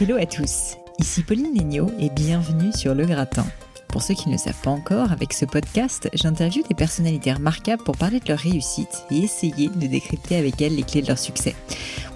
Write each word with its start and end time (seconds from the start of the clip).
Hello 0.00 0.16
à 0.16 0.26
tous, 0.26 0.76
ici 0.98 1.22
Pauline 1.22 1.56
Legnaud 1.56 1.88
et 2.00 2.10
bienvenue 2.10 2.72
sur 2.72 2.96
Le 2.96 3.06
Gratin. 3.06 3.46
Pour 3.86 4.02
ceux 4.02 4.14
qui 4.14 4.28
ne 4.28 4.32
le 4.32 4.38
savent 4.38 4.60
pas 4.60 4.72
encore, 4.72 5.12
avec 5.12 5.32
ce 5.32 5.44
podcast, 5.44 6.10
j'interviewe 6.14 6.66
des 6.68 6.74
personnalités 6.74 7.32
remarquables 7.32 7.84
pour 7.84 7.96
parler 7.96 8.18
de 8.18 8.26
leur 8.26 8.40
réussite 8.40 9.04
et 9.12 9.18
essayer 9.18 9.68
de 9.68 9.86
décrypter 9.86 10.34
avec 10.34 10.60
elles 10.60 10.74
les 10.74 10.82
clés 10.82 11.00
de 11.00 11.06
leur 11.06 11.18
succès. 11.18 11.54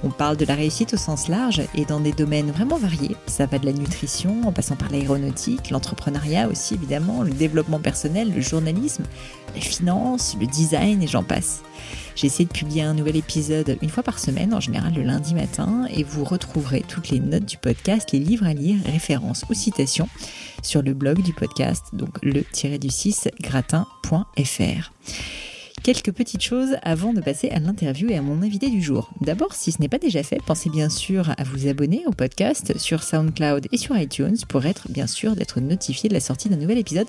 On 0.04 0.10
parle 0.10 0.36
de 0.36 0.44
la 0.44 0.54
réussite 0.54 0.94
au 0.94 0.96
sens 0.96 1.28
large 1.28 1.62
et 1.74 1.84
dans 1.84 2.00
des 2.00 2.12
domaines 2.12 2.50
vraiment 2.50 2.76
variés. 2.76 3.16
Ça 3.26 3.46
va 3.46 3.58
de 3.58 3.66
la 3.66 3.72
nutrition 3.72 4.42
en 4.46 4.52
passant 4.52 4.76
par 4.76 4.90
l'aéronautique, 4.90 5.70
l'entrepreneuriat 5.70 6.48
aussi 6.48 6.74
évidemment, 6.74 7.22
le 7.22 7.32
développement 7.32 7.80
personnel, 7.80 8.32
le 8.32 8.40
journalisme, 8.40 9.04
les 9.54 9.60
finances, 9.60 10.36
le 10.40 10.46
design 10.46 11.02
et 11.02 11.08
j'en 11.08 11.24
passe. 11.24 11.62
J'essaie 12.14 12.44
de 12.44 12.52
publier 12.52 12.82
un 12.82 12.94
nouvel 12.94 13.16
épisode 13.16 13.78
une 13.80 13.90
fois 13.90 14.02
par 14.02 14.18
semaine, 14.18 14.52
en 14.52 14.60
général 14.60 14.92
le 14.94 15.02
lundi 15.02 15.34
matin, 15.34 15.86
et 15.90 16.02
vous 16.02 16.24
retrouverez 16.24 16.84
toutes 16.86 17.10
les 17.10 17.20
notes 17.20 17.44
du 17.44 17.58
podcast, 17.58 18.10
les 18.12 18.18
livres 18.18 18.46
à 18.46 18.54
lire, 18.54 18.78
références 18.86 19.44
ou 19.48 19.54
citations 19.54 20.08
sur 20.62 20.82
le 20.82 20.94
blog 20.94 21.22
du 21.22 21.32
podcast, 21.32 21.86
donc 21.92 22.18
le-du-6 22.22 23.28
gratin.fr 23.40 24.92
quelques 25.82 26.12
petites 26.12 26.42
choses 26.42 26.76
avant 26.82 27.12
de 27.12 27.20
passer 27.20 27.48
à 27.50 27.58
l'interview 27.58 28.08
et 28.10 28.16
à 28.16 28.22
mon 28.22 28.42
invité 28.42 28.70
du 28.70 28.82
jour. 28.82 29.10
D'abord, 29.20 29.54
si 29.54 29.72
ce 29.72 29.80
n'est 29.80 29.88
pas 29.88 29.98
déjà 29.98 30.22
fait, 30.22 30.40
pensez 30.44 30.70
bien 30.70 30.88
sûr 30.88 31.30
à 31.36 31.44
vous 31.44 31.68
abonner 31.68 32.02
au 32.06 32.12
podcast 32.12 32.76
sur 32.78 33.02
SoundCloud 33.02 33.68
et 33.72 33.76
sur 33.76 33.96
iTunes 33.96 34.36
pour 34.48 34.66
être 34.66 34.90
bien 34.90 35.06
sûr 35.06 35.36
d'être 35.36 35.60
notifié 35.60 36.08
de 36.08 36.14
la 36.14 36.20
sortie 36.20 36.48
d'un 36.48 36.56
nouvel 36.56 36.78
épisode 36.78 37.06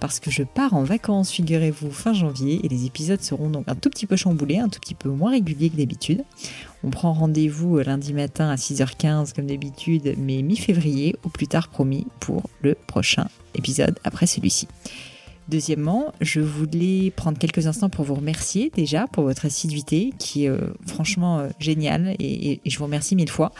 parce 0.00 0.20
que 0.20 0.30
je 0.30 0.42
pars 0.42 0.74
en 0.74 0.84
vacances, 0.84 1.30
figurez-vous, 1.30 1.90
fin 1.90 2.12
janvier 2.12 2.60
et 2.64 2.68
les 2.68 2.86
épisodes 2.86 3.22
seront 3.22 3.48
donc 3.48 3.64
un 3.68 3.74
tout 3.74 3.90
petit 3.90 4.06
peu 4.06 4.16
chamboulés, 4.16 4.58
un 4.58 4.68
tout 4.68 4.80
petit 4.80 4.94
peu 4.94 5.08
moins 5.08 5.30
réguliers 5.30 5.70
que 5.70 5.76
d'habitude. 5.76 6.22
On 6.84 6.90
prend 6.90 7.12
rendez-vous 7.12 7.78
lundi 7.78 8.12
matin 8.12 8.50
à 8.50 8.56
6h15 8.56 9.34
comme 9.34 9.46
d'habitude, 9.46 10.14
mais 10.18 10.42
mi-février 10.42 11.16
au 11.24 11.28
plus 11.28 11.48
tard 11.48 11.68
promis 11.68 12.06
pour 12.20 12.48
le 12.62 12.76
prochain 12.86 13.28
épisode 13.54 13.98
après 14.04 14.26
celui-ci. 14.26 14.68
Deuxièmement, 15.48 16.12
je 16.20 16.40
voulais 16.40 17.12
prendre 17.12 17.38
quelques 17.38 17.68
instants 17.68 17.88
pour 17.88 18.04
vous 18.04 18.14
remercier 18.14 18.72
déjà 18.74 19.06
pour 19.06 19.22
votre 19.22 19.46
assiduité 19.46 20.12
qui 20.18 20.44
est 20.44 20.48
euh, 20.48 20.74
franchement 20.86 21.38
euh, 21.38 21.48
géniale 21.60 22.16
et, 22.18 22.60
je 22.66 22.78
vous 22.78 22.84
remercie 22.84 23.14
mille 23.14 23.30
fois. 23.30 23.52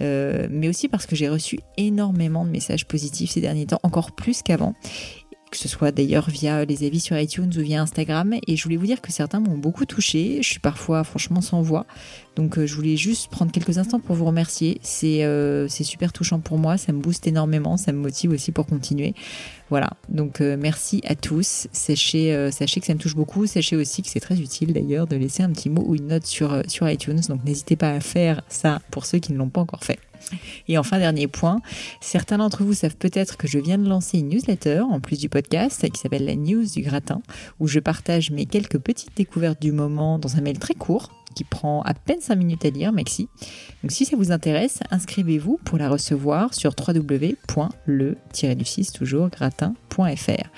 Euh, 0.00 0.48
mais 0.50 0.68
aussi 0.68 0.88
parce 0.88 1.06
que 1.06 1.14
j'ai 1.14 1.28
reçu 1.28 1.60
énormément 1.76 2.44
de 2.44 2.50
messages 2.50 2.86
positifs 2.86 3.30
ces 3.30 3.40
derniers 3.40 3.66
temps, 3.66 3.78
encore 3.84 4.12
plus 4.12 4.42
qu'avant 4.42 4.74
que 5.50 5.56
ce 5.56 5.68
soit 5.68 5.92
d'ailleurs 5.92 6.28
via 6.30 6.64
les 6.64 6.84
avis 6.84 7.00
sur 7.00 7.18
iTunes 7.18 7.50
ou 7.56 7.60
via 7.60 7.82
Instagram. 7.82 8.34
Et 8.46 8.56
je 8.56 8.62
voulais 8.64 8.76
vous 8.76 8.86
dire 8.86 9.00
que 9.00 9.12
certains 9.12 9.40
m'ont 9.40 9.58
beaucoup 9.58 9.84
touché. 9.84 10.38
Je 10.42 10.48
suis 10.48 10.60
parfois 10.60 11.04
franchement 11.04 11.40
sans 11.40 11.62
voix. 11.62 11.86
Donc 12.36 12.64
je 12.64 12.74
voulais 12.74 12.96
juste 12.96 13.30
prendre 13.30 13.50
quelques 13.50 13.78
instants 13.78 14.00
pour 14.00 14.14
vous 14.14 14.24
remercier. 14.24 14.78
C'est 14.82 15.68
super 15.68 16.12
touchant 16.12 16.38
pour 16.40 16.58
moi, 16.58 16.76
ça 16.78 16.92
me 16.92 17.00
booste 17.00 17.26
énormément, 17.26 17.76
ça 17.76 17.92
me 17.92 17.98
motive 17.98 18.30
aussi 18.30 18.52
pour 18.52 18.66
continuer. 18.66 19.14
Voilà, 19.70 19.90
donc 20.08 20.40
euh, 20.40 20.56
merci 20.58 21.02
à 21.04 21.14
tous. 21.14 21.68
Sachez, 21.72 22.34
euh, 22.34 22.50
que 22.50 22.66
ça 22.66 22.94
me 22.94 22.98
touche 22.98 23.14
beaucoup. 23.14 23.46
Sachez 23.46 23.76
aussi 23.76 24.02
que 24.02 24.08
c'est 24.08 24.20
très 24.20 24.40
utile 24.40 24.72
d'ailleurs 24.72 25.06
de 25.06 25.16
laisser 25.16 25.42
un 25.42 25.50
petit 25.50 25.68
mot 25.68 25.82
ou 25.86 25.94
une 25.94 26.06
note 26.06 26.24
euh, 26.42 26.62
sur 26.68 26.88
iTunes. 26.88 27.20
Donc 27.28 27.44
n'hésitez 27.44 27.76
pas 27.76 27.90
à 27.90 28.00
faire 28.00 28.42
ça 28.48 28.80
pour 28.90 29.04
ceux 29.04 29.18
qui 29.18 29.32
ne 29.32 29.38
l'ont 29.38 29.50
pas 29.50 29.60
encore 29.60 29.84
fait. 29.84 29.98
Et 30.68 30.78
enfin, 30.78 30.98
dernier 30.98 31.26
point, 31.26 31.60
certains 32.00 32.38
d'entre 32.38 32.64
vous 32.64 32.74
savent 32.74 32.96
peut-être 32.96 33.36
que 33.36 33.48
je 33.48 33.58
viens 33.58 33.78
de 33.78 33.88
lancer 33.88 34.18
une 34.18 34.28
newsletter 34.28 34.80
en 34.80 35.00
plus 35.00 35.18
du 35.18 35.28
podcast 35.28 35.88
qui 35.90 36.00
s'appelle 36.00 36.24
la 36.24 36.36
News 36.36 36.66
du 36.66 36.82
Gratin, 36.82 37.22
où 37.60 37.66
je 37.66 37.80
partage 37.80 38.30
mes 38.30 38.46
quelques 38.46 38.78
petites 38.78 39.16
découvertes 39.16 39.60
du 39.60 39.72
moment 39.72 40.18
dans 40.18 40.36
un 40.36 40.40
mail 40.40 40.58
très 40.58 40.74
court 40.74 41.10
qui 41.34 41.44
prend 41.44 41.82
à 41.82 41.92
peine 41.94 42.20
5 42.20 42.34
minutes 42.34 42.64
à 42.64 42.70
lire, 42.70 42.92
maxi. 42.92 43.28
Donc 43.82 43.92
si 43.92 44.04
ça 44.04 44.16
vous 44.16 44.32
intéresse, 44.32 44.80
inscrivez-vous 44.90 45.60
pour 45.64 45.78
la 45.78 45.88
recevoir 45.88 46.52
sur 46.52 46.74
www.le-du6 46.76 48.92
toujours 48.92 49.28
gratin.fr. 49.28 50.48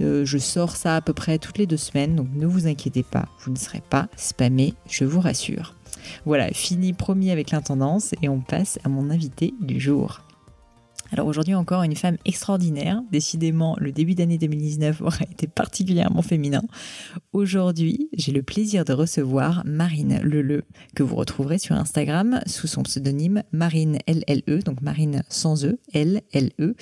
Euh, 0.00 0.24
je 0.24 0.38
sors 0.38 0.76
ça 0.76 0.96
à 0.96 1.00
peu 1.00 1.14
près 1.14 1.38
toutes 1.38 1.58
les 1.58 1.66
deux 1.66 1.76
semaines, 1.76 2.14
donc 2.14 2.28
ne 2.34 2.46
vous 2.46 2.66
inquiétez 2.66 3.02
pas, 3.02 3.26
vous 3.40 3.52
ne 3.52 3.56
serez 3.56 3.80
pas 3.80 4.08
spammé, 4.16 4.74
je 4.88 5.04
vous 5.04 5.20
rassure. 5.20 5.74
Voilà, 6.24 6.48
fini 6.48 6.92
promis 6.92 7.30
avec 7.30 7.50
l'intendance 7.50 8.14
et 8.22 8.28
on 8.28 8.40
passe 8.40 8.78
à 8.84 8.88
mon 8.88 9.10
invité 9.10 9.54
du 9.60 9.80
jour. 9.80 10.22
Alors 11.10 11.26
aujourd'hui 11.26 11.54
encore 11.54 11.82
une 11.82 11.96
femme 11.96 12.18
extraordinaire. 12.24 13.02
Décidément, 13.10 13.76
le 13.80 13.92
début 13.92 14.14
d'année 14.14 14.38
2019 14.38 15.00
aura 15.00 15.24
été 15.30 15.46
particulièrement 15.46 16.22
féminin. 16.22 16.62
Aujourd'hui, 17.32 18.08
j'ai 18.12 18.32
le 18.32 18.42
plaisir 18.42 18.84
de 18.84 18.92
recevoir 18.92 19.62
Marine 19.64 20.20
Leleu, 20.22 20.64
que 20.94 21.02
vous 21.02 21.16
retrouverez 21.16 21.58
sur 21.58 21.76
Instagram 21.76 22.40
sous 22.46 22.66
son 22.66 22.82
pseudonyme 22.82 23.42
Marine 23.52 23.98
LLE, 24.06 24.62
donc 24.62 24.82
Marine 24.82 25.22
sans 25.28 25.64
E, 25.64 25.78
L-L-E. 25.94 26.74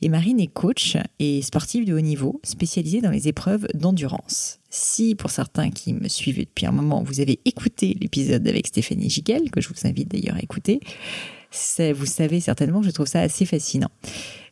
Et 0.00 0.08
Marine 0.08 0.40
est 0.40 0.46
coach 0.46 0.96
et 1.18 1.42
sportive 1.42 1.84
de 1.84 1.94
haut 1.94 2.00
niveau, 2.00 2.40
spécialisée 2.44 3.00
dans 3.00 3.10
les 3.10 3.28
épreuves 3.28 3.66
d'endurance. 3.74 4.57
Si 4.70 5.14
pour 5.14 5.30
certains 5.30 5.70
qui 5.70 5.94
me 5.94 6.08
suivent 6.08 6.40
depuis 6.40 6.66
un 6.66 6.72
moment, 6.72 7.02
vous 7.02 7.20
avez 7.20 7.40
écouté 7.44 7.96
l'épisode 8.00 8.46
avec 8.46 8.66
Stéphanie 8.66 9.08
Giquel, 9.08 9.50
que 9.50 9.60
je 9.60 9.68
vous 9.68 9.86
invite 9.86 10.08
d'ailleurs 10.08 10.36
à 10.36 10.42
écouter, 10.42 10.80
vous 11.94 12.06
savez 12.06 12.40
certainement 12.40 12.80
que 12.80 12.86
je 12.86 12.90
trouve 12.90 13.06
ça 13.06 13.20
assez 13.20 13.46
fascinant. 13.46 13.90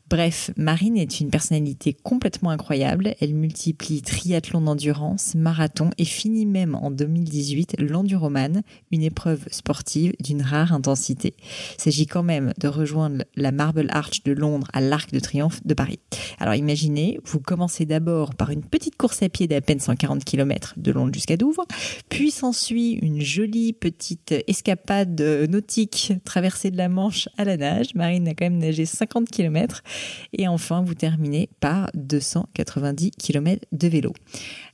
Bref, 0.08 0.52
Marine 0.56 0.96
est 0.96 1.18
une 1.18 1.30
personnalité 1.30 1.92
complètement 1.92 2.50
incroyable. 2.50 3.16
Elle 3.20 3.34
multiplie 3.34 4.02
triathlon 4.02 4.60
d'endurance, 4.60 5.34
marathon 5.34 5.90
et 5.98 6.04
finit 6.04 6.46
même 6.46 6.76
en 6.76 6.92
2018 6.92 7.80
l'enduroman, 7.80 8.62
une 8.92 9.02
épreuve 9.02 9.44
sportive 9.50 10.12
d'une 10.20 10.42
rare 10.42 10.72
intensité. 10.72 11.34
Il 11.76 11.82
s'agit 11.82 12.06
quand 12.06 12.22
même 12.22 12.52
de 12.60 12.68
rejoindre 12.68 13.24
la 13.34 13.50
Marble 13.50 13.88
Arch 13.90 14.22
de 14.22 14.30
Londres 14.30 14.68
à 14.72 14.80
l'Arc 14.80 15.12
de 15.12 15.18
Triomphe 15.18 15.66
de 15.66 15.74
Paris. 15.74 15.98
Alors 16.38 16.54
imaginez, 16.54 17.18
vous 17.24 17.40
commencez 17.40 17.84
d'abord 17.84 18.36
par 18.36 18.50
une 18.50 18.62
petite 18.62 18.96
course 18.96 19.24
à 19.24 19.28
pied 19.28 19.48
d'à 19.48 19.60
peine 19.60 19.80
140 19.80 20.24
km 20.24 20.74
de 20.76 20.92
Londres 20.92 21.14
jusqu'à 21.14 21.36
Douvres, 21.36 21.66
puis 22.08 22.30
s'ensuit 22.30 22.92
une 22.92 23.20
jolie 23.22 23.72
petite 23.72 24.34
escapade 24.46 25.20
nautique 25.50 26.12
traversée 26.24 26.70
de 26.70 26.76
la 26.76 26.88
Manche 26.88 27.28
à 27.38 27.44
la 27.44 27.56
nage. 27.56 27.94
Marine 27.96 28.28
a 28.28 28.34
quand 28.34 28.44
même 28.44 28.58
nagé 28.58 28.86
50 28.86 29.28
km 29.28 29.82
et 30.32 30.48
enfin, 30.48 30.82
vous 30.82 30.94
terminez 30.94 31.48
par 31.60 31.90
290 31.94 33.12
km 33.12 33.64
de 33.72 33.88
vélo. 33.88 34.12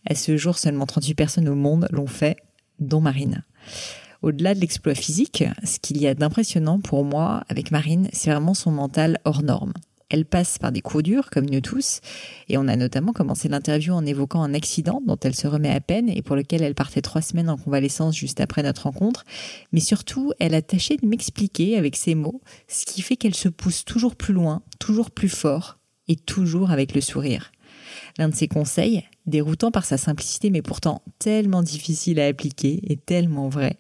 À 0.09 0.15
ce 0.15 0.37
jour, 0.37 0.59
seulement 0.59 0.87
38 0.87 1.15
personnes 1.15 1.49
au 1.49 1.55
monde 1.55 1.89
l'ont 1.91 2.07
fait, 2.07 2.37
dont 2.79 3.01
Marine. 3.01 3.45
Au-delà 4.23 4.55
de 4.55 4.61
l'exploit 4.61 4.95
physique, 4.95 5.45
ce 5.65 5.79
qu'il 5.81 6.01
y 6.01 6.07
a 6.07 6.15
d'impressionnant 6.15 6.81
pour 6.81 7.05
moi 7.05 7.43
avec 7.49 7.71
Marine, 7.73 8.09
c'est 8.13 8.31
vraiment 8.31 8.55
son 8.55 8.71
mental 8.71 9.19
hors 9.25 9.43
norme. 9.43 9.73
Elle 10.13 10.27
passe 10.27 10.59
par 10.59 10.73
des 10.73 10.83
coups 10.83 11.05
durs, 11.05 11.31
comme 11.31 11.47
nous 11.47 11.63
tous, 11.63 12.01
et 12.51 12.59
on 12.59 12.69
a 12.69 12.77
notamment 12.77 13.15
commencé 13.15 13.49
l'interview 13.49 13.95
en 13.95 14.05
évoquant 14.05 14.43
un 14.43 14.53
accident 14.53 15.01
dont 15.07 15.17
elle 15.23 15.35
se 15.35 15.47
remet 15.47 15.71
à 15.71 15.81
peine 15.81 16.11
et 16.11 16.21
pour 16.21 16.37
lequel 16.37 16.63
elle 16.63 16.75
partait 16.75 17.01
trois 17.01 17.23
semaines 17.23 17.49
en 17.49 17.57
convalescence 17.57 18.15
juste 18.15 18.43
après 18.43 18.63
notre 18.63 18.83
rencontre. 18.83 19.25
Mais 19.73 19.81
surtout, 19.81 20.35
elle 20.39 20.55
a 20.55 20.61
tâché 20.61 20.99
de 20.99 21.07
m'expliquer 21.07 21.79
avec 21.79 21.97
ses 21.97 22.15
mots 22.15 22.43
ce 22.69 22.85
qui 22.85 23.01
fait 23.01 23.17
qu'elle 23.17 23.35
se 23.35 23.49
pousse 23.49 23.87
toujours 23.87 24.15
plus 24.15 24.35
loin, 24.35 24.61
toujours 24.79 25.11
plus 25.11 25.31
fort 25.31 25.79
et 26.09 26.17
toujours 26.17 26.73
avec 26.73 26.95
le 26.95 27.01
sourire. 27.01 27.51
L'un 28.19 28.29
de 28.29 28.35
ses 28.35 28.49
conseils, 28.49 29.05
déroutant 29.25 29.71
par 29.71 29.87
sa 29.87 29.97
simplicité 29.97 30.51
mais 30.51 30.61
pourtant 30.61 31.01
tellement 31.21 31.63
difficile 31.63 32.21
à 32.21 32.27
appliquer 32.27 32.83
et 32.87 32.99
tellement 32.99 33.49
vrai, 33.49 33.79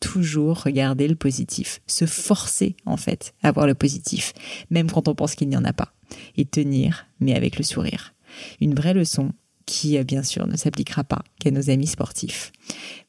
toujours 0.00 0.62
regarder 0.62 1.08
le 1.08 1.14
positif, 1.14 1.80
se 1.86 2.06
forcer 2.06 2.76
en 2.86 2.96
fait 2.96 3.34
à 3.42 3.52
voir 3.52 3.66
le 3.66 3.74
positif, 3.74 4.32
même 4.70 4.90
quand 4.90 5.08
on 5.08 5.14
pense 5.14 5.34
qu'il 5.34 5.48
n'y 5.48 5.56
en 5.56 5.64
a 5.64 5.72
pas, 5.72 5.92
et 6.36 6.44
tenir, 6.44 7.06
mais 7.20 7.34
avec 7.34 7.58
le 7.58 7.64
sourire. 7.64 8.14
Une 8.60 8.74
vraie 8.74 8.94
leçon 8.94 9.32
qui, 9.66 10.02
bien 10.02 10.22
sûr, 10.22 10.46
ne 10.46 10.56
s'appliquera 10.56 11.04
pas 11.04 11.22
qu'à 11.40 11.50
nos 11.50 11.68
amis 11.70 11.86
sportifs. 11.86 12.52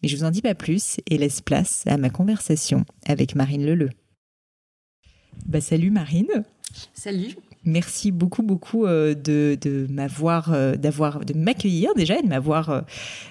Mais 0.02 0.10
je 0.10 0.18
vous 0.18 0.26
en 0.26 0.32
dis 0.32 0.42
pas 0.42 0.56
plus 0.56 0.98
et 1.08 1.18
laisse 1.18 1.42
place 1.42 1.84
à 1.88 1.98
ma 1.98 2.10
conversation 2.10 2.86
avec 3.06 3.36
Marine 3.36 3.66
Leleu. 3.66 3.90
Bah 5.46 5.62
salut 5.62 5.90
Marine. 5.90 6.44
Salut. 6.94 7.36
Merci 7.70 8.12
beaucoup, 8.12 8.42
beaucoup 8.42 8.86
euh, 8.86 9.14
de, 9.14 9.58
de 9.62 9.86
m'avoir, 9.90 10.52
euh, 10.54 10.76
d'avoir, 10.76 11.24
de 11.24 11.34
m'accueillir 11.34 11.92
déjà 11.96 12.18
et 12.18 12.24
de 12.24 12.28
m'avoir 12.28 12.70
euh, 12.70 12.82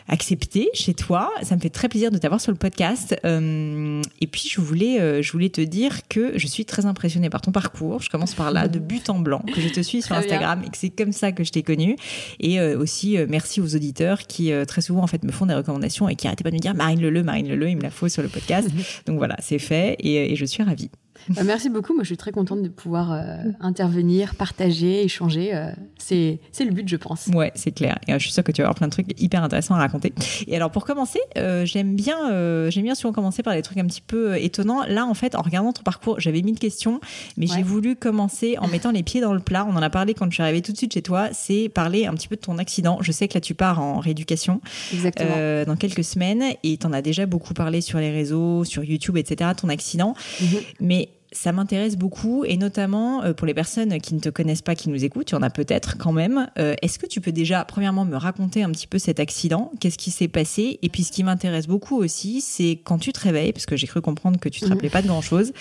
accepté 0.06 0.68
chez 0.74 0.94
toi. 0.94 1.30
Ça 1.42 1.56
me 1.56 1.60
fait 1.60 1.70
très 1.70 1.88
plaisir 1.88 2.10
de 2.10 2.18
t'avoir 2.18 2.40
sur 2.40 2.52
le 2.52 2.58
podcast. 2.58 3.16
et 3.24 4.26
puis, 4.26 4.48
je 4.48 4.60
voulais, 4.60 5.22
je 5.22 5.32
voulais 5.32 5.48
te 5.48 5.60
dire 5.60 6.06
que 6.08 6.38
je 6.38 6.46
suis 6.46 6.64
très 6.64 6.86
impressionnée 6.86 7.30
par 7.30 7.40
ton 7.40 7.52
parcours. 7.52 8.00
Je 8.00 8.10
commence 8.10 8.34
par 8.34 8.50
là, 8.52 8.68
de 8.68 8.78
but 8.78 9.10
en 9.10 9.18
blanc, 9.18 9.42
que 9.52 9.60
je 9.60 9.68
te 9.68 9.80
suis 9.80 10.02
sur 10.08 10.14
Instagram 10.14 10.62
et 10.64 10.70
que 10.70 10.76
c'est 10.76 10.90
comme 10.90 11.12
ça 11.12 11.32
que 11.32 11.44
je 11.44 11.50
t'ai 11.50 11.62
connue. 11.62 11.96
Et 12.38 12.60
aussi, 12.60 13.16
merci 13.28 13.60
aux 13.60 13.74
auditeurs 13.74 14.22
qui 14.22 14.52
très 14.66 14.80
souvent 14.80 15.02
en 15.02 15.06
fait 15.06 15.24
me 15.24 15.32
font 15.32 15.46
des 15.46 15.54
recommandations 15.54 16.08
et 16.08 16.16
qui 16.16 16.26
arrêtaient 16.26 16.44
pas 16.44 16.50
de 16.50 16.56
me 16.56 16.60
dire 16.60 16.74
Marine 16.74 17.00
Leleu, 17.00 17.22
Marine 17.22 17.48
Leleu, 17.48 17.70
il 17.70 17.76
me 17.76 17.82
la 17.82 17.90
faut 17.90 18.08
sur 18.08 18.22
le 18.22 18.28
podcast. 18.28 18.68
Donc 19.06 19.18
voilà, 19.18 19.36
c'est 19.40 19.58
fait 19.58 19.96
et, 20.00 20.32
et 20.32 20.36
je 20.36 20.44
suis 20.44 20.62
ravie. 20.62 20.90
Bah, 21.28 21.42
merci 21.44 21.68
beaucoup. 21.68 21.94
Moi, 21.94 22.04
je 22.04 22.08
suis 22.08 22.16
très 22.16 22.32
contente 22.32 22.62
de 22.62 22.68
pouvoir 22.68 23.12
euh, 23.12 23.36
intervenir, 23.60 24.34
partager, 24.34 25.02
échanger. 25.02 25.54
Euh, 25.54 25.70
c'est 25.98 26.38
le 26.60 26.70
but, 26.70 26.88
je 26.88 26.96
pense. 26.96 27.26
Ouais, 27.28 27.52
c'est 27.54 27.72
clair. 27.72 27.98
Et 28.06 28.12
euh, 28.12 28.18
je 28.18 28.24
suis 28.24 28.32
sûre 28.32 28.44
que 28.44 28.52
tu 28.52 28.62
vas 28.62 28.68
avoir 28.68 28.76
plein 28.76 28.86
de 28.86 28.92
trucs 28.92 29.20
hyper 29.20 29.42
intéressants 29.42 29.74
à 29.74 29.78
raconter. 29.78 30.12
Et 30.46 30.56
alors, 30.56 30.70
pour 30.70 30.84
commencer, 30.84 31.20
j'aime 31.64 31.94
bien, 31.94 32.68
j'aime 32.70 32.84
bien 32.84 32.94
souvent 32.94 33.12
commencer 33.12 33.42
par 33.42 33.54
des 33.54 33.62
trucs 33.62 33.78
un 33.78 33.86
petit 33.86 34.00
peu 34.00 34.36
étonnants. 34.38 34.84
Là, 34.86 35.06
en 35.06 35.14
fait, 35.14 35.34
en 35.34 35.42
regardant 35.42 35.72
ton 35.72 35.82
parcours, 35.82 36.20
j'avais 36.20 36.42
mis 36.42 36.50
une 36.50 36.58
question, 36.58 37.00
mais 37.36 37.46
j'ai 37.46 37.62
voulu 37.62 37.96
commencer 37.96 38.56
en 38.58 38.68
mettant 38.68 38.90
les 38.90 39.02
pieds 39.02 39.20
dans 39.20 39.34
le 39.34 39.40
plat. 39.40 39.66
On 39.68 39.76
en 39.76 39.82
a 39.82 39.90
parlé 39.90 40.14
quand 40.14 40.26
je 40.30 40.34
suis 40.34 40.42
arrivée 40.42 40.62
tout 40.62 40.72
de 40.72 40.76
suite 40.76 40.94
chez 40.94 41.02
toi. 41.02 41.28
C'est 41.32 41.68
parler 41.68 42.06
un 42.06 42.14
petit 42.14 42.28
peu 42.28 42.36
de 42.36 42.40
ton 42.40 42.58
accident. 42.58 42.98
Je 43.02 43.12
sais 43.12 43.28
que 43.28 43.34
là, 43.34 43.40
tu 43.40 43.54
pars 43.54 43.80
en 43.80 43.98
rééducation 43.98 44.60
dans 45.02 45.76
quelques 45.78 46.04
semaines 46.04 46.44
et 46.62 46.76
tu 46.76 46.86
en 46.86 46.92
as 46.92 47.02
déjà 47.02 47.26
beaucoup 47.26 47.54
parlé 47.54 47.80
sur 47.80 47.98
les 47.98 48.10
réseaux, 48.10 48.64
sur 48.64 48.84
YouTube, 48.84 49.16
etc. 49.16 49.50
Ton 49.56 49.68
accident. 49.68 50.14
Mhm. 50.40 50.58
Mais 50.80 51.07
ça 51.40 51.52
m'intéresse 51.52 51.96
beaucoup 51.96 52.44
et 52.44 52.56
notamment 52.56 53.22
euh, 53.22 53.32
pour 53.32 53.46
les 53.46 53.54
personnes 53.54 54.00
qui 54.00 54.14
ne 54.14 54.18
te 54.18 54.28
connaissent 54.28 54.62
pas, 54.62 54.74
qui 54.74 54.90
nous 54.90 55.04
écoutent, 55.04 55.30
il 55.30 55.34
y 55.34 55.38
en 55.38 55.42
a 55.42 55.50
peut-être 55.50 55.96
quand 55.96 56.10
même. 56.10 56.50
Euh, 56.58 56.74
est-ce 56.82 56.98
que 56.98 57.06
tu 57.06 57.20
peux 57.20 57.30
déjà, 57.30 57.64
premièrement, 57.64 58.04
me 58.04 58.16
raconter 58.16 58.64
un 58.64 58.70
petit 58.72 58.88
peu 58.88 58.98
cet 58.98 59.20
accident? 59.20 59.70
Qu'est-ce 59.78 59.98
qui 59.98 60.10
s'est 60.10 60.26
passé? 60.26 60.80
Et 60.82 60.88
puis 60.88 61.04
ce 61.04 61.12
qui 61.12 61.22
m'intéresse 61.22 61.68
beaucoup 61.68 61.96
aussi, 61.96 62.40
c'est 62.40 62.80
quand 62.82 62.98
tu 62.98 63.12
te 63.12 63.20
réveilles, 63.20 63.52
parce 63.52 63.66
que 63.66 63.76
j'ai 63.76 63.86
cru 63.86 64.00
comprendre 64.00 64.40
que 64.40 64.48
tu 64.48 64.60
te 64.60 64.64
mhm. 64.64 64.72
rappelais 64.72 64.90
pas 64.90 65.00
de 65.00 65.06
grand-chose. 65.06 65.52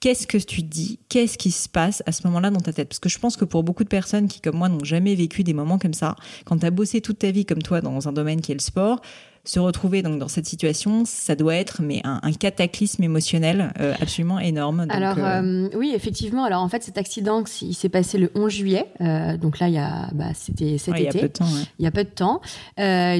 Qu'est-ce 0.00 0.28
que 0.28 0.38
tu 0.38 0.62
te 0.62 0.68
dis? 0.68 1.00
Qu'est-ce 1.08 1.36
qui 1.36 1.50
se 1.50 1.68
passe 1.68 2.04
à 2.06 2.12
ce 2.12 2.24
moment-là 2.28 2.50
dans 2.50 2.60
ta 2.60 2.72
tête? 2.72 2.88
Parce 2.88 3.00
que 3.00 3.08
je 3.08 3.18
pense 3.18 3.36
que 3.36 3.44
pour 3.44 3.64
beaucoup 3.64 3.82
de 3.82 3.88
personnes 3.88 4.28
qui, 4.28 4.40
comme 4.40 4.56
moi, 4.56 4.68
n'ont 4.68 4.84
jamais 4.84 5.16
vécu 5.16 5.42
des 5.42 5.52
moments 5.52 5.80
comme 5.80 5.94
ça, 5.94 6.14
quand 6.44 6.58
tu 6.58 6.66
as 6.66 6.70
bossé 6.70 7.00
toute 7.00 7.18
ta 7.18 7.32
vie 7.32 7.44
comme 7.44 7.62
toi 7.62 7.80
dans 7.80 8.06
un 8.06 8.12
domaine 8.12 8.40
qui 8.40 8.52
est 8.52 8.54
le 8.54 8.60
sport, 8.60 9.00
se 9.48 9.58
retrouver 9.60 10.02
donc 10.02 10.18
dans 10.18 10.28
cette 10.28 10.44
situation, 10.44 11.04
ça 11.06 11.34
doit 11.34 11.54
être 11.54 11.80
mais 11.80 12.02
un, 12.04 12.32
cataclysme 12.32 13.02
émotionnel 13.02 13.72
euh, 13.80 13.94
absolument 13.98 14.38
énorme. 14.38 14.84
alors 14.90 15.16
euh, 15.16 15.40
euh, 15.42 15.68
oui, 15.74 15.92
effectivement. 15.94 16.44
Alors 16.44 16.62
en 16.62 16.68
fait, 16.68 16.82
cet 16.82 16.98
accident, 16.98 17.42
il 17.62 17.74
s'est 17.74 17.88
passé 17.88 18.18
le 18.18 18.30
11 18.34 18.52
juillet. 18.52 18.86
donc 19.40 19.58
là, 19.58 19.68
il 19.68 19.74
y 19.74 19.78
a, 19.78 20.10
bah, 20.12 20.34
c'était 20.34 20.76
cet 20.76 20.96
été. 20.96 21.00
Il 21.00 21.06
y 21.06 21.08
a 21.08 21.22
peu 21.22 21.28
de 21.28 21.32
temps. 21.32 21.46
Il 21.78 21.84
y 21.84 21.86
a 21.86 21.90
peu 21.90 22.04
de 22.04 22.10
temps. 22.10 22.40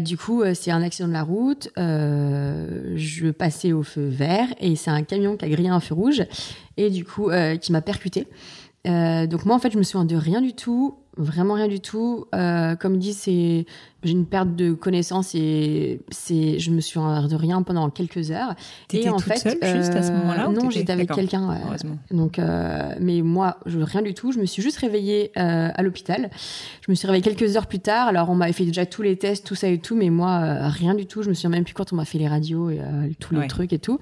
du 0.04 0.18
coup, 0.18 0.42
c'est 0.52 0.70
un 0.70 0.82
accident 0.82 1.08
de 1.08 1.14
la 1.14 1.22
route. 1.22 1.70
je 1.76 3.30
passais 3.30 3.72
au 3.72 3.82
feu 3.82 4.06
vert 4.06 4.48
et 4.60 4.76
c'est 4.76 4.90
un 4.90 5.02
camion 5.04 5.38
qui 5.38 5.46
a 5.46 5.48
grillé 5.48 5.70
un 5.70 5.80
feu 5.80 5.94
rouge 5.94 6.26
et 6.76 6.90
du 6.90 7.06
coup 7.06 7.30
qui 7.62 7.72
m'a 7.72 7.80
percuté. 7.80 8.26
donc 8.84 9.46
moi, 9.46 9.56
en 9.56 9.58
fait, 9.58 9.72
je 9.72 9.78
me 9.78 9.82
souviens 9.82 10.04
de 10.04 10.16
rien 10.16 10.42
du 10.42 10.52
tout 10.52 10.98
Vraiment 11.18 11.54
rien 11.54 11.66
du 11.66 11.80
tout. 11.80 12.26
Euh, 12.32 12.76
comme 12.76 12.96
dit, 12.96 13.12
c'est 13.12 13.66
j'ai 14.04 14.12
une 14.12 14.24
perte 14.24 14.54
de 14.54 14.72
connaissance 14.72 15.34
et 15.34 16.00
c'est 16.10 16.60
je 16.60 16.70
me 16.70 16.80
suis 16.80 17.00
de 17.00 17.34
rien 17.34 17.62
pendant 17.62 17.90
quelques 17.90 18.30
heures. 18.30 18.54
et 18.92 19.08
en 19.08 19.16
toute 19.16 19.24
fait, 19.24 19.38
seule, 19.38 19.76
juste 19.76 19.96
à 19.96 20.04
ce 20.04 20.12
moment-là 20.12 20.46
Non, 20.46 20.70
j'étais 20.70 20.92
avec 20.92 21.10
quelqu'un. 21.10 21.58
donc, 22.12 22.38
euh, 22.38 22.94
mais 23.00 23.22
moi, 23.22 23.58
je 23.66 23.80
rien 23.80 24.02
du 24.02 24.14
tout. 24.14 24.30
Je 24.30 24.38
me 24.38 24.46
suis 24.46 24.62
juste 24.62 24.78
réveillée 24.78 25.32
euh, 25.36 25.70
à 25.74 25.82
l'hôpital. 25.82 26.30
Je 26.86 26.92
me 26.92 26.94
suis 26.94 27.08
réveillée 27.08 27.24
quelques 27.24 27.56
heures 27.56 27.66
plus 27.66 27.80
tard. 27.80 28.06
Alors, 28.06 28.30
on 28.30 28.36
m'avait 28.36 28.52
fait 28.52 28.64
déjà 28.64 28.86
tous 28.86 29.02
les 29.02 29.16
tests, 29.16 29.44
tout 29.44 29.56
ça 29.56 29.66
et 29.66 29.78
tout, 29.78 29.96
mais 29.96 30.10
moi, 30.10 30.68
rien 30.68 30.94
du 30.94 31.06
tout. 31.06 31.22
Je 31.22 31.30
me 31.30 31.34
souviens 31.34 31.50
même 31.50 31.64
plus 31.64 31.74
quand 31.74 31.92
on 31.92 31.96
m'a 31.96 32.04
fait 32.04 32.18
les 32.18 32.28
radios 32.28 32.70
et 32.70 32.78
tous 33.18 33.34
les 33.34 33.48
trucs 33.48 33.72
et 33.72 33.80
tout. 33.80 33.98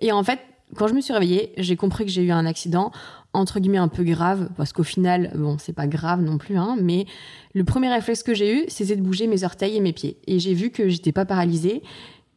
Et 0.00 0.12
en 0.12 0.22
fait, 0.22 0.38
quand 0.76 0.88
je 0.88 0.94
me 0.94 1.02
suis 1.02 1.12
réveillée, 1.12 1.52
j'ai 1.58 1.76
compris 1.76 2.04
que 2.04 2.10
j'ai 2.10 2.22
eu 2.22 2.32
un 2.32 2.46
accident 2.46 2.90
entre 3.34 3.60
guillemets 3.60 3.78
un 3.78 3.88
peu 3.88 4.04
grave 4.04 4.48
parce 4.56 4.72
qu'au 4.72 4.84
final 4.84 5.32
bon 5.34 5.58
c'est 5.58 5.72
pas 5.72 5.86
grave 5.86 6.22
non 6.22 6.38
plus 6.38 6.56
hein, 6.56 6.76
mais 6.80 7.06
le 7.52 7.64
premier 7.64 7.92
réflexe 7.92 8.22
que 8.22 8.32
j'ai 8.32 8.54
eu 8.54 8.64
c'était 8.68 8.96
de 8.96 9.02
bouger 9.02 9.26
mes 9.26 9.44
orteils 9.44 9.76
et 9.76 9.80
mes 9.80 9.92
pieds. 9.92 10.16
Et 10.26 10.38
j'ai 10.38 10.54
vu 10.54 10.70
que 10.70 10.88
j'étais 10.88 11.12
pas 11.12 11.24
paralysée. 11.24 11.82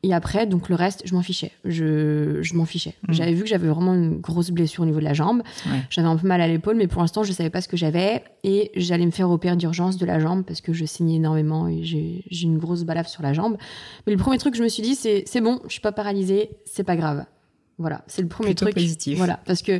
Et 0.03 0.13
après 0.13 0.45
donc 0.45 0.69
le 0.69 0.75
reste 0.75 1.03
je 1.05 1.13
m'en 1.15 1.21
fichais. 1.21 1.51
Je, 1.65 2.39
je 2.41 2.53
m'en 2.55 2.65
fichais. 2.65 2.95
Mmh. 3.07 3.13
j'avais 3.13 3.33
vu 3.33 3.43
que 3.43 3.49
j'avais 3.49 3.67
vraiment 3.67 3.93
une 3.93 4.19
grosse 4.19 4.51
blessure 4.51 4.83
au 4.83 4.85
niveau 4.85 4.99
de 4.99 5.03
la 5.03 5.13
jambe. 5.13 5.41
J'avais 5.89 6.07
un 6.07 6.17
peu 6.17 6.27
mal 6.27 6.41
à 6.41 6.47
l'épaule 6.47 6.75
mais 6.75 6.87
pour 6.87 7.01
l'instant 7.01 7.23
je 7.23 7.31
savais 7.31 7.49
pas 7.49 7.61
ce 7.61 7.67
que 7.67 7.77
j'avais. 7.77 8.23
Et 8.43 8.71
j'allais 8.75 9.05
me 9.05 9.11
faire 9.11 9.29
opérer 9.29 9.55
d'urgence 9.55 9.97
de 9.97 10.05
la 10.05 10.19
jambe 10.19 10.43
parce 10.45 10.61
que 10.61 10.73
je 10.73 10.85
saignais 10.85 11.15
énormément 11.15 11.67
et 11.67 11.83
j'ai, 11.83 12.23
j'ai 12.29 12.45
une 12.45 12.57
grosse 12.57 12.83
balafre 12.83 13.09
sur 13.09 13.23
la 13.23 13.33
jambe. 13.33 13.57
Mais 14.05 14.13
le 14.13 14.19
premier 14.19 14.37
truc 14.37 14.53
que 14.53 14.57
je 14.57 14.63
me 14.63 14.69
suis 14.69 14.83
dit 14.83 14.95
c'est 14.95 15.23
c'est 15.25 15.41
bon 15.41 15.59
je 15.67 15.73
suis 15.73 15.81
pas 15.81 15.91
paralysée 15.91 16.51
c'est 16.65 16.83
pas 16.83 16.95
grave 16.95 17.25
voilà, 17.79 18.03
c'est 18.07 18.23
le 18.23 18.27
premier 18.27 18.55
truc. 18.55 18.73
positif. 18.73 19.17
Voilà, 19.17 19.39
parce 19.45 19.61
que 19.61 19.79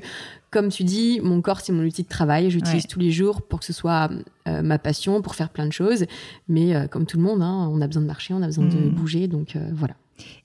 comme 0.52 0.70
tu 0.70 0.84
dis, 0.84 1.20
mon 1.24 1.42
corps 1.42 1.62
c'est 1.62 1.74
mon 1.74 1.84
outil 1.84 2.04
de 2.04 2.08
travail, 2.08 2.52
j'utilise 2.52 2.86
tous 2.86 3.00
les 3.00 3.12
jours 3.12 3.42
pour 3.42 3.60
que 3.60 3.66
ce 3.66 3.74
soit 3.74 4.10
euh, 4.48 4.62
ma 4.62 4.78
passion, 4.78 5.22
pour 5.22 5.36
faire 5.36 5.50
plein 5.50 5.66
de 5.66 5.74
choses. 5.74 6.06
Mais 6.48 6.76
euh, 6.76 6.88
comme 6.88 7.06
tout 7.06 7.18
le 7.18 7.24
monde, 7.24 7.42
hein, 7.42 7.70
on 7.72 7.82
a 7.82 7.88
besoin 7.88 8.04
de 8.04 8.08
marcher, 8.08 8.34
on 8.34 8.42
a 8.44 8.46
besoin 8.46 8.66
de 8.66 8.78
mm. 8.78 8.90
bouger, 8.90 9.28
donc 9.28 9.56
euh, 9.56 9.70
voilà. 9.74 9.96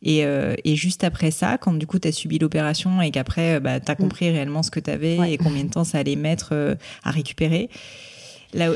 Et, 0.02 0.19
et, 0.19 0.76
juste 0.76 1.02
après 1.02 1.31
ça, 1.31 1.56
quand 1.56 1.72
du 1.72 1.87
coup 1.87 1.99
tu 1.99 2.06
as 2.06 2.12
subi 2.12 2.38
l'opération 2.38 3.00
et 3.00 3.10
qu'après 3.10 3.58
bah, 3.58 3.81
tu 3.81 3.90
as 3.90 3.94
mm. 3.94 3.98
compris 3.98 4.31
réellement 4.31 4.62
ce 4.62 4.70
que 4.70 4.81
tu 4.81 4.90
avais 4.90 5.32
et 5.32 5.38
combien 5.38 5.64
de 5.64 5.70
temps 5.70 5.84
ça 5.84 5.98
allait 5.98 6.16
mettre 6.16 6.76
à 7.05 7.10
récupérer, 7.10 7.69
Là, 8.55 8.69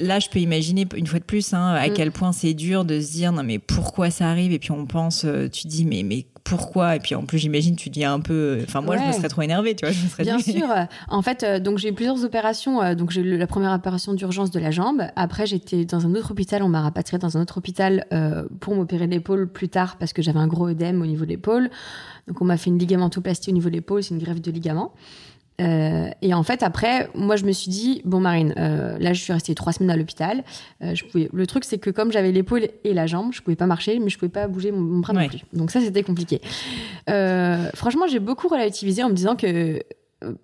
là, 0.00 0.20
je 0.20 0.30
peux 0.30 0.38
imaginer 0.38 0.86
une 0.96 1.06
fois 1.06 1.18
de 1.18 1.24
plus 1.24 1.52
hein, 1.52 1.74
à 1.74 1.90
mm. 1.90 1.92
quel 1.92 2.12
point 2.12 2.32
c'est 2.32 2.54
dur 2.54 2.86
de 2.86 2.98
se 2.98 3.12
dire 3.12 3.30
non 3.30 3.42
mais 3.42 3.58
pourquoi 3.58 4.08
ça 4.08 4.30
arrive? 4.30 4.52
Et 4.52 4.58
puis 4.58 4.70
on 4.70 4.86
pense, 4.86 5.26
tu 5.52 5.66
dis 5.66 5.84
mais 5.84 6.02
mais 6.02 6.24
pourquoi 6.56 6.96
Et 6.96 6.98
puis 6.98 7.14
en 7.14 7.24
plus, 7.24 7.38
j'imagine, 7.38 7.76
tu 7.76 7.88
dis 7.88 8.04
un 8.04 8.20
peu. 8.20 8.60
Enfin, 8.62 8.82
moi, 8.82 8.98
je 8.98 9.02
me 9.04 9.12
serais 9.12 9.28
trop 9.28 9.40
énervée, 9.40 9.74
tu 9.74 9.86
vois. 9.86 9.92
Je 9.92 10.04
me 10.04 10.08
serais 10.08 10.22
Bien 10.22 10.38
sûr. 10.38 10.68
En 11.08 11.22
fait, 11.22 11.42
euh, 11.42 11.58
donc 11.58 11.78
j'ai 11.78 11.88
eu 11.88 11.94
plusieurs 11.94 12.24
opérations. 12.24 12.82
Euh, 12.82 12.94
donc 12.94 13.10
j'ai 13.10 13.22
eu 13.22 13.38
la 13.38 13.46
première 13.46 13.72
opération 13.72 14.12
d'urgence 14.12 14.50
de 14.50 14.60
la 14.60 14.70
jambe. 14.70 15.02
Après, 15.16 15.46
j'étais 15.46 15.86
dans 15.86 16.04
un 16.06 16.14
autre 16.14 16.32
hôpital. 16.32 16.62
On 16.62 16.68
m'a 16.68 16.82
rapatrié 16.82 17.18
dans 17.18 17.38
un 17.38 17.40
autre 17.40 17.56
hôpital 17.56 18.06
euh, 18.12 18.44
pour 18.60 18.74
m'opérer 18.74 19.06
l'épaule 19.06 19.48
plus 19.48 19.70
tard 19.70 19.96
parce 19.96 20.12
que 20.12 20.20
j'avais 20.20 20.40
un 20.40 20.46
gros 20.46 20.68
œdème 20.68 21.00
au 21.00 21.06
niveau 21.06 21.24
de 21.24 21.30
l'épaule. 21.30 21.70
Donc 22.28 22.42
on 22.42 22.44
m'a 22.44 22.58
fait 22.58 22.68
une 22.68 22.78
ligamentoplastie 22.78 23.48
au 23.48 23.54
niveau 23.54 23.70
de 23.70 23.74
l'épaule. 23.74 24.02
C'est 24.02 24.14
une 24.14 24.20
greffe 24.20 24.42
de 24.42 24.50
ligament. 24.50 24.92
Euh, 25.62 26.10
et 26.22 26.34
en 26.34 26.42
fait, 26.42 26.62
après, 26.62 27.08
moi, 27.14 27.36
je 27.36 27.44
me 27.44 27.52
suis 27.52 27.70
dit, 27.70 28.02
bon, 28.04 28.20
Marine, 28.20 28.54
euh, 28.56 28.96
là, 28.98 29.12
je 29.12 29.22
suis 29.22 29.32
restée 29.32 29.54
trois 29.54 29.72
semaines 29.72 29.90
à 29.90 29.96
l'hôpital. 29.96 30.42
Euh, 30.82 30.94
je 30.94 31.04
pouvais... 31.04 31.28
Le 31.32 31.46
truc, 31.46 31.64
c'est 31.64 31.78
que 31.78 31.90
comme 31.90 32.12
j'avais 32.12 32.32
l'épaule 32.32 32.68
et 32.84 32.94
la 32.94 33.06
jambe, 33.06 33.32
je 33.32 33.40
pouvais 33.40 33.56
pas 33.56 33.66
marcher, 33.66 33.98
mais 33.98 34.10
je 34.10 34.18
pouvais 34.18 34.30
pas 34.30 34.48
bouger 34.48 34.72
mon, 34.72 35.00
bras 35.00 35.12
non 35.12 35.26
plus. 35.28 35.40
Donc 35.52 35.70
ça, 35.70 35.80
c'était 35.80 36.02
compliqué. 36.02 36.40
franchement, 37.74 38.06
j'ai 38.08 38.20
beaucoup 38.20 38.48
relativisé 38.48 39.02
en 39.02 39.08
me 39.08 39.14
disant 39.14 39.36
que 39.36 39.80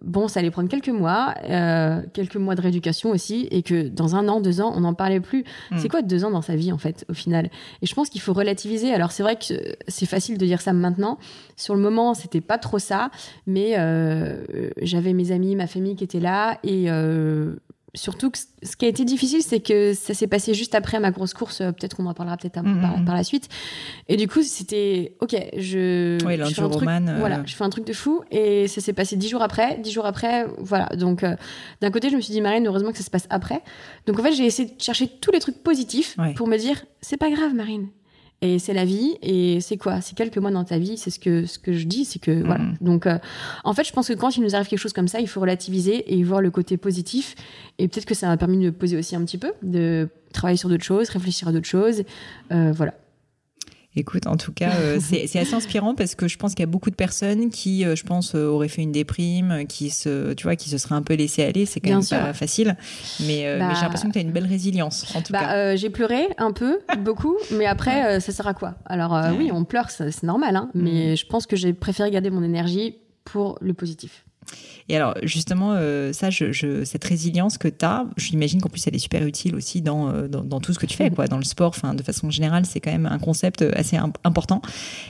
bon, 0.03 0.29
ça 0.29 0.41
allait 0.41 0.51
prendre 0.51 0.69
quelques 0.69 0.89
mois, 0.89 1.35
euh, 1.45 2.03
quelques 2.13 2.37
mois 2.37 2.55
de 2.55 2.61
rééducation 2.61 3.11
aussi, 3.11 3.49
et 3.51 3.63
que 3.63 3.89
dans 3.89 4.17
un 4.17 4.29
an, 4.29 4.41
deux 4.41 4.61
ans, 4.61 4.73
on 4.75 4.81
n'en 4.81 4.95
parlait 4.95 5.21
plus. 5.21 5.45
Hmm. 5.71 5.79
C'est 5.79 5.89
quoi 5.89 6.03
deux 6.03 6.25
ans 6.25 6.31
dans 6.31 6.43
sa 6.43 6.57
vie, 6.57 6.73
en 6.73 6.79
fait, 6.79 7.05
au 7.09 7.15
final? 7.15 7.51
Et 7.83 7.87
je 7.87 7.95
pense 7.95 8.09
qu'il 8.09 8.21
faut 8.21 8.33
relativiser. 8.33 8.93
Alors, 8.93 9.13
c'est 9.13 9.23
vrai 9.23 9.37
que 9.37 9.55
c'est 9.87 10.07
facile 10.07 10.39
de 10.39 10.47
dire 10.47 10.61
ça 10.61 10.73
maintenant. 10.73 11.19
Sur 11.57 11.75
le 11.75 11.81
moment, 11.81 12.15
c'était 12.15 12.41
pas 12.41 12.59
trop 12.59 12.79
ça, 12.79 13.11
mais 13.47 13.75
euh, 13.79 14.71
j'avais 14.83 15.13
mes 15.13 15.33
amis, 15.33 15.57
ma 15.57 15.67
famille 15.67 15.97
qui 15.97 16.05
étaient 16.05 16.21
là, 16.21 16.59
et 16.63 16.91
euh, 16.91 17.57
surtout, 17.99 18.31
ce 18.63 18.77
qui 18.77 18.85
a 18.85 18.89
été 18.89 19.05
difficile, 19.05 19.43
c'est 19.43 19.61
que 19.61 19.93
ça 19.93 20.15
s'est 20.15 20.27
passé 20.27 20.55
juste 20.55 20.75
après 20.75 21.01
ma 21.01 21.11
grosse 21.11 21.35
course. 21.35 21.61
Euh, 21.61 21.73
peut-être 21.73 21.97
qu'on 21.97 22.07
en 22.07 22.15
parlera 22.15 22.37
peut-être 22.37 22.63
mm, 22.63 22.69
mm, 22.69 23.01
mm. 23.01 23.05
par, 23.05 23.15
la 23.15 23.25
suite. 23.25 23.49
Et 24.09 24.17
du 24.17 24.29
coup, 24.29 24.43
c'était 24.43 25.17
ok. 25.21 25.37
Je, 25.57 26.19
je, 26.21 26.55
fais 26.55 26.63
un 26.63 26.69
truc, 26.69 26.89
voilà, 27.19 27.39
euh. 27.39 27.43
je 27.45 27.55
fais 27.55 27.65
un 27.65 27.71
truc 27.71 27.87
de 27.87 27.93
fou. 27.93 28.23
Et 28.31 28.69
ça 28.69 28.81
s'est 28.81 28.93
passé 28.93 29.17
dix 29.17 29.29
jours 29.29 29.43
après. 29.43 29.79
Dix 29.79 29.91
jours 29.91 30.07
après, 30.07 30.47
voilà. 30.59 30.87
Donc, 30.97 31.23
euh, 31.23 31.37
d'un 31.81 31.91
côté, 31.91 32.11
je 32.11 32.17
me 32.17 32.21
suis 32.21 32.33
dit, 32.33 32.41
Marine, 32.41 32.67
heureusement 32.67 32.93
que 32.93 32.99
ça 32.99 33.05
se 33.05 33.11
passe 33.11 33.27
après. 33.31 33.63
Donc, 34.07 34.19
en 34.19 34.23
fait, 34.23 34.33
j'ai 34.33 34.47
essayé 34.47 34.71
de 34.71 34.81
chercher 34.81 35.09
tous 35.09 35.33
les 35.33 35.41
trucs 35.41 35.63
positifs 35.63 36.17
pour 36.37 36.47
me 36.47 36.57
dire, 36.57 36.85
c'est 37.01 37.17
pas 37.19 37.31
grave, 37.31 37.55
Marine. 37.55 37.89
Et 38.41 38.59
c'est 38.59 38.73
la 38.73 38.85
vie. 38.85 39.17
Et 39.23 39.61
c'est 39.61 39.77
quoi? 39.77 40.01
C'est 40.01 40.17
quelques 40.17 40.39
mois 40.39 40.51
dans 40.51 40.65
ta 40.65 40.79
vie. 40.79 40.97
C'est 40.97 41.11
ce 41.11 41.19
que, 41.19 41.47
ce 41.47 41.59
que 41.59 41.73
je 41.73 41.87
dis. 41.87 42.05
C'est 42.05 42.19
que, 42.19 42.43
voilà. 42.45 42.65
Mm. 42.65 42.77
Donc, 42.81 43.07
euh, 43.07 43.19
en 43.65 43.73
fait, 43.75 43.85
je 43.85 43.93
pense 43.93 44.09
que 44.09 44.13
quand 44.15 44.37
il 44.37 44.43
nous 44.43 44.55
arrive 44.55 44.69
quelque 44.69 44.79
chose 44.79 44.93
comme 44.93 45.09
ça, 45.09 45.21
il 45.21 45.29
faut 45.29 45.41
relativiser 45.41 46.15
et 46.15 46.23
voir 46.23 46.41
le 46.41 46.51
côté 46.51 46.77
positif. 46.77 47.35
Et 47.79 47.89
peut-être 47.89 48.07
que 48.07 48.15
ça 48.15 48.29
m'a 48.29 48.37
permis 48.37 48.59
de 48.59 48.65
me 48.65 48.73
poser 48.73 48.97
aussi 48.97 49.17
un 49.17 49.25
petit 49.25 49.39
peu, 49.39 49.53
de 49.63 50.09
travailler 50.33 50.57
sur 50.59 50.69
d'autres 50.69 50.85
choses, 50.85 51.09
réfléchir 51.09 51.49
à 51.49 51.53
d'autres 51.53 51.67
choses. 51.67 52.05
Euh, 52.53 52.73
voilà. 52.73 52.95
Écoute, 53.99 54.29
en 54.29 54.37
tout 54.37 54.53
cas, 54.53 54.75
euh, 54.77 54.99
c'est 55.01 55.39
assez 55.41 55.55
inspirant 55.55 55.97
parce 55.97 56.15
que 56.15 56.29
je 56.29 56.37
pense 56.37 56.53
qu'il 56.55 56.61
y 56.61 56.69
a 56.69 56.71
beaucoup 56.71 56.91
de 56.91 56.95
personnes 56.95 57.51
qui, 57.51 57.85
euh, 57.85 57.97
je 57.97 58.05
pense, 58.05 58.37
euh, 58.37 58.47
auraient 58.47 58.69
fait 58.69 58.83
une 58.83 58.93
déprime, 58.93 59.67
qui 59.69 59.91
se, 59.91 60.35
tu 60.35 60.45
vois, 60.45 60.55
qui 60.55 60.71
se 60.71 60.79
seraient 60.79 60.95
un 60.95 61.03
peu 61.03 61.15
laissées 61.15 61.43
aller. 61.43 61.67
C'est 61.67 61.81
quand 61.81 61.91
même 61.91 62.07
pas 62.07 62.33
facile. 62.33 62.77
Mais, 63.21 63.41
j'ai 63.41 63.59
bah, 63.59 63.73
l'impression 63.83 64.09
que 64.09 64.13
tu 64.13 64.19
as 64.21 64.23
une 64.23 64.31
belle 64.31 64.47
résilience, 64.47 65.05
en 65.17 65.23
tout 65.23 65.33
bah, 65.33 65.41
cas. 65.41 65.77
j'ai 65.77 65.91
pleuré 65.91 66.29
un 66.39 66.53
peu, 66.53 66.79
beaucoup, 67.01 67.37
mais 67.51 67.67
après, 67.67 68.21
ça 68.21 68.31
sert 68.31 68.47
à 68.47 68.55
quoi? 68.55 68.77
Alors, 68.87 69.19
oui, 69.37 69.51
on 69.53 69.65
pleure, 69.65 69.91
c'est 69.91 70.23
normal, 70.23 70.55
hein, 70.55 70.71
mais 70.75 71.13
mm. 71.13 71.17
je 71.17 71.27
pense 71.27 71.47
que 71.47 71.57
j'ai 71.57 71.73
préféré 71.73 72.11
garder 72.13 72.31
mon 72.31 72.45
énergie 72.45 72.99
pour 73.25 73.59
le 73.61 73.75
positif. 73.75 74.25
Et 74.89 74.97
alors, 74.97 75.15
justement, 75.23 75.75
euh, 75.75 76.13
ça, 76.13 76.31
je, 76.31 76.85
cette 76.85 77.05
résilience 77.05 77.59
que 77.59 77.69
tu 77.69 77.85
as, 77.85 78.07
j'imagine 78.17 78.61
qu'en 78.61 78.71
plus, 78.71 78.87
elle 78.87 78.95
est 78.95 79.01
super 79.01 79.27
utile 79.27 79.55
aussi 79.55 79.83
dans, 79.83 80.09
euh, 80.09 80.29
dans, 80.29 80.61
tout 80.61 80.73
ce 80.73 80.79
que 80.79 80.87
tu 80.87 80.97
fais, 80.97 81.11
quoi. 81.11 81.27
Dans 81.27 81.37
le 81.37 81.45
sport, 81.45 81.69
enfin, 81.69 81.95
de 81.95 82.03
façon 82.03 82.31
générale, 82.31 82.65
c'est 82.65 82.81
quand 82.81 82.91
même 82.91 83.07
un 83.07 83.19
concept 83.19 83.63
assez 83.75 83.99
important. 84.25 84.63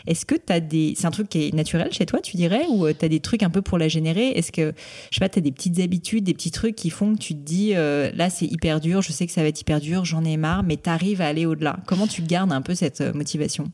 Est-ce 0.07 0.27
que 0.27 0.35
tu 0.35 0.53
as 0.53 0.59
des. 0.59 0.95
C'est 0.97 1.07
un 1.07 1.13
truc 1.13 1.29
qui 1.29 1.47
est 1.47 1.55
naturel 1.55 1.93
chez 1.93 2.07
toi, 2.07 2.21
tu 2.21 2.37
dirais, 2.37 2.65
ou 2.71 2.87
euh, 2.87 2.93
tu 2.99 3.05
as 3.05 3.09
des 3.09 3.21
trucs 3.21 3.45
un 3.45 3.51
peu 3.51 3.63
pour 3.63 3.79
la 3.79 3.87
générer? 3.87 4.31
Est-ce 4.31 4.51
que, 4.51 4.73
je 5.11 5.17
sais 5.17 5.21
pas, 5.21 5.29
tu 5.29 5.39
as 5.39 5.43
des 5.43 5.53
petites 5.53 5.79
habitudes, 5.79 6.25
des 6.25 6.35
petits 6.35 6.51
trucs 6.51 6.75
qui 6.75 6.91
font 6.91 7.15
que 7.15 7.21
tu 7.21 7.35
te 7.35 7.41
dis, 7.41 7.73
là, 7.73 8.31
c'est 8.31 8.47
hyper 8.47 8.81
dur, 8.81 9.03
je 9.03 9.13
sais 9.13 9.27
que 9.27 9.33
ça 9.33 9.43
va 9.43 9.49
être 9.49 9.61
hyper 9.61 9.81
dur, 9.81 10.05
j'en 10.05 10.25
ai 10.25 10.37
marre, 10.37 10.63
mais 10.63 10.77
tu 10.77 10.91
arrives 10.91 11.21
à 11.21 11.27
aller 11.27 11.47
au-delà 11.47 11.79
Comment 11.87 12.07
tu 12.07 12.23
gardes 12.23 12.53
un 12.53 12.63
peu 12.63 12.75
cette 12.75 13.01
motivation? 13.15 13.71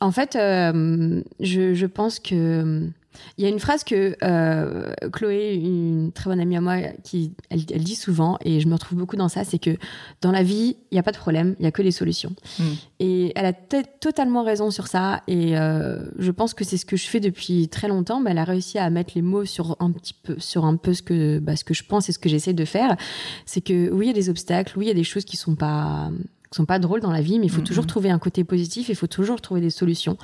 En 0.00 0.10
fait, 0.10 0.32
je, 0.34 1.22
je 1.40 1.86
pense 1.86 2.18
que 2.18 2.90
Il 3.38 3.44
y 3.44 3.46
a 3.46 3.50
une 3.50 3.60
phrase 3.60 3.84
que 3.84 4.16
euh, 4.22 4.92
Chloé, 5.12 5.54
une 5.54 6.12
très 6.12 6.30
bonne 6.30 6.40
amie 6.40 6.56
à 6.56 6.60
moi, 6.60 6.76
qui 7.04 7.32
elle, 7.50 7.60
elle, 7.72 7.84
dit 7.84 7.94
souvent, 7.94 8.38
et 8.44 8.60
je 8.60 8.68
me 8.68 8.74
retrouve 8.74 8.98
beaucoup 8.98 9.16
dans 9.16 9.28
ça, 9.28 9.44
c'est 9.44 9.58
que 9.58 9.76
dans 10.20 10.32
la 10.32 10.42
vie, 10.42 10.76
il 10.90 10.94
n'y 10.94 10.98
a 10.98 11.02
pas 11.02 11.12
de 11.12 11.16
problème, 11.16 11.54
il 11.58 11.62
n'y 11.62 11.68
a 11.68 11.70
que 11.70 11.82
des 11.82 11.90
solutions. 11.90 12.34
Mm. 12.58 12.64
Et 13.00 13.32
elle 13.36 13.46
a 13.46 13.52
totalement 13.52 14.42
raison 14.42 14.70
sur 14.70 14.86
ça, 14.86 15.22
et 15.26 15.58
euh, 15.58 15.98
je 16.18 16.30
pense 16.30 16.54
que 16.54 16.64
c'est 16.64 16.76
ce 16.76 16.86
que 16.86 16.96
je 16.96 17.06
fais 17.06 17.20
depuis 17.20 17.68
très 17.68 17.88
longtemps. 17.88 18.20
Mais 18.20 18.30
elle 18.30 18.38
a 18.38 18.44
réussi 18.44 18.78
à 18.78 18.88
mettre 18.90 19.12
les 19.14 19.22
mots 19.22 19.44
sur 19.44 19.76
un 19.80 19.90
petit 19.90 20.14
peu, 20.14 20.36
sur 20.38 20.64
un 20.64 20.76
peu 20.76 20.94
ce 20.94 21.02
que, 21.02 21.38
bah, 21.38 21.56
ce 21.56 21.64
que 21.64 21.74
je 21.74 21.84
pense 21.84 22.08
et 22.08 22.12
ce 22.12 22.18
que 22.18 22.28
j'essaie 22.28 22.52
de 22.54 22.64
faire. 22.64 22.96
C'est 23.44 23.60
que 23.60 23.90
oui, 23.90 24.06
il 24.06 24.08
y 24.08 24.10
a 24.10 24.14
des 24.14 24.30
obstacles, 24.30 24.78
oui, 24.78 24.86
il 24.86 24.88
y 24.88 24.92
a 24.92 24.94
des 24.94 25.04
choses 25.04 25.24
qui 25.24 25.36
sont 25.36 25.54
pas 25.56 26.10
sont 26.56 26.66
pas 26.66 26.78
drôles 26.78 27.00
dans 27.00 27.12
la 27.12 27.20
vie, 27.20 27.38
mais 27.38 27.46
il 27.46 27.50
faut 27.50 27.60
toujours 27.60 27.86
trouver 27.86 28.10
un 28.10 28.18
côté 28.18 28.44
positif, 28.44 28.88
il 28.88 28.96
faut 28.96 29.06
toujours 29.06 29.40
trouver 29.40 29.60
des 29.60 29.70
solutions. 29.70 30.16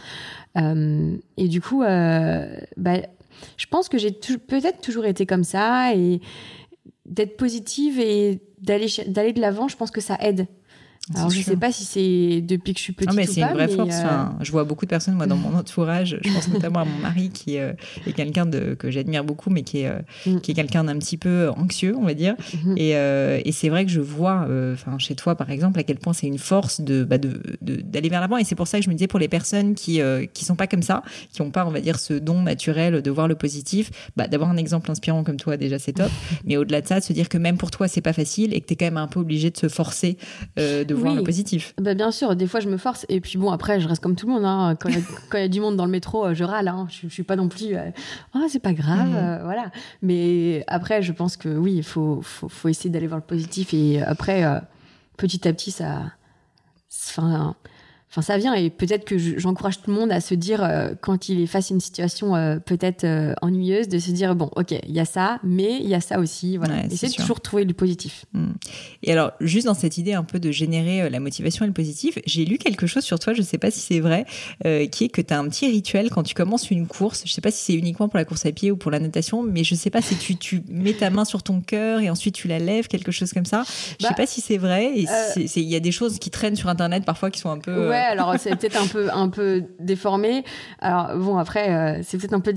Euh, 0.56 1.16
et 1.36 1.48
du 1.48 1.60
coup, 1.60 1.82
euh, 1.82 2.56
bah, 2.76 2.98
je 3.56 3.66
pense 3.66 3.88
que 3.88 3.98
j'ai 3.98 4.10
peut-être 4.10 4.80
toujours 4.80 5.04
été 5.04 5.26
comme 5.26 5.44
ça 5.44 5.94
et 5.94 6.20
d'être 7.06 7.36
positive 7.36 7.98
et 8.00 8.40
d'aller 8.60 8.86
d'aller 9.06 9.32
de 9.32 9.40
l'avant, 9.40 9.68
je 9.68 9.76
pense 9.76 9.90
que 9.90 10.00
ça 10.00 10.16
aide. 10.20 10.46
Alors, 11.16 11.30
je 11.30 11.38
ne 11.38 11.42
sais 11.42 11.56
pas 11.56 11.72
si 11.72 11.84
c'est 11.84 12.40
depuis 12.40 12.74
que 12.74 12.78
je 12.78 12.84
suis 12.84 12.92
petite. 12.92 13.10
Non, 13.10 13.16
mais 13.16 13.26
c'est 13.26 13.40
une 13.40 13.48
vraie 13.48 13.66
force. 13.66 13.96
Euh, 14.04 14.24
je 14.40 14.52
vois 14.52 14.62
beaucoup 14.62 14.84
de 14.84 14.90
personnes, 14.90 15.14
moi, 15.14 15.26
dans 15.26 15.36
mon 15.36 15.52
entourage. 15.56 16.16
Je 16.22 16.32
pense 16.32 16.48
notamment 16.52 16.80
à 16.80 16.84
mon 16.84 16.98
mari, 16.98 17.30
qui 17.30 17.58
euh, 17.58 17.72
est 18.06 18.12
quelqu'un 18.12 18.48
que 18.48 18.90
j'admire 18.90 19.24
beaucoup, 19.24 19.50
mais 19.50 19.62
qui 19.62 19.80
est, 19.80 19.88
euh, 19.88 19.98
mm. 20.26 20.40
qui 20.40 20.52
est 20.52 20.54
quelqu'un 20.54 20.84
d'un 20.84 20.96
petit 20.98 21.16
peu 21.16 21.50
anxieux, 21.50 21.96
on 21.98 22.04
va 22.04 22.14
dire. 22.14 22.34
Mm-hmm. 22.38 22.78
Et, 22.78 23.48
et 23.48 23.52
c'est 23.52 23.68
vrai 23.68 23.84
que 23.84 23.90
je 23.90 24.00
vois, 24.00 24.46
enfin, 24.72 24.96
chez 24.98 25.16
toi, 25.16 25.34
par 25.34 25.50
exemple, 25.50 25.80
à 25.80 25.82
quel 25.82 25.98
point 25.98 26.12
c'est 26.12 26.28
une 26.28 26.38
force 26.38 26.80
de, 26.80 27.02
bah, 27.02 27.18
de, 27.18 27.40
d'aller 27.60 28.08
vers 28.08 28.20
l'avant. 28.20 28.36
Et 28.36 28.44
c'est 28.44 28.54
pour 28.54 28.68
ça 28.68 28.78
que 28.78 28.84
je 28.84 28.88
me 28.88 28.94
disais, 28.94 29.08
pour 29.08 29.18
les 29.18 29.28
personnes 29.28 29.74
qui 29.74 30.00
qui 30.32 30.44
sont 30.44 30.56
pas 30.56 30.68
comme 30.68 30.82
ça, 30.82 31.02
qui 31.32 31.42
n'ont 31.42 31.50
pas, 31.50 31.66
on 31.66 31.70
va 31.70 31.80
dire, 31.80 31.98
ce 31.98 32.14
don 32.14 32.42
naturel 32.42 33.02
de 33.02 33.10
voir 33.10 33.26
le 33.26 33.34
positif, 33.34 33.90
bah, 34.16 34.28
d'avoir 34.28 34.50
un 34.50 34.56
exemple 34.56 34.90
inspirant 34.90 35.24
comme 35.24 35.36
toi, 35.36 35.56
déjà, 35.56 35.80
c'est 35.80 35.94
top. 35.94 36.10
mais 36.44 36.56
au-delà 36.56 36.80
de 36.80 36.86
ça, 36.86 37.00
de 37.00 37.04
se 37.04 37.12
dire 37.12 37.28
que 37.28 37.38
même 37.38 37.56
pour 37.56 37.72
toi, 37.72 37.88
c'est 37.88 38.00
pas 38.00 38.12
facile 38.12 38.54
et 38.54 38.60
que 38.60 38.66
tu 38.66 38.74
es 38.74 38.76
quand 38.76 38.86
même 38.86 38.96
un 38.96 39.08
peu 39.08 39.18
obligé 39.18 39.50
de 39.50 39.56
se 39.56 39.68
forcer 39.68 40.16
de 40.56 40.91
de 40.92 40.98
voir 40.98 41.14
le 41.14 41.22
positif. 41.22 41.74
Bah, 41.80 41.94
bien 41.94 42.10
sûr, 42.10 42.36
des 42.36 42.46
fois 42.46 42.60
je 42.60 42.68
me 42.68 42.76
force. 42.76 43.06
Et 43.08 43.20
puis 43.20 43.38
bon, 43.38 43.50
après, 43.50 43.80
je 43.80 43.88
reste 43.88 44.02
comme 44.02 44.16
tout 44.16 44.26
le 44.26 44.32
monde. 44.32 44.44
Hein. 44.44 44.76
Quand 44.80 44.88
il 44.88 45.40
y, 45.40 45.44
a 45.44 45.48
du 45.48 45.60
monde 45.60 45.76
dans 45.76 45.84
le 45.84 45.90
métro, 45.90 46.26
euh, 46.26 46.34
je 46.34 46.44
râle. 46.44 46.68
Hein. 46.68 46.86
Je, 46.90 47.08
je 47.08 47.12
suis 47.12 47.22
pas 47.22 47.36
non 47.36 47.48
plus. 47.48 47.74
Euh, 47.74 47.90
oh, 48.34 48.46
c'est 48.48 48.62
pas 48.62 48.72
grave. 48.72 49.08
Mhm. 49.08 49.16
Euh, 49.16 49.44
voilà. 49.44 49.70
Mais 50.02 50.64
après, 50.66 51.02
je 51.02 51.12
pense 51.12 51.36
que 51.36 51.48
oui, 51.48 51.74
il 51.76 51.84
faut, 51.84 52.20
faut, 52.22 52.48
faut 52.48 52.68
essayer 52.68 52.90
d'aller 52.90 53.06
voir 53.06 53.20
le 53.20 53.26
positif. 53.26 53.74
Et 53.74 54.02
après, 54.02 54.44
petit 55.16 55.46
à 55.46 55.52
petit, 55.52 55.70
ça. 55.70 56.12
Enfin 57.08 57.56
Enfin, 58.12 58.20
ça 58.20 58.36
vient 58.36 58.52
et 58.52 58.68
peut-être 58.68 59.06
que 59.06 59.16
j'encourage 59.16 59.80
tout 59.80 59.90
le 59.90 59.96
monde 59.96 60.12
à 60.12 60.20
se 60.20 60.34
dire 60.34 60.62
euh, 60.62 60.90
quand 61.00 61.30
il 61.30 61.40
est 61.40 61.46
face 61.46 61.70
à 61.70 61.74
une 61.74 61.80
situation 61.80 62.36
euh, 62.36 62.58
peut-être 62.58 63.04
euh, 63.04 63.32
ennuyeuse, 63.40 63.88
de 63.88 63.98
se 63.98 64.10
dire 64.10 64.34
bon, 64.34 64.50
ok, 64.54 64.72
il 64.86 64.94
y 64.94 65.00
a 65.00 65.06
ça, 65.06 65.40
mais 65.42 65.78
il 65.80 65.88
y 65.88 65.94
a 65.94 66.02
ça 66.02 66.18
aussi. 66.18 66.58
Voilà, 66.58 66.84
essayer 66.84 67.10
de 67.10 67.16
toujours 67.16 67.40
trouver 67.40 67.64
le 67.64 67.72
positif. 67.72 68.26
Hmm. 68.34 68.50
Et 69.02 69.12
alors, 69.12 69.32
juste 69.40 69.64
dans 69.64 69.72
cette 69.72 69.96
idée 69.96 70.12
un 70.12 70.24
peu 70.24 70.38
de 70.40 70.50
générer 70.50 71.08
la 71.08 71.20
motivation 71.20 71.64
et 71.64 71.68
le 71.68 71.72
positif, 71.72 72.18
j'ai 72.26 72.44
lu 72.44 72.58
quelque 72.58 72.86
chose 72.86 73.02
sur 73.02 73.18
toi, 73.18 73.32
je 73.32 73.40
ne 73.40 73.46
sais 73.46 73.56
pas 73.56 73.70
si 73.70 73.80
c'est 73.80 74.00
vrai, 74.00 74.26
qui 74.62 75.04
est 75.04 75.08
que 75.08 75.22
tu 75.22 75.32
as 75.32 75.38
un 75.38 75.48
petit 75.48 75.66
rituel 75.68 76.10
quand 76.10 76.22
tu 76.22 76.34
commences 76.34 76.70
une 76.70 76.86
course. 76.86 77.22
Je 77.24 77.30
ne 77.30 77.34
sais 77.34 77.40
pas 77.40 77.50
si 77.50 77.64
c'est 77.64 77.74
uniquement 77.74 78.10
pour 78.10 78.18
la 78.18 78.26
course 78.26 78.44
à 78.44 78.52
pied 78.52 78.70
ou 78.70 78.76
pour 78.76 78.90
la 78.90 78.98
natation, 78.98 79.42
mais 79.42 79.64
je 79.64 79.74
ne 79.74 79.78
sais 79.78 79.90
pas 79.90 80.02
si 80.02 80.16
tu, 80.16 80.36
tu 80.36 80.62
mets 80.68 80.92
ta 80.92 81.08
main 81.08 81.24
sur 81.24 81.42
ton 81.42 81.62
cœur 81.62 82.00
et 82.00 82.10
ensuite 82.10 82.34
tu 82.34 82.46
la 82.46 82.58
lèves, 82.58 82.88
quelque 82.88 83.10
chose 83.10 83.32
comme 83.32 83.46
ça. 83.46 83.62
Je 83.66 84.04
ne 84.04 84.08
sais 84.08 84.08
bah, 84.10 84.16
pas 84.16 84.26
si 84.26 84.42
c'est 84.42 84.58
vrai. 84.58 84.92
Et 84.96 85.06
il 85.56 85.62
y 85.62 85.76
a 85.76 85.80
des 85.80 85.92
choses 85.92 86.18
qui 86.18 86.28
traînent 86.28 86.56
sur 86.56 86.68
Internet 86.68 87.06
parfois 87.06 87.30
qui 87.30 87.40
sont 87.40 87.50
un 87.50 87.58
peu 87.58 87.90
alors 88.02 88.34
c'est 88.38 88.56
peut-être 88.56 88.80
un 88.80 88.86
peu, 88.86 89.08
un 89.12 89.28
peu 89.28 89.64
déformé. 89.78 90.44
Alors 90.80 91.16
bon, 91.16 91.38
après, 91.38 91.70
euh, 91.70 92.00
c'est 92.02 92.18
peut-être 92.18 92.34
un 92.34 92.40
peu 92.40 92.52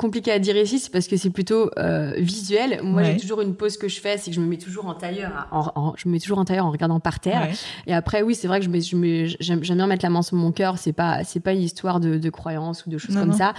compliqué 0.00 0.32
à 0.32 0.38
dire 0.38 0.56
ici, 0.56 0.78
c'est 0.78 0.90
parce 0.90 1.08
que 1.08 1.18
c'est 1.18 1.28
plutôt 1.28 1.70
euh, 1.78 2.14
visuel. 2.16 2.80
Moi, 2.82 3.02
j'ai 3.02 3.18
toujours 3.18 3.42
une 3.42 3.54
pause 3.54 3.76
que 3.76 3.86
je 3.86 4.00
fais, 4.00 4.16
c'est 4.16 4.30
que 4.30 4.34
je 4.34 4.40
me 4.40 4.46
mets 4.46 4.56
toujours 4.56 4.86
en 4.86 4.94
tailleur, 4.94 5.46
en, 5.52 5.92
je 5.94 6.08
me 6.08 6.14
mets 6.14 6.18
toujours 6.18 6.38
en 6.38 6.46
tailleur 6.46 6.64
en 6.64 6.70
regardant 6.70 7.00
par 7.00 7.20
terre. 7.20 7.48
Et 7.86 7.92
après, 7.92 8.22
oui, 8.22 8.34
c'est 8.34 8.48
vrai 8.48 8.60
que 8.60 8.66
je, 8.66 8.70
je 8.70 9.36
j'aime 9.40 9.60
bien 9.60 9.86
mettre 9.86 10.02
la 10.04 10.08
main 10.08 10.22
sur 10.22 10.38
mon 10.38 10.52
cœur. 10.52 10.78
C'est 10.78 10.94
pas, 10.94 11.22
c'est 11.24 11.40
pas 11.40 11.52
une 11.52 11.60
histoire 11.60 12.00
de, 12.00 12.16
de 12.16 12.30
croyance 12.30 12.86
ou 12.86 12.90
de 12.90 12.96
choses 12.96 13.14
comme 13.14 13.34
ça, 13.34 13.52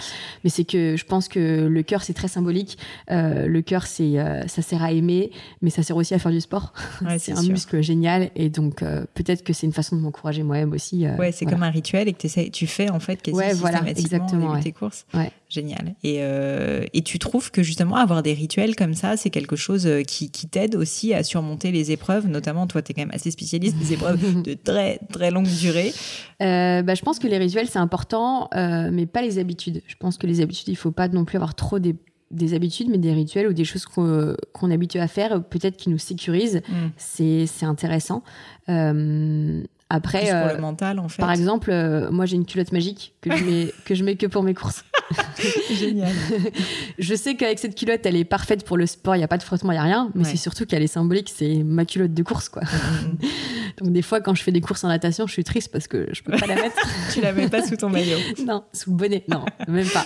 mais 0.44 0.50
c'est 0.50 0.66
que 0.66 0.96
je 0.98 1.06
pense 1.06 1.28
que 1.28 1.68
le 1.68 1.84
cœur 1.84 2.02
c'est 2.02 2.16
très 2.16 2.28
symbolique. 2.28 2.80
Euh, 3.12 3.46
le 3.46 3.62
cœur, 3.62 3.86
c'est, 3.86 4.16
ça 4.48 4.64
sert 4.64 4.82
à 4.82 4.92
aimer, 4.92 5.30
mais 5.62 5.70
ça 5.70 5.84
sert 5.84 5.96
aussi 5.96 6.16
à 6.16 6.20
faire 6.20 6.32
du 6.32 6.42
sport. 6.42 6.74
c'est 7.20 7.38
un 7.38 7.44
muscle 7.44 7.82
génial, 7.82 8.32
et 8.36 8.50
donc 8.50 8.84
peut-être 9.14 9.44
que 9.44 9.54
c'est 9.54 9.68
une 9.68 9.74
façon 9.74 9.96
de 9.96 10.02
m'encourager 10.02 10.42
moi-même 10.42 10.74
aussi 10.74 11.06
c'est 11.32 11.46
comme 11.46 11.62
un 11.62 11.70
rituel 11.70 12.08
et 12.08 12.14
que 12.14 12.50
tu 12.50 12.66
fais 12.66 12.90
en 12.90 13.00
fait 13.00 13.22
quasi 13.22 13.38
ouais, 13.38 13.54
voilà, 13.54 13.84
systématiquement 13.96 14.60
tes 14.60 14.72
courses. 14.72 15.06
Ouais. 15.14 15.32
Génial. 15.52 15.96
Et, 16.02 16.20
euh, 16.20 16.86
et 16.94 17.02
tu 17.02 17.20
trouves 17.20 17.52
que 17.52 17.62
justement 17.62 17.98
avoir 17.98 18.24
des 18.24 18.32
rituels 18.32 18.74
comme 18.74 18.94
ça, 18.94 19.18
c'est 19.18 19.30
quelque 19.30 19.58
chose 19.58 19.86
euh, 19.86 20.02
qui, 20.02 20.32
qui 20.32 20.48
t'aide 20.48 20.76
aussi 20.76 21.14
à 21.14 21.24
surmonter 21.24 21.74
les 21.74 21.92
épreuves, 21.92 22.26
notamment 22.26 22.68
toi, 22.68 22.82
tu 22.82 22.92
es 22.92 22.94
quand 22.94 23.02
même 23.02 23.12
assez 23.14 23.32
spécialiste 23.32 23.78
des 23.78 23.92
épreuves 23.92 24.42
de 24.44 24.54
très 24.54 25.00
très 25.12 25.30
longue 25.30 25.50
durée. 25.50 25.94
Euh, 26.42 26.84
bah, 26.84 26.96
je 26.96 27.02
pense 27.02 27.20
que 27.20 27.28
les 27.28 27.38
rituels, 27.38 27.68
c'est 27.68 27.80
important, 27.80 28.50
mais 28.54 29.06
pas 29.06 29.22
les 29.22 29.40
habitudes. 29.40 29.82
Je 29.88 29.96
pense 30.00 30.18
que 30.18 30.26
les 30.26 30.40
habitudes, 30.40 30.70
il 30.70 30.78
faut 30.78 30.92
pas 30.92 31.10
non 31.10 31.26
plus 31.26 31.36
avoir 31.36 31.54
trop 31.54 31.80
des 31.80 31.98
des 32.32 32.54
habitudes, 32.54 32.88
mais 32.90 32.98
des 32.98 33.12
rituels 33.12 33.48
ou 33.48 33.54
des 33.54 33.66
choses 33.66 33.86
qu'on 33.86 34.72
est 34.72 34.74
habitué 34.74 35.02
à 35.02 35.10
faire, 35.10 35.44
peut-être 35.44 35.76
qui 35.76 35.90
nous 35.90 35.98
sécurisent. 35.98 36.62
Mm. 36.70 36.88
C'est 36.96 37.66
intéressant. 37.66 38.24
Euh, 38.70 39.62
après, 39.94 40.22
pour 40.22 40.48
le 40.48 40.56
euh, 40.56 40.58
mental, 40.58 41.00
en 41.00 41.10
fait. 41.10 41.22
Par 41.22 41.32
exemple, 41.32 41.70
euh, 41.70 42.10
moi 42.12 42.26
j'ai 42.26 42.38
une 42.38 42.46
culotte 42.46 42.72
magique 42.72 43.14
que 43.20 43.36
je 43.36 43.44
mets 43.44 43.74
que 43.86 43.94
je 43.94 44.04
mets 44.06 44.16
que 44.16 44.26
pour 44.26 44.42
mes 44.42 44.54
courses. 44.54 44.86
Génial. 45.72 46.14
je 47.00 47.16
sais 47.16 47.36
qu'avec 47.36 47.60
cette 47.60 47.76
culotte, 47.76 48.06
elle 48.06 48.16
est 48.16 48.24
parfaite 48.24 48.66
pour 48.66 48.78
le 48.78 48.86
sport. 48.86 49.18
Il 49.18 49.20
y 49.20 49.24
a 49.24 49.28
pas 49.28 49.38
de 49.38 49.44
frottement, 49.44 49.74
il 49.74 49.76
y 49.76 49.80
a 49.80 49.84
rien. 49.84 50.10
Mais 50.16 50.24
c'est 50.24 50.38
surtout 50.38 50.66
qu'elle 50.66 50.82
est 50.82 50.88
symbolique. 50.88 51.30
C'est 51.36 51.64
ma 51.64 51.84
culotte 51.84 52.14
de 52.14 52.24
course, 52.24 52.48
quoi. 52.48 52.62
Mm-hmm. 52.62 53.80
Donc 53.84 53.92
des 53.92 54.02
fois, 54.02 54.22
quand 54.22 54.34
je 54.34 54.44
fais 54.44 54.54
des 54.54 54.62
courses 54.62 54.84
en 54.86 54.88
natation, 54.88 55.28
je 55.28 55.34
suis 55.34 55.44
triste 55.44 55.72
parce 55.72 55.88
que 55.88 56.08
je 56.14 56.24
peux 56.24 56.38
pas 56.38 56.48
la 56.48 56.56
mettre. 56.56 56.78
tu 57.14 57.20
la 57.20 57.34
mets 57.34 57.50
pas 57.50 57.62
sous 57.62 57.76
ton 57.76 57.90
maillot. 57.90 58.20
non, 58.46 58.64
sous 58.72 58.92
le 58.92 58.96
bonnet. 58.96 59.26
Non, 59.28 59.44
même 59.68 59.88
pas. 59.88 60.06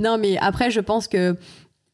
non, 0.00 0.18
mais 0.18 0.36
après, 0.38 0.72
je 0.72 0.80
pense 0.80 1.06
que 1.06 1.36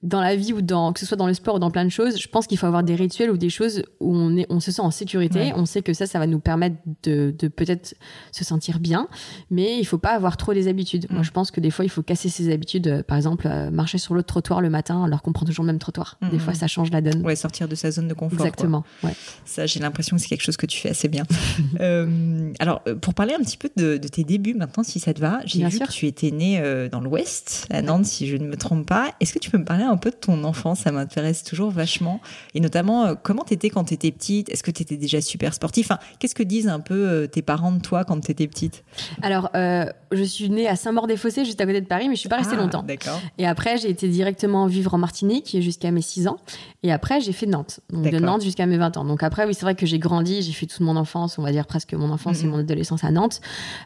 dans 0.02 0.20
la 0.20 0.34
vie 0.36 0.52
ou 0.52 0.62
dans 0.62 0.92
que 0.92 1.00
ce 1.00 1.06
soit 1.06 1.16
dans 1.16 1.26
le 1.26 1.34
sport 1.34 1.56
ou 1.56 1.58
dans 1.58 1.70
plein 1.70 1.84
de 1.84 1.90
choses, 1.90 2.18
je 2.20 2.28
pense 2.28 2.46
qu'il 2.46 2.58
faut 2.58 2.66
avoir 2.66 2.82
des 2.82 2.94
rituels 2.94 3.30
ou 3.30 3.36
des 3.36 3.50
choses 3.50 3.82
où 4.00 4.14
on 4.14 4.36
est 4.36 4.46
on 4.50 4.60
se 4.60 4.72
sent 4.72 4.82
en 4.82 4.90
sécurité, 4.90 5.52
on 5.56 5.64
sait 5.64 5.82
que 5.82 5.92
ça 5.92 6.06
ça 6.06 6.18
va 6.18 6.26
nous 6.26 6.40
permettre 6.40 6.76
de, 7.02 7.34
de 7.38 7.48
peut-être 7.48 7.94
se 8.32 8.44
sentir 8.44 8.80
bien, 8.80 9.08
mais 9.50 9.78
il 9.78 9.84
faut 9.84 9.98
pas 9.98 10.10
avoir 10.10 10.36
trop 10.36 10.54
des 10.54 10.68
habitudes. 10.68 11.06
Moi, 11.10 11.20
mm. 11.20 11.24
je 11.24 11.30
pense 11.30 11.50
que 11.50 11.60
des 11.60 11.70
fois 11.70 11.84
il 11.84 11.88
faut 11.88 12.02
casser 12.02 12.28
ses 12.28 12.52
habitudes, 12.52 12.88
euh, 12.88 13.02
par 13.02 13.16
exemple 13.16 13.46
euh, 13.46 13.70
marcher 13.70 13.98
sur 13.98 14.14
l'autre 14.14 14.26
trottoir 14.26 14.60
le 14.60 14.70
matin 14.70 15.04
alors 15.04 15.22
qu'on 15.22 15.32
prend 15.32 15.46
toujours 15.46 15.64
le 15.64 15.68
même 15.68 15.78
trottoir. 15.78 16.18
Des 16.20 16.36
mm, 16.36 16.40
fois 16.40 16.52
mm. 16.52 16.56
ça 16.56 16.66
change 16.66 16.90
la 16.90 17.00
donne. 17.00 17.24
Ouais, 17.24 17.36
sortir 17.36 17.68
de 17.68 17.74
sa 17.74 17.90
zone 17.90 18.08
de 18.08 18.14
confort. 18.14 18.40
Exactement. 18.40 18.84
Ouais. 19.02 19.14
Ça, 19.44 19.66
j'ai 19.66 19.80
l'impression 19.80 20.16
que 20.16 20.22
c'est 20.22 20.28
quelque 20.28 20.42
chose 20.42 20.56
que 20.56 20.66
tu 20.66 20.80
fais 20.80 20.90
assez 20.90 21.08
bien. 21.08 21.24
euh, 21.80 22.52
alors 22.58 22.82
pour 23.00 23.14
parler 23.14 23.34
un 23.34 23.42
petit 23.42 23.56
peu 23.56 23.70
de, 23.76 23.96
de, 23.96 24.08
tes 24.08 24.24
débuts 24.24 24.54
maintenant 24.54 24.82
si 24.82 25.00
ça 25.00 25.14
te 25.14 25.20
va, 25.20 25.40
j'ai 25.44 25.64
vu 25.66 25.78
que 25.78 25.90
tu 25.90 26.06
étais 26.06 26.30
né 26.30 26.58
euh, 26.58 26.88
dans 26.88 27.00
l'ouest 27.00 27.66
à 27.70 27.82
Nantes 27.82 28.06
si 28.06 28.26
je 28.26 28.36
ne 28.36 28.46
me 28.46 28.56
trompe 28.56 28.86
pas. 28.86 29.12
Est-ce 29.20 29.32
que 29.32 29.38
tu 29.38 29.50
peux 29.50 29.58
me 29.58 29.64
parler 29.64 29.84
un 29.92 29.96
peu 29.96 30.10
de 30.10 30.16
ton 30.16 30.42
enfance, 30.44 30.80
ça 30.80 30.92
m'intéresse 30.92 31.44
toujours 31.44 31.70
vachement. 31.70 32.20
Et 32.54 32.60
notamment, 32.60 33.04
euh, 33.04 33.14
comment 33.20 33.44
t'étais 33.44 33.70
quand 33.70 33.84
t'étais 33.84 34.10
petite? 34.10 34.48
Est-ce 34.50 34.62
que 34.62 34.70
t'étais 34.70 34.96
déjà 34.96 35.20
super 35.20 35.54
sportif 35.54 35.90
enfin, 35.90 36.00
Qu'est-ce 36.18 36.34
que 36.34 36.42
disent 36.42 36.68
un 36.68 36.80
peu 36.80 36.94
euh, 36.94 37.26
tes 37.26 37.42
parents 37.42 37.72
de 37.72 37.80
toi 37.80 38.04
quand 38.04 38.18
t'étais 38.20 38.48
petite? 38.48 38.84
Alors, 39.20 39.50
euh, 39.54 39.86
je 40.10 40.22
suis 40.22 40.50
née 40.50 40.66
à 40.66 40.76
Saint-Maur-des-Fossés, 40.76 41.44
juste 41.44 41.60
à 41.60 41.66
côté 41.66 41.80
de 41.80 41.86
Paris, 41.86 42.08
mais 42.08 42.14
je 42.14 42.20
suis 42.20 42.28
pas 42.28 42.38
restée 42.38 42.56
ah, 42.58 42.62
longtemps. 42.62 42.82
D'accord. 42.82 43.20
Et 43.38 43.46
après, 43.46 43.76
j'ai 43.76 43.90
été 43.90 44.08
directement 44.08 44.66
vivre 44.66 44.94
en 44.94 44.98
Martinique 44.98 45.56
jusqu'à 45.60 45.90
mes 45.90 46.02
6 46.02 46.26
ans. 46.26 46.38
Et 46.82 46.90
après, 46.90 47.20
j'ai 47.20 47.32
fait 47.32 47.46
Nantes. 47.46 47.80
Donc, 47.90 48.10
de 48.10 48.18
Nantes 48.18 48.42
jusqu'à 48.42 48.66
mes 48.66 48.78
20 48.78 48.96
ans. 48.96 49.04
Donc 49.04 49.22
après, 49.22 49.46
oui, 49.46 49.54
c'est 49.54 49.62
vrai 49.62 49.74
que 49.74 49.86
j'ai 49.86 49.98
grandi, 49.98 50.42
j'ai 50.42 50.52
fait 50.52 50.66
toute 50.66 50.80
mon 50.80 50.96
enfance, 50.96 51.38
on 51.38 51.42
va 51.42 51.52
dire 51.52 51.66
presque 51.66 51.92
mon 51.94 52.10
enfance 52.10 52.42
et 52.42 52.46
mhm. 52.46 52.50
mon 52.50 52.58
adolescence 52.58 53.04
à 53.04 53.10
Nantes. 53.10 53.40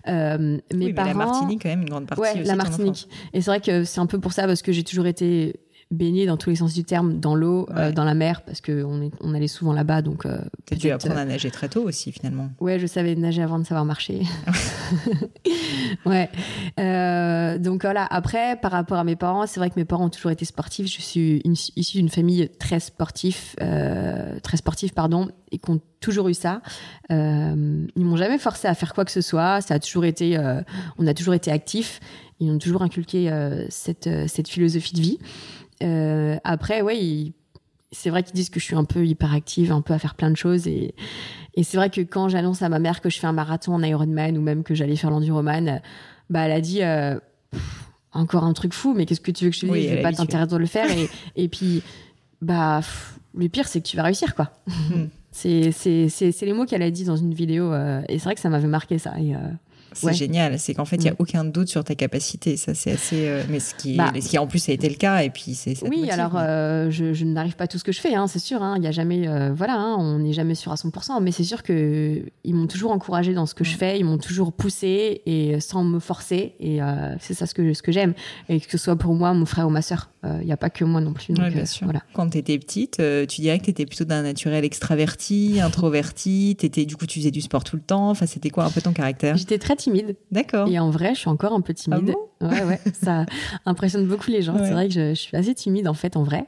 mes 0.07 0.61
oui, 0.73 0.93
parents... 0.93 1.09
mais 1.09 1.13
la 1.13 1.15
Martinique, 1.15 1.63
quand 1.63 1.69
même, 1.69 1.83
une 1.83 1.91
grande 1.91 2.07
partie. 2.07 2.23
Ouais, 2.23 2.45
la 2.45 2.57
Martinique. 2.57 3.09
Et 3.33 3.41
c'est 3.41 3.51
vrai 3.51 3.61
que 3.61 3.85
c'est 3.85 4.01
un 4.01 4.07
peu 4.07 4.19
pour 4.19 4.33
ça, 4.33 4.47
parce 4.47 4.63
que 4.63 4.73
j'ai 4.73 4.85
toujours 4.85 5.07
été 5.07 5.61
baigner 5.93 6.27
dans 6.27 6.37
tous 6.37 6.51
les 6.51 6.57
sens 6.57 6.75
du 6.75 6.83
terme, 6.83 7.21
dans 7.21 7.37
l'eau, 7.37 7.69
euh, 7.71 7.93
dans 7.93 8.05
la 8.05 8.15
mer, 8.15 8.43
parce 8.43 8.61
qu'on 8.61 9.11
on 9.21 9.35
allait 9.35 9.47
souvent 9.47 9.73
là-bas. 9.73 10.03
Donc, 10.03 10.27
euh, 10.27 10.39
tu 10.67 10.75
dû 10.75 10.91
apprendre 10.91 11.17
à 11.17 11.21
euh, 11.21 11.25
nager 11.25 11.51
très 11.51 11.69
tôt 11.69 11.83
aussi, 11.83 12.11
finalement. 12.11 12.51
Ouais, 12.61 12.79
je 12.81 12.87
savais 12.87 13.15
nager 13.15 13.43
avant 13.43 13.59
de 13.59 13.65
savoir 13.65 13.85
marcher. 13.85 14.23
ouais. 16.07 16.29
donc 17.59 17.83
voilà, 17.83 18.05
après, 18.11 18.57
par 18.57 18.73
rapport 18.73 18.99
à 18.99 19.05
mes 19.05 19.17
parents, 19.17 19.47
c'est 19.47 19.61
vrai 19.61 19.71
que 19.71 19.77
mes 19.77 19.85
parents 19.85 20.07
ont 20.07 20.11
toujours 20.11 20.33
été 20.33 20.45
sportifs. 20.45 20.89
Je 20.89 21.01
suis 21.01 21.43
issue 21.45 21.99
d'une 21.99 22.09
famille 22.09 22.49
très 22.59 22.81
sportive, 22.81 23.55
très 24.43 24.57
sportive, 24.57 24.93
pardon, 24.93 25.29
et 25.53 25.59
qui 25.59 25.71
ont 25.71 25.81
toujours 26.01 26.29
eu 26.29 26.35
ça. 26.35 26.63
ils 27.11 27.87
m'ont 27.97 28.17
jamais 28.17 28.39
forcé 28.39 28.67
à 28.67 28.75
faire 28.75 28.93
quoi 28.93 29.05
que 29.05 29.13
ce 29.13 29.21
soit. 29.21 29.61
Ça 29.61 29.75
a 29.75 29.79
toujours 29.79 30.05
été, 30.05 30.37
on 30.99 31.07
a 31.07 31.15
toujours 31.15 31.35
été 31.35 31.53
actifs. 31.53 32.01
Ils 32.41 32.51
ont 32.51 32.59
toujours 32.59 32.83
inculqué 32.83 33.31
cette, 33.69 34.11
cette 34.27 34.49
philosophie 34.49 34.95
de 34.95 35.01
vie. 35.01 35.19
Euh, 35.83 36.37
après, 36.45 36.83
ouais, 36.83 37.33
c'est 37.93 38.11
vrai 38.11 38.23
qu'ils 38.23 38.35
disent 38.35 38.51
que 38.51 38.61
je 38.61 38.65
suis 38.65 38.77
un 38.77 38.85
peu 38.85 39.07
hyperactive, 39.07 39.73
un 39.73 39.81
peu 39.81 39.95
à 39.95 39.99
faire 39.99 40.15
plein 40.15 40.31
de 40.31 40.37
choses. 40.37 40.67
Et, 40.67 40.95
et 41.55 41.63
c'est 41.63 41.77
vrai 41.77 41.91
que 41.91 42.01
quand 42.01 42.29
j'annonce 42.29 42.63
à 42.63 42.69
ma 42.69 42.79
mère 42.79 43.01
que 43.01 43.11
je 43.11 43.19
fais 43.19 43.27
un 43.27 43.33
marathon 43.33 43.75
en 43.75 43.83
Ironman 43.83 44.37
ou 44.37 44.43
même 44.43 44.63
que 44.63 44.75
j'allais 44.75 44.97
faire 44.97 45.11
l'enduroman, 45.11 45.81
bah, 46.31 46.41
elle 46.43 46.53
a 46.53 46.61
dit 46.61 46.83
euh, 46.83 47.19
encore 48.13 48.45
un 48.45 48.53
truc 48.53 48.73
fou, 48.73 48.95
mais 48.95 49.07
qu'est-ce 49.07 49.21
que 49.21 49.31
tu 49.31 49.45
veux 49.45 49.51
que 49.51 49.57
je 49.57 49.61
te 49.61 49.67
dise? 49.67 49.89
Je 49.89 49.95
vais 49.95 50.03
pas 50.03 50.13
t'interdire 50.13 50.57
de 50.57 50.61
le 50.61 50.67
faire. 50.67 50.91
Et, 50.91 51.09
et 51.37 51.49
puis, 51.49 51.83
bah, 52.41 52.81
le 53.35 53.49
pire, 53.49 53.69
c'est 53.69 53.81
que 53.81 53.87
tu 53.87 53.97
vas 53.97 54.03
réussir, 54.03 54.35
quoi. 54.35 54.51
Hmm. 54.67 55.07
c'est 55.31 55.73
les 56.43 56.53
mots 56.53 56.65
qu'elle 56.65 56.83
a 56.83 56.91
dit 56.91 57.05
dans 57.05 57.17
une 57.17 57.35
vidéo. 57.35 57.75
et 58.09 58.19
c'est 58.19 58.25
vrai 58.25 58.35
que 58.35 58.41
ça 58.41 58.49
m'avait 58.49 58.67
marqué 58.67 58.99
ça. 58.99 59.13
Et, 59.21 59.35
c'est 59.93 60.13
génial. 60.13 60.59
C'est 60.59 60.75
qu'en 60.75 60.85
fait, 60.85 60.97
il 60.97 61.03
n'y 61.03 61.09
a 61.09 61.13
mm. 61.13 61.17
aucun 61.19 61.45
doute 61.45 61.69
sur 61.69 61.85
ta 61.85 61.95
capacité. 61.95 62.57
Ça, 62.57 62.75
c'est 62.75 62.93
assez. 62.93 63.29
Euh, 63.29 63.43
mais 63.49 63.61
ce 63.61 63.75
qui, 63.75 63.97
bah. 63.97 64.13
ce 64.21 64.29
qui, 64.29 64.39
en 64.39 64.47
plus, 64.47 64.69
a 64.69 64.73
été 64.73 64.89
le 64.89 64.97
cas. 64.97 65.23
Et 65.23 65.31
puis, 65.31 65.55
c'est. 65.55 65.75
Oui, 65.89 66.11
alors, 66.11 66.33
euh, 66.37 66.91
je, 66.91 67.25
n'arrive 67.25 67.57
pas 67.57 67.67
tout 67.67 67.79
ce 67.79 67.85
que 67.85 67.93
je 67.93 68.01
fais, 68.01 68.15
hein, 68.15 68.27
c'est 68.27 68.39
sûr. 68.39 68.63
Hein. 68.63 68.75
Il 68.77 68.81
n'y 68.81 68.87
a 68.87 68.93
jamais. 68.93 69.29
Euh, 69.29 69.53
voilà, 69.55 69.75
hein, 69.75 69.97
on 69.99 70.19
n'est 70.19 70.33
jamais 70.33 70.55
sûr 70.55 70.73
à 70.73 70.77
100%. 70.77 71.23
Mais 71.23 71.33
c'est 71.33 71.45
sûr 71.45 71.63
qu'ils 71.63 72.31
m'ont 72.47 72.67
toujours 72.67 72.93
encouragé 72.93 73.35
dans 73.35 73.47
ce 73.47 73.55
que 73.55 73.65
je 73.65 73.77
fais. 73.77 73.99
Ils 73.99 74.05
m'ont 74.05 74.19
toujours 74.19 74.53
poussé 74.53 75.23
et 75.27 75.61
sans 75.61 75.85
me 75.85 75.99
forcer. 75.99 76.55
Et 76.61 76.81
c'est 77.21 77.35
ça 77.35 77.47
ce 77.47 77.55
que, 77.55 77.75
ce 77.75 77.83
que 77.83 77.93
j'aime. 77.93 78.15
Et 78.49 78.61
que 78.61 78.71
ce 78.71 78.79
soit 78.79 78.97
pour 78.97 79.15
moi, 79.15 79.33
mon 79.35 79.47
frère 79.47 79.67
ou 79.67 79.71
ma 79.71 79.83
sœur. 79.83 80.11
Il 80.41 80.47
n'y 80.47 80.53
a 80.53 80.57
pas 80.57 80.71
que 80.71 80.85
moi 80.85 81.01
non 81.01 81.13
plus. 81.13 81.35
bien 81.35 81.67
sûr. 81.67 81.87
Voilà. 81.87 82.03
Quand 82.13 82.31
tu 82.31 82.39
étais 82.39 82.59
petite, 82.59 83.03
tu 83.29 83.41
dirais 83.41 83.59
que 83.59 83.65
tu 83.65 83.71
étais 83.71 83.87
plutôt 83.87 84.05
d'un 84.05 84.23
naturel 84.23 84.65
extraverti, 84.65 85.61
introverti. 85.63 86.57
Étais, 86.61 86.85
du 86.85 86.97
coup, 86.97 87.07
tu 87.07 87.21
faisais 87.21 87.31
du 87.31 87.41
sport 87.41 87.65
tout 87.65 87.77
le 87.77 87.83
temps. 87.83 88.11
Enfin, 88.11 88.27
c'était 88.27 88.51
quoi 88.51 88.65
un 88.65 88.71
peu 88.71 88.81
ton 88.81 88.93
caractère? 88.93 89.37
J'étais 89.37 89.59
très 89.59 89.77
timide. 89.77 90.17
D'accord. 90.31 90.69
Et 90.69 90.79
en 90.79 90.91
vrai, 90.91 91.15
je 91.15 91.21
suis 91.21 91.29
encore 91.29 91.53
un 91.53 91.61
peu 91.61 91.75
timide. 91.75 92.15
Ah 92.41 92.47
ouais, 92.47 92.63
ouais, 92.65 92.81
ça 92.93 93.27
impressionne 93.65 94.07
beaucoup 94.07 94.31
les 94.31 94.43
gens. 94.43 94.57
C'est 94.59 94.73
vrai 94.73 94.89
que 94.89 94.95
je, 94.95 95.15
suis 95.15 95.37
assez 95.37 95.55
timide 95.55 95.89
en 95.89 95.95
fait, 95.95 96.17
en 96.17 96.23
vrai. 96.23 96.47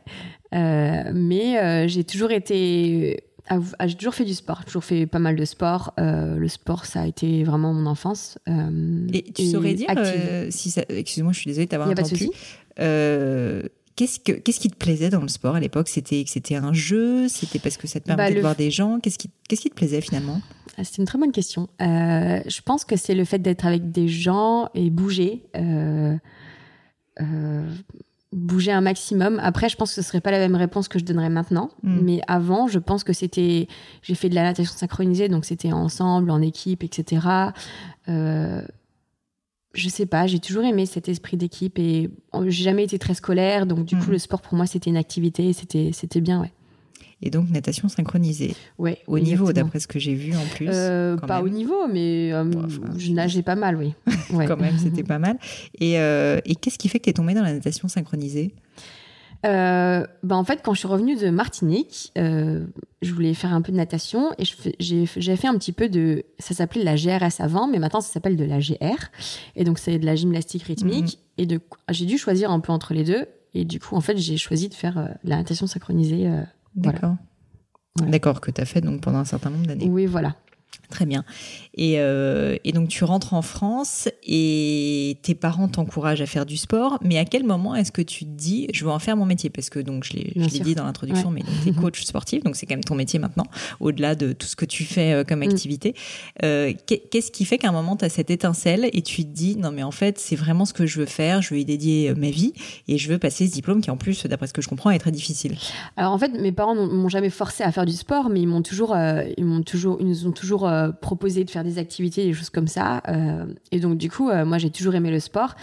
Euh, 0.54 1.10
mais 1.14 1.58
euh, 1.58 1.88
j'ai 1.88 2.04
toujours 2.04 2.30
été. 2.30 3.24
Ah, 3.50 3.58
ah, 3.78 3.86
j'ai 3.86 3.94
toujours 3.94 4.14
fait 4.14 4.26
du 4.26 4.34
sport, 4.34 4.64
toujours 4.64 4.84
fait 4.84 5.06
pas 5.06 5.18
mal 5.18 5.34
de 5.36 5.44
sport. 5.44 5.94
Euh, 5.98 6.36
le 6.36 6.48
sport, 6.48 6.84
ça 6.84 7.02
a 7.02 7.06
été 7.06 7.44
vraiment 7.44 7.72
mon 7.72 7.86
enfance. 7.86 8.38
et 8.46 9.22
tu 9.32 9.46
saurais 9.46 9.74
dire 9.74 9.88
si. 10.50 10.74
Excuse-moi, 10.88 11.32
je 11.32 11.38
suis 11.38 11.48
désolée 11.48 11.66
de 11.66 11.70
t'avoir 11.70 11.88
interrompu. 12.78 13.68
Qu'est-ce, 13.98 14.20
que, 14.20 14.30
qu'est-ce 14.30 14.60
qui 14.60 14.70
te 14.70 14.76
plaisait 14.76 15.08
dans 15.08 15.22
le 15.22 15.26
sport 15.26 15.56
à 15.56 15.60
l'époque? 15.60 15.88
C'était 15.88 16.22
que 16.22 16.30
c'était 16.30 16.54
un 16.54 16.72
jeu? 16.72 17.26
C'était 17.26 17.58
parce 17.58 17.76
que 17.76 17.88
ça 17.88 17.98
te 17.98 18.06
bah, 18.06 18.14
permettait 18.14 18.36
de 18.36 18.40
voir 18.42 18.54
des 18.54 18.70
gens? 18.70 19.00
Qu'est-ce 19.00 19.18
qui, 19.18 19.28
qu'est-ce 19.48 19.62
qui 19.62 19.70
te 19.70 19.74
plaisait 19.74 20.00
finalement? 20.00 20.40
Ah, 20.76 20.84
C'est 20.84 20.98
une 20.98 21.04
très 21.04 21.18
bonne 21.18 21.32
question. 21.32 21.68
Euh, 21.82 22.38
je 22.46 22.60
pense 22.62 22.84
que 22.84 22.94
c'est 22.94 23.16
le 23.16 23.24
fait 23.24 23.40
d'être 23.40 23.66
avec 23.66 23.90
des 23.90 24.06
gens 24.06 24.68
et 24.74 24.90
bouger. 24.90 25.42
Euh, 25.56 26.16
euh, 27.20 27.68
bouger 28.30 28.70
un 28.70 28.82
maximum. 28.82 29.40
Après, 29.42 29.68
je 29.68 29.74
pense 29.74 29.92
que 29.92 30.00
ce 30.00 30.08
serait 30.08 30.20
pas 30.20 30.30
la 30.30 30.38
même 30.38 30.54
réponse 30.54 30.86
que 30.86 31.00
je 31.00 31.04
donnerais 31.04 31.28
maintenant. 31.28 31.70
Mm. 31.82 32.00
Mais 32.00 32.20
avant, 32.28 32.68
je 32.68 32.78
pense 32.78 33.02
que 33.02 33.12
c'était. 33.12 33.66
J'ai 34.02 34.14
fait 34.14 34.28
de 34.28 34.36
la 34.36 34.44
natation 34.44 34.76
synchronisée, 34.76 35.28
donc 35.28 35.44
c'était 35.44 35.72
ensemble, 35.72 36.30
en 36.30 36.40
équipe, 36.40 36.84
etc. 36.84 37.26
Je 39.74 39.88
sais 39.88 40.06
pas, 40.06 40.26
j'ai 40.26 40.38
toujours 40.38 40.64
aimé 40.64 40.86
cet 40.86 41.08
esprit 41.08 41.36
d'équipe 41.36 41.78
et 41.78 42.10
j'ai 42.46 42.64
jamais 42.64 42.84
été 42.84 42.98
très 42.98 43.14
scolaire, 43.14 43.66
donc 43.66 43.84
du 43.84 43.96
coup 43.96 44.06
mhm. 44.06 44.12
le 44.12 44.18
sport 44.18 44.40
pour 44.40 44.54
moi 44.54 44.66
c'était 44.66 44.90
une 44.90 44.96
activité, 44.96 45.52
c'était 45.52 45.90
c'était 45.92 46.20
bien, 46.20 46.40
ouais. 46.40 46.52
Et 47.20 47.30
donc 47.30 47.50
natation 47.50 47.88
synchronisée. 47.88 48.54
Ouais. 48.78 48.98
Au 49.08 49.18
niveau, 49.18 49.52
d'après 49.52 49.80
ce 49.80 49.88
que 49.88 49.98
j'ai 49.98 50.14
vu 50.14 50.36
en 50.36 50.46
plus. 50.54 50.68
Euh, 50.72 51.16
pas 51.16 51.42
au 51.42 51.48
niveau, 51.48 51.88
mais 51.88 52.32
euh, 52.32 52.44
je 52.96 53.12
nageais 53.12 53.42
pas 53.42 53.56
mal, 53.56 53.76
oui. 53.76 53.94
quand 54.46 54.56
même, 54.56 54.78
c'était 54.78 55.02
pas 55.04 55.18
mal. 55.18 55.36
Et, 55.80 55.98
euh, 55.98 56.38
et 56.44 56.54
qu'est-ce 56.54 56.78
qui 56.78 56.88
fait 56.88 57.00
que 57.00 57.04
tu 57.04 57.10
es 57.10 57.14
tombée 57.14 57.34
dans 57.34 57.42
la 57.42 57.52
natation 57.52 57.88
synchronisée? 57.88 58.54
Euh, 59.46 60.04
bah 60.22 60.36
en 60.36 60.44
fait, 60.44 60.62
quand 60.62 60.74
je 60.74 60.80
suis 60.80 60.88
revenue 60.88 61.16
de 61.16 61.30
Martinique, 61.30 62.12
euh, 62.18 62.66
je 63.02 63.12
voulais 63.12 63.34
faire 63.34 63.52
un 63.52 63.62
peu 63.62 63.70
de 63.70 63.76
natation 63.76 64.32
et 64.38 64.44
j'ai 64.80 65.36
fait 65.36 65.46
un 65.46 65.56
petit 65.56 65.72
peu 65.72 65.88
de. 65.88 66.24
Ça 66.38 66.54
s'appelait 66.54 66.82
la 66.82 66.96
GRS 66.96 67.40
avant, 67.40 67.68
mais 67.68 67.78
maintenant 67.78 68.00
ça 68.00 68.12
s'appelle 68.12 68.36
de 68.36 68.44
la 68.44 68.58
GR. 68.58 69.10
Et 69.54 69.64
donc 69.64 69.78
c'est 69.78 69.98
de 69.98 70.06
la 70.06 70.16
gymnastique 70.16 70.64
rythmique. 70.64 71.18
Mhm. 71.18 71.22
Et 71.38 71.46
de, 71.46 71.60
j'ai 71.90 72.06
dû 72.06 72.18
choisir 72.18 72.50
un 72.50 72.60
peu 72.60 72.72
entre 72.72 72.94
les 72.94 73.04
deux. 73.04 73.26
Et 73.54 73.64
du 73.64 73.80
coup, 73.80 73.94
en 73.94 74.00
fait, 74.00 74.16
j'ai 74.18 74.36
choisi 74.36 74.68
de 74.68 74.74
faire 74.74 74.98
euh, 74.98 75.06
la 75.24 75.36
natation 75.36 75.66
synchronisée. 75.66 76.28
Euh, 76.28 76.42
D'accord. 76.74 77.16
D'accord, 77.96 78.40
que 78.40 78.50
tu 78.50 78.60
as 78.60 78.64
fait 78.64 78.80
donc 78.80 79.00
pendant 79.00 79.18
un 79.18 79.24
certain 79.24 79.50
nombre 79.50 79.66
d'années. 79.66 79.88
Oui, 79.88 80.06
voilà. 80.06 80.36
Très 80.90 81.04
bien. 81.04 81.22
Et, 81.74 81.96
euh, 81.98 82.56
et, 82.64 82.72
donc 82.72 82.88
tu 82.88 83.04
rentres 83.04 83.34
en 83.34 83.42
France 83.42 84.08
et 84.26 85.18
tes 85.20 85.34
parents 85.34 85.68
t'encouragent 85.68 86.22
à 86.22 86.26
faire 86.26 86.46
du 86.46 86.56
sport, 86.56 86.98
mais 87.02 87.18
à 87.18 87.26
quel 87.26 87.44
moment 87.44 87.74
est-ce 87.74 87.92
que 87.92 88.00
tu 88.00 88.24
te 88.24 88.30
dis 88.30 88.68
je 88.72 88.84
veux 88.86 88.90
en 88.90 88.98
faire 88.98 89.14
mon 89.14 89.26
métier? 89.26 89.50
Parce 89.50 89.68
que 89.68 89.80
donc 89.80 90.04
je 90.04 90.14
l'ai 90.14 90.60
dit 90.60 90.74
dans 90.74 90.84
l'introduction, 90.84 91.30
mais 91.30 91.42
tu 91.62 91.68
es 91.68 91.72
coach 91.80 92.02
sportif, 92.04 92.42
donc 92.42 92.56
c'est 92.56 92.64
quand 92.64 92.74
même 92.74 92.84
ton 92.84 92.94
métier 92.94 93.18
maintenant, 93.18 93.46
au-delà 93.80 94.14
de 94.14 94.32
tout 94.32 94.46
ce 94.46 94.56
que 94.56 94.64
tu 94.64 94.84
fais 94.84 95.12
euh, 95.12 95.24
comme 95.24 95.40
mm. 95.40 95.50
activité. 95.50 95.94
Euh, 96.42 96.72
Qu'est-ce 96.86 97.30
qui 97.30 97.44
fait 97.44 97.58
qu'à 97.58 97.68
un 97.68 97.72
moment 97.72 97.96
tu 97.96 98.06
as 98.06 98.08
cette 98.08 98.30
étincelle 98.30 98.88
et 98.94 99.02
tu 99.02 99.24
te 99.24 99.30
dis 99.30 99.56
non 99.56 99.72
mais 99.72 99.82
en 99.82 99.90
fait 99.90 100.18
c'est 100.18 100.36
vraiment 100.36 100.64
ce 100.64 100.72
que 100.72 100.86
je 100.86 101.00
veux 101.00 101.06
faire, 101.06 101.42
je 101.42 101.52
veux 101.52 101.60
y 101.60 101.66
dédier 101.66 102.14
ma 102.14 102.30
vie 102.30 102.54
et 102.88 102.96
je 102.96 103.10
veux 103.10 103.18
passer 103.18 103.46
ce 103.46 103.52
diplôme 103.52 103.82
qui 103.82 103.90
en 103.90 103.98
plus, 103.98 104.24
d'après 104.24 104.46
ce 104.46 104.54
que 104.54 104.62
je 104.62 104.68
comprends, 104.68 104.90
est 104.90 104.98
très 104.98 105.12
difficile? 105.12 105.56
Alors 105.98 106.12
en 106.12 106.18
fait 106.18 106.32
mes 106.32 106.52
parents 106.52 106.74
m'ont 106.74 107.10
jamais 107.10 107.30
forcé 107.30 107.62
à 107.62 107.72
faire 107.72 107.84
du 107.84 107.92
sport, 107.92 108.30
mais 108.30 108.40
ils 108.40 108.48
m'ont 108.48 108.62
toujours, 108.62 108.94
euh, 108.94 109.22
ils 109.36 109.44
m'ont 109.44 109.62
toujours, 109.62 109.98
ils 110.00 110.06
nous 110.06 110.26
ont 110.26 110.32
toujours 110.32 110.57
euh, 110.66 110.90
proposer 110.90 111.44
de 111.44 111.50
faire 111.50 111.64
des 111.64 111.78
activités, 111.78 112.24
des 112.24 112.32
choses 112.32 112.50
comme 112.50 112.66
ça. 112.66 113.02
Euh, 113.08 113.46
et 113.72 113.80
donc, 113.80 113.98
du 113.98 114.10
coup, 114.10 114.30
euh, 114.30 114.44
moi, 114.44 114.58
j'ai 114.58 114.70
toujours 114.70 114.94
aimé 114.94 115.10
le 115.10 115.20
sport. 115.20 115.54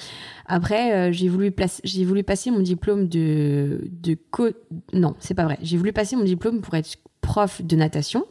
Après, 0.45 1.11
j'ai 1.11 1.27
voulu, 1.27 1.53
j'ai 1.83 2.05
voulu 2.05 2.23
passer 2.23 2.51
mon 2.51 2.59
diplôme 2.59 3.07
de, 3.07 3.89
de 3.89 4.15
co... 4.31 4.49
Non, 4.93 5.15
c'est 5.19 5.33
pas 5.33 5.43
vrai. 5.43 5.57
J'ai 5.61 5.77
voulu 5.77 5.91
passer 5.91 6.15
mon 6.15 6.23
diplôme 6.23 6.61
pour 6.61 6.75
être 6.75 6.97
prof 7.21 7.63
de 7.63 7.75
natation, 7.75 8.25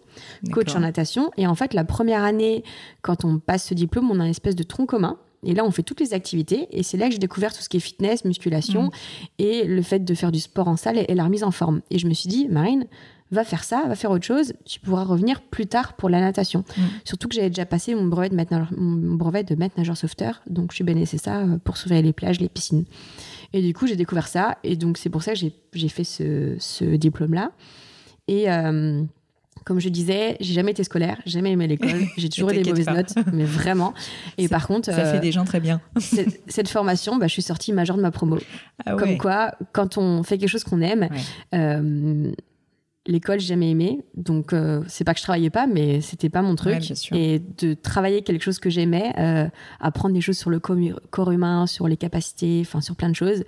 coach 0.53 0.77
en 0.77 0.81
natation. 0.81 1.33
Et 1.37 1.49
en 1.49 1.57
fait, 1.57 1.75
la 1.75 1.85
première 1.85 2.23
année, 2.23 2.63
quand 3.03 3.25
on 3.25 3.41
passe 3.41 3.67
ce 3.67 3.75
diplôme, 3.75 4.11
on 4.13 4.21
a 4.21 4.25
une 4.25 4.31
espèce 4.31 4.55
de 4.55 4.63
tronc 4.63 4.87
commun. 4.87 5.19
Et 5.43 5.55
là, 5.55 5.65
on 5.65 5.71
fait 5.71 5.83
toutes 5.83 6.01
les 6.01 6.15
activités. 6.15 6.69
Et 6.71 6.83
c'est 6.83 6.97
là 6.97 7.07
que 7.07 7.13
j'ai 7.13 7.19
découvert 7.19 7.53
tout 7.53 7.63
ce 7.63 7.69
qui 7.69 7.77
est 7.77 7.81
fitness, 7.81 8.25
musculation 8.25 8.85
mmh. 8.85 8.91
et 9.39 9.65
le 9.65 9.83
fait 9.83 10.05
de 10.05 10.15
faire 10.15 10.33
du 10.33 10.41
sport 10.41 10.69
en 10.69 10.77
salle 10.77 11.05
et 11.07 11.15
la 11.15 11.25
remise 11.25 11.45
en 11.45 11.51
forme. 11.51 11.83
Et 11.91 11.99
je 11.99 12.07
me 12.07 12.15
suis 12.15 12.29
dit, 12.29 12.49
Marine, 12.49 12.87
va 13.31 13.45
faire 13.45 13.65
ça, 13.65 13.85
va 13.89 13.95
faire 13.95 14.11
autre 14.11 14.25
chose, 14.25 14.53
tu 14.65 14.81
pourras 14.81 15.05
revenir 15.05 15.41
plus 15.43 15.67
tard 15.67 15.95
pour 15.95 16.09
la 16.09 16.21
natation. 16.21 16.65
Mm. 16.77 16.83
Surtout 17.05 17.29
que 17.29 17.35
j'avais 17.35 17.49
déjà 17.49 17.67
passé 17.67 17.95
mon 17.95 18.05
brevet 18.05 18.29
de 18.29 18.35
maître 18.35 18.53
nageur, 18.53 18.73
mon 18.77 19.15
brevet 19.15 19.45
de 19.45 19.55
maître 19.55 19.75
nageur 19.79 19.97
sauveteur, 19.97 20.43
donc 20.49 20.73
je 20.73 20.77
suis 20.77 21.19
ça 21.19 21.39
euh, 21.39 21.59
pour 21.59 21.77
surveiller 21.77 22.03
les 22.03 22.13
plages, 22.13 22.41
les 22.41 22.49
piscines. 22.49 22.85
Et 23.53 23.63
du 23.63 23.73
coup, 23.73 23.87
j'ai 23.87 23.97
découvert 23.97 24.29
ça, 24.29 24.59
et 24.65 24.77
donc 24.77 24.99
c'est 24.99 25.11
pour 25.11 25.23
ça 25.23 25.33
que 25.35 25.39
j'ai 25.73 25.89
fait 25.89 26.05
ce, 26.05 26.85
diplôme-là. 26.97 27.53
Et 28.27 28.51
euh, 28.51 29.03
comme 29.65 29.81
je 29.81 29.89
disais, 29.89 30.37
j'ai 30.41 30.55
jamais 30.55 30.73
été 30.73 30.85
scolaire, 30.85 31.21
j'ai 31.25 31.33
jamais 31.33 31.53
aimé 31.53 31.67
l'école, 31.67 32.03
j'ai 32.17 32.29
toujours 32.29 32.51
eu 32.51 32.63
des 32.63 32.71
mauvaises 32.71 32.89
notes, 32.89 33.15
mais 33.33 33.45
vraiment. 33.45 33.95
Et 34.39 34.49
par 34.49 34.67
contre, 34.67 34.87
ça 34.87 35.05
fait 35.05 35.17
euh, 35.17 35.21
des 35.21 35.33
gens 35.33 35.45
très 35.45 35.61
bien. 35.61 35.81
cette, 35.99 36.69
formation, 36.69 37.17
bah, 37.17 37.27
je 37.27 37.33
suis 37.33 37.43
sortie 37.43 37.73
majeure 37.73 37.97
de 37.97 38.03
ma 38.03 38.11
promo. 38.11 38.39
Ah 38.85 38.97
comme 38.97 39.17
quoi, 39.19 39.53
quand 39.73 39.99
on 39.99 40.23
fait 40.23 40.37
quelque 40.37 40.51
chose 40.51 40.65
qu'on 40.65 40.81
aime, 40.83 41.09
l'école 43.07 43.41
j'ai 43.41 43.49
jamais 43.49 43.71
aimé. 43.71 44.05
Donc 44.15 44.53
euh, 44.53 44.83
c'est 44.89 45.05
pas 45.05 45.15
que 45.15 45.19
je 45.19 45.25
travaillais 45.25 45.51
pas 45.51 45.67
mais 45.67 46.01
c'était 46.01 46.29
pas 46.29 46.43
mon 46.43 46.55
truc. 46.57 46.93
Et 47.13 47.43
de 47.59 47.75
travailler 47.75 48.23
quelque 48.23 48.43
chose 48.43 48.59
que 48.59 48.71
j'aimais 48.71 49.13
euh, 49.19 49.49
apprendre 49.81 50.15
des 50.15 50.21
choses 50.21 50.39
sur 50.39 50.51
le 50.51 50.59
corps 50.59 51.31
humain 51.31 51.67
sur 51.67 51.89
les 51.89 51.97
capacités 51.97 52.61
enfin 52.63 52.81
sur 52.81 52.97
plein 52.97 53.09
de 53.09 53.17
choses 53.17 53.45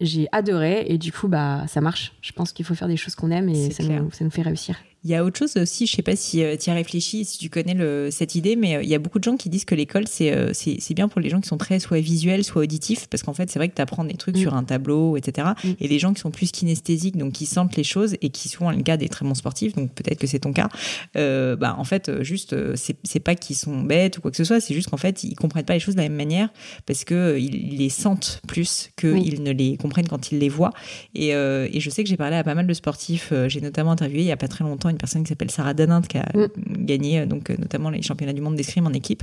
j'ai 0.00 0.28
adoré. 0.32 0.84
Et 0.88 0.98
du 0.98 1.12
coup 1.12 1.28
bah 1.28 1.64
ça 1.66 1.80
marche. 1.80 2.14
Je 2.20 2.32
pense 2.32 2.52
qu'il 2.52 2.64
faut 2.64 2.74
faire 2.74 2.88
des 2.88 2.96
choses 2.96 3.14
qu'on 3.14 3.30
aime 3.30 3.48
et 3.48 3.70
ça 3.70 3.82
nous, 3.82 4.10
ça 4.12 4.24
nous 4.24 4.30
fait 4.30 4.42
réussir 4.42 4.76
il 5.04 5.10
y 5.10 5.14
a 5.14 5.24
autre 5.24 5.38
chose 5.38 5.56
aussi, 5.56 5.86
je 5.86 5.94
sais 5.94 6.02
pas 6.02 6.16
si 6.16 6.42
euh, 6.42 6.56
tu 6.56 6.68
y 6.68 6.72
as 6.72 6.74
réfléchi, 6.74 7.24
si 7.24 7.38
tu 7.38 7.50
connais 7.50 7.74
le, 7.74 8.08
cette 8.10 8.34
idée, 8.34 8.56
mais 8.56 8.76
euh, 8.76 8.82
il 8.82 8.88
y 8.88 8.96
a 8.96 8.98
beaucoup 8.98 9.20
de 9.20 9.24
gens 9.24 9.36
qui 9.36 9.48
disent 9.48 9.64
que 9.64 9.76
l'école, 9.76 10.04
euh, 10.20 10.50
c'est 10.52 10.76
c'est 10.80 10.94
bien 10.94 11.08
pour 11.08 11.20
les 11.20 11.30
gens 11.30 11.40
qui 11.40 11.48
sont 11.48 11.56
très 11.56 11.78
soit 11.78 12.00
visuels, 12.00 12.42
soit 12.42 12.62
auditifs, 12.62 13.06
parce 13.06 13.22
qu'en 13.22 13.32
fait, 13.32 13.48
c'est 13.48 13.60
vrai 13.60 13.68
que 13.68 13.76
tu 13.76 13.82
apprends 13.82 14.04
des 14.04 14.14
trucs 14.14 14.36
mm. 14.36 14.40
sur 14.40 14.54
un 14.54 14.64
tableau, 14.64 15.16
etc. 15.16 15.48
Mm. 15.62 15.68
Et 15.80 15.88
les 15.88 15.98
gens 16.00 16.12
qui 16.12 16.20
sont 16.20 16.32
plus 16.32 16.50
kinesthésiques, 16.50 17.16
donc 17.16 17.34
qui 17.34 17.46
sentent 17.46 17.76
les 17.76 17.84
choses 17.84 18.16
et 18.22 18.30
qui 18.30 18.48
sont 18.48 18.68
le 18.70 18.82
cas 18.82 18.96
des 18.96 19.08
très 19.08 19.24
bons 19.24 19.36
sportifs, 19.36 19.74
donc 19.74 19.92
peut-être 19.94 20.18
que 20.18 20.26
c'est 20.26 20.40
ton 20.40 20.52
cas, 20.52 20.68
euh, 21.16 21.54
bah, 21.54 21.76
en 21.78 21.84
fait, 21.84 22.10
juste, 22.22 22.56
c'est 22.74 23.20
pas 23.20 23.36
qu'ils 23.36 23.56
sont 23.56 23.82
bêtes 23.82 24.18
ou 24.18 24.20
quoi 24.20 24.32
que 24.32 24.36
ce 24.36 24.44
soit, 24.44 24.60
c'est 24.60 24.74
juste 24.74 24.90
qu'en 24.90 24.96
fait, 24.96 25.22
ils 25.22 25.36
comprennent 25.36 25.64
pas 25.64 25.74
les 25.74 25.80
choses 25.80 25.94
de 25.94 26.00
la 26.00 26.08
même 26.08 26.18
manière 26.18 26.48
parce 26.86 27.04
que 27.04 27.38
ils 27.38 27.76
les 27.76 27.88
sentent 27.88 28.40
plus 28.48 28.90
qu'ils 28.96 29.42
ne 29.42 29.52
les 29.52 29.76
comprennent 29.76 30.08
quand 30.08 30.32
ils 30.32 30.38
les 30.38 30.48
voient. 30.48 30.72
Et, 31.14 31.28
et 31.28 31.80
je 31.80 31.90
sais 31.90 32.02
que 32.02 32.08
j'ai 32.08 32.16
parlé 32.16 32.36
à 32.36 32.42
pas 32.42 32.54
mal 32.54 32.66
de 32.66 32.74
sportifs, 32.74 33.32
j'ai 33.46 33.60
notamment 33.60 33.92
interviewé 33.92 34.22
il 34.22 34.26
y 34.26 34.32
a 34.32 34.36
pas 34.36 34.48
très 34.48 34.64
longtemps 34.64 34.87
une 34.90 34.98
personne 34.98 35.22
qui 35.22 35.28
s'appelle 35.28 35.50
Sarah 35.50 35.74
Danint 35.74 36.02
qui 36.02 36.18
a 36.18 36.28
mm. 36.34 36.84
gagné 36.84 37.20
euh, 37.20 37.26
donc 37.26 37.50
euh, 37.50 37.56
notamment 37.58 37.90
les 37.90 38.02
championnats 38.02 38.32
du 38.32 38.40
monde 38.40 38.56
d'escrime 38.56 38.86
en 38.86 38.92
équipe 38.92 39.22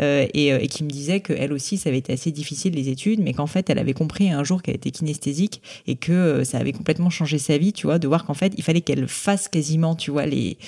euh, 0.00 0.26
et, 0.34 0.68
qui 0.68 0.84
me 0.84 0.90
disait 0.90 1.20
que 1.20 1.32
elle 1.32 1.52
aussi 1.52 1.78
ça 1.78 1.88
avait 1.88 1.98
été 1.98 2.12
assez 2.12 2.30
difficile 2.30 2.74
les 2.74 2.88
études 2.88 3.20
mais 3.20 3.32
qu'en 3.32 3.46
fait 3.46 3.70
elle 3.70 3.78
avait 3.78 3.94
compris 3.94 4.30
un 4.30 4.44
jour 4.44 4.62
qu'elle 4.62 4.76
était 4.76 4.90
kinesthésique 4.90 5.62
et 5.86 5.96
que 5.96 6.44
ça 6.44 6.58
avait 6.58 6.72
complètement 6.72 7.10
changé 7.10 7.38
sa 7.38 7.58
vie 7.58 7.72
tu 7.72 7.86
vois 7.86 7.98
de 7.98 8.06
voir 8.06 8.24
qu'en 8.24 8.34
fait 8.34 8.52
il 8.56 8.62
fallait 8.62 8.80
qu'elle 8.80 9.08
fasse 9.08 9.48
quasiment 9.48 9.94
tu 9.94 10.10
vois 10.10 10.26
les 10.26 10.58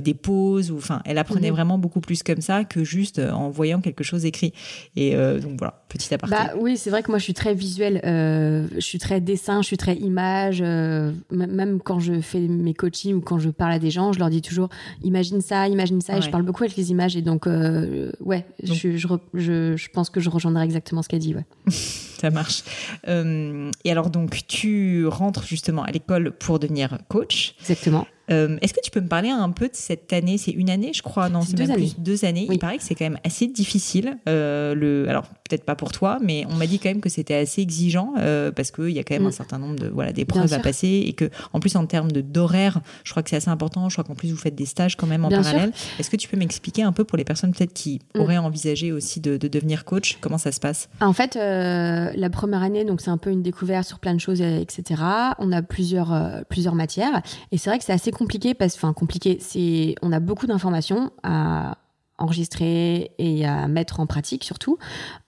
des 0.00 0.14
pauses 0.14 0.70
ou 0.70 0.76
enfin 0.76 1.02
elle 1.04 1.18
apprenait 1.18 1.50
mm. 1.50 1.54
vraiment 1.54 1.78
beaucoup 1.78 2.00
plus 2.00 2.22
comme 2.22 2.40
ça 2.40 2.64
que 2.64 2.84
juste 2.84 3.18
en 3.18 3.50
voyant 3.50 3.80
quelque 3.80 4.04
chose 4.04 4.24
écrit 4.24 4.52
et 4.96 5.14
donc 5.14 5.58
voilà 5.58 5.82
petit 5.88 6.12
aparté 6.14 6.34
bah 6.34 6.52
oui 6.58 6.76
c'est 6.76 6.90
vrai 6.90 7.02
que 7.02 7.10
moi 7.10 7.18
je 7.18 7.24
suis 7.24 7.34
très 7.34 7.54
visuelle 7.54 8.00
je 8.04 8.80
suis 8.80 8.98
très 8.98 9.20
dessin 9.20 9.62
je 9.62 9.66
suis 9.66 9.76
très 9.76 9.96
image 9.96 10.62
même 10.62 11.80
quand 11.84 12.00
je 12.00 12.20
fais 12.20 12.40
mes 12.40 12.74
coachings 12.74 13.14
ou 13.14 13.20
quand 13.20 13.38
je 13.38 13.50
parle 13.50 13.73
à 13.74 13.78
des 13.78 13.90
gens, 13.90 14.12
je 14.12 14.18
leur 14.18 14.30
dis 14.30 14.42
toujours 14.42 14.68
imagine 15.02 15.40
ça, 15.40 15.68
imagine 15.68 16.00
ça, 16.00 16.18
et 16.18 16.22
je 16.22 16.30
parle 16.30 16.42
beaucoup 16.42 16.64
avec 16.64 16.76
les 16.76 16.90
images, 16.90 17.16
et 17.16 17.22
donc, 17.22 17.46
euh, 17.46 18.10
ouais, 18.20 18.46
je, 18.62 18.96
je, 18.96 19.08
je, 19.34 19.88
pense 19.92 20.10
que 20.10 20.20
je 20.20 20.30
rejoindrai 20.30 20.64
exactement 20.64 21.02
ce 21.02 21.08
qu'elle 21.08 21.20
dit, 21.20 21.34
ouais. 21.34 21.44
Ça 21.70 22.30
marche. 22.30 22.62
Euh, 23.08 23.70
et 23.84 23.90
alors 23.92 24.08
donc, 24.10 24.46
tu 24.46 25.06
rentres 25.06 25.44
justement 25.44 25.82
à 25.82 25.90
l'école 25.90 26.32
pour 26.32 26.58
devenir 26.58 26.98
coach. 27.08 27.54
Exactement. 27.60 28.06
Euh, 28.30 28.56
est-ce 28.62 28.72
que 28.72 28.80
tu 28.80 28.90
peux 28.90 29.00
me 29.02 29.08
parler 29.08 29.28
un 29.28 29.50
peu 29.50 29.66
de 29.66 29.74
cette 29.74 30.12
année? 30.12 30.38
C'est 30.38 30.52
une 30.52 30.70
année, 30.70 30.92
je 30.94 31.02
crois, 31.02 31.28
non 31.28 31.42
C'est 31.42 31.54
deux 31.56 31.64
années. 31.70 31.74
plus 31.74 31.96
deux 31.98 32.24
années. 32.24 32.46
Oui. 32.48 32.56
Il 32.56 32.58
paraît 32.58 32.78
que 32.78 32.82
c'est 32.82 32.94
quand 32.94 33.04
même 33.04 33.18
assez 33.24 33.46
difficile. 33.46 34.16
euh, 34.28 34.74
le, 34.74 35.08
alors 35.08 35.26
peut-être 35.48 35.64
pas 35.64 35.74
pour 35.76 35.92
toi, 35.92 36.18
mais 36.22 36.44
on 36.48 36.54
m'a 36.54 36.66
dit 36.66 36.78
quand 36.78 36.88
même 36.88 37.02
que 37.02 37.10
c'était 37.10 37.34
assez 37.34 37.60
exigeant 37.60 38.14
euh, 38.18 38.50
parce 38.50 38.70
qu'il 38.70 38.88
y 38.90 38.98
a 38.98 39.04
quand 39.04 39.14
même 39.14 39.24
Mm. 39.24 39.26
un 39.26 39.30
certain 39.30 39.58
nombre 39.58 39.76
de 39.78 39.88
voilà 39.88 40.12
d'épreuves 40.12 40.52
à 40.52 40.58
passer 40.58 41.04
et 41.06 41.12
que 41.12 41.28
en 41.52 41.60
plus 41.60 41.76
en 41.76 41.84
termes 41.86 42.10
de 42.10 42.22
d'horaire, 42.22 42.80
je 43.04 43.10
crois 43.10 43.22
que 43.22 43.28
c'est 43.30 43.36
assez 43.36 43.50
important. 43.50 43.88
Je 43.90 43.94
crois 43.96 44.04
qu'en 44.04 44.14
plus 44.14 44.30
vous 44.30 44.36
faites 44.38 44.54
des 44.54 44.64
stages 44.66 44.96
quand 44.96 45.06
même 45.06 45.24
en 45.24 45.28
Bien 45.28 45.42
parallèle. 45.42 45.72
Est-ce 45.98 46.08
que 46.08 46.16
tu 46.16 46.28
peux 46.28 46.36
m'expliquer 46.38 46.82
un 46.82 46.92
peu 46.92 47.04
pour 47.04 47.18
les 47.18 47.24
personnes 47.24 47.52
peut-être 47.52 47.74
qui 47.74 48.00
Mm. 48.14 48.20
auraient 48.20 48.38
envisagé 48.38 48.90
aussi 48.92 49.20
de, 49.20 49.36
de 49.36 49.48
devenir 49.48 49.84
coach, 49.84 50.16
comment 50.20 50.38
ça 50.38 50.50
se 50.52 50.60
passe? 50.60 50.88
En 51.00 51.12
fait, 51.12 51.36
euh, 51.36 52.10
la 52.16 52.30
première 52.30 52.62
année, 52.62 52.84
donc 52.84 53.00
c'est 53.02 53.10
un 53.10 53.18
peu 53.18 53.30
une 53.30 53.42
découverte 53.42 53.86
sur 53.86 53.98
plein 53.98 54.14
de 54.14 54.20
choses, 54.20 54.40
etc. 54.40 55.02
On 55.38 55.52
a 55.52 55.60
plusieurs 55.62 56.12
euh, 56.12 56.40
plusieurs 56.48 56.74
matières, 56.74 57.20
et 57.52 57.58
c'est 57.58 57.68
vrai 57.70 57.78
que 57.78 57.84
c'est 57.84 57.92
assez 57.92 58.10
compliqué 58.12 58.54
parce, 58.54 58.74
enfin 58.76 58.92
compliqué, 58.94 59.36
c'est 59.40 59.94
on 60.02 60.10
a 60.12 60.20
beaucoup 60.20 60.46
d'informations 60.46 61.10
à 61.22 61.76
enregistrer 62.18 63.10
et 63.18 63.44
à 63.44 63.66
mettre 63.68 64.00
en 64.00 64.06
pratique 64.06 64.44
surtout, 64.44 64.78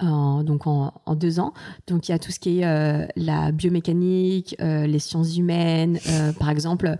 donc 0.01 0.67
en 0.67 0.93
deux 1.15 1.41
ans. 1.41 1.53
Donc 1.87 2.09
il 2.09 2.13
y 2.13 2.15
a 2.15 2.19
tout 2.19 2.31
ce 2.31 2.39
qui 2.39 2.61
est 2.61 2.67
euh, 2.67 3.07
la 3.17 3.53
biomécanique, 3.53 4.57
euh, 4.61 4.87
les 4.87 4.99
sciences 4.99 5.37
humaines, 5.37 5.99
euh, 6.09 6.33
par 6.33 6.51
exemple 6.51 6.97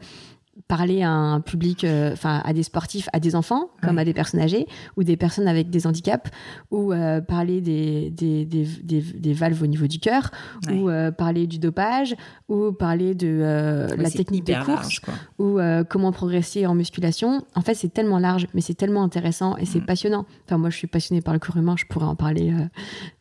parler 0.69 1.03
à 1.03 1.11
un 1.11 1.41
public, 1.41 1.85
euh, 1.85 2.13
enfin 2.13 2.43
à 2.45 2.53
des 2.53 2.63
sportifs, 2.65 3.09
à 3.13 3.21
des 3.21 3.37
enfants, 3.37 3.71
comme 3.83 3.97
Ouais. 3.97 4.03
à 4.03 4.05
des 4.05 4.13
personnes 4.15 4.41
âgées 4.41 4.67
ou 4.97 5.05
des 5.05 5.17
personnes 5.17 5.47
avec 5.47 5.71
des 5.71 5.87
handicaps, 5.87 6.31
ou 6.73 6.93
euh, 6.93 7.21
parler 7.21 7.61
des, 7.61 8.11
des, 8.11 8.45
des, 8.45 8.65
des, 8.83 9.01
des 9.01 9.33
valves 9.33 9.63
au 9.63 9.67
niveau 9.67 9.87
du 9.87 10.01
cœur, 10.01 10.31
Ouais. 10.67 10.75
ou 10.75 10.91
euh, 10.91 11.11
parler 11.13 11.47
du 11.47 11.59
dopage, 11.59 12.17
ou 12.49 12.73
parler 12.73 13.15
de 13.15 13.87
la 13.97 14.11
technique 14.11 14.45
des 14.45 14.55
courses, 14.57 15.01
large, 15.07 15.21
ou 15.39 15.59
comment 15.89 16.11
progresser 16.13 16.67
en 16.67 16.75
musculation. 16.75 17.45
En 17.55 17.61
fait, 17.61 17.75
c'est 17.75 17.93
tellement 17.93 18.19
large, 18.19 18.47
mais 18.55 18.61
c'est 18.61 18.75
tellement 18.75 19.03
intéressant 19.05 19.57
et 19.57 19.67
c'est 19.67 19.81
Mm. 19.81 19.87
passionnant. 19.87 20.27
Enfin, 20.47 20.59
moi, 20.59 20.71
je 20.71 20.77
suis 20.77 20.87
passionnée 20.89 21.21
par 21.23 21.33
le 21.35 21.41
corps 21.41 21.57
humain, 21.57 21.75
je 21.79 21.85
pourrais 21.85 22.07
en 22.07 22.17
parler 22.17 22.53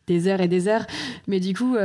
des 0.06 0.26
heures 0.28 0.40
et 0.40 0.48
des 0.48 0.66
heures. 0.68 0.86
Mais 1.28 1.38
du 1.40 1.54
coup, 1.54 1.76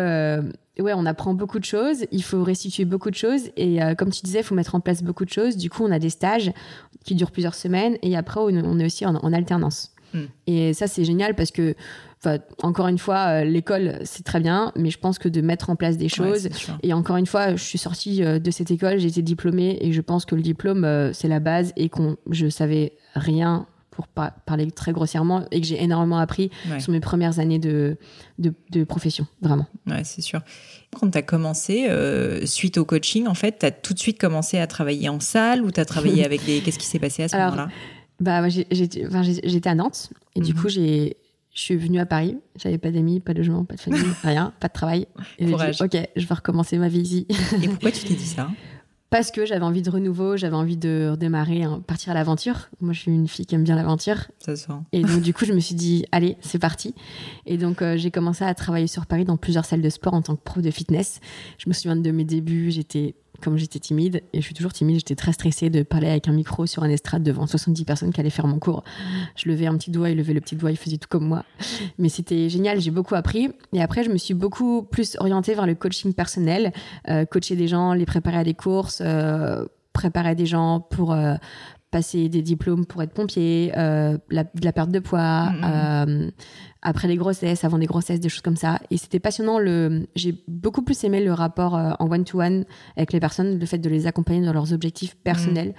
ouais, 0.81 0.93
on 0.95 1.05
apprend 1.05 1.33
beaucoup 1.33 1.59
de 1.59 1.65
choses, 1.65 2.05
il 2.11 2.23
faut 2.23 2.43
restituer 2.43 2.85
beaucoup 2.85 3.09
de 3.09 3.15
choses 3.15 3.49
et 3.57 3.81
euh, 3.81 3.95
comme 3.95 4.09
tu 4.09 4.21
disais, 4.23 4.39
il 4.39 4.43
faut 4.43 4.55
mettre 4.55 4.75
en 4.75 4.79
place 4.79 5.03
beaucoup 5.03 5.25
de 5.25 5.29
choses. 5.29 5.57
Du 5.57 5.69
coup, 5.69 5.83
on 5.83 5.91
a 5.91 5.99
des 5.99 6.09
stages 6.09 6.51
qui 7.03 7.15
durent 7.15 7.31
plusieurs 7.31 7.55
semaines 7.55 7.97
et 8.01 8.15
après, 8.15 8.39
on, 8.39 8.79
est 8.79 8.85
aussi 8.85 9.05
en, 9.05 9.15
en 9.15 9.33
alternance. 9.33 9.93
Mm. 10.13 10.19
Et 10.47 10.73
ça, 10.73 10.87
c'est 10.87 11.05
génial 11.05 11.35
parce 11.35 11.51
que, 11.51 11.75
encore 12.61 12.87
une 12.87 12.99
fois, 12.99 13.41
euh, 13.41 13.43
l'école, 13.43 13.99
c'est 14.03 14.23
très 14.23 14.39
bien, 14.39 14.71
mais 14.75 14.91
je 14.91 14.99
pense 14.99 15.17
que 15.17 15.27
de 15.29 15.41
mettre 15.41 15.69
en 15.69 15.75
place 15.75 15.97
des 15.97 16.09
choses, 16.09 16.49
et 16.83 16.93
encore 16.93 17.17
une 17.17 17.25
fois, 17.25 17.55
je 17.55 17.63
suis 17.63 17.79
sortie 17.79 18.23
euh, 18.23 18.37
de 18.37 18.51
cette 18.51 18.69
école, 18.69 18.99
j'ai 18.99 19.07
été 19.07 19.21
diplômée 19.21 19.77
et 19.81 19.91
je 19.91 20.01
pense 20.01 20.25
que 20.25 20.35
le 20.35 20.41
diplôme, 20.41 21.11
c'est 21.13 21.27
la 21.27 21.39
base 21.39 21.73
et 21.77 21.89
qu'on 21.89 22.17
je 22.29 22.47
savais 22.47 22.93
rien 23.15 23.65
pour 23.91 24.07
par- 24.07 24.31
parler 24.45 24.71
très 24.71 24.93
grossièrement 24.93 25.45
et 25.51 25.61
que 25.61 25.67
j'ai 25.67 25.81
énormément 25.83 26.17
appris 26.17 26.49
Ouais. 26.69 26.79
sur 26.79 26.91
mes 26.91 26.99
premières 27.01 27.39
années 27.39 27.59
de, 27.59 27.97
de, 28.39 28.53
de 28.71 28.83
profession, 28.85 29.27
vraiment. 29.41 29.67
Ouais, 29.85 30.03
c'est 30.03 30.21
sûr. 30.21 30.41
Quand 30.97 31.09
tu 31.11 31.17
as 31.17 31.21
commencé, 31.21 31.87
euh, 31.89 32.45
suite 32.45 32.77
au 32.77 32.85
coaching, 32.85 33.27
en 33.27 33.33
fait, 33.33 33.59
tu 33.59 33.65
as 33.65 33.71
tout 33.71 33.93
de 33.93 33.99
suite 33.99 34.17
commencé 34.19 34.57
à 34.57 34.65
travailler 34.67 35.09
en 35.09 35.19
salle 35.19 35.61
ou 35.63 35.71
tu 35.71 35.79
as 35.79 35.85
travaillé 35.85 36.23
avec 36.25 36.43
des. 36.45 36.61
Qu'est-ce 36.61 36.79
qui 36.79 36.85
s'est 36.87 36.99
passé 36.99 37.23
à 37.23 37.27
ce 37.27 37.35
moment-là? 37.37 37.69
Bah, 38.19 38.47
j'étais 38.49 39.05
enfin, 39.07 39.23
à 39.65 39.75
Nantes 39.75 40.09
et 40.35 40.41
du 40.41 40.53
Mhm. 40.53 40.59
coup, 40.59 40.69
j'ai. 40.69 41.17
Je 41.53 41.59
suis 41.59 41.75
venue 41.75 41.99
à 41.99 42.05
Paris, 42.05 42.37
j'avais 42.55 42.77
pas 42.77 42.91
d'amis, 42.91 43.19
pas 43.19 43.33
de 43.33 43.39
logement, 43.39 43.65
pas 43.65 43.75
de 43.75 43.81
famille, 43.81 43.99
rien, 44.23 44.53
pas 44.61 44.69
de 44.69 44.73
travail. 44.73 45.05
Et 45.37 45.43
dit, 45.43 45.51
Courage. 45.51 45.81
ok, 45.81 45.97
je 46.15 46.25
vais 46.25 46.33
recommencer 46.33 46.77
ma 46.77 46.87
vie 46.87 47.01
ici. 47.01 47.27
Et 47.61 47.67
pourquoi 47.67 47.91
tu 47.91 48.05
t'es 48.05 48.13
dit 48.13 48.25
ça? 48.25 48.49
Parce 49.11 49.29
que 49.29 49.45
j'avais 49.45 49.65
envie 49.65 49.81
de 49.81 49.89
renouveau, 49.89 50.37
j'avais 50.37 50.55
envie 50.55 50.77
de 50.77 51.09
redémarrer, 51.11 51.63
hein, 51.63 51.83
partir 51.85 52.11
à 52.11 52.13
l'aventure. 52.13 52.69
Moi, 52.79 52.93
je 52.93 53.01
suis 53.01 53.11
une 53.11 53.27
fille 53.27 53.45
qui 53.45 53.55
aime 53.55 53.65
bien 53.65 53.75
l'aventure. 53.75 54.31
Ça 54.39 54.55
se 54.55 54.67
sent. 54.67 54.73
Et 54.93 55.01
donc, 55.01 55.21
du 55.21 55.33
coup, 55.33 55.43
je 55.43 55.51
me 55.51 55.59
suis 55.59 55.75
dit, 55.75 56.05
allez, 56.13 56.37
c'est 56.39 56.59
parti. 56.59 56.95
Et 57.45 57.57
donc, 57.57 57.81
euh, 57.81 57.97
j'ai 57.97 58.09
commencé 58.09 58.45
à 58.45 58.55
travailler 58.55 58.87
sur 58.87 59.05
Paris 59.05 59.25
dans 59.25 59.35
plusieurs 59.35 59.65
salles 59.65 59.81
de 59.81 59.89
sport 59.89 60.13
en 60.13 60.21
tant 60.21 60.37
que 60.37 60.41
prof 60.41 60.63
de 60.63 60.71
fitness. 60.71 61.19
Je 61.57 61.67
me 61.67 61.73
souviens 61.73 61.97
de 61.97 62.11
mes 62.11 62.23
débuts, 62.23 62.71
j'étais, 62.71 63.15
comme 63.41 63.57
j'étais 63.57 63.79
timide, 63.79 64.21
et 64.33 64.39
je 64.39 64.45
suis 64.45 64.53
toujours 64.53 64.73
timide, 64.73 64.97
j'étais 64.97 65.15
très 65.15 65.33
stressée 65.33 65.69
de 65.69 65.83
parler 65.83 66.09
avec 66.09 66.27
un 66.27 66.31
micro 66.31 66.65
sur 66.65 66.83
un 66.83 66.89
estrade 66.89 67.23
devant 67.23 67.47
70 67.47 67.83
personnes 67.85 68.13
qui 68.13 68.19
allaient 68.19 68.29
faire 68.29 68.47
mon 68.47 68.59
cours. 68.59 68.83
Je 69.35 69.49
levais 69.49 69.67
un 69.67 69.77
petit 69.77 69.91
doigt, 69.91 70.09
il 70.09 70.17
levait 70.17 70.33
le 70.33 70.41
petit 70.41 70.55
doigt, 70.55 70.71
il 70.71 70.77
faisait 70.77 70.97
tout 70.97 71.07
comme 71.09 71.27
moi. 71.27 71.43
Mais 71.97 72.09
c'était 72.09 72.49
génial, 72.49 72.79
j'ai 72.79 72.91
beaucoup 72.91 73.15
appris. 73.15 73.49
Et 73.73 73.81
après, 73.81 74.03
je 74.03 74.09
me 74.09 74.17
suis 74.17 74.33
beaucoup 74.33 74.83
plus 74.83 75.17
orientée 75.19 75.53
vers 75.53 75.65
le 75.65 75.75
coaching 75.75 76.13
personnel, 76.13 76.71
euh, 77.09 77.25
coacher 77.25 77.55
des 77.55 77.67
gens, 77.67 77.93
les 77.93 78.05
préparer 78.05 78.37
à 78.37 78.43
des 78.43 78.53
courses, 78.53 79.01
euh, 79.03 79.65
préparer 79.93 80.35
des 80.35 80.45
gens 80.45 80.79
pour 80.79 81.11
euh, 81.13 81.35
passer 81.91 82.29
des 82.29 82.41
diplômes 82.41 82.85
pour 82.85 83.03
être 83.03 83.11
pompier, 83.13 83.71
euh, 83.77 84.17
la, 84.29 84.43
de 84.45 84.63
la 84.63 84.71
perte 84.71 84.91
de 84.91 84.99
poids, 84.99 85.51
Mhm. 85.51 85.61
euh, 85.65 86.31
après 86.81 87.07
les 87.07 87.17
grossesses, 87.17 87.63
avant 87.63 87.77
les 87.77 87.85
grossesses, 87.85 88.19
des 88.21 88.29
choses 88.29 88.41
comme 88.41 88.55
ça. 88.55 88.79
Et 88.89 88.97
c'était 88.97 89.19
passionnant. 89.19 89.59
Le, 89.59 90.07
j'ai 90.15 90.35
beaucoup 90.47 90.81
plus 90.81 91.03
aimé 91.03 91.23
le 91.23 91.33
rapport 91.33 91.75
euh, 91.77 91.91
en 91.99 92.09
one-to-one 92.09 92.65
avec 92.97 93.13
les 93.13 93.19
personnes, 93.19 93.59
le 93.59 93.65
fait 93.65 93.77
de 93.77 93.89
les 93.89 94.07
accompagner 94.07 94.43
dans 94.45 94.53
leurs 94.53 94.73
objectifs 94.73 95.15
personnels 95.15 95.75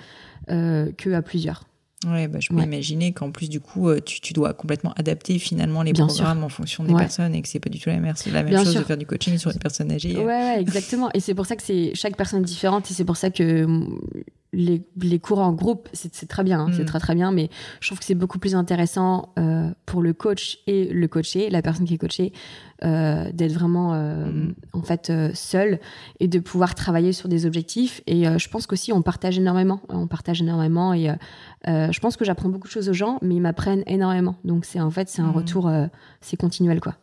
euh, 0.50 0.92
que 0.96 1.10
à 1.10 1.22
plusieurs. 1.22 1.64
Ouais, 2.06 2.26
bah, 2.28 2.40
je 2.40 2.48
peux 2.48 2.56
Ouais. 2.56 2.64
imaginer 2.64 3.12
qu'en 3.12 3.30
plus, 3.30 3.48
du 3.48 3.60
coup, 3.60 3.88
tu, 4.00 4.20
tu 4.20 4.32
dois 4.32 4.52
complètement 4.54 4.92
adapter 4.96 5.38
finalement 5.38 5.82
les 5.84 5.92
Bien 5.92 6.06
programmes 6.08 6.42
en 6.42 6.48
fonction 6.48 6.82
des 6.84 6.92
Ouais. 6.94 6.98
personnes 6.98 7.32
et 7.34 7.42
que 7.42 7.48
c'est 7.48 7.60
pas 7.60 7.70
du 7.70 7.78
tout 7.78 7.90
la 7.90 7.98
même, 8.00 8.12
la 8.26 8.32
même 8.42 8.46
Bien 8.48 8.64
chose 8.64 8.72
sûr. 8.72 8.80
de 8.80 8.86
faire 8.86 8.96
du 8.98 9.06
coaching 9.06 9.38
sur 9.38 9.50
les 9.52 9.58
personnes 9.60 9.90
âgées. 9.92 10.16
Ouais, 10.18 10.24
ouais, 10.26 10.56
exactement. 10.60 11.10
Et 11.14 11.20
c'est 11.20 11.34
pour 11.34 11.46
ça 11.46 11.54
que 11.56 11.62
c'est 11.62 11.92
chaque 11.94 12.16
personne 12.16 12.40
est 12.40 12.46
différente 12.46 12.90
et 12.90 12.94
c'est 12.94 13.04
pour 13.04 13.16
ça 13.16 13.30
que 13.30 13.66
les, 14.54 14.82
les 15.00 15.18
cours 15.18 15.38
en 15.38 15.52
groupe, 15.52 15.88
c'est 15.94 16.28
très 16.28 16.44
bien, 16.44 16.60
hein, 16.60 16.70
c'est 16.72 16.82
Mm. 16.82 16.86
très 16.86 17.00
très 17.00 17.14
bien, 17.14 17.32
mais 17.32 17.48
je 17.80 17.88
trouve 17.88 17.98
que 17.98 18.04
c'est 18.04 18.14
beaucoup 18.14 18.38
plus 18.38 18.54
intéressant 18.54 19.32
euh, 19.38 19.70
pour 19.86 20.02
le 20.02 20.12
coach 20.12 20.58
et 20.66 20.86
le 20.92 21.08
coaché, 21.08 21.48
la 21.48 21.62
personne 21.62 21.86
qui 21.86 21.94
est 21.94 21.98
coachée, 21.98 22.32
euh, 22.84 23.32
d'être 23.32 23.52
vraiment 23.52 23.94
euh, 23.94 24.26
Mm. 24.30 24.54
en 24.74 24.82
fait 24.82 25.10
seul 25.34 25.80
et 26.20 26.28
de 26.28 26.38
pouvoir 26.38 26.74
travailler 26.74 27.12
sur 27.14 27.28
des 27.30 27.46
objectifs. 27.46 28.02
Et 28.06 28.24
je 28.38 28.48
pense 28.50 28.66
qu'aussi 28.66 28.92
on 28.92 29.00
partage 29.00 29.38
énormément, 29.38 29.80
on 29.88 30.06
partage 30.06 30.42
énormément 30.42 30.92
et 30.92 31.08
je 31.66 32.00
pense 32.00 32.16
que 32.18 32.24
j'apprends 32.26 32.48
beaucoup 32.50 32.68
de 32.68 32.72
choses 32.72 32.88
aux 32.90 32.92
gens, 32.94 33.18
mais 33.22 33.36
ils 33.36 33.40
m'apprennent 33.40 33.84
énormément. 33.86 34.34
Donc 34.44 34.66
c'est 34.66 34.80
en 34.80 34.90
fait 34.90 35.08
c'est 35.08 35.22
un 35.22 35.28
Mm. 35.32 35.36
retour, 35.36 35.70
c'est 36.20 36.36
continuel 36.36 36.80
quoi. 36.80 36.94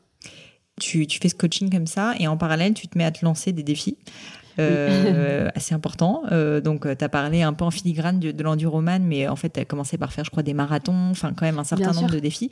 tu, 0.80 1.08
tu 1.08 1.20
fais 1.20 1.28
ce 1.30 1.36
coaching 1.36 1.70
comme 1.70 1.88
ça 1.88 2.14
et 2.20 2.28
en 2.28 2.38
parallèle, 2.38 2.74
tu 2.74 2.88
te 2.88 2.98
mets 2.98 3.04
à 3.04 3.12
te 3.12 3.26
lancer 3.26 3.52
des 3.52 3.64
défis. 3.64 3.98
Euh, 4.60 5.50
assez 5.56 5.74
importants. 5.74 6.24
Euh, 6.32 6.62
donc, 6.62 6.86
tu 6.98 7.04
as 7.04 7.10
parlé 7.10 7.42
un 7.42 7.54
peu 7.54 7.66
en 7.66 7.72
filigrane 7.72 8.20
de, 8.20 8.32
de 8.32 8.44
l'enduroman, 8.44 9.04
mais 9.04 9.28
en 9.28 9.36
fait, 9.36 9.50
tu 9.50 9.60
as 9.60 9.66
commencé 9.66 9.98
par 9.98 10.12
faire, 10.14 10.26
je 10.26 10.32
crois, 10.32 10.44
des 10.44 10.54
marathons, 10.54 11.10
enfin, 11.12 11.34
quand 11.36 11.46
même 11.46 11.60
un 11.60 11.64
certain 11.64 11.92
Bien 11.92 11.94
nombre 11.94 12.10
sûr. 12.10 12.16
de 12.16 12.20
défis. 12.20 12.50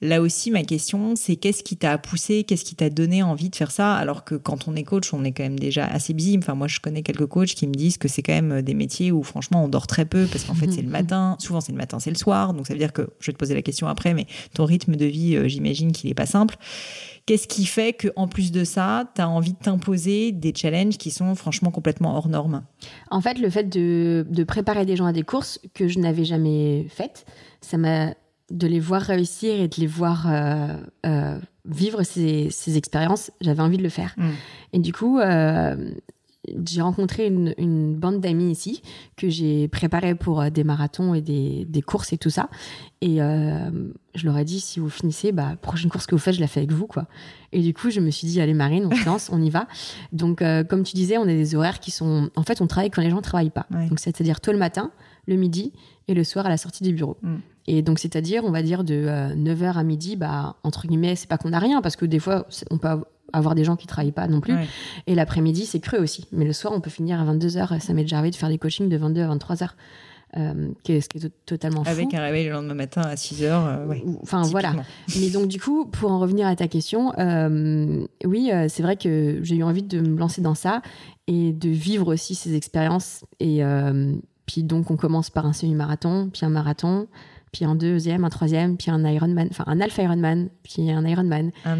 Là 0.00 0.20
aussi, 0.20 0.50
ma 0.50 0.62
question, 0.62 1.16
c'est 1.16 1.36
qu'est-ce 1.36 1.62
qui 1.62 1.76
t'a 1.76 1.98
poussé, 1.98 2.44
qu'est-ce 2.44 2.64
qui 2.64 2.74
t'a 2.74 2.90
donné 2.90 3.22
envie 3.22 3.48
de 3.48 3.56
faire 3.56 3.70
ça 3.70 3.94
Alors 3.94 4.24
que 4.24 4.34
quand 4.34 4.68
on 4.68 4.76
est 4.76 4.82
coach, 4.82 5.12
on 5.12 5.24
est 5.24 5.32
quand 5.32 5.42
même 5.42 5.58
déjà 5.58 5.86
assez 5.86 6.14
busy. 6.14 6.36
Enfin, 6.38 6.54
moi, 6.54 6.68
je 6.68 6.80
connais 6.80 7.02
quelques 7.02 7.26
coachs 7.26 7.54
qui 7.54 7.66
me 7.66 7.74
disent 7.74 7.98
que 7.98 8.08
c'est 8.08 8.22
quand 8.22 8.32
même 8.32 8.62
des 8.62 8.74
métiers 8.74 9.12
où, 9.12 9.22
franchement, 9.22 9.64
on 9.64 9.68
dort 9.68 9.86
très 9.86 10.04
peu 10.04 10.26
parce 10.26 10.44
qu'en 10.44 10.54
fait, 10.54 10.70
c'est 10.70 10.82
le 10.82 10.90
matin. 10.90 11.36
Souvent, 11.38 11.60
c'est 11.60 11.72
le 11.72 11.78
matin, 11.78 11.98
c'est 11.98 12.10
le 12.10 12.16
soir. 12.16 12.54
Donc, 12.54 12.66
ça 12.66 12.74
veut 12.74 12.78
dire 12.78 12.92
que, 12.92 13.08
je 13.20 13.26
vais 13.26 13.32
te 13.32 13.38
poser 13.38 13.54
la 13.54 13.62
question 13.62 13.86
après, 13.86 14.14
mais 14.14 14.26
ton 14.54 14.64
rythme 14.64 14.96
de 14.96 15.06
vie, 15.06 15.36
euh, 15.36 15.48
j'imagine 15.48 15.92
qu'il 15.92 16.08
n'est 16.08 16.14
pas 16.14 16.26
simple. 16.26 16.56
Qu'est-ce 17.26 17.48
qui 17.48 17.64
fait 17.64 17.94
que, 17.94 18.08
en 18.16 18.28
plus 18.28 18.52
de 18.52 18.64
ça, 18.64 19.10
tu 19.14 19.22
as 19.22 19.28
envie 19.28 19.54
de 19.54 19.58
t'imposer 19.58 20.32
des 20.32 20.52
challenges 20.54 20.98
qui 20.98 21.10
sont 21.10 21.34
franchement 21.34 21.70
complètement 21.70 22.16
hors 22.16 22.28
normes? 22.28 22.64
En 23.10 23.22
fait, 23.22 23.38
le 23.38 23.48
fait 23.48 23.64
de, 23.64 24.26
de 24.28 24.44
préparer 24.44 24.84
des 24.84 24.96
gens 24.96 25.06
à 25.06 25.12
des 25.12 25.22
courses 25.22 25.58
que 25.72 25.88
je 25.88 25.98
n'avais 26.00 26.24
jamais 26.24 26.86
faites, 26.90 27.24
ça 27.62 27.78
m'a 27.78 28.14
de 28.54 28.66
les 28.66 28.80
voir 28.80 29.02
réussir 29.02 29.60
et 29.60 29.68
de 29.68 29.76
les 29.78 29.86
voir 29.86 30.26
euh, 30.26 30.76
euh, 31.04 31.38
vivre 31.66 32.02
ces, 32.04 32.48
ces 32.50 32.76
expériences. 32.76 33.30
J'avais 33.40 33.62
envie 33.62 33.78
de 33.78 33.82
le 33.82 33.88
faire. 33.90 34.14
Mm. 34.16 34.30
Et 34.74 34.78
du 34.78 34.92
coup, 34.92 35.18
euh, 35.18 35.90
j'ai 36.66 36.80
rencontré 36.82 37.26
une, 37.26 37.52
une 37.58 37.96
bande 37.96 38.20
d'amis 38.20 38.52
ici 38.52 38.82
que 39.16 39.28
j'ai 39.28 39.66
préparé 39.66 40.14
pour 40.14 40.50
des 40.50 40.62
marathons 40.62 41.14
et 41.14 41.20
des, 41.20 41.64
des 41.64 41.82
courses 41.82 42.12
et 42.12 42.18
tout 42.18 42.30
ça. 42.30 42.48
Et 43.00 43.20
euh, 43.20 43.70
je 44.14 44.24
leur 44.24 44.38
ai 44.38 44.44
dit, 44.44 44.60
si 44.60 44.78
vous 44.78 44.88
finissez, 44.90 45.32
bah, 45.32 45.56
prochaine 45.60 45.90
course 45.90 46.06
que 46.06 46.14
vous 46.14 46.20
faites, 46.20 46.34
je 46.34 46.40
la 46.40 46.46
fais 46.46 46.60
avec 46.60 46.72
vous. 46.72 46.86
quoi. 46.86 47.06
Et 47.52 47.60
du 47.60 47.74
coup, 47.74 47.90
je 47.90 47.98
me 48.00 48.10
suis 48.10 48.26
dit, 48.28 48.40
allez 48.40 48.54
Marine, 48.54 48.86
on 48.90 48.94
se 48.94 49.04
lance, 49.04 49.30
on 49.32 49.42
y 49.42 49.50
va. 49.50 49.66
Donc, 50.12 50.42
euh, 50.42 50.62
comme 50.64 50.84
tu 50.84 50.94
disais, 50.94 51.18
on 51.18 51.22
a 51.22 51.26
des 51.26 51.54
horaires 51.54 51.80
qui 51.80 51.90
sont... 51.90 52.30
En 52.36 52.42
fait, 52.44 52.60
on 52.60 52.66
travaille 52.66 52.90
quand 52.90 53.02
les 53.02 53.10
gens 53.10 53.16
ne 53.16 53.22
travaillent 53.22 53.50
pas. 53.50 53.66
Ouais. 53.72 53.88
Donc, 53.88 53.98
c'est-à-dire 53.98 54.40
tôt 54.40 54.52
le 54.52 54.58
matin, 54.58 54.92
le 55.26 55.36
midi 55.36 55.72
et 56.08 56.14
le 56.14 56.22
soir 56.24 56.46
à 56.46 56.50
la 56.50 56.56
sortie 56.56 56.84
du 56.84 56.92
bureau. 56.92 57.16
Mm. 57.22 57.36
Et 57.66 57.82
donc, 57.82 57.98
c'est-à-dire, 57.98 58.44
on 58.44 58.50
va 58.50 58.62
dire 58.62 58.84
de 58.84 59.06
9h 59.34 59.74
à 59.74 59.82
midi, 59.84 60.16
bah, 60.16 60.56
entre 60.64 60.86
guillemets, 60.86 61.16
c'est 61.16 61.28
pas 61.28 61.38
qu'on 61.38 61.50
n'a 61.50 61.58
rien, 61.58 61.80
parce 61.82 61.96
que 61.96 62.04
des 62.04 62.18
fois, 62.18 62.46
on 62.70 62.78
peut 62.78 62.88
avoir 63.32 63.54
des 63.54 63.64
gens 63.64 63.76
qui 63.76 63.86
travaillent 63.86 64.12
pas 64.12 64.28
non 64.28 64.40
plus. 64.40 64.54
Ouais. 64.54 64.66
Et 65.06 65.14
l'après-midi, 65.14 65.66
c'est 65.66 65.80
creux 65.80 65.98
aussi. 65.98 66.26
Mais 66.30 66.44
le 66.44 66.52
soir, 66.52 66.72
on 66.74 66.80
peut 66.80 66.90
finir 66.90 67.20
à 67.20 67.24
22h. 67.24 67.80
Ça 67.80 67.92
m'est 67.94 68.02
déjà 68.02 68.18
arrivé 68.18 68.30
de 68.30 68.36
faire 68.36 68.48
des 68.48 68.58
coachings 68.58 68.88
de 68.88 68.96
22 68.96 69.22
à 69.22 69.34
23h. 69.34 69.70
qui 70.82 71.00
ce 71.00 71.08
qui 71.08 71.18
est 71.18 71.32
totalement 71.46 71.84
fou. 71.84 71.90
Avec 71.90 72.12
un 72.14 72.20
réveil 72.20 72.46
le 72.46 72.52
lendemain 72.52 72.74
matin 72.74 73.02
à 73.02 73.16
6 73.16 73.44
heures. 73.44 73.86
enfin 74.22 74.42
voilà. 74.42 74.74
Mais 75.20 75.30
donc 75.30 75.48
du 75.48 75.60
coup, 75.60 75.86
pour 75.86 76.10
en 76.10 76.18
revenir 76.18 76.46
à 76.46 76.56
ta 76.56 76.68
question, 76.68 77.12
oui, 78.24 78.50
c'est 78.68 78.82
vrai 78.82 78.96
que 78.96 79.38
j'ai 79.42 79.56
eu 79.56 79.62
envie 79.62 79.82
de 79.82 80.00
me 80.00 80.18
lancer 80.18 80.40
dans 80.40 80.54
ça 80.54 80.82
et 81.26 81.52
de 81.52 81.68
vivre 81.68 82.12
aussi 82.12 82.34
ces 82.34 82.54
expériences. 82.54 83.24
Et 83.40 83.62
puis 84.46 84.62
donc 84.62 84.90
on 84.90 84.96
commence 84.96 85.30
par 85.30 85.46
un 85.46 85.52
semi-marathon, 85.52 86.30
puis 86.32 86.44
un 86.44 86.50
marathon 86.50 87.06
puis 87.54 87.64
un 87.64 87.76
deuxième, 87.76 88.24
un 88.24 88.30
troisième, 88.30 88.76
puis 88.76 88.90
un 88.90 89.04
Ironman, 89.04 89.46
enfin 89.48 89.62
un 89.68 89.80
Alpha 89.80 90.02
Ironman, 90.02 90.48
puis 90.64 90.90
un 90.90 91.06
Ironman. 91.06 91.52
Un, 91.64 91.78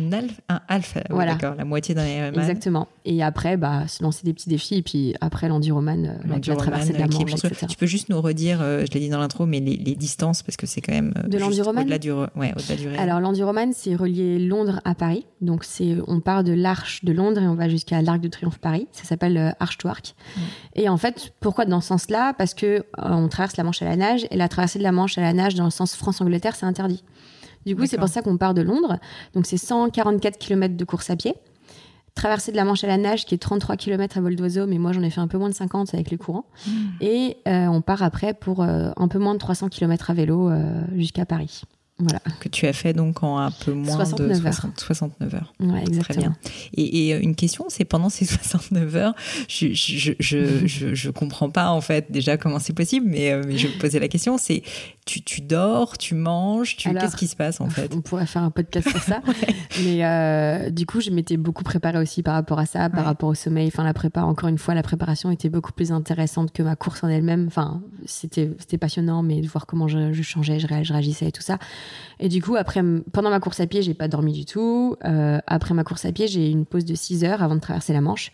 un 0.48 0.60
Alpha, 0.68 1.02
voilà. 1.10 1.32
d'accord, 1.32 1.56
la 1.56 1.64
moitié 1.64 1.96
d'un 1.96 2.06
Ironman. 2.06 2.40
Exactement. 2.40 2.88
Et 3.04 3.22
après, 3.22 3.56
bah, 3.56 3.88
se 3.88 4.02
lancer 4.04 4.24
des 4.24 4.32
petits 4.32 4.48
défis, 4.48 4.76
et 4.76 4.82
puis 4.82 5.14
après 5.20 5.48
l'enduroman, 5.48 6.06
euh, 6.06 6.28
la, 6.28 6.37
la 6.38 6.56
traversée 6.56 6.92
de 6.92 6.98
la 6.98 7.08
Manche, 7.08 7.32
etc. 7.32 7.66
Tu 7.68 7.76
peux 7.76 7.87
juste 7.87 8.08
nous 8.08 8.20
redire, 8.20 8.62
euh, 8.62 8.84
je 8.87 8.94
l'ai 8.94 9.00
dit 9.00 9.08
dans 9.08 9.18
l'intro, 9.18 9.46
mais 9.46 9.58
les, 9.58 9.76
distances, 9.96 10.44
parce 10.44 10.56
que 10.56 10.66
c'est 10.66 10.80
quand 10.80 10.92
même. 10.92 11.12
Euh, 11.18 11.26
de 11.26 11.38
l'enduroman 11.38 11.82
Au-delà 11.82 11.98
du, 11.98 12.12
ouais, 12.12 12.54
au 12.56 12.74
du 12.76 12.88
Alors 12.96 13.20
l'enduroman, 13.20 13.72
c'est 13.74 13.96
relié 13.96 14.38
Londres 14.38 14.80
à 14.84 14.94
Paris. 14.94 15.26
Donc 15.40 15.64
c'est, 15.64 15.96
on 16.06 16.20
part 16.20 16.44
de 16.44 16.52
l'Arche 16.52 17.04
de 17.04 17.12
Londres 17.12 17.42
et 17.42 17.48
on 17.48 17.56
va 17.56 17.68
jusqu'à 17.68 18.00
l'Arc 18.00 18.20
de 18.20 18.28
Triomphe 18.28 18.58
Paris. 18.58 18.87
Ça 18.92 19.04
s'appelle 19.04 19.54
Arche 19.58 19.78
to 19.78 19.88
Arc. 19.88 20.14
Et 20.74 20.88
en 20.88 20.96
fait, 20.96 21.34
pourquoi 21.40 21.64
dans 21.64 21.80
ce 21.80 21.88
sens-là? 21.88 22.32
Parce 22.38 22.54
que 22.54 22.84
on 22.96 23.28
traverse 23.28 23.56
la 23.56 23.64
Manche 23.64 23.82
à 23.82 23.87
la 23.87 23.96
nage, 23.96 24.26
et 24.30 24.37
la 24.37 24.48
traversée 24.48 24.78
de 24.78 24.84
la 24.84 24.92
Manche 24.92 25.18
à 25.18 25.20
la 25.20 25.32
nage 25.32 25.54
dans 25.54 25.63
le 25.66 25.70
sens 25.70 25.96
France-Angleterre, 25.96 26.57
c'est 26.57 26.66
interdit. 26.66 27.05
Du 27.66 27.74
coup, 27.77 27.87
c'est 27.87 27.98
pour 27.98 28.09
ça 28.09 28.22
qu'on 28.22 28.37
part 28.37 28.55
de 28.55 28.62
Londres. 28.62 28.98
Donc, 29.35 29.46
c'est 29.46 29.57
144 29.57 30.38
km 30.38 30.77
de 30.77 30.85
course 30.85 31.11
à 31.11 31.16
pied. 31.16 31.35
Traversée 32.14 32.53
de 32.53 32.57
la 32.57 32.64
Manche 32.64 32.85
à 32.85 32.87
la 32.87 32.96
nage, 32.96 33.24
qui 33.24 33.35
est 33.35 33.38
33 33.38 33.77
km 33.77 34.18
à 34.18 34.20
vol 34.20 34.37
d'oiseau, 34.37 34.66
mais 34.66 34.79
moi 34.79 34.92
j'en 34.92 35.03
ai 35.03 35.11
fait 35.11 35.20
un 35.20 35.27
peu 35.27 35.37
moins 35.37 35.48
de 35.48 35.55
50 35.55 35.94
avec 35.94 36.12
les 36.12 36.16
courants. 36.16 36.46
Hmm. 36.64 36.70
Et 37.00 37.38
euh, 37.48 37.66
on 37.66 37.83
part 37.83 38.05
après 38.05 38.35
pour 38.35 38.62
euh, 38.62 38.92
un 38.96 39.09
peu 39.09 39.18
moins 39.18 39.35
de 39.35 39.40
300 39.40 39.68
km 39.68 40.11
à 40.11 40.14
vélo 40.14 40.48
euh, 40.48 40.85
jusqu'à 40.94 41.27
Paris. 41.27 41.62
Voilà. 41.98 42.20
Que 42.40 42.48
tu 42.48 42.66
as 42.66 42.72
fait 42.72 42.92
donc 42.92 43.22
en 43.22 43.38
un 43.38 43.50
peu 43.50 43.72
moins 43.72 43.98
de 44.05 44.35
60, 44.35 44.79
69 44.79 45.35
heures. 45.35 45.53
Ouais, 45.59 45.81
exactement. 45.81 46.03
Très 46.03 46.14
bien. 46.16 46.37
Et, 46.77 47.09
et, 47.09 47.16
une 47.16 47.35
question, 47.35 47.66
c'est 47.68 47.85
pendant 47.85 48.09
ces 48.09 48.24
69 48.27 48.96
heures, 48.96 49.14
je 49.48 49.72
je, 49.72 50.12
je, 50.18 50.66
je, 50.66 50.94
je, 50.94 51.11
comprends 51.11 51.50
pas 51.50 51.70
en 51.70 51.81
fait 51.81 52.11
déjà 52.11 52.37
comment 52.37 52.61
c'est 52.61 52.72
possible, 52.72 53.07
mais, 53.09 53.40
mais 53.44 53.57
je 53.59 53.68
posais 53.79 53.98
la 53.98 54.09
question, 54.09 54.38
c'est 54.38 54.62
tu, 55.04 55.22
tu 55.22 55.40
dors, 55.42 55.98
tu 55.98 56.14
manges, 56.14 56.76
tu 56.76 56.92
qu'est-ce 56.92 57.16
qui 57.16 57.26
se 57.26 57.36
passe 57.36 57.60
en 57.60 57.68
fait? 57.70 57.94
On 57.94 58.00
pourrait 58.00 58.26
faire 58.26 58.42
un 58.42 58.50
podcast 58.50 58.88
sur 58.88 59.00
ça, 59.02 59.20
mais 59.84 60.04
euh, 60.04 60.70
du 60.70 60.86
coup 60.86 61.00
je 61.00 61.10
m'étais 61.10 61.36
beaucoup 61.36 61.62
préparée 61.64 61.98
aussi 61.98 62.22
par 62.22 62.34
rapport 62.34 62.58
à 62.58 62.66
ça, 62.66 62.88
par 62.88 63.04
rapport 63.04 63.28
au 63.28 63.34
sommeil. 63.34 63.66
Enfin 63.68 63.84
la 63.84 63.94
prépa, 63.94 64.22
encore 64.22 64.48
une 64.48 64.58
fois, 64.58 64.74
la 64.74 64.82
préparation 64.82 65.30
était 65.30 65.48
beaucoup 65.48 65.72
plus 65.72 65.92
intéressante 65.92 66.52
que 66.52 66.62
ma 66.62 66.76
course 66.76 67.04
en 67.04 67.08
elle-même. 67.08 67.46
Enfin 67.46 67.82
c'était 68.06 68.50
c'était 68.58 68.78
passionnant, 68.78 69.22
mais 69.22 69.40
de 69.40 69.46
voir 69.46 69.66
comment 69.66 69.88
je, 69.88 70.12
je 70.12 70.22
changeais, 70.22 70.58
je 70.58 70.66
réagissais 70.66 71.28
et 71.28 71.32
tout 71.32 71.42
ça. 71.42 71.58
Et 72.20 72.28
du 72.28 72.40
coup, 72.40 72.56
après, 72.56 72.82
pendant 73.12 73.30
ma 73.30 73.40
course 73.40 73.60
à 73.60 73.66
pied, 73.66 73.82
j'ai 73.82 73.94
pas 73.94 74.08
dormi 74.08 74.32
du 74.32 74.44
tout. 74.44 74.96
Euh, 75.04 75.38
après 75.46 75.74
ma 75.74 75.84
course 75.84 76.04
à 76.04 76.12
pied, 76.12 76.26
j'ai 76.28 76.48
eu 76.48 76.50
une 76.52 76.64
pause 76.64 76.84
de 76.84 76.94
6 76.94 77.24
heures 77.24 77.42
avant 77.42 77.54
de 77.56 77.60
traverser 77.60 77.92
la 77.92 78.00
Manche. 78.00 78.32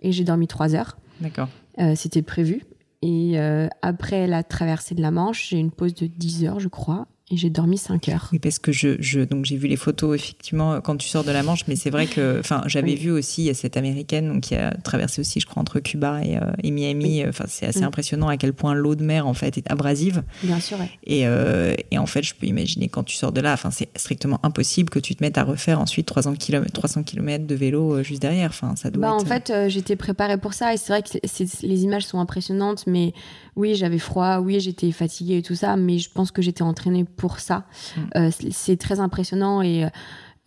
Et 0.00 0.12
j'ai 0.12 0.24
dormi 0.24 0.46
3 0.46 0.74
heures. 0.74 0.96
D'accord. 1.20 1.48
Euh, 1.78 1.94
C'était 1.94 2.22
prévu. 2.22 2.64
Et 3.02 3.38
euh, 3.38 3.68
après 3.82 4.26
la 4.26 4.42
traversée 4.42 4.94
de 4.94 5.02
la 5.02 5.10
Manche, 5.10 5.48
j'ai 5.48 5.58
une 5.58 5.70
pause 5.70 5.94
de 5.94 6.06
10 6.06 6.44
heures, 6.44 6.60
je 6.60 6.68
crois 6.68 7.06
et 7.30 7.36
j'ai 7.36 7.50
dormi 7.50 7.78
5 7.78 8.08
heures. 8.08 8.28
Oui, 8.32 8.40
parce 8.40 8.58
que 8.58 8.72
je, 8.72 8.96
je 8.98 9.20
donc 9.20 9.44
j'ai 9.44 9.56
vu 9.56 9.68
les 9.68 9.76
photos 9.76 10.16
effectivement 10.16 10.80
quand 10.80 10.96
tu 10.96 11.08
sors 11.08 11.22
de 11.22 11.30
la 11.30 11.44
Manche, 11.44 11.64
mais 11.68 11.76
c'est 11.76 11.90
vrai 11.90 12.06
que 12.06 12.40
enfin 12.40 12.62
j'avais 12.66 12.96
vu 12.96 13.10
aussi 13.12 13.54
cette 13.54 13.76
américaine 13.76 14.32
donc 14.32 14.42
qui 14.42 14.56
a 14.56 14.72
traversé 14.72 15.20
aussi 15.20 15.38
je 15.38 15.46
crois 15.46 15.60
entre 15.60 15.78
Cuba 15.78 16.22
et, 16.24 16.36
euh, 16.36 16.40
et 16.64 16.72
Miami. 16.72 17.24
Enfin 17.26 17.44
c'est 17.46 17.66
assez 17.66 17.84
impressionnant 17.84 18.26
à 18.28 18.36
quel 18.36 18.52
point 18.52 18.74
l'eau 18.74 18.96
de 18.96 19.04
mer 19.04 19.28
en 19.28 19.34
fait 19.34 19.58
est 19.58 19.70
abrasive. 19.70 20.24
Bien 20.42 20.58
sûr. 20.58 20.78
Et, 21.04 21.26
euh, 21.26 21.74
et 21.92 21.98
en 21.98 22.06
fait 22.06 22.24
je 22.24 22.34
peux 22.34 22.46
imaginer 22.46 22.88
quand 22.88 23.04
tu 23.04 23.14
sors 23.14 23.30
de 23.30 23.40
là, 23.40 23.52
enfin 23.52 23.70
c'est 23.70 23.96
strictement 23.96 24.40
impossible 24.42 24.90
que 24.90 24.98
tu 24.98 25.14
te 25.14 25.22
mettes 25.22 25.38
à 25.38 25.44
refaire 25.44 25.80
ensuite 25.80 26.06
300 26.06 26.34
km 26.34 26.72
300 26.72 27.04
km 27.04 27.46
de 27.46 27.54
vélo 27.54 27.94
euh, 27.94 28.02
juste 28.02 28.22
derrière. 28.22 28.50
Enfin 28.50 28.74
ça 28.74 28.90
doit. 28.90 29.02
Bah, 29.02 29.14
être... 29.14 29.22
en 29.22 29.24
fait 29.24 29.68
j'étais 29.68 29.94
préparée 29.94 30.38
pour 30.38 30.52
ça 30.52 30.74
et 30.74 30.76
c'est 30.76 30.92
vrai 30.92 31.02
que 31.02 31.16
les 31.62 31.84
images 31.84 32.06
sont 32.06 32.18
impressionnantes, 32.18 32.84
mais 32.88 33.12
oui 33.56 33.74
j'avais 33.74 33.98
froid, 33.98 34.38
oui 34.38 34.60
j'étais 34.60 34.92
fatiguée 34.92 35.38
et 35.38 35.42
tout 35.42 35.54
ça, 35.54 35.76
mais 35.76 35.98
je 35.98 36.10
pense 36.10 36.30
que 36.30 36.42
j'étais 36.42 36.62
entraînée 36.62 37.04
pour 37.04 37.40
ça. 37.40 37.66
Mm. 37.96 38.00
Euh, 38.16 38.30
c'est 38.50 38.76
très 38.76 39.00
impressionnant 39.00 39.62
et 39.62 39.88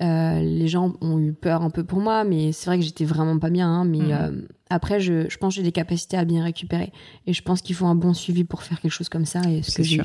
euh, 0.01 0.41
les 0.41 0.67
gens 0.67 0.93
ont 1.01 1.19
eu 1.19 1.33
peur 1.33 1.61
un 1.61 1.69
peu 1.69 1.83
pour 1.83 1.99
moi, 1.99 2.23
mais 2.23 2.51
c'est 2.51 2.65
vrai 2.65 2.79
que 2.79 2.83
j'étais 2.83 3.05
vraiment 3.05 3.37
pas 3.37 3.49
bien. 3.49 3.69
Hein, 3.69 3.85
mais 3.85 3.99
mm. 3.99 4.11
euh, 4.11 4.31
après, 4.69 4.99
je, 4.99 5.29
je 5.29 5.37
pense 5.37 5.53
que 5.53 5.57
j'ai 5.57 5.63
des 5.63 5.71
capacités 5.71 6.17
à 6.17 6.25
bien 6.25 6.43
récupérer. 6.43 6.91
Et 7.27 7.33
je 7.33 7.41
pense 7.41 7.61
qu'il 7.61 7.75
faut 7.75 7.85
un 7.85 7.95
bon 7.95 8.13
suivi 8.13 8.43
pour 8.43 8.63
faire 8.63 8.81
quelque 8.81 8.91
chose 8.91 9.09
comme 9.09 9.25
ça. 9.25 9.41
Et 9.49 9.61
ce 9.61 9.77
que 9.77 9.83
j'ai 9.83 10.01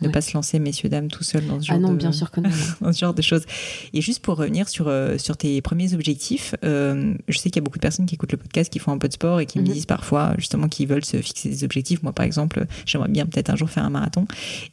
ne 0.00 0.08
pas 0.08 0.20
se 0.20 0.34
lancer, 0.34 0.58
messieurs, 0.58 0.88
dames, 0.88 1.08
tout 1.08 1.24
seul 1.24 1.46
dans 1.46 1.60
ce 1.60 1.66
ah 1.70 1.74
genre, 1.74 1.80
non, 1.80 1.92
de... 1.92 1.96
bien 1.96 2.12
sûr 2.12 2.30
que 2.30 2.40
non. 2.40 2.50
dans 2.80 2.92
ce 2.92 2.98
genre 2.98 3.14
de 3.14 3.22
choses. 3.22 3.44
Et 3.92 4.00
juste 4.00 4.22
pour 4.22 4.36
revenir 4.36 4.68
sur, 4.68 4.88
euh, 4.88 5.18
sur 5.18 5.36
tes 5.36 5.60
premiers 5.62 5.94
objectifs, 5.94 6.54
euh, 6.64 7.14
je 7.28 7.38
sais 7.38 7.50
qu'il 7.50 7.56
y 7.56 7.62
a 7.62 7.64
beaucoup 7.64 7.78
de 7.78 7.82
personnes 7.82 8.06
qui 8.06 8.14
écoutent 8.14 8.32
le 8.32 8.38
podcast, 8.38 8.72
qui 8.72 8.78
font 8.78 8.92
un 8.92 8.98
peu 8.98 9.08
de 9.08 9.12
sport 9.14 9.40
et 9.40 9.46
qui 9.46 9.58
me 9.58 9.64
mhm. 9.64 9.72
disent 9.72 9.86
parfois 9.86 10.34
justement 10.38 10.68
qu'ils 10.68 10.88
veulent 10.88 11.04
se 11.04 11.16
fixer 11.18 11.48
des 11.48 11.64
objectifs. 11.64 12.02
Moi, 12.02 12.12
par 12.12 12.26
exemple, 12.26 12.66
j'aimerais 12.86 13.08
bien 13.08 13.26
peut-être 13.26 13.50
un 13.50 13.56
jour 13.56 13.70
faire 13.70 13.84
un 13.84 13.90
marathon. 13.90 14.26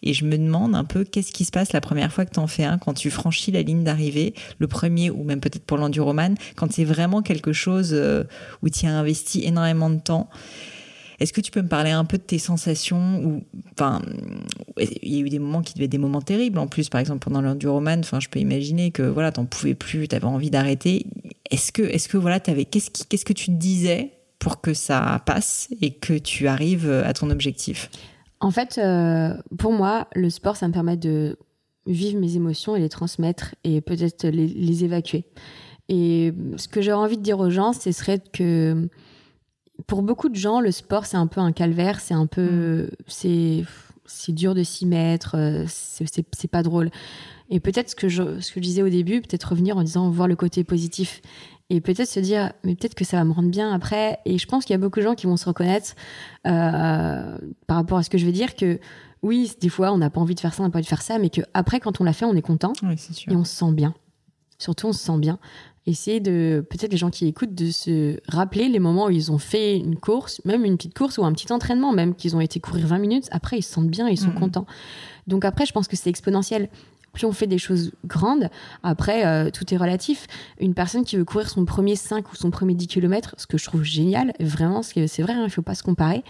Et 0.04 0.14
je 0.14 0.26
me 0.26 0.38
demande 0.38 0.76
un 0.76 0.84
peu 0.84 1.04
qu'est-ce 1.04 1.32
qui 1.32 1.46
se 1.46 1.52
passe 1.52 1.74
la 1.74 1.82
première 1.82 2.12
fois 2.12 2.26
que 2.26 2.34
tu 2.34 2.40
en 2.40 2.48
fais 2.48 2.64
un, 2.64 2.78
quand 2.78 2.94
tu 2.94 3.10
franchis 3.10 3.52
la 3.52 3.62
ligne 3.62 3.84
d'arrivée, 3.84 4.34
le 4.60 4.68
premier 4.68 5.10
ou 5.10 5.24
même 5.24 5.40
peut-être 5.40 5.66
pour 5.66 5.78
l'enduroman, 5.78 6.36
quand 6.56 6.72
c'est 6.72 6.86
vraiment 6.86 7.22
quelque 7.22 7.54
chose 7.54 7.92
euh, 7.94 8.24
où 8.62 8.70
tu 8.70 8.86
as 8.86 8.98
investi 8.98 9.44
énormément 9.46 9.90
de 9.90 10.00
temps. 10.00 10.30
Est-ce 11.22 11.34
que 11.34 11.42
tu 11.42 11.52
peux 11.52 11.62
me 11.62 11.68
parler 11.68 11.92
un 11.92 12.04
peu 12.04 12.18
de 12.18 12.24
tes 12.24 12.40
sensations 12.40 13.24
ou, 13.24 13.44
enfin, 13.74 14.02
il 14.78 15.14
y 15.14 15.18
a 15.18 15.20
eu 15.20 15.30
des 15.30 15.38
moments 15.38 15.62
qui 15.62 15.76
devaient 15.76 15.86
être 15.86 15.92
des 15.92 16.00
moments 16.00 16.22
terribles. 16.22 16.58
En 16.58 16.66
plus, 16.66 16.90
par 16.90 17.00
exemple, 17.00 17.20
pendant 17.20 17.42
l'enduroman, 17.42 18.00
enfin, 18.00 18.20
je 18.20 18.28
peux 18.28 18.40
imaginer 18.40 18.90
que 18.90 19.04
voilà, 19.04 19.32
t'en 19.32 19.46
pouvais 19.46 19.76
plus, 19.76 20.08
tu 20.08 20.16
avais 20.16 20.26
envie 20.26 20.50
d'arrêter. 20.50 21.06
Est-ce 21.52 21.72
que, 21.72 21.84
est-ce 21.84 22.10
que 22.10 22.18
voilà, 22.18 22.40
t'avais, 22.40 22.66
qu'est-ce 22.66 22.90
qu'est-ce 23.08 23.24
que 23.24 23.34
tu 23.34 23.52
disais 23.52 24.14
pour 24.40 24.62
que 24.62 24.74
ça 24.74 25.22
passe 25.28 25.70
et 25.80 25.92
que 25.92 26.18
tu 26.18 26.48
arrives 26.48 26.90
à 26.90 27.14
ton 27.14 27.30
objectif? 27.30 27.92
En 28.40 28.50
fait, 28.50 28.80
euh, 28.80 29.36
pour 29.60 29.74
moi, 29.74 30.08
le 30.16 30.32
sport, 30.32 30.56
ça 30.56 30.68
me 30.68 30.74
permet 30.74 30.98
de 30.98 31.38
vivre 31.86 32.20
mes 32.20 32.36
émotions 32.36 32.76
et 32.76 32.80
les 32.80 32.90
transmettre 32.90 33.54
et 33.64 33.82
peut-être 33.82 34.26
les, 34.26 34.48
les 34.48 34.84
évacuer. 34.84 35.26
Et 35.88 36.34
ce 36.58 36.68
que 36.68 36.82
j'aurais 36.82 37.06
envie 37.06 37.18
de 37.18 37.22
dire 37.22 37.40
aux 37.40 37.52
gens, 37.52 37.74
ce 37.74 37.92
serait 37.92 38.24
que 38.34 38.90
pour 39.88 40.02
beaucoup 40.02 40.30
de 40.30 40.36
gens, 40.36 40.60
le 40.60 40.72
sport, 40.72 41.06
c'est 41.06 41.18
un 41.18 41.28
peu 41.28 41.40
un 41.40 41.52
calvaire, 41.52 42.00
c'est 42.00 42.14
un 42.14 42.28
peu. 42.28 42.90
Mm. 42.90 42.90
C'est, 43.08 43.64
c'est 44.06 44.34
dur 44.34 44.56
de 44.56 44.64
s'y 44.64 44.86
mettre, 44.86 45.36
euh, 45.38 45.64
c'est, 45.68 46.06
c'est, 46.08 46.48
pas 46.48 46.64
drôle. 46.64 46.92
Et 47.50 47.60
peut-être 47.60 47.90
ce 47.90 47.96
que, 47.96 48.10
je, 48.10 48.40
ce 48.40 48.52
que 48.52 48.60
je 48.60 48.66
disais 48.66 48.82
au 48.82 48.90
début, 48.90 49.22
peut-être 49.22 49.50
revenir 49.50 49.78
en 49.78 49.84
disant 49.84 50.10
voir 50.10 50.28
le 50.28 50.36
côté 50.36 50.64
positif. 50.64 51.22
Et 51.70 51.80
peut-être 51.80 52.10
se 52.10 52.20
dire, 52.20 52.52
mais 52.66 52.76
peut-être 52.76 52.96
que 52.96 53.06
ça 53.06 53.18
va 53.18 53.24
me 53.24 53.32
rendre 53.32 53.50
bien 53.50 53.74
après. 53.74 54.20
Et 54.26 54.38
je 54.38 54.46
pense 54.46 54.66
qu'il 54.66 54.74
y 54.74 54.76
a 54.76 54.78
beaucoup 54.78 55.00
de 55.00 55.06
gens 55.06 55.16
qui 55.16 55.26
vont 55.26 55.38
se 55.38 55.46
reconnaître 55.46 55.96
euh, 56.46 57.38
par 57.68 57.78
rapport 57.78 57.98
à 57.98 58.04
ce 58.04 58.10
que 58.10 58.18
je 58.18 58.26
vais 58.26 58.34
dire 58.34 58.56
que 58.56 58.80
oui, 59.22 59.54
des 59.62 59.70
fois, 59.70 59.94
on 59.94 59.98
n'a 59.98 60.10
pas 60.10 60.20
envie 60.20 60.36
de 60.36 60.40
faire 60.40 60.54
ça, 60.54 60.64
on 60.64 60.66
n'a 60.66 60.72
pas 60.72 60.80
envie 60.80 60.84
de 60.84 60.90
faire 60.90 61.02
ça, 61.02 61.18
mais 61.18 61.30
que 61.30 61.42
après, 61.54 61.80
quand 61.80 62.02
on 62.02 62.04
l'a 62.04 62.12
fait, 62.12 62.26
on 62.26 62.36
est 62.36 62.42
content 62.42 62.74
et 62.84 63.36
on 63.36 63.46
se 63.46 63.56
sent 63.56 63.72
bien. 63.72 63.94
Surtout, 64.62 64.88
on 64.88 64.94
se 64.94 65.00
sent 65.04 65.18
bien 65.18 65.40
essayer 65.88 66.20
de, 66.20 66.66
peut-être 66.70 66.92
les 66.92 66.98
gens 66.98 67.10
qui 67.10 67.28
écoutent, 67.28 67.56
de 67.56 67.72
se 67.72 68.20
rappeler 68.28 68.70
les 68.70 68.80
moments 68.80 69.08
où 69.08 69.10
ils 69.10 69.32
ont 69.32 69.40
fait 69.40 69.78
une 69.78 69.96
course, 69.96 70.42
même 70.46 70.64
une 70.64 70.78
petite 70.78 70.96
course 70.96 71.18
ou 71.18 71.26
un 71.26 71.34
petit 71.34 71.52
entraînement, 71.52 71.92
même 71.92 72.14
qu'ils 72.14 72.36
ont 72.36 72.42
été 72.42 72.60
courir 72.60 72.86
20 72.88 73.00
minutes. 73.00 73.28
Après, 73.32 73.58
ils 73.58 73.64
se 73.64 73.74
sentent 73.74 73.90
bien, 73.90 74.08
ils 74.08 74.20
sont 74.20 74.32
contents. 74.32 74.68
Donc 75.28 75.44
après, 75.44 75.66
je 75.66 75.74
pense 75.74 75.88
que 75.88 75.96
c'est 75.96 76.10
exponentiel 76.10 76.70
plus 77.12 77.26
on 77.26 77.32
fait 77.32 77.48
des 77.48 77.58
choses 77.58 77.92
grandes, 78.06 78.50
après, 78.84 79.26
euh, 79.26 79.50
tout 79.50 79.74
est 79.74 79.78
relatif. 79.78 80.28
Une 80.60 80.74
personne 80.74 81.04
qui 81.04 81.18
veut 81.18 81.26
courir 81.26 81.50
son 81.50 81.66
premier 81.66 81.96
5 81.96 82.32
ou 82.32 82.36
son 82.36 82.52
premier 82.52 82.74
10 82.74 82.88
km, 82.88 83.36
ce 83.38 83.48
que 83.48 83.58
je 83.58 83.66
trouve 83.66 83.84
génial, 83.84 84.34
vraiment, 84.40 84.82
c'est 84.82 85.06
vrai, 85.22 85.34
hein, 85.34 85.42
il 85.42 85.46
ne 85.46 85.50
faut 85.50 85.62
pas 85.62 85.76
se 85.76 85.84
comparer. 85.84 86.24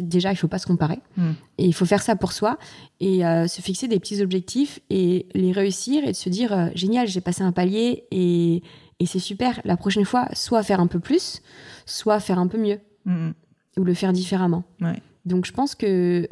déjà, 0.00 0.30
il 0.30 0.34
ne 0.34 0.38
faut 0.38 0.48
pas 0.48 0.58
se 0.58 0.66
comparer. 0.66 1.00
Hmm. 1.16 1.32
Et 1.58 1.66
il 1.66 1.74
faut 1.74 1.86
faire 1.86 2.02
ça 2.02 2.16
pour 2.16 2.32
soi 2.32 2.58
et 3.00 3.24
euh, 3.24 3.46
se 3.46 3.62
fixer 3.62 3.88
des 3.88 3.98
petits 3.98 4.20
objectifs 4.22 4.80
et 4.90 5.26
les 5.34 5.52
réussir 5.52 6.04
et 6.04 6.12
de 6.12 6.16
se 6.16 6.28
dire, 6.28 6.52
euh, 6.52 6.68
génial, 6.74 7.08
j'ai 7.08 7.20
passé 7.20 7.42
un 7.42 7.52
palier 7.52 8.04
et, 8.10 8.62
et 8.98 9.06
c'est 9.06 9.18
super. 9.18 9.60
La 9.64 9.76
prochaine 9.76 10.04
fois, 10.04 10.28
soit 10.34 10.62
faire 10.62 10.80
un 10.80 10.86
peu 10.86 11.00
plus, 11.00 11.40
soit 11.86 12.20
faire 12.20 12.38
un 12.38 12.46
peu 12.46 12.58
mieux. 12.58 12.80
Hmm. 13.06 13.30
Ou 13.78 13.84
le 13.84 13.94
faire 13.94 14.12
différemment. 14.12 14.64
Donc, 15.24 15.46
je 15.46 15.52
pense 15.52 15.74
que 15.74 16.28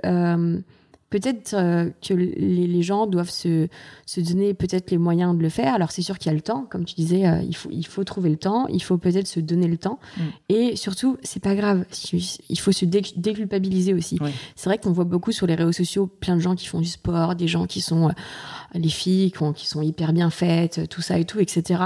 peut-être 1.11 1.55
euh, 1.55 1.91
que 2.07 2.13
les, 2.15 2.83
gens 2.83 3.07
doivent 3.07 3.31
se, 3.31 3.69
se 4.07 4.21
donner 4.21 4.55
peut-être 4.55 4.91
les 4.91 4.99
moyens 4.99 5.37
de 5.37 5.43
le 5.43 5.49
faire. 5.49 5.75
Alors 5.75 5.91
c'est 5.91 6.03
sûr 6.03 6.19
qu'il 6.19 6.31
y 6.31 6.33
a 6.33 6.35
le 6.35 6.43
temps, 6.43 6.67
comme 6.69 6.85
tu 6.85 6.95
disais, 6.95 7.27
euh, 7.27 7.41
il, 7.43 7.57
faut, 7.57 7.71
il 7.73 7.87
faut 7.87 8.05
trouver 8.05 8.31
le 8.31 8.37
temps, 8.37 8.67
il 8.69 8.83
faut 8.83 8.99
peut-être 8.99 9.27
se 9.27 9.41
donner 9.41 9.69
le 9.69 9.79
temps. 9.79 9.99
Mm. 10.17 10.23
Et 10.51 10.77
surtout, 10.77 11.17
c'est 11.23 11.43
pas 11.43 11.55
grave, 11.55 11.85
il 12.13 12.59
faut 12.59 12.73
se 12.73 12.85
déculpabiliser 12.85 13.95
aussi. 13.95 14.19
C'est 14.55 14.69
vrai 14.69 14.79
qu'on 14.79 14.93
voit 14.93 15.05
beaucoup 15.05 15.33
sur 15.33 15.47
les 15.47 15.55
réseaux 15.55 15.73
sociaux 15.73 16.07
plein 16.07 16.37
de 16.37 16.41
gens 16.41 16.55
qui 16.55 16.67
font 16.67 16.81
du 16.81 16.89
sport, 16.89 17.35
des 17.35 17.49
gens 17.49 17.67
qui 17.67 17.81
sont, 17.81 18.09
euh, 18.09 18.13
les 18.75 18.89
filles 18.91 19.33
qui, 19.33 19.53
qui, 19.55 19.67
sont 19.67 19.83
hyper 19.83 20.13
bien 20.13 20.31
faites, 20.31 20.89
tout 20.89 21.01
ça 21.01 21.19
et 21.19 21.25
tout, 21.25 21.41
etc. 21.41 21.85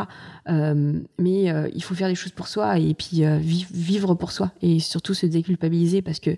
mais 0.48 1.44
il 1.74 1.82
faut 1.82 1.94
faire 1.94 2.08
des 2.08 2.14
choses 2.14 2.32
pour 2.32 2.48
soi 2.48 2.78
et 2.78 2.94
puis 2.94 3.22
vivre 3.40 4.14
pour 4.14 4.32
soi 4.32 4.50
et 4.62 4.80
surtout 4.80 5.14
se 5.14 5.26
déculpabiliser 5.26 6.02
parce 6.02 6.18
que 6.18 6.36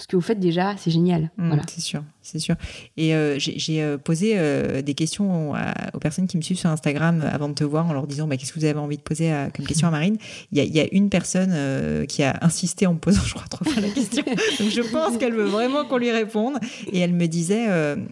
ce 0.00 0.06
que 0.06 0.16
vous 0.16 0.22
faites 0.22 0.40
déjà, 0.40 0.76
c'est 0.78 0.90
génial. 0.90 1.30
Mmh, 1.36 1.48
voilà. 1.48 1.62
C'est 1.68 1.80
sûr, 1.80 2.02
c'est 2.22 2.38
sûr. 2.38 2.54
Et 2.96 3.14
euh, 3.14 3.38
j'ai 3.38 3.82
euh, 3.82 3.96
posé 3.96 4.34
euh, 4.36 4.82
des 4.82 4.94
questions 4.94 5.52
aux 5.94 5.98
personnes 5.98 6.26
qui 6.26 6.36
me 6.36 6.42
suivent 6.42 6.58
sur 6.58 6.70
Instagram 6.70 7.24
avant 7.32 7.48
de 7.48 7.54
te 7.54 7.64
voir 7.64 7.86
en 7.86 7.92
leur 7.92 8.06
disant 8.06 8.26
bah, 8.26 8.36
qu'est-ce 8.36 8.52
que 8.52 8.58
vous 8.58 8.64
avez 8.64 8.78
envie 8.78 8.98
de 8.98 9.02
poser 9.02 9.32
comme 9.54 9.66
question 9.66 9.88
à 9.88 9.90
Marine? 9.90 10.16
Il 10.52 10.58
y, 10.58 10.60
a, 10.60 10.64
y 10.64 10.80
a 10.80 10.88
une 10.92 11.08
personne 11.08 12.06
qui 12.06 12.22
a 12.22 12.38
insisté 12.42 12.86
en 12.86 12.94
me 12.94 12.98
posant, 12.98 13.22
je 13.26 13.34
crois, 13.34 13.46
trop 13.48 13.64
fois 13.64 13.80
la 13.80 13.88
question. 13.88 14.22
Donc 14.24 14.70
je 14.70 14.92
pense 14.92 15.16
qu'elle 15.16 15.34
veut 15.34 15.46
vraiment 15.46 15.84
qu'on 15.84 15.98
lui 15.98 16.10
réponde. 16.10 16.58
Et 16.92 16.98
elle 16.98 17.14
me 17.14 17.26
disait, 17.26 17.66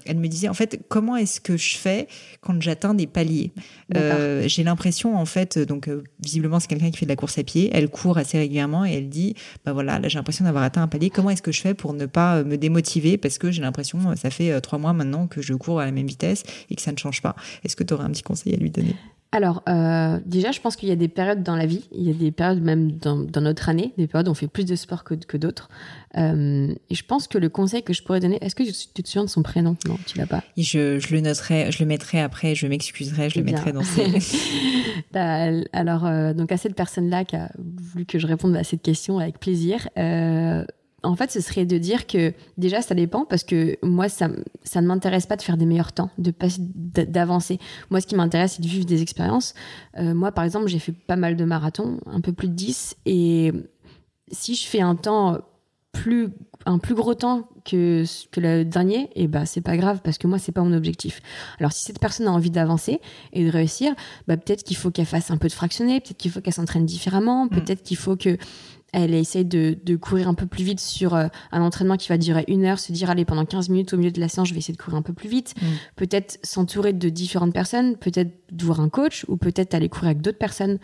elle 0.06 0.18
me 0.18 0.28
disait 0.28 0.48
en 0.48 0.54
fait, 0.54 0.80
comment 0.88 1.16
est-ce 1.16 1.40
que 1.40 1.56
je 1.56 1.76
fais 1.76 2.08
quand 2.40 2.60
j'atteins 2.62 2.94
des 2.94 3.06
paliers? 3.06 3.52
J'ai 3.94 4.64
l'impression, 4.64 5.16
en 5.16 5.26
fait, 5.26 5.58
donc 5.58 5.90
visiblement 6.22 6.60
c'est 6.60 6.68
quelqu'un 6.68 6.90
qui 6.90 6.98
fait 6.98 7.06
de 7.06 7.10
la 7.10 7.16
course 7.16 7.38
à 7.38 7.42
pied. 7.42 7.70
Elle 7.72 7.88
court 7.88 8.18
assez 8.18 8.38
régulièrement 8.38 8.84
et 8.84 8.92
elle 8.92 9.08
dit 9.08 9.34
bah 9.64 9.72
voilà, 9.72 9.98
là 9.98 10.08
j'ai 10.08 10.18
l'impression 10.18 10.44
d'avoir 10.44 10.64
atteint 10.64 10.82
un 10.82 10.88
palier. 10.88 11.10
Comment 11.10 11.30
est-ce 11.30 11.42
que 11.42 11.52
je 11.52 11.60
fais 11.60 11.74
pour 11.74 11.92
ne 11.92 12.06
pas 12.06 12.42
me 12.42 12.56
démotiver? 12.56 13.18
Parce 13.18 13.38
que 13.38 13.50
j'ai 13.50 13.62
l'impression, 13.62 13.97
ça 14.16 14.30
fait 14.30 14.50
euh, 14.50 14.60
trois 14.60 14.78
mois 14.78 14.92
maintenant 14.92 15.26
que 15.26 15.42
je 15.42 15.54
cours 15.54 15.80
à 15.80 15.84
la 15.84 15.92
même 15.92 16.06
vitesse 16.06 16.44
et 16.70 16.76
que 16.76 16.82
ça 16.82 16.92
ne 16.92 16.98
change 16.98 17.22
pas. 17.22 17.36
Est-ce 17.64 17.76
que 17.76 17.84
tu 17.84 17.94
aurais 17.94 18.04
un 18.04 18.10
petit 18.10 18.22
conseil 18.22 18.54
à 18.54 18.56
lui 18.56 18.70
donner? 18.70 18.94
Alors, 19.30 19.62
euh, 19.68 20.18
déjà, 20.24 20.52
je 20.52 20.60
pense 20.60 20.74
qu'il 20.74 20.88
y 20.88 20.92
a 20.92 20.96
des 20.96 21.08
périodes 21.08 21.42
dans 21.42 21.54
la 21.54 21.66
vie, 21.66 21.84
il 21.92 22.02
y 22.04 22.10
a 22.10 22.14
des 22.14 22.30
périodes 22.30 22.62
même 22.62 22.92
dans, 22.92 23.26
notre 23.42 23.68
année, 23.68 23.92
des 23.98 24.06
périodes 24.06 24.28
où 24.28 24.30
on 24.30 24.34
fait 24.34 24.48
plus 24.48 24.64
de 24.64 24.74
sport 24.74 25.04
que, 25.04 25.14
que 25.14 25.36
d'autres. 25.36 25.68
Euh, 26.16 26.74
et 26.88 26.94
je 26.94 27.04
pense 27.04 27.28
que 27.28 27.36
le 27.36 27.50
conseil 27.50 27.82
que 27.82 27.92
je 27.92 28.02
pourrais 28.02 28.20
donner, 28.20 28.38
est-ce 28.40 28.54
que 28.54 28.62
tu 28.62 29.02
te 29.02 29.06
souviens 29.06 29.24
de 29.24 29.28
son 29.30 29.42
prénom? 29.42 29.76
Non, 29.86 29.98
tu 30.06 30.16
l'as 30.16 30.26
pas. 30.26 30.42
Je, 30.56 30.98
je, 30.98 31.14
le 31.14 31.20
noterai, 31.20 31.70
je 31.70 31.80
le 31.80 31.86
mettrai 31.86 32.20
après, 32.20 32.54
je 32.54 32.66
m'excuserai, 32.66 33.28
je 33.28 33.38
le 33.38 33.44
mettrai 33.44 33.72
dans 33.72 33.84
ses... 33.84 34.06
Bah, 35.12 35.48
alors, 35.72 36.34
donc 36.34 36.50
à 36.50 36.56
cette 36.56 36.74
personne-là 36.74 37.24
qui 37.24 37.36
a 37.36 37.50
voulu 37.58 38.04
que 38.04 38.18
je 38.18 38.26
réponde 38.26 38.56
à 38.56 38.64
cette 38.64 38.82
question 38.82 39.18
avec 39.18 39.38
plaisir, 39.38 39.88
en 41.02 41.14
fait, 41.14 41.30
ce 41.30 41.40
serait 41.40 41.64
de 41.64 41.78
dire 41.78 42.06
que 42.06 42.32
déjà, 42.56 42.82
ça 42.82 42.94
dépend 42.94 43.24
parce 43.24 43.44
que 43.44 43.78
moi, 43.82 44.08
ça, 44.08 44.28
ça 44.64 44.80
ne 44.80 44.86
m'intéresse 44.86 45.26
pas 45.26 45.36
de 45.36 45.42
faire 45.42 45.56
des 45.56 45.66
meilleurs 45.66 45.92
temps, 45.92 46.10
de 46.18 46.32
d'avancer. 47.04 47.58
Moi, 47.90 48.00
ce 48.00 48.06
qui 48.06 48.16
m'intéresse, 48.16 48.54
c'est 48.56 48.62
de 48.62 48.68
vivre 48.68 48.84
des 48.84 49.02
expériences. 49.02 49.54
Euh, 49.98 50.12
moi, 50.14 50.32
par 50.32 50.44
exemple, 50.44 50.66
j'ai 50.66 50.80
fait 50.80 50.92
pas 50.92 51.16
mal 51.16 51.36
de 51.36 51.44
marathons, 51.44 52.00
un 52.06 52.20
peu 52.20 52.32
plus 52.32 52.48
de 52.48 52.54
10. 52.54 52.96
Et 53.06 53.52
si 54.32 54.56
je 54.56 54.66
fais 54.66 54.80
un 54.80 54.96
temps 54.96 55.38
plus, 55.92 56.30
un 56.66 56.78
plus 56.78 56.94
gros 56.94 57.14
temps 57.14 57.48
que, 57.64 58.04
que 58.30 58.40
le 58.40 58.64
dernier, 58.64 59.02
et 59.14 59.24
eh 59.24 59.28
ben, 59.28 59.44
c'est 59.44 59.60
pas 59.60 59.76
grave 59.76 60.00
parce 60.02 60.18
que 60.18 60.26
moi, 60.26 60.38
c'est 60.38 60.52
pas 60.52 60.62
mon 60.62 60.72
objectif. 60.72 61.20
Alors, 61.60 61.72
si 61.72 61.84
cette 61.84 62.00
personne 62.00 62.26
a 62.26 62.32
envie 62.32 62.50
d'avancer 62.50 63.00
et 63.32 63.44
de 63.44 63.50
réussir, 63.50 63.94
bah, 64.26 64.36
peut-être 64.36 64.64
qu'il 64.64 64.76
faut 64.76 64.90
qu'elle 64.90 65.06
fasse 65.06 65.30
un 65.30 65.36
peu 65.36 65.48
de 65.48 65.52
fractionné, 65.52 66.00
peut-être 66.00 66.16
qu'il 66.16 66.30
faut 66.30 66.40
qu'elle 66.40 66.54
s'entraîne 66.54 66.86
différemment, 66.86 67.46
mm. 67.46 67.50
peut-être 67.50 67.82
qu'il 67.82 67.96
faut 67.96 68.16
que 68.16 68.36
elle 68.92 69.14
essaie 69.14 69.44
de, 69.44 69.76
de, 69.84 69.96
courir 69.96 70.28
un 70.28 70.34
peu 70.34 70.46
plus 70.46 70.64
vite 70.64 70.80
sur 70.80 71.14
euh, 71.14 71.26
un 71.52 71.60
entraînement 71.60 71.96
qui 71.96 72.08
va 72.08 72.16
durer 72.16 72.44
une 72.48 72.64
heure, 72.64 72.78
se 72.78 72.92
dire 72.92 73.10
allez 73.10 73.24
pendant 73.24 73.44
15 73.44 73.68
minutes 73.68 73.92
au 73.92 73.98
milieu 73.98 74.10
de 74.10 74.20
la 74.20 74.28
séance 74.28 74.48
je 74.48 74.54
vais 74.54 74.60
essayer 74.60 74.74
de 74.74 74.80
courir 74.80 74.96
un 74.96 75.02
peu 75.02 75.12
plus 75.12 75.28
vite, 75.28 75.54
mm. 75.60 75.66
peut-être 75.96 76.38
s'entourer 76.42 76.92
de 76.92 77.08
différentes 77.08 77.52
personnes, 77.52 77.96
peut-être 77.96 78.30
voir 78.58 78.80
un 78.80 78.88
coach 78.88 79.24
ou 79.28 79.36
peut-être 79.36 79.74
aller 79.74 79.88
courir 79.88 80.10
avec 80.10 80.22
d'autres 80.22 80.38
personnes 80.38 80.78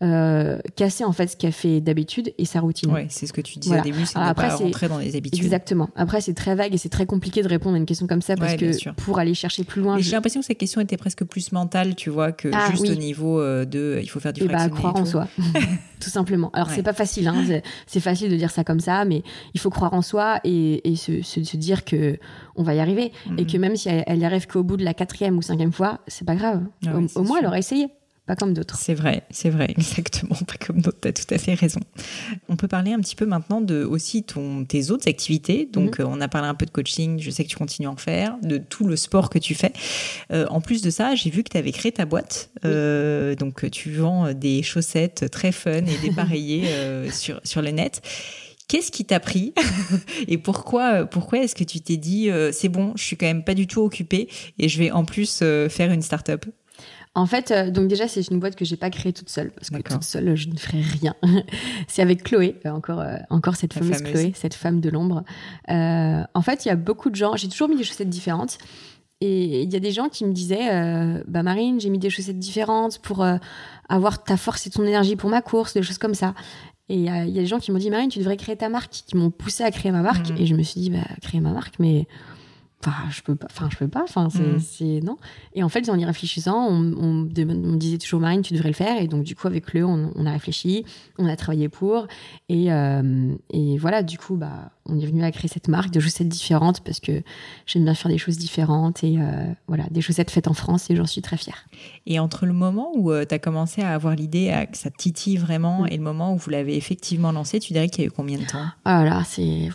euh, 0.00 0.58
casser 0.76 1.04
en 1.04 1.12
fait 1.12 1.26
ce 1.26 1.36
qu'elle 1.36 1.52
fait 1.52 1.80
d'habitude 1.80 2.32
et 2.38 2.44
sa 2.44 2.60
routine. 2.60 2.90
Oui, 2.92 3.06
c'est 3.08 3.26
ce 3.26 3.32
que 3.32 3.40
tu 3.40 3.58
disais 3.58 3.80
au 3.80 3.82
début, 3.82 4.06
c'est 4.06 4.14
pas 4.14 4.32
rentrer 4.32 4.88
dans 4.88 4.98
les 4.98 5.16
habitudes. 5.16 5.42
Exactement. 5.44 5.90
Après, 5.96 6.20
c'est 6.20 6.34
très 6.34 6.54
vague 6.54 6.72
et 6.72 6.78
c'est 6.78 6.88
très 6.88 7.06
compliqué 7.06 7.42
de 7.42 7.48
répondre 7.48 7.74
à 7.74 7.78
une 7.78 7.86
question 7.86 8.06
comme 8.06 8.22
ça 8.22 8.36
parce 8.36 8.54
que 8.54 8.90
pour 8.92 9.18
aller 9.18 9.34
chercher 9.34 9.64
plus 9.64 9.82
loin. 9.82 9.98
J'ai 9.98 10.12
l'impression 10.12 10.40
que 10.40 10.46
cette 10.46 10.58
question 10.58 10.80
était 10.80 10.96
presque 10.96 11.24
plus 11.24 11.50
mentale, 11.50 11.96
tu 11.96 12.10
vois, 12.10 12.30
que 12.30 12.48
ah 12.52 12.70
juste 12.70 12.88
au 12.88 12.94
niveau 12.94 13.40
euh, 13.40 13.64
de 13.64 13.98
il 14.00 14.08
faut 14.08 14.20
faire 14.20 14.32
du 14.32 14.44
et 14.44 14.46
bah, 14.46 14.68
croire 14.68 14.94
en 14.94 15.04
soi, 15.04 15.26
tout 16.00 16.10
simplement. 16.10 16.50
Alors 16.52 16.70
c'est 16.70 16.82
pas 16.82 16.92
facile, 16.92 17.26
hein, 17.26 17.44
c'est 17.86 18.00
facile 18.00 18.30
de 18.30 18.36
dire 18.36 18.50
ça 18.50 18.62
comme 18.62 18.80
ça, 18.80 19.04
mais 19.04 19.22
il 19.54 19.60
faut 19.60 19.70
croire 19.70 19.94
en 19.94 20.02
soi 20.02 20.40
et, 20.44 20.88
et 20.88 20.96
se, 20.96 21.22
se, 21.22 21.56
dire 21.56 21.84
que 21.84 22.18
on 22.54 22.62
va 22.62 22.74
y 22.74 22.80
arriver 22.80 23.10
et 23.36 23.46
que 23.46 23.56
même 23.56 23.74
si 23.74 23.88
elle, 23.88 24.04
elle 24.06 24.18
y 24.20 24.24
arrive 24.24 24.46
qu'au 24.46 24.62
bout 24.62 24.76
de 24.76 24.84
la 24.84 24.94
quatrième 24.94 25.36
ou 25.36 25.42
cinquième 25.42 25.72
fois, 25.72 26.00
c'est 26.06 26.26
pas 26.26 26.36
grave. 26.36 26.62
Ah 26.86 26.90
au, 26.96 27.20
au 27.20 27.24
moins, 27.24 27.40
elle 27.40 27.46
aura 27.46 27.58
essayé 27.58 27.88
pas 28.28 28.36
comme 28.36 28.52
d'autres. 28.52 28.76
C'est 28.78 28.94
vrai, 28.94 29.22
c'est 29.30 29.48
vrai, 29.48 29.66
exactement, 29.70 30.36
pas 30.46 30.64
comme 30.64 30.82
d'autres, 30.82 30.98
tu 31.00 31.08
as 31.08 31.12
tout 31.12 31.34
à 31.34 31.38
fait 31.38 31.54
raison. 31.54 31.80
On 32.50 32.56
peut 32.56 32.68
parler 32.68 32.92
un 32.92 33.00
petit 33.00 33.16
peu 33.16 33.24
maintenant 33.24 33.62
de 33.62 33.82
aussi 33.84 34.22
ton, 34.22 34.66
tes 34.66 34.90
autres 34.90 35.08
activités. 35.08 35.66
Donc, 35.72 35.98
mhm. 35.98 36.04
euh, 36.04 36.10
on 36.10 36.20
a 36.20 36.28
parlé 36.28 36.46
un 36.46 36.54
peu 36.54 36.66
de 36.66 36.70
coaching, 36.70 37.18
je 37.20 37.30
sais 37.30 37.42
que 37.44 37.48
tu 37.48 37.56
continues 37.56 37.88
à 37.88 37.90
en 37.90 37.96
faire, 37.96 38.36
de 38.42 38.58
tout 38.58 38.86
le 38.86 38.96
sport 38.96 39.30
que 39.30 39.38
tu 39.38 39.54
fais. 39.54 39.72
Euh, 40.30 40.46
en 40.50 40.60
plus 40.60 40.82
de 40.82 40.90
ça, 40.90 41.14
j'ai 41.14 41.30
vu 41.30 41.42
que 41.42 41.48
tu 41.48 41.56
avais 41.56 41.72
créé 41.72 41.90
ta 41.90 42.04
boîte. 42.04 42.50
Euh, 42.66 43.34
donc, 43.34 43.68
tu 43.70 43.92
vends 43.92 44.34
des 44.34 44.62
chaussettes 44.62 45.30
très 45.30 45.50
fun 45.50 45.86
et 45.86 45.98
dépareillées 46.02 46.66
sur, 47.10 47.40
sur 47.44 47.62
le 47.62 47.70
net. 47.70 48.02
Qu'est-ce 48.68 48.92
qui 48.92 49.06
t'a 49.06 49.20
pris 49.20 49.54
et 50.28 50.36
pourquoi 50.36 51.06
pourquoi 51.06 51.38
est-ce 51.38 51.54
que 51.54 51.64
tu 51.64 51.80
t'es 51.80 51.96
dit 51.96 52.28
c'est 52.52 52.68
bon, 52.68 52.92
je 52.94 53.02
suis 53.02 53.16
quand 53.16 53.24
même 53.24 53.42
pas 53.42 53.54
du 53.54 53.66
tout 53.66 53.80
occupée 53.80 54.28
et 54.58 54.68
je 54.68 54.78
vais 54.78 54.90
en 54.90 55.06
plus 55.06 55.38
faire 55.38 55.90
une 55.90 56.02
start-up? 56.02 56.44
En 57.18 57.26
fait, 57.26 57.50
euh, 57.50 57.70
donc 57.70 57.88
déjà, 57.88 58.06
c'est 58.06 58.20
une 58.28 58.38
boîte 58.38 58.54
que 58.54 58.64
j'ai 58.64 58.76
pas 58.76 58.90
créée 58.90 59.12
toute 59.12 59.28
seule 59.28 59.50
parce 59.50 59.70
que 59.70 59.82
toute 59.82 60.04
seule, 60.04 60.36
je 60.36 60.48
ne 60.48 60.56
ferais 60.56 60.80
rien. 60.80 61.16
c'est 61.88 62.00
avec 62.00 62.22
Chloé, 62.22 62.54
euh, 62.64 62.70
encore, 62.70 63.00
euh, 63.00 63.16
encore 63.28 63.56
cette 63.56 63.72
fameuse, 63.72 64.02
Chloé, 64.02 64.32
cette 64.36 64.54
femme 64.54 64.80
de 64.80 64.88
l'ombre. 64.88 65.24
en 65.68 66.42
fait, 66.42 66.64
il 66.64 66.68
y 66.68 66.70
a 66.70 66.76
beaucoup 66.76 67.10
de 67.10 67.16
gens. 67.16 67.34
J'ai 67.34 67.48
toujours 67.48 67.68
mis 67.68 67.76
des 67.76 67.82
chaussettes 67.82 68.08
différentes. 68.08 68.58
Et 69.20 69.62
il 69.62 69.72
y 69.72 69.74
a 69.74 69.80
des 69.80 69.90
gens 69.90 70.08
qui 70.08 70.24
me 70.24 70.32
disaient, 70.32 70.70
bah 71.26 71.42
Marine, 71.42 71.80
j'ai 71.80 71.90
mis 71.90 71.98
des 71.98 72.08
chaussettes 72.08 72.38
différentes 72.38 73.00
pour 73.00 73.26
avoir 73.88 74.22
ta 74.22 74.36
force 74.36 74.68
et 74.68 74.70
ton 74.70 74.84
énergie 74.84 75.16
pour 75.16 75.28
ma 75.28 75.42
course, 75.42 75.74
des 75.74 75.82
choses 75.82 75.98
comme 75.98 76.14
ça. 76.14 76.34
Et 76.88 76.94
il 76.94 77.02
y 77.02 77.08
a 77.08 77.24
des 77.26 77.46
gens 77.46 77.58
qui 77.58 77.72
m'ont 77.72 77.78
dit, 77.78 77.90
Marine, 77.90 78.10
tu 78.10 78.20
devrais 78.20 78.36
créer 78.36 78.54
ta 78.54 78.68
marque, 78.68 78.92
qui 78.92 79.16
m'ont 79.16 79.32
poussé 79.32 79.64
à 79.64 79.72
créer 79.72 79.90
ma 79.90 80.02
marque. 80.02 80.30
Mmh. 80.30 80.36
Et 80.38 80.46
je 80.46 80.54
me 80.54 80.62
suis 80.62 80.80
dit, 80.80 80.90
bah 80.90 81.04
créer 81.20 81.40
ma 81.40 81.50
marque, 81.50 81.80
mais 81.80 82.06
Enfin, 82.86 83.10
je 83.10 83.22
peux 83.22 83.34
pas. 83.34 83.48
Enfin, 83.50 83.68
je 83.72 83.76
peux 83.76 83.88
pas. 83.88 84.04
Enfin, 84.04 84.28
c'est, 84.30 85.00
mm. 85.00 85.04
non. 85.04 85.16
Et 85.54 85.64
en 85.64 85.68
fait, 85.68 85.88
en 85.88 85.98
y 85.98 86.04
réfléchissant, 86.04 86.68
on, 86.68 86.78
me 86.78 87.76
disait 87.76 87.98
toujours 87.98 88.20
Marine, 88.20 88.42
tu 88.42 88.54
devrais 88.54 88.68
le 88.68 88.74
faire. 88.74 89.02
Et 89.02 89.08
donc, 89.08 89.24
du 89.24 89.34
coup, 89.34 89.48
avec 89.48 89.74
le, 89.74 89.84
on, 89.84 90.26
a 90.26 90.30
réfléchi, 90.30 90.84
on 91.18 91.26
a 91.26 91.34
travaillé 91.34 91.68
pour. 91.68 92.06
Et, 92.48 92.72
euh, 92.72 93.34
et 93.50 93.78
voilà, 93.78 94.04
du 94.04 94.16
coup, 94.16 94.36
bah, 94.36 94.70
on 94.86 94.98
est 95.00 95.06
venu 95.06 95.24
à 95.24 95.32
créer 95.32 95.48
cette 95.48 95.66
marque 95.66 95.90
de 95.90 95.98
chaussettes 95.98 96.28
différentes 96.28 96.80
parce 96.80 97.00
que 97.00 97.22
j'aime 97.66 97.84
bien 97.84 97.94
faire 97.94 98.10
des 98.10 98.18
choses 98.18 98.38
différentes 98.38 99.02
et 99.02 99.18
euh, 99.18 99.46
voilà, 99.66 99.84
des 99.90 100.00
chaussettes 100.00 100.30
faites 100.30 100.48
en 100.48 100.54
France 100.54 100.88
et 100.88 100.96
j'en 100.96 101.06
suis 101.06 101.22
très 101.22 101.36
fière. 101.36 101.66
Et 102.06 102.20
entre 102.20 102.46
le 102.46 102.52
moment 102.52 102.92
où 102.94 103.10
euh, 103.10 103.24
tu 103.28 103.34
as 103.34 103.40
commencé 103.40 103.82
à 103.82 103.92
avoir 103.92 104.14
l'idée, 104.14 104.66
que 104.70 104.78
ça 104.78 104.90
titille 104.90 105.36
vraiment, 105.36 105.82
mm. 105.82 105.88
et 105.88 105.96
le 105.96 106.02
moment 106.02 106.32
où 106.32 106.36
vous 106.36 106.50
l'avez 106.50 106.76
effectivement 106.76 107.32
lancé, 107.32 107.58
tu 107.58 107.72
dirais 107.72 107.88
qu'il 107.88 108.04
y 108.04 108.06
a 108.06 108.08
eu 108.08 108.12
combien 108.12 108.38
de 108.38 108.44
temps? 108.44 108.66
Ah 108.84 109.04
là, 109.04 109.24
c'est 109.24 109.68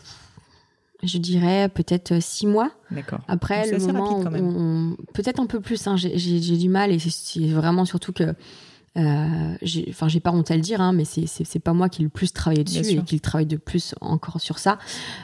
je 1.04 1.18
dirais 1.18 1.70
peut-être 1.70 2.14
euh, 2.14 2.22
six 2.22 2.48
mois. 2.48 2.72
D'accord. 2.92 3.20
Après, 3.28 3.70
le 3.70 3.80
moment, 3.80 4.96
peut-être 5.14 5.40
un 5.40 5.46
peu 5.46 5.60
plus. 5.60 5.88
Hein, 5.88 5.96
j'ai 5.98 6.58
du 6.58 6.70
mal 6.70 6.92
et 6.92 7.00
c'est 7.00 7.48
vraiment 7.48 7.86
surtout 7.86 8.14
que 8.14 8.34
euh, 8.96 9.56
enfin, 9.90 10.08
j'ai 10.08 10.20
pas 10.20 10.32
honte 10.32 10.52
à 10.52 10.56
le 10.56 10.62
dire, 10.62 10.80
hein, 10.80 10.94
mais 10.94 11.04
c'est 11.06 11.60
pas 11.60 11.74
moi 11.74 11.90
qui 11.90 12.02
ai 12.02 12.04
le 12.04 12.10
plus 12.10 12.32
travaillé 12.32 12.64
dessus 12.64 12.92
et 12.92 13.02
qui 13.04 13.20
travaille 13.20 13.48
de 13.48 13.58
plus 13.58 13.96
encore 14.02 14.40
sur 14.40 14.60
ça. 14.60 14.78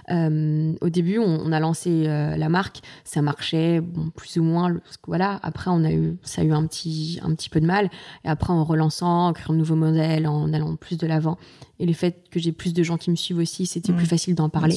Euh, 0.09 0.73
au 0.81 0.89
début, 0.89 1.19
on, 1.19 1.51
a 1.51 1.59
lancé 1.59 2.05
euh, 2.07 2.35
la 2.35 2.49
marque, 2.49 2.81
ça 3.03 3.21
marchait, 3.21 3.81
bon, 3.81 4.09
plus 4.09 4.37
ou 4.37 4.43
moins. 4.43 4.75
voilà. 5.07 5.39
Après, 5.43 5.69
on 5.69 5.83
a 5.83 5.91
eu, 5.91 6.17
ça 6.23 6.41
a 6.41 6.45
eu 6.45 6.51
un 6.51 6.65
petit, 6.65 7.19
un 7.23 7.33
petit 7.35 7.49
peu 7.49 7.59
de 7.59 7.65
mal. 7.65 7.89
Et 8.25 8.29
après, 8.29 8.53
en 8.53 8.63
relançant, 8.63 9.27
en 9.27 9.33
créant 9.33 9.53
de 9.53 9.59
nouveaux 9.59 9.75
modèles, 9.75 10.27
en 10.27 10.51
allant 10.53 10.75
plus 10.75 10.97
de 10.97 11.05
l'avant, 11.05 11.37
et 11.79 11.85
le 11.85 11.93
fait 11.93 12.23
que 12.29 12.39
j'ai 12.39 12.51
plus 12.51 12.73
de 12.73 12.83
gens 12.83 12.97
qui 12.97 13.09
me 13.09 13.15
suivent 13.15 13.37
aussi, 13.37 13.65
c'était 13.65 13.93
plus 13.93 14.03
mmh. 14.03 14.07
facile 14.07 14.35
d'en 14.35 14.49
parler 14.49 14.75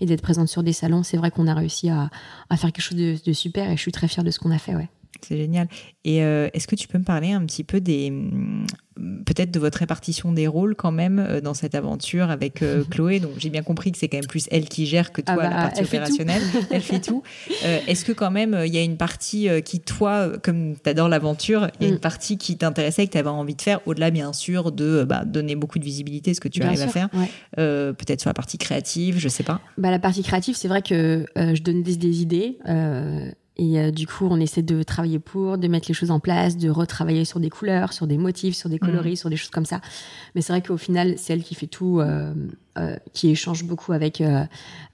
et 0.00 0.06
d'être 0.06 0.20
présente 0.20 0.48
sur 0.48 0.62
des 0.62 0.74
salons. 0.74 1.02
C'est 1.02 1.16
vrai 1.16 1.30
qu'on 1.30 1.46
a 1.46 1.54
réussi 1.54 1.88
à, 1.88 2.10
à, 2.50 2.56
faire 2.56 2.72
quelque 2.72 2.84
chose 2.84 2.98
de, 2.98 3.16
de 3.24 3.32
super 3.32 3.70
et 3.70 3.76
je 3.76 3.80
suis 3.80 3.92
très 3.92 4.08
fière 4.08 4.24
de 4.24 4.30
ce 4.30 4.38
qu'on 4.38 4.50
a 4.50 4.58
fait, 4.58 4.74
ouais. 4.74 4.90
C'est 5.20 5.36
génial. 5.36 5.68
Et 6.04 6.24
euh, 6.24 6.48
est-ce 6.54 6.66
que 6.66 6.74
tu 6.74 6.88
peux 6.88 6.98
me 6.98 7.04
parler 7.04 7.32
un 7.32 7.44
petit 7.44 7.64
peu 7.64 7.80
des 7.80 8.10
mm, 8.10 8.66
peut-être 9.24 9.50
de 9.50 9.58
votre 9.58 9.78
répartition 9.78 10.32
des 10.32 10.46
rôles 10.46 10.74
quand 10.74 10.90
même 10.90 11.18
euh, 11.18 11.40
dans 11.40 11.54
cette 11.54 11.74
aventure 11.74 12.30
avec 12.30 12.62
euh, 12.62 12.82
Chloé? 12.90 13.20
Donc 13.20 13.32
j'ai 13.36 13.50
bien 13.50 13.62
compris 13.62 13.92
que 13.92 13.98
c'est 13.98 14.08
quand 14.08 14.16
même 14.16 14.26
plus 14.26 14.48
elle 14.50 14.68
qui 14.68 14.86
gère 14.86 15.12
que 15.12 15.20
toi 15.20 15.36
ah 15.38 15.42
la 15.42 15.50
bah, 15.50 15.62
partie 15.62 15.82
opérationnelle. 15.82 16.42
elle 16.70 16.80
fait 16.80 17.00
tout. 17.00 17.22
Est-ce 17.86 18.04
que 18.04 18.12
quand 18.12 18.30
même 18.30 18.62
il 18.64 18.74
y 18.74 18.78
a 18.78 18.82
une 18.82 18.96
partie 18.96 19.48
qui 19.64 19.80
toi, 19.80 20.32
comme 20.42 20.76
tu 20.82 20.90
adores 20.90 21.08
l'aventure, 21.08 21.68
il 21.78 21.84
y 21.84 21.86
a 21.86 21.90
une 21.90 21.96
mm. 21.96 22.00
partie 22.00 22.38
qui 22.38 22.56
t'intéressait 22.56 23.06
que 23.06 23.12
tu 23.12 23.18
avais 23.18 23.28
envie 23.28 23.54
de 23.54 23.62
faire 23.62 23.80
au-delà 23.86 24.10
bien 24.10 24.32
sûr 24.32 24.72
de 24.72 25.04
bah, 25.04 25.24
donner 25.24 25.56
beaucoup 25.56 25.78
de 25.78 25.84
visibilité, 25.84 26.34
ce 26.34 26.40
que 26.40 26.48
tu 26.48 26.62
arrives 26.62 26.82
à 26.82 26.88
faire. 26.88 27.10
peut-être 27.56 28.20
sur 28.20 28.30
la 28.30 28.34
partie 28.34 28.58
créative, 28.58 29.18
je 29.18 29.28
sais 29.28 29.44
pas. 29.44 29.60
Bah, 29.78 29.90
la 29.90 29.98
partie 29.98 30.22
créative, 30.22 30.56
c'est 30.56 30.68
vrai 30.68 30.82
que 30.82 31.26
je 31.36 31.62
donne 31.62 31.82
des, 31.82 31.96
des 31.96 32.22
idées. 32.22 32.58
Et 33.56 33.78
euh, 33.78 33.90
du 33.90 34.06
coup, 34.06 34.26
on 34.30 34.40
essaie 34.40 34.62
de 34.62 34.82
travailler 34.82 35.18
pour, 35.18 35.58
de 35.58 35.68
mettre 35.68 35.88
les 35.88 35.94
choses 35.94 36.10
en 36.10 36.20
place, 36.20 36.56
de 36.56 36.70
retravailler 36.70 37.24
sur 37.24 37.38
des 37.38 37.50
couleurs, 37.50 37.92
sur 37.92 38.06
des 38.06 38.16
motifs, 38.16 38.56
sur 38.56 38.68
des 38.68 38.76
mmh. 38.76 38.78
coloris, 38.78 39.16
sur 39.18 39.28
des 39.28 39.36
choses 39.36 39.50
comme 39.50 39.66
ça. 39.66 39.80
Mais 40.34 40.40
c'est 40.40 40.52
vrai 40.52 40.62
qu'au 40.62 40.78
final, 40.78 41.14
c'est 41.18 41.34
elle 41.34 41.42
qui 41.42 41.54
fait 41.54 41.66
tout, 41.66 42.00
euh, 42.00 42.32
euh, 42.78 42.96
qui 43.12 43.28
échange 43.28 43.64
beaucoup 43.64 43.92
avec 43.92 44.22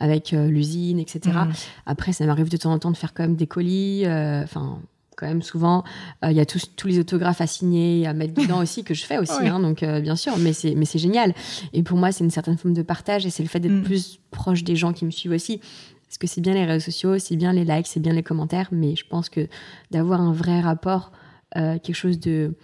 avec 0.00 0.32
l'usine, 0.32 0.98
etc. 0.98 1.20
Mmh. 1.26 1.52
Après, 1.86 2.12
ça 2.12 2.26
m'arrive 2.26 2.48
de 2.48 2.56
temps 2.56 2.72
en 2.72 2.78
temps 2.78 2.90
de 2.90 2.96
faire 2.96 3.14
quand 3.14 3.22
même 3.22 3.36
des 3.36 3.46
colis. 3.46 4.04
Enfin, 4.06 4.80
quand 5.16 5.26
même 5.26 5.42
souvent. 5.42 5.82
Il 6.22 6.30
y 6.30 6.38
a 6.38 6.46
tous, 6.46 6.70
tous 6.76 6.86
les 6.86 7.00
autographes 7.00 7.40
à 7.40 7.48
signer, 7.48 8.06
à 8.06 8.12
mettre 8.12 8.34
dedans 8.34 8.58
aussi, 8.62 8.84
que 8.84 8.94
je 8.94 9.04
fais 9.04 9.18
aussi, 9.18 9.48
hein, 9.48 9.58
donc 9.58 9.84
bien 9.84 10.14
sûr, 10.14 10.36
mais 10.38 10.52
c'est, 10.52 10.76
mais 10.76 10.84
c'est 10.84 11.00
génial. 11.00 11.34
Et 11.72 11.82
pour 11.82 11.98
moi, 11.98 12.12
c'est 12.12 12.22
une 12.22 12.30
certaine 12.30 12.56
forme 12.56 12.74
de 12.74 12.82
partage 12.82 13.26
et 13.26 13.30
c'est 13.30 13.42
le 13.42 13.48
fait 13.48 13.58
d'être 13.58 13.72
mm. 13.72 13.82
plus 13.82 14.20
proche 14.30 14.62
des 14.62 14.76
gens 14.76 14.92
qui 14.92 15.04
me 15.04 15.10
suivent 15.10 15.32
aussi. 15.32 15.60
Parce 16.08 16.18
que 16.18 16.26
c'est 16.26 16.40
bien 16.40 16.54
les 16.54 16.64
réseaux 16.64 16.86
sociaux, 16.86 17.18
c'est 17.18 17.36
bien 17.36 17.52
les 17.52 17.64
likes, 17.64 17.86
c'est 17.86 18.00
bien 18.00 18.14
les 18.14 18.22
commentaires, 18.22 18.68
mais 18.72 18.96
je 18.96 19.04
pense 19.06 19.28
que 19.28 19.46
d'avoir 19.90 20.20
un 20.20 20.32
vrai 20.32 20.60
rapport, 20.60 21.12
quelque 21.54 21.94
chose 21.94 22.18
de 22.18 22.54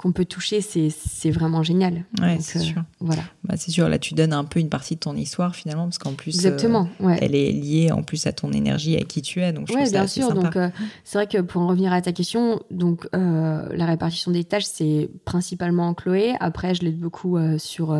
qu'on 0.00 0.12
peut 0.12 0.24
toucher, 0.24 0.62
c'est 0.62 1.30
vraiment 1.30 1.62
génial. 1.62 2.06
Ouais, 2.22 2.38
c'est 2.40 2.58
euh, 2.58 2.62
sûr. 2.62 2.82
Voilà. 3.00 3.20
Bah, 3.44 3.56
c'est 3.58 3.70
sûr, 3.70 3.86
là, 3.86 3.98
tu 3.98 4.14
donnes 4.14 4.32
un 4.32 4.44
peu 4.44 4.58
une 4.58 4.70
partie 4.70 4.94
de 4.94 5.00
ton 5.00 5.14
histoire 5.14 5.54
finalement, 5.54 5.84
parce 5.84 5.98
qu'en 5.98 6.14
plus, 6.14 6.34
Exactement, 6.36 6.88
euh, 7.02 7.14
elle 7.20 7.34
est 7.34 7.52
liée 7.52 7.92
en 7.92 8.02
plus 8.02 8.26
à 8.26 8.32
ton 8.32 8.50
énergie, 8.50 8.96
à 8.96 9.02
qui 9.02 9.20
tu 9.20 9.42
es. 9.42 9.52
Donc, 9.52 9.68
je 9.68 9.74
ouais, 9.74 9.90
bien 9.90 10.06
sûr. 10.06 10.32
Donc, 10.32 10.56
euh, 10.56 10.70
c'est 11.04 11.18
vrai 11.18 11.26
que 11.26 11.42
pour 11.42 11.60
en 11.60 11.68
revenir 11.68 11.92
à 11.92 12.00
ta 12.00 12.12
question, 12.12 12.62
donc 12.70 13.06
la 13.12 13.84
répartition 13.84 14.30
des 14.30 14.44
tâches, 14.44 14.64
c'est 14.64 15.10
principalement 15.26 15.92
Chloé. 15.92 16.32
Après, 16.40 16.74
je 16.74 16.82
l'aide 16.82 16.98
beaucoup 16.98 17.38
sur 17.58 17.94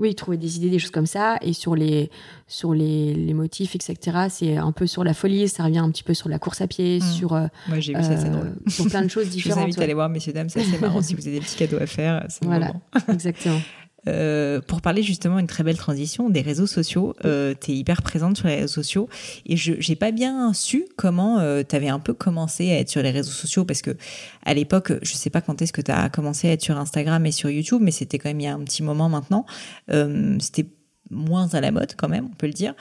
oui, 0.00 0.16
trouver 0.16 0.38
des 0.38 0.56
idées, 0.56 0.70
des 0.70 0.80
choses 0.80 0.90
comme 0.90 1.06
ça. 1.06 1.36
Et 1.42 1.52
sur 1.52 1.76
les, 1.76 2.10
sur 2.48 2.74
les, 2.74 3.14
les 3.14 3.34
motifs, 3.34 3.74
etc., 3.74 4.28
c'est 4.30 4.56
un 4.56 4.72
peu 4.72 4.86
sur 4.86 5.02
la 5.02 5.14
folie, 5.14 5.48
ça 5.48 5.64
revient 5.64 5.78
un 5.78 5.90
petit 5.90 6.04
peu 6.04 6.14
sur 6.14 6.28
la 6.28 6.38
course 6.38 6.60
à 6.60 6.66
pied, 6.66 6.98
mmh. 6.98 7.02
sur, 7.02 7.32
euh, 7.34 7.46
j'ai 7.78 7.94
vu 7.94 8.02
ça, 8.02 8.14
drôle. 8.14 8.54
sur 8.68 8.86
plein 8.86 9.02
de 9.02 9.08
choses 9.08 9.28
différentes. 9.28 9.58
je 9.58 9.62
vous 9.62 9.64
invite 9.64 9.78
à 9.78 9.82
aller 9.82 9.94
voir, 9.94 10.08
messieurs, 10.08 10.32
dames, 10.32 10.48
c'est 10.48 10.60
assez 10.60 10.78
marrant. 10.78 11.02
si 11.02 11.14
vous 11.14 11.26
avez 11.26 11.38
des 11.38 11.44
petits 11.44 11.56
cadeaux 11.56 11.78
à 11.80 11.86
faire, 11.86 12.24
c'est 12.28 12.44
Voilà, 12.44 12.72
exactement. 13.12 13.60
Euh, 14.08 14.60
pour 14.60 14.82
parler 14.82 15.02
justement 15.02 15.38
une 15.40 15.48
très 15.48 15.64
belle 15.64 15.76
transition 15.76 16.30
des 16.30 16.40
réseaux 16.40 16.66
sociaux. 16.66 17.16
Euh, 17.24 17.54
tu 17.60 17.72
es 17.72 17.74
hyper 17.74 18.02
présente 18.02 18.36
sur 18.36 18.46
les 18.46 18.54
réseaux 18.54 18.68
sociaux 18.68 19.08
et 19.46 19.56
je 19.56 19.74
j'ai 19.78 19.96
pas 19.96 20.12
bien 20.12 20.52
su 20.52 20.84
comment 20.96 21.40
euh, 21.40 21.62
tu 21.68 21.74
avais 21.74 21.88
un 21.88 21.98
peu 21.98 22.14
commencé 22.14 22.70
à 22.70 22.78
être 22.78 22.88
sur 22.88 23.02
les 23.02 23.10
réseaux 23.10 23.32
sociaux 23.32 23.64
parce 23.64 23.82
que 23.82 23.96
à 24.44 24.54
l'époque, 24.54 24.92
je 25.02 25.12
sais 25.14 25.30
pas 25.30 25.40
quand 25.40 25.60
est-ce 25.60 25.72
que 25.72 25.80
tu 25.80 25.90
as 25.90 26.08
commencé 26.08 26.48
à 26.48 26.52
être 26.52 26.62
sur 26.62 26.78
Instagram 26.78 27.26
et 27.26 27.32
sur 27.32 27.50
YouTube, 27.50 27.80
mais 27.82 27.90
c'était 27.90 28.18
quand 28.18 28.28
même 28.28 28.40
il 28.40 28.44
y 28.44 28.48
a 28.48 28.54
un 28.54 28.62
petit 28.62 28.84
moment 28.84 29.08
maintenant. 29.08 29.44
Euh, 29.90 30.36
c'était 30.38 30.66
moins 31.10 31.48
à 31.54 31.60
la 31.60 31.70
mode 31.70 31.94
quand 31.96 32.08
même, 32.08 32.28
on 32.30 32.34
peut 32.34 32.46
le 32.46 32.52
dire. 32.52 32.74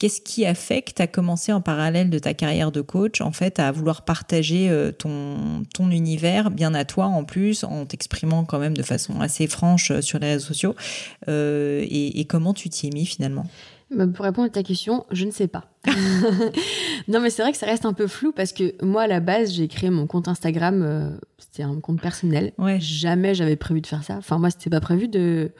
Qu'est-ce 0.00 0.22
qui 0.22 0.46
a 0.46 0.54
fait 0.54 0.80
que 0.80 0.92
tu 0.94 1.02
as 1.02 1.06
commencé 1.06 1.52
en 1.52 1.60
parallèle 1.60 2.08
de 2.08 2.18
ta 2.18 2.32
carrière 2.32 2.72
de 2.72 2.80
coach, 2.80 3.20
en 3.20 3.32
fait, 3.32 3.58
à 3.58 3.70
vouloir 3.70 4.00
partager 4.00 4.70
euh, 4.70 4.92
ton, 4.92 5.62
ton 5.74 5.90
univers 5.90 6.50
bien 6.50 6.72
à 6.72 6.86
toi 6.86 7.04
en 7.04 7.22
plus, 7.22 7.64
en 7.64 7.84
t'exprimant 7.84 8.46
quand 8.46 8.58
même 8.58 8.74
de 8.74 8.82
façon 8.82 9.20
assez 9.20 9.46
franche 9.46 9.90
euh, 9.90 10.00
sur 10.00 10.18
les 10.18 10.28
réseaux 10.28 10.46
sociaux 10.46 10.74
euh, 11.28 11.84
et, 11.86 12.24
comment 12.24 12.54
tu 12.54 12.70
t'y 12.70 12.86
es 12.86 12.90
mis 12.90 13.04
finalement? 13.04 13.44
Bah, 13.94 14.06
pour 14.06 14.24
répondre 14.24 14.46
à 14.46 14.50
ta 14.50 14.62
question, 14.62 15.04
je 15.10 15.26
ne 15.26 15.30
sais 15.30 15.48
pas. 15.48 15.66
non, 17.08 17.20
mais 17.20 17.28
c'est 17.28 17.42
vrai 17.42 17.52
que 17.52 17.58
ça 17.58 17.66
reste 17.66 17.84
un 17.84 17.92
peu 17.92 18.06
flou 18.06 18.32
parce 18.32 18.54
que 18.54 18.82
moi, 18.82 19.02
à 19.02 19.06
la 19.06 19.20
base, 19.20 19.52
j'ai 19.52 19.68
créé 19.68 19.90
mon 19.90 20.06
compte 20.06 20.28
Instagram. 20.28 21.18
c'était 21.36 21.64
un 21.64 21.78
compte 21.78 22.00
personnel. 22.00 22.52
Ouais. 22.56 22.80
Jamais 22.80 23.34
j'avais 23.34 23.56
prévu 23.56 23.82
de 23.82 23.86
faire 23.86 24.02
ça. 24.02 24.14
Enfin, 24.16 24.38
moi, 24.38 24.48
c'était 24.48 24.70
pas 24.70 24.80
prévu 24.80 25.08
de 25.08 25.52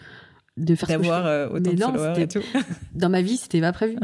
de 0.60 0.74
faire 0.74 0.88
d'avoir 0.88 1.26
euh, 1.26 1.48
autant 1.48 1.72
de 1.72 1.98
followers 1.98 2.22
et 2.22 2.28
tout. 2.28 2.42
Dans 2.94 3.08
ma 3.08 3.22
vie, 3.22 3.36
c'était 3.36 3.60
pas 3.60 3.72
prévu. 3.72 3.96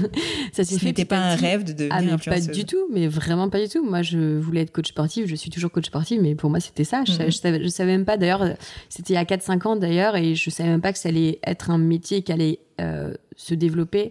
ça 0.52 0.64
s'est 0.64 0.78
fait. 0.78 0.88
C'était 0.88 1.04
pas 1.04 1.18
un 1.18 1.34
rêve 1.34 1.64
de 1.64 1.72
devenir 1.72 2.16
ah, 2.26 2.30
Pas 2.30 2.40
du 2.40 2.64
tout, 2.64 2.88
mais 2.92 3.08
vraiment 3.08 3.48
pas 3.50 3.60
du 3.60 3.68
tout. 3.68 3.84
Moi, 3.84 4.02
je 4.02 4.38
voulais 4.38 4.62
être 4.62 4.72
coach 4.72 4.88
sportif. 4.88 5.26
Je 5.26 5.34
suis 5.34 5.50
toujours 5.50 5.70
coach 5.70 5.86
sportif, 5.86 6.20
mais 6.22 6.34
pour 6.34 6.50
moi, 6.50 6.60
c'était 6.60 6.84
ça. 6.84 7.02
Je, 7.04 7.12
mhm. 7.12 7.30
savais, 7.30 7.68
savais, 7.68 7.92
même 7.92 8.04
pas. 8.04 8.16
D'ailleurs, 8.16 8.54
c'était 8.88 9.14
il 9.14 9.16
y 9.16 9.18
a 9.18 9.24
4-5 9.24 9.66
ans 9.66 9.76
d'ailleurs, 9.76 10.16
et 10.16 10.34
je 10.34 10.50
savais 10.50 10.70
même 10.70 10.80
pas 10.80 10.92
que 10.92 10.98
ça 10.98 11.08
allait 11.08 11.40
être 11.44 11.70
un 11.70 11.78
métier 11.78 12.22
qui 12.22 12.32
allait 12.32 12.60
euh, 12.80 13.14
se 13.36 13.54
développer. 13.54 14.10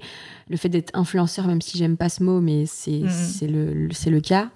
Le 0.49 0.57
fait 0.57 0.69
d'être 0.69 0.91
influenceur, 0.93 1.47
même 1.47 1.61
si 1.61 1.77
j'aime 1.77 1.97
pas 1.97 2.09
ce 2.09 2.23
mot, 2.23 2.41
mais 2.41 2.65
c'est 2.65 3.03
c'est 3.09 3.47
le, 3.47 3.89
c'est 3.91 4.09
le 4.09 4.21
cas. 4.21 4.49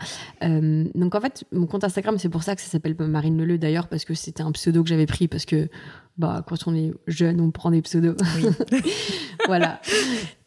Euh, 0.44 0.86
donc 0.96 1.16
en 1.16 1.22
fait, 1.22 1.46
mon 1.52 1.66
compte 1.66 1.84
Instagram, 1.84 2.18
c'est 2.18 2.30
pour 2.30 2.44
ça 2.44 2.56
que 2.56 2.62
ça 2.62 2.68
s'appelle 2.68 2.96
Marine 3.00 3.38
Leleu 3.38 3.58
d'ailleurs, 3.58 3.88
parce 3.88 4.06
que 4.06 4.14
c'était 4.14 4.44
un 4.44 4.52
pseudo 4.52 4.84
que 4.84 4.90
j'avais 4.90 5.06
pris 5.06 5.28
parce 5.28 5.46
que 5.46 5.70
bah, 6.18 6.44
quand 6.48 6.68
on 6.68 6.76
est 6.76 6.94
jeune, 7.08 7.40
on 7.42 7.52
prend 7.52 7.72
des 7.72 7.82
pseudos. 7.82 8.18
voilà. 9.48 9.82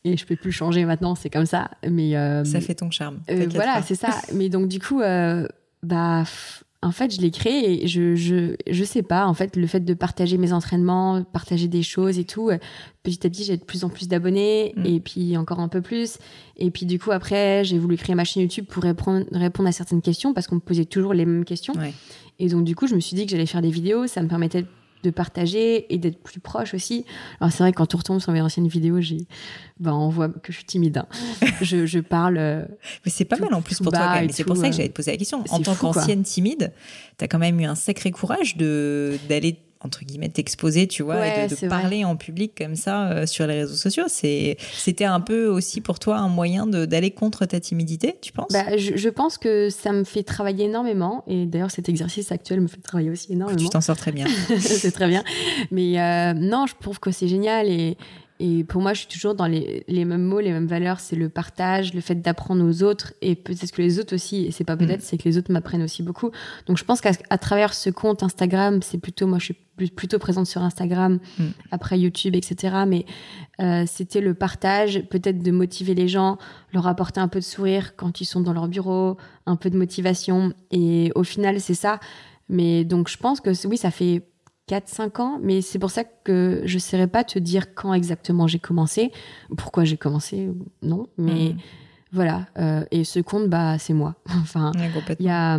Et 0.05 0.17
je 0.17 0.27
peux 0.27 0.37
plus 0.37 0.53
changer 0.53 0.85
maintenant, 0.85 1.15
c'est 1.15 1.31
comme 1.31 1.47
ça. 1.47 1.71
Mais 1.89 2.17
euh, 2.17 2.45
ça 2.45 2.61
fait 2.61 2.75
ton 2.75 2.91
charme. 2.91 3.21
Euh, 3.31 3.47
voilà, 3.51 3.83
c'est 3.83 3.95
ça. 3.95 4.11
Mais 4.35 4.49
donc 4.49 4.69
du 4.69 4.81
coup, 4.81 5.01
bah, 5.01 6.25
en 6.83 6.93
fait, 6.93 7.15
je 7.15 7.21
l'ai 7.21 7.31
créé 7.31 7.85
et 7.85 7.87
je, 7.87 8.15
je, 8.15 8.55
je 8.69 8.85
sais 8.85 9.03
pas. 9.03 9.27
En 9.27 9.35
fait, 9.35 9.57
le 9.57 9.67
fait 9.67 9.81
de 9.81 9.93
partager 9.93 10.39
mes 10.39 10.55
entraînements, 10.55 11.23
partager 11.25 11.69
des 11.69 11.83
choses 11.83 12.19
et 12.19 12.25
tout, 12.25 12.51
petit 13.03 13.27
à 13.27 13.31
petit, 13.31 13.45
j'ai 13.45 13.59
de 13.59 13.65
plus 13.65 13.85
en 13.85 13.91
plus 13.91 14.09
d'abonnés 14.09 14.73
mm. 14.77 14.87
et 14.87 15.01
puis 15.01 15.37
encore 15.37 15.61
un 15.61 15.69
peu 15.69 15.83
plus. 15.83 16.17
Et 16.57 16.71
puis 16.71 16.87
du 16.87 16.99
coup, 16.99 17.11
après, 17.11 17.65
j'ai 17.65 17.79
voulu 17.79 17.99
créer 17.99 18.15
ma 18.15 18.25
chaîne 18.25 18.43
YouTube 18.43 18.65
pour 18.67 18.83
répondre, 18.83 19.27
répondre 19.33 19.69
à 19.69 19.73
certaines 19.73 20.01
questions 20.01 20.33
parce 20.33 20.47
qu'on 20.47 20.55
me 20.55 20.61
posait 20.61 20.87
toujours 20.87 21.13
les 21.13 21.27
mêmes 21.27 21.45
questions. 21.45 21.75
Et 22.39 22.49
donc 22.49 22.65
du 22.65 22.75
coup, 22.75 22.87
je 22.87 22.95
me 22.95 23.01
suis 23.01 23.15
dit 23.15 23.27
que 23.27 23.33
j'allais 23.33 23.47
faire 23.47 23.63
des 23.63 23.71
vidéos. 23.71 24.07
Ça 24.07 24.23
me 24.23 24.29
permettait 24.29 24.65
de 25.03 25.11
partager 25.11 25.93
et 25.93 25.99
d'être 25.99 26.23
plus 26.23 26.41
proche 26.41 26.75
aussi. 26.75 27.05
Alors 27.41 27.53
c'est 27.53 27.63
vrai 27.63 27.73
quand 27.73 27.95
on 27.95 27.99
retombe 27.99 28.21
sur 28.21 28.33
mes 28.33 28.41
anciennes 28.41 28.69
vidéos, 28.69 29.01
j'ai, 29.01 29.27
ben 29.79 29.93
on 29.93 30.09
voit 30.09 30.29
que 30.29 30.53
je 30.53 30.59
suis 30.59 30.67
timide. 30.67 30.99
Hein. 30.99 31.07
je, 31.63 31.87
je, 31.87 31.99
parle. 31.99 32.39
Euh, 32.39 32.65
mais 33.05 33.11
c'est 33.11 33.25
pas 33.25 33.37
mal 33.39 33.55
en 33.55 33.63
plus 33.63 33.79
pour 33.79 33.93
toi. 33.93 34.21
C'est 34.31 34.45
pour 34.45 34.57
ça 34.57 34.65
que 34.65 34.69
euh, 34.69 34.73
j'allais 34.77 34.89
te 34.89 34.95
poser 34.95 35.13
la 35.13 35.17
question. 35.17 35.45
En 35.51 35.61
tant 35.61 35.75
qu'ancienne 35.75 36.23
timide, 36.23 36.73
tu 37.19 37.25
as 37.25 37.29
quand 37.29 37.39
même 37.39 37.59
eu 37.61 37.65
un 37.65 37.75
sacré 37.75 38.11
courage 38.11 38.57
de 38.57 39.19
d'aller 39.29 39.59
entre 39.83 40.05
guillemets 40.05 40.29
t'exposer 40.29 40.87
tu 40.87 41.03
vois 41.03 41.27
et 41.27 41.49
de, 41.49 41.69
parler 41.69 42.05
en 42.05 42.17
public 42.17 42.53
comme 42.57 42.77
ça 42.77 43.11
euh, 43.11 43.27
sur 43.27 43.47
les 43.47 43.61
réseaux 43.61 43.77
sociaux. 43.77 44.05
C'est 44.09 44.57
c'était 44.75 45.05
un 45.05 45.21
peu 45.21 45.47
aussi 45.47 45.81
pour 45.81 45.99
toi 45.99 46.19
un 46.19 46.29
moyen 46.29 46.67
d'aller 46.67 47.11
contre 47.11 47.47
ta 47.47 47.61
timidité 47.61 48.17
tu 48.21 48.33
penses? 48.33 48.53
Bah, 48.53 48.77
je, 48.77 49.09
pense 49.09 49.39
que 49.39 49.71
ça 49.71 49.93
me 49.93 50.05
fait 50.05 50.23
travailler 50.23 50.67
énormément. 50.67 51.25
Et 51.27 51.47
d'ailleurs 51.47 51.71
cet 51.71 51.89
exercice 51.89 52.31
actuel 52.33 52.61
me 52.61 52.69
fait 52.69 52.81
travailler 52.81 53.11
aussi 53.11 53.33
énormément 53.33 53.59
tu 53.59 53.69
t'en 53.69 53.81
sors 53.81 53.97
très 53.97 54.13
bien. 54.13 54.27
C'est 54.59 54.93
très 54.93 55.09
bien. 55.09 55.25
Mais 55.71 56.01
euh, 56.01 56.35
non 56.35 56.67
je 56.67 56.75
trouve 56.81 57.01
que 57.01 57.11
c'est 57.11 57.29
génial. 57.29 57.69
Et 57.69 57.97
et 58.43 58.65
pour 58.65 58.81
moi, 58.81 58.95
je 58.95 59.01
suis 59.01 59.09
toujours 59.09 59.35
dans 59.35 59.47
les, 59.47 59.85
les 59.87 60.07
mêmes 60.07 60.25
mots, 60.25 60.41
les 60.41 60.51
mêmes 60.51 60.67
valeurs. 60.67 60.99
C'est 60.99 61.15
le 61.15 61.29
partage, 61.29 61.93
le 61.93 62.01
fait 62.01 62.15
d'apprendre 62.15 62.65
aux 62.65 62.83
autres 62.83 63.13
et 63.21 63.35
peut-être 63.35 63.71
que 63.71 63.83
les 63.83 63.99
autres 63.99 64.15
aussi, 64.15 64.47
et 64.47 64.51
c'est 64.51 64.65
pas 64.65 64.79
peut-être, 64.79 65.01
mm. 65.01 65.05
c'est 65.05 65.19
que 65.19 65.29
les 65.29 65.37
autres 65.37 65.53
m'apprennent 65.53 65.83
aussi 65.83 66.03
beaucoup. 66.03 66.31
Donc 66.67 66.79
je 66.79 66.85
pense 66.85 67.03
qu'à 67.03 67.13
travers 67.13 67.75
ce 67.75 67.91
compte 67.91 68.23
Instagram, 68.23 68.81
c'est 68.81 68.97
plutôt, 68.97 69.27
moi 69.27 69.39
je 69.39 69.45
suis 69.45 69.57
plutôt 69.95 70.19
présente 70.19 70.47
sur 70.47 70.63
Instagram, 70.63 71.19
mm. 71.39 71.45
après 71.71 72.01
YouTube, 72.01 72.35
etc. 72.35 72.77
Mais 72.89 73.05
euh, 73.61 73.85
c'était 73.87 74.23
le 74.23 74.33
partage, 74.33 75.03
peut-être 75.11 75.43
de 75.43 75.51
motiver 75.51 75.95
les 75.95 76.09
gens, 76.09 76.39
leur 76.73 76.87
apporter 76.87 77.21
un 77.21 77.29
peu 77.29 77.41
de 77.41 77.45
sourire 77.45 77.95
quand 77.95 78.23
ils 78.23 78.27
sont 78.27 78.41
dans 78.41 78.55
leur 78.55 78.69
bureau, 78.69 79.19
un 79.45 79.57
peu 79.57 79.69
de 79.69 79.77
motivation. 79.77 80.55
Et 80.71 81.13
au 81.15 81.25
final, 81.25 81.61
c'est 81.61 81.75
ça. 81.75 82.01
Mais 82.49 82.85
donc 82.85 83.09
je 83.09 83.19
pense 83.19 83.43
que 83.43 83.51
oui, 83.67 83.77
ça 83.77 83.91
fait 83.91 84.23
4-5 84.69 85.21
ans, 85.21 85.41
mais 85.43 85.63
c'est 85.63 85.79
pour 85.79 85.91
ça 85.91 86.05
que 86.05 86.63
je 86.65 86.75
ne 86.75 86.81
saurais 86.81 87.07
pas 87.07 87.25
te 87.25 87.39
dire 87.39 87.75
quand 87.75 87.93
exactement 87.93 88.47
j'ai 88.47 88.59
commencé, 88.59 89.11
pourquoi 89.57 89.85
j'ai 89.85 89.97
commencé, 89.97 90.49
non, 90.83 91.09
mais 91.19 91.51
hmm. 91.51 91.57
voilà. 92.13 92.47
Euh, 92.59 92.85
et 92.91 93.05
ce 93.05 93.21
compte, 93.21 93.49
bah, 93.49 93.79
c'est 93.79 93.95
moi. 93.95 94.15
enfin, 94.41 94.73
il 95.19 95.27
y 95.27 95.31
a, 95.31 95.59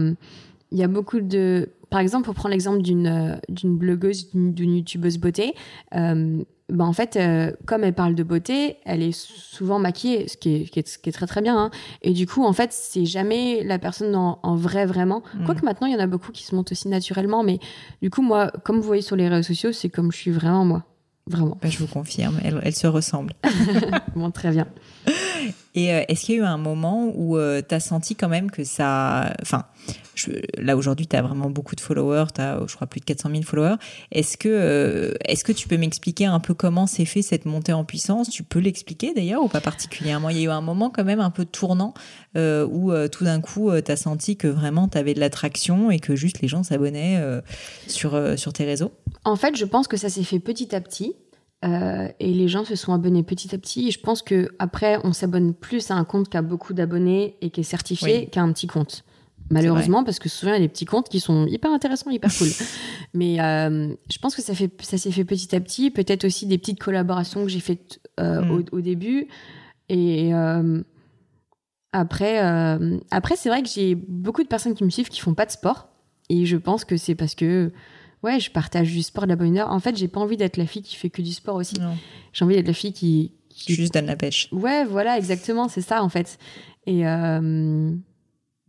y 0.72 0.84
a 0.84 0.88
beaucoup 0.88 1.20
de. 1.20 1.70
Par 1.92 2.00
exemple, 2.00 2.26
pour 2.26 2.34
prendre 2.34 2.54
l'exemple 2.54 2.82
d'une 2.82 3.40
d'une 3.50 3.78
blogueuse, 3.78 4.30
d'une 4.34 4.78
youtubeuse 4.78 5.20
beauté, 5.20 5.54
euh, 5.94 6.42
bah, 6.72 6.86
en 6.86 6.94
fait, 6.94 7.18
euh, 7.18 7.52
comme 7.66 7.84
elle 7.84 7.94
parle 7.94 8.16
de 8.16 8.24
beauté, 8.24 8.78
elle 8.86 9.04
est 9.04 9.12
souvent 9.12 9.78
maquillée, 9.78 10.30
ce 10.30 10.38
qui 10.38 10.56
est, 10.56 10.70
qui 10.70 10.80
est, 10.80 11.12
très 11.12 11.28
très 11.28 11.42
bien. 11.42 11.58
Hein. 11.58 11.72
Et 12.02 12.14
du 12.14 12.26
coup, 12.26 12.46
en 12.46 12.54
fait, 12.54 12.72
c'est 12.72 13.06
jamais 13.06 13.62
la 13.64 13.78
personne 13.78 14.16
en, 14.16 14.56
vrai 14.56 14.86
vraiment. 14.86 15.22
Mm. 15.36 15.46
Quoique 15.46 15.66
maintenant, 15.66 15.88
il 15.88 15.94
y 15.94 15.96
en 15.98 16.00
a 16.00 16.08
beaucoup 16.08 16.32
qui 16.32 16.44
se 16.46 16.56
montent 16.56 16.72
aussi 16.72 16.88
naturellement. 16.88 17.44
Mais 17.44 17.60
du 18.02 18.10
coup, 18.10 18.22
moi, 18.22 18.52
comme 18.64 18.78
vous 18.78 18.88
voyez 18.88 19.02
sur 19.02 19.18
les 19.18 19.28
réseaux 19.28 19.48
sociaux, 19.48 19.74
c'est 19.74 19.90
comme 19.90 20.14
je 20.14 20.18
suis 20.18 20.32
vraiment 20.32 20.64
moi. 20.64 20.86
Vraiment. 21.28 21.58
Bah, 21.62 21.70
je 21.70 21.78
vous 21.78 21.88
confirme, 21.88 22.40
elle, 22.44 22.62
elle 22.64 22.76
se 22.76 22.88
ressemble. 22.88 23.34
bon, 24.16 24.32
très 24.32 24.52
bien. 24.52 24.68
Et 25.76 25.94
euh, 25.94 26.04
est-ce 26.08 26.26
qu'il 26.26 26.36
y 26.36 26.38
a 26.40 26.42
eu 26.42 26.46
un 26.46 26.58
moment 26.58 27.12
où 27.16 27.38
euh, 27.38 27.62
tu 27.68 27.74
as 27.74 27.80
senti 27.80 28.16
quand 28.16 28.30
même 28.30 28.52
que 28.52 28.64
ça... 28.64 29.34
Enfin, 29.42 29.66
là 30.58 30.76
aujourd'hui, 30.76 31.08
tu 31.08 31.16
as 31.16 31.22
vraiment 31.22 31.50
beaucoup 31.50 31.76
de 31.76 31.82
followers, 31.82 32.26
tu 32.36 32.42
as, 32.42 32.60
je 32.68 32.76
crois, 32.76 32.88
plus 32.88 33.00
de 33.00 33.06
400 33.06 33.30
000 33.30 33.44
followers. 33.44 33.76
Est-ce 34.12 34.38
que, 34.38 34.50
euh, 34.50 35.14
est-ce 35.26 35.44
que 35.44 35.52
tu 35.52 35.68
peux 35.68 35.78
m'expliquer 35.78 36.26
un 36.26 36.40
peu 36.40 36.54
comment 36.54 36.88
s'est 36.88 37.06
fait 37.06 37.22
cette 37.22 37.46
montée 37.46 37.74
en 37.74 37.86
puissance? 37.86 38.30
Tu 38.30 38.44
peux 38.44 38.60
l'expliquer 38.60 39.14
d'ailleurs 39.14 39.44
ou 39.44 39.48
pas 39.48 39.62
particulièrement? 39.62 40.30
Il 40.30 40.38
y 40.38 40.42
a 40.42 40.44
eu 40.44 40.50
un 40.50 40.62
moment 40.62 40.90
quand 40.90 41.06
même 41.06 41.22
un 41.22 41.32
peu 41.32 41.46
tournant 41.46 41.94
où 42.36 42.92
tout 43.12 43.24
d'un 43.24 43.42
coup, 43.42 43.72
tu 43.82 43.92
as 43.92 43.98
senti 43.98 44.38
que 44.38 44.48
vraiment 44.48 44.88
tu 44.88 44.98
avais 44.98 45.14
de 45.14 45.20
l'attraction 45.20 45.92
et 45.92 46.00
que 46.00 46.16
juste 46.16 46.42
les 46.42 46.48
gens 46.48 46.64
s'abonnaient 46.64 47.22
sur, 47.88 48.20
sur 48.38 48.54
tes 48.54 48.66
réseaux? 48.66 48.92
En 49.24 49.36
fait, 49.36 49.56
je 49.56 49.66
pense 49.66 49.88
que 49.88 49.98
ça 49.98 50.10
s'est 50.10 50.24
fait 50.24 50.40
petit 50.40 50.76
à 50.76 50.82
petit. 50.82 51.16
Euh, 51.64 52.08
et 52.20 52.34
les 52.34 52.48
gens 52.48 52.66
se 52.66 52.76
sont 52.76 52.94
abonnés 52.94 53.24
petit 53.24 53.54
à 53.54 53.58
petit. 53.58 53.88
Et 53.88 53.92
je 53.92 54.00
pense 54.00 54.22
que 54.22 54.50
après, 54.60 55.00
on 55.04 55.14
s'abonne 55.14 55.54
plus 55.54 55.92
à 55.92 55.96
un 55.96 56.04
compte 56.04 56.30
qui 56.30 56.38
a 56.38 56.42
beaucoup 56.42 56.74
d'abonnés 56.74 57.38
et 57.42 57.50
qui 57.50 57.62
est 57.62 57.64
certifié 57.64 58.28
qu'à 58.28 58.42
un 58.42 58.52
petit 58.52 58.68
compte. 58.68 59.04
Malheureusement, 59.50 60.04
parce 60.04 60.18
que 60.18 60.30
souvent, 60.30 60.54
il 60.54 60.56
y 60.56 60.58
a 60.58 60.62
des 60.62 60.70
petits 60.70 60.86
comptes 60.86 61.10
qui 61.10 61.20
sont 61.20 61.46
hyper 61.46 61.72
intéressants, 61.72 62.10
hyper 62.10 62.32
cool. 62.36 62.48
Mais 63.14 63.42
euh, 63.42 63.94
je 64.10 64.18
pense 64.20 64.34
que 64.36 64.42
ça, 64.42 64.56
fait, 64.56 64.72
ça 64.82 64.98
s'est 64.98 65.12
fait 65.12 65.26
petit 65.26 65.54
à 65.56 65.60
petit. 65.60 65.92
Peut-être 65.92 66.24
aussi 66.26 66.46
des 66.46 66.58
petites 66.58 66.80
collaborations 66.80 67.44
que 67.44 67.50
j'ai 67.50 67.60
faites 67.60 68.00
euh, 68.20 68.42
mm. 68.42 68.52
au, 68.52 68.78
au, 68.78 68.82
début. 68.82 69.28
Et 69.90 70.32
Après, 71.92 72.40
après 73.12 73.36
c'est 73.36 73.50
vrai 73.50 73.62
que 73.62 73.68
j'ai 73.68 73.96
beaucoup 73.96 74.42
de 74.42 74.48
personnes 74.48 74.74
qui 74.74 74.86
me 74.86 74.90
suivent 74.90 75.10
qui 75.10 75.20
font 75.20 75.34
pas 75.34 75.46
de 75.46 75.52
sport. 75.52 75.90
Et 76.30 76.46
je 76.46 76.56
pense 76.56 76.86
que 76.86 76.96
c'est 76.96 77.16
parce 77.16 77.36
que 77.36 77.74
ouais, 78.24 78.40
je 78.40 78.52
partage 78.52 78.92
du 78.92 79.02
sport 79.02 79.26
de 79.26 79.30
la 79.30 79.36
bonne 79.36 79.58
heure. 79.58 79.72
En 79.72 79.80
fait, 79.80 79.96
j'ai 79.96 80.08
pas 80.08 80.20
envie 80.20 80.38
d'être 80.38 80.58
la 80.58 80.66
fille 80.66 80.82
qui 80.82 80.96
fait 80.96 81.10
que 81.10 81.22
du 81.22 81.34
sport 81.34 81.56
aussi. 81.56 81.76
J'ai 82.34 82.46
envie 82.46 82.56
d'être 82.56 82.68
la 82.68 82.74
fille 82.74 82.94
qui, 82.94 83.32
qui, 83.50 83.74
juste 83.76 83.94
donne 83.94 84.06
la 84.06 84.16
pêche. 84.16 84.48
Ouais, 84.52 84.86
voilà, 84.86 85.18
exactement, 85.18 85.68
c'est 85.68 85.82
ça 85.82 86.04
en 86.04 86.10
fait. 86.10 86.38
Et 86.86 87.08
euh, 87.08 87.92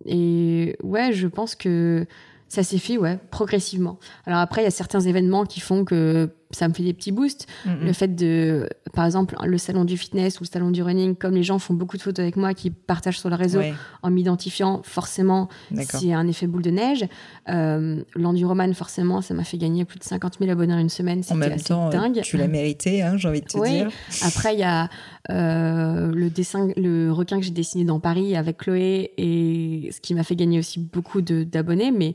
et 0.05 0.77
ouais, 0.83 1.13
je 1.13 1.29
pense 1.29 1.55
que 1.55 2.07
ça 2.49 2.63
s'est 2.63 2.79
fait 2.79 2.99
ouais 2.99 3.19
progressivement. 3.31 3.99
Alors 4.27 4.41
après, 4.41 4.63
il 4.63 4.65
y 4.65 4.69
a 4.69 4.73
certains 4.73 5.01
événements 5.01 5.45
qui 5.45 5.61
font 5.61 5.85
que 5.85 6.31
ça 6.53 6.69
me 6.69 6.75
fait 6.75 6.83
des 6.83 6.93
petits 6.93 7.13
boosts. 7.13 7.47
Le 7.67 7.93
fait 7.93 8.15
de, 8.15 8.69
par 8.93 9.05
exemple, 9.05 9.37
le 9.45 9.59
salon 9.59 9.85
du 9.85 9.97
fitness 9.97 10.41
ou 10.41 10.45
le 10.45 10.49
salon 10.49 10.71
du 10.71 10.83
running, 10.83 11.17
comme 11.17 11.35
les 11.35 11.43
gens 11.43 11.59
font 11.59 11.75
beaucoup 11.75 11.97
de 11.97 12.03
photos 12.03 12.23
avec 12.23 12.37
moi, 12.37 12.55
qui 12.55 12.71
partagent 12.71 13.19
sur 13.19 13.31
le 13.31 13.37
réseau 13.37 13.61
en 14.03 14.11
m'identifiant, 14.11 14.83
forcément, 14.85 15.49
c'est 15.85 16.13
un 16.13 16.27
effet 16.29 16.47
boule 16.47 16.63
de 16.63 16.71
neige. 16.71 17.07
Euh, 17.49 18.03
L'enduroman, 18.15 18.73
forcément, 18.75 19.21
ça 19.21 19.35
m'a 19.35 19.45
fait 19.45 19.59
gagner 19.59 19.85
plus 19.85 19.99
de 19.99 20.05
50 20.05 20.39
000 20.39 20.51
abonnés 20.51 20.75
en 20.75 20.79
une 20.79 20.89
semaine. 20.89 21.23
En 21.31 21.35
même 21.35 21.61
temps, 21.61 21.89
dingue. 21.91 22.21
tu 22.23 22.37
l'as 22.37 22.49
mérité, 22.49 23.03
hein, 23.03 23.17
j'ai 23.17 23.29
envie 23.29 23.41
de 23.41 23.47
te 23.47 23.65
dire. 23.65 23.91
Après, 24.23 24.55
il 24.55 24.61
y 24.61 24.65
a 24.65 24.89
euh, 25.31 26.11
le 26.13 26.31
dessin, 26.31 26.69
le 26.77 27.11
requin 27.13 27.39
que 27.39 27.45
j'ai 27.45 27.51
dessiné 27.51 27.85
dans 27.85 28.01
Paris 28.01 28.37
avec 28.37 28.59
Chloé, 28.59 29.13
et 29.17 29.91
ce 29.93 30.01
qui 30.01 30.15
m'a 30.15 30.25
fait 30.25 30.37
gagner 30.37 30.59
aussi 30.59 30.79
beaucoup 30.81 31.23
d'abonnés, 31.23 31.91
mais 31.91 32.15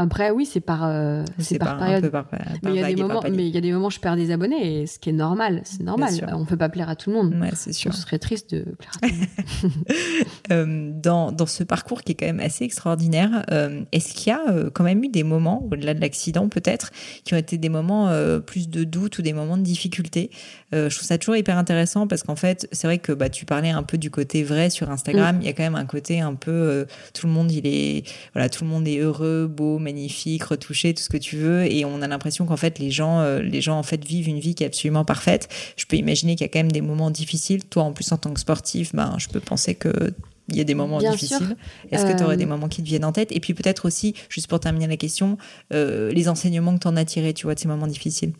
après, 0.00 0.30
oui, 0.30 0.46
c'est 0.46 0.60
par, 0.60 0.84
euh, 0.84 1.24
c'est 1.38 1.58
par, 1.58 1.76
période. 1.76 2.08
mais 2.62 2.70
il 2.70 2.76
y 2.76 2.84
a 2.84 2.86
des 2.86 3.02
moments, 3.02 3.20
mais 3.28 3.48
il 3.48 3.52
y 3.52 3.58
a 3.58 3.60
des 3.60 3.72
moments 3.72 3.88
où 3.88 3.90
je 3.90 3.98
perds 3.98 4.14
des 4.14 4.30
abonnés 4.30 4.82
et 4.82 4.86
ce 4.86 5.00
qui 5.00 5.10
est 5.10 5.12
normal, 5.12 5.62
c'est 5.64 5.82
normal. 5.82 6.12
On 6.34 6.44
peut 6.44 6.56
pas 6.56 6.68
plaire 6.68 6.88
à 6.88 6.94
tout 6.94 7.10
le 7.10 7.16
monde. 7.16 7.34
Ouais, 7.40 7.50
c'est 7.54 7.72
sûr. 7.72 7.92
Ce 7.92 8.02
serait 8.02 8.20
triste 8.20 8.54
de 8.54 8.62
plaire 8.62 8.92
à 9.02 9.08
tout 9.08 9.14
le 9.14 9.68
monde. 9.68 9.84
Euh, 10.50 10.90
dans, 10.94 11.30
dans 11.30 11.46
ce 11.46 11.62
parcours 11.62 12.02
qui 12.02 12.12
est 12.12 12.14
quand 12.14 12.26
même 12.26 12.40
assez 12.40 12.64
extraordinaire, 12.64 13.44
euh, 13.50 13.82
est-ce 13.92 14.14
qu'il 14.14 14.32
y 14.32 14.34
a 14.34 14.70
quand 14.72 14.84
même 14.84 15.02
eu 15.04 15.08
des 15.08 15.22
moments, 15.22 15.66
au-delà 15.70 15.92
de 15.92 16.00
l'accident 16.00 16.48
peut-être, 16.48 16.90
qui 17.24 17.34
ont 17.34 17.36
été 17.36 17.58
des 17.58 17.68
moments 17.68 18.10
plus 18.46 18.70
de 18.70 18.84
doute 18.84 19.18
ou 19.18 19.22
des 19.22 19.34
moments 19.34 19.56
de 19.58 19.62
difficulté 19.62 20.30
Je 20.72 20.88
trouve 20.88 21.06
ça 21.06 21.18
toujours 21.18 21.36
hyper 21.36 21.58
intéressant 21.58 22.06
parce 22.06 22.22
qu'en 22.22 22.36
fait, 22.36 22.66
c'est 22.72 22.86
vrai 22.86 22.98
que 22.98 23.12
bah, 23.12 23.28
tu 23.28 23.44
parlais 23.44 23.70
un 23.70 23.82
peu 23.82 23.98
du 23.98 24.10
côté 24.10 24.42
vrai 24.42 24.70
sur 24.70 24.90
Instagram. 24.90 25.38
Il 25.40 25.46
y 25.46 25.50
a 25.50 25.52
quand 25.52 25.64
même 25.64 25.74
un 25.74 25.86
côté 25.86 26.20
un 26.20 26.34
peu 26.34 26.86
tout 27.12 27.26
le 27.26 27.32
monde, 27.32 27.52
il 27.52 27.66
est 27.66 28.04
voilà, 28.32 28.48
tout 28.48 28.64
le 28.64 28.70
monde 28.70 28.88
est 28.88 28.98
heureux, 28.98 29.46
beau, 29.46 29.78
magnifique, 29.88 30.44
retouché, 30.44 30.92
tout 30.92 31.02
ce 31.02 31.08
que 31.08 31.16
tu 31.16 31.36
veux, 31.36 31.64
et 31.64 31.84
on 31.84 32.02
a 32.02 32.08
l'impression 32.08 32.44
qu'en 32.44 32.58
fait 32.58 32.78
les 32.78 32.90
gens, 32.90 33.20
euh, 33.20 33.40
les 33.40 33.62
gens 33.62 33.78
en 33.78 33.82
fait 33.82 34.04
vivent 34.04 34.28
une 34.28 34.38
vie 34.38 34.54
qui 34.54 34.64
est 34.64 34.66
absolument 34.66 35.04
parfaite. 35.04 35.48
Je 35.76 35.86
peux 35.86 35.96
imaginer 35.96 36.36
qu'il 36.36 36.44
y 36.44 36.50
a 36.50 36.52
quand 36.52 36.58
même 36.58 36.72
des 36.72 36.82
moments 36.82 37.10
difficiles. 37.10 37.64
Toi, 37.64 37.84
en 37.84 37.92
plus 37.92 38.12
en 38.12 38.18
tant 38.18 38.32
que 38.34 38.40
sportif, 38.40 38.94
ben 38.94 39.14
je 39.18 39.28
peux 39.28 39.40
penser 39.40 39.74
que 39.74 39.92
il 40.50 40.56
y 40.56 40.60
a 40.60 40.64
des 40.64 40.74
moments 40.74 40.98
difficiles. 40.98 41.56
Est-ce 41.90 42.06
que 42.06 42.16
tu 42.16 42.22
aurais 42.22 42.38
des 42.38 42.44
euh, 42.44 42.48
moments 42.48 42.68
qui 42.68 42.82
te 42.82 42.86
viennent 42.86 43.04
en 43.04 43.12
tête? 43.12 43.32
Et 43.32 43.40
puis 43.40 43.52
peut-être 43.52 43.84
aussi, 43.86 44.14
juste 44.30 44.46
pour 44.46 44.60
terminer 44.60 44.86
la 44.86 44.96
question, 44.96 45.36
euh, 45.74 46.10
les 46.10 46.28
enseignements 46.28 46.74
que 46.74 46.80
tu 46.80 46.88
en 46.88 46.96
as 46.96 47.04
tirés, 47.04 47.34
tu 47.34 47.44
vois, 47.44 47.54
de 47.54 47.60
ces 47.60 47.68
moments 47.68 47.86
difficiles? 47.86 48.32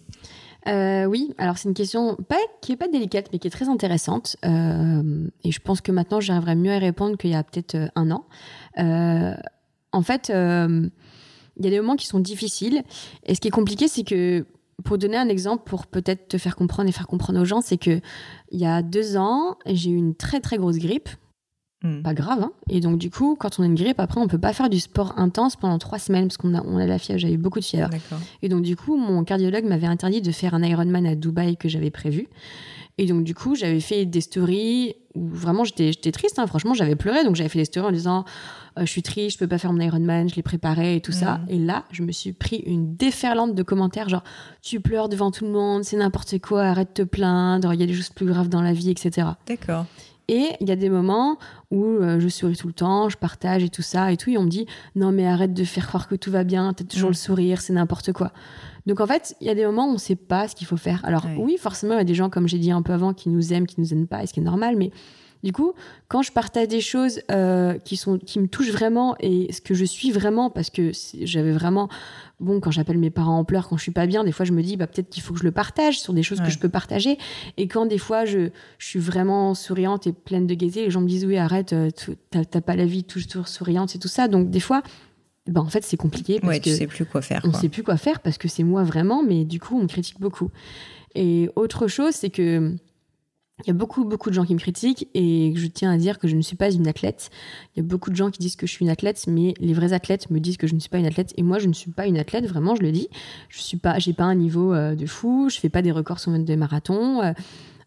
oui, 0.67 1.33
alors 1.39 1.57
c'est 1.57 1.67
une 1.67 1.75
question 1.75 2.15
pas, 2.29 2.37
qui 2.61 2.73
est 2.73 2.77
pas 2.77 2.89
délicate, 2.89 3.31
mais 3.33 3.39
qui 3.39 3.49
est 3.49 3.51
très 3.51 3.71
intéressante. 3.71 4.37
et 4.43 5.51
je 5.51 5.61
pense 5.61 5.81
que 5.81 5.93
maintenant, 5.93 6.21
j'arriverai 6.21 6.57
mieux 6.57 6.73
à 6.73 6.79
répondre 6.79 7.17
qu'il 7.17 7.31
y 7.31 7.35
a 7.35 7.43
peut-être 7.43 7.91
un 7.95 8.11
an. 8.11 8.27
en 8.77 10.03
fait, 10.03 10.31
il 11.59 11.65
y 11.65 11.69
a 11.69 11.71
des 11.71 11.81
moments 11.81 11.97
qui 11.97 12.07
sont 12.07 12.21
difficiles. 12.21 12.83
Et 13.25 13.35
ce 13.35 13.41
qui 13.41 13.49
est 13.49 13.53
compliqué, 13.53 13.89
c'est 13.89 14.05
que, 14.05 14.47
pour 14.85 14.99
donner 14.99 15.17
un 15.17 15.29
exemple, 15.29 15.65
pour 15.67 15.87
peut-être 15.87 16.29
te 16.29 16.39
faire 16.39 16.57
comprendre 16.57 16.89
et 16.89 16.93
faire 16.93 17.07
comprendre 17.07 17.41
aux 17.41 17.45
gens, 17.45 17.61
c'est 17.61 17.79
que 17.79 18.01
il 18.51 18.61
y 18.61 18.67
a 18.67 18.83
deux 18.83 19.17
ans, 19.17 19.57
j'ai 19.67 19.91
eu 19.91 19.97
une 19.97 20.15
très 20.15 20.41
très 20.41 20.57
grosse 20.57 20.79
grippe. 20.79 21.09
Hmm. 21.85 22.03
Pas 22.03 22.13
grave, 22.13 22.43
hein. 22.43 22.53
Et 22.69 22.81
donc, 22.81 22.99
du 22.99 23.09
coup, 23.09 23.37
quand 23.39 23.61
on 23.61 23.63
a 23.63 23.67
une 23.67 23.77
grippe, 23.77 24.01
après, 24.01 24.21
on 24.21 24.27
peut 24.27 24.39
pas 24.39 24.53
faire 24.53 24.69
du 24.69 24.81
sport 24.81 25.17
intense 25.17 25.55
pendant 25.55 25.79
trois 25.79 26.01
semaines 26.01 26.27
parce 26.27 26.37
qu'on 26.37 26.55
a, 26.55 26.63
on 26.65 26.77
a 26.77 26.87
la 26.87 26.99
fièvre. 26.99 27.21
J'avais 27.21 27.37
beaucoup 27.37 27.61
de 27.61 27.65
fièvre. 27.65 27.91
Et 28.43 28.49
donc, 28.49 28.63
du 28.63 28.75
coup, 28.75 28.97
mon 28.97 29.23
cardiologue 29.23 29.65
m'avait 29.65 29.87
interdit 29.87 30.21
de 30.21 30.33
faire 30.33 30.55
un 30.55 30.63
Ironman 30.65 31.07
à 31.07 31.15
Dubaï 31.15 31.57
que 31.57 31.69
j'avais 31.69 31.91
prévu. 31.91 32.27
Et 32.99 33.07
donc, 33.07 33.25
du 33.25 33.35
coup, 33.35 33.55
j'avais 33.55 33.81
fait 33.81 34.05
des 34.05 34.21
stories 34.21 34.97
où 35.15 35.29
vraiment 35.29 35.65
j'étais, 35.65 35.93
j'étais 35.93 36.13
triste. 36.13 36.39
Hein. 36.39 36.47
Franchement, 36.47 36.75
j'avais 36.75 36.97
pleuré. 36.97 37.25
Donc, 37.25 37.37
j'avais 37.37 37.49
fait 37.49 37.61
des 37.61 37.65
stories 37.65 37.89
en 37.89 37.93
disant 37.93 38.25
euh, 38.79 38.83
Je 38.83 38.91
suis 38.91 39.03
triste, 39.03 39.37
je 39.37 39.39
peux 39.39 39.47
pas 39.47 39.59
faire 39.59 39.73
mon 39.73 39.81
Ironman, 39.81 40.29
je 40.29 40.35
l'ai 40.35 40.43
préparé 40.43 40.97
et 40.97 41.01
tout 41.01 41.13
ça. 41.13 41.39
Mm. 41.39 41.47
Et 41.49 41.59
là, 41.59 41.85
je 41.93 42.03
me 42.03 42.11
suis 42.11 42.33
pris 42.33 42.57
une 42.67 42.97
déferlante 42.97 43.55
de 43.55 43.63
commentaires 43.63 44.09
genre 44.09 44.25
Tu 44.63 44.81
pleures 44.81 45.09
devant 45.09 45.31
tout 45.31 45.45
le 45.45 45.53
monde, 45.53 45.85
c'est 45.85 45.97
n'importe 45.97 46.39
quoi, 46.41 46.65
arrête 46.65 46.89
de 46.89 47.05
te 47.05 47.09
plaindre, 47.09 47.73
il 47.73 47.81
y 47.81 47.85
a 47.85 47.87
des 47.87 47.95
choses 47.95 48.11
plus 48.11 48.27
graves 48.27 48.49
dans 48.49 48.63
la 48.63 48.73
vie, 48.73 48.91
etc. 48.91 49.29
D'accord. 49.47 49.87
Et 50.31 50.51
il 50.61 50.69
y 50.69 50.73
a 50.73 50.77
des 50.77 50.91
moments 50.91 51.39
où 51.71 51.85
euh, 51.85 52.21
je 52.21 52.29
souris 52.29 52.57
tout 52.57 52.67
le 52.67 52.75
temps, 52.75 53.09
je 53.09 53.17
partage 53.17 53.65
et 53.65 53.71
tout 53.71 53.83
ça 53.83 54.13
et 54.13 54.19
tout. 54.19 54.29
Et 54.29 54.37
on 54.37 54.43
me 54.43 54.51
dit 54.51 54.67
Non, 54.95 55.11
mais 55.11 55.27
arrête 55.27 55.55
de 55.55 55.65
faire 55.65 55.87
croire 55.87 56.07
que 56.07 56.17
tout 56.17 56.31
va 56.31 56.45
bien, 56.45 56.75
t'as 56.75 56.85
toujours 56.85 57.09
mm. 57.09 57.13
le 57.13 57.17
sourire, 57.17 57.61
c'est 57.61 57.73
n'importe 57.73 58.13
quoi. 58.13 58.33
Donc 58.89 59.01
en 59.01 59.07
fait, 59.07 59.37
il 59.43 59.47
y 59.47 59.51
a 59.51 59.55
des 59.55 59.67
moments 59.67 59.87
où 59.87 59.91
on 59.91 59.95
ne 59.95 59.99
sait 59.99 60.17
pas 60.17 60.49
ce 60.49 60.57
qu'il 60.57 60.67
faut 60.67 60.79
faire. 60.79 61.05
Alors 61.05 61.27
oui, 61.37 61.59
forcément, 61.59 61.93
il 61.93 61.99
y 61.99 62.01
a 62.01 62.05
des 62.05 62.15
gens, 62.15 62.31
comme 62.31 62.49
j'ai 62.49 62.59
dit 62.59 62.71
un 62.71 62.81
peu 62.81 62.95
avant, 62.95 63.13
qui 63.13 63.29
nous 63.29 63.53
aiment, 63.53 63.67
qui 63.67 63.79
nous 63.81 63.93
aiment 63.93 64.07
pas, 64.07 64.23
et 64.23 64.27
ce 64.27 64.33
qui 64.33 64.41
est 64.41 64.43
normal, 64.43 64.77
mais 64.77 64.91
du 65.45 65.53
coup, 65.53 65.75
quand 66.09 66.23
je 66.23 66.33
partage 66.33 66.69
des 66.69 66.81
choses 66.81 67.21
euh, 67.31 67.79
qui 67.79 67.97
sont 67.97 68.19
qui 68.19 68.41
me 68.41 68.49
touchent 68.49 68.73
vraiment 68.73 69.15
et 69.21 69.53
ce 69.53 69.61
que 69.61 69.75
je 69.75 69.85
suis 69.85 70.11
vraiment, 70.11 70.51
parce 70.51 70.71
que 70.71 70.91
j'avais 71.21 71.53
vraiment 71.53 71.89
bon 72.41 72.61
quand 72.61 72.73
j'appelle 72.73 72.99
mes 72.99 73.11
parents 73.11 73.39
en 73.39 73.45
pleurs 73.45 73.69
quand 73.69 73.77
je 73.77 73.83
suis 73.83 73.93
pas 73.93 74.07
bien, 74.07 74.25
des 74.25 74.33
fois 74.33 74.45
je 74.45 74.53
me 74.53 74.63
dis 74.63 74.77
bah 74.77 74.89
peut-être 74.89 75.11
qu'il 75.11 75.23
faut 75.23 75.35
que 75.35 75.39
je 75.39 75.45
le 75.45 75.53
partage 75.53 76.01
sur 76.01 76.13
des 76.13 76.25
choses 76.25 76.41
que 76.41 76.51
je 76.51 76.59
peux 76.59 76.69
partager. 76.69 77.19
Et 77.57 77.69
quand 77.69 77.87
des 77.87 77.99
fois 77.99 78.25
je, 78.25 78.49
je 78.79 78.87
suis 78.87 78.99
vraiment 78.99 79.55
souriante 79.55 80.09
et 80.09 80.13
pleine 80.13 80.49
de 80.49 80.55
gaieté, 80.55 80.87
les 80.87 80.91
gens 80.91 81.03
me 81.03 81.09
disent 81.09 81.25
oui 81.25 81.37
arrête, 81.37 81.73
euh, 81.73 81.91
t'as 82.31 82.61
pas 82.61 82.75
la 82.75 82.87
vie 82.87 83.05
toujours 83.05 83.47
souriante 83.47 83.95
et 83.95 84.01
tout 84.01 84.09
ça. 84.09 84.27
Donc 84.27 84.51
des 84.51 84.61
fois 84.61 84.83
ben, 85.49 85.63
en 85.63 85.69
fait 85.69 85.85
c'est 85.85 85.97
compliqué 85.97 86.41
parce 86.41 86.55
ouais, 86.55 86.61
tu 86.61 86.71
sais 86.71 86.87
plus 86.87 87.05
quoi 87.05 87.23
faire. 87.23 87.43
On 87.45 87.53
sait 87.53 87.69
plus 87.69 87.83
quoi 87.83 87.97
faire 87.97 88.21
parce 88.21 88.39
que 88.39 88.49
c'est 88.49 88.63
moi 88.63 88.85
vraiment, 88.85 89.23
mais 89.23 89.45
du 89.45 89.61
coup 89.61 89.77
on 89.77 89.83
me 89.83 89.89
critique 89.89 90.21
beaucoup. 90.21 90.51
Et 91.15 91.51
autre 91.57 91.89
chose, 91.89 92.15
c'est 92.15 92.31
que 92.31 92.77
il 93.65 93.67
y 93.67 93.71
a 93.71 93.75
beaucoup, 93.75 94.05
beaucoup 94.05 94.31
de 94.31 94.35
gens 94.35 94.45
qui 94.45 94.55
me 94.55 94.61
critiquent 94.61 95.09
et 95.15 95.53
je 95.57 95.67
tiens 95.67 95.91
à 95.91 95.97
dire 95.97 96.21
que 96.21 96.29
je 96.29 96.37
ne 96.37 96.43
suis 96.43 96.55
pas 96.55 96.71
une 96.71 96.87
athlète. 96.87 97.31
Il 97.75 97.81
y 97.81 97.81
a 97.81 97.83
beaucoup 97.83 98.11
de 98.11 98.15
gens 98.15 98.31
qui 98.31 98.39
disent 98.39 98.55
que 98.55 98.69
je 98.69 98.73
suis 98.73 98.85
une 98.85 98.91
athlète, 98.91 99.25
mais 99.27 99.55
les 99.59 99.73
vrais 99.73 99.93
athlètes 99.93 100.31
me 100.31 100.39
disent 100.39 100.57
que 100.57 100.69
je 100.69 100.75
ne 100.75 100.81
suis 100.81 100.89
pas 100.89 100.99
une 100.99 101.07
athlète 101.07 101.35
et 101.37 101.43
moi 101.43 101.59
je 101.59 101.67
ne 101.67 101.73
suis 101.73 101.91
pas 101.91 102.07
une 102.07 102.19
athlète, 102.19 102.47
vraiment, 102.47 102.77
je 102.77 102.83
le 102.83 102.93
dis. 102.93 103.09
Je 103.49 103.61
suis 103.61 103.77
pas, 103.77 103.99
j'ai 103.99 104.13
pas 104.13 104.25
un 104.25 104.37
niveau 104.37 104.73
euh, 104.73 104.95
de 104.95 105.07
fou, 105.07 105.49
je 105.51 105.59
fais 105.59 105.69
pas 105.69 105.83
des 105.83 105.91
records 105.91 106.21
sur 106.21 106.31
des 106.39 106.57
marathons. 106.57 107.35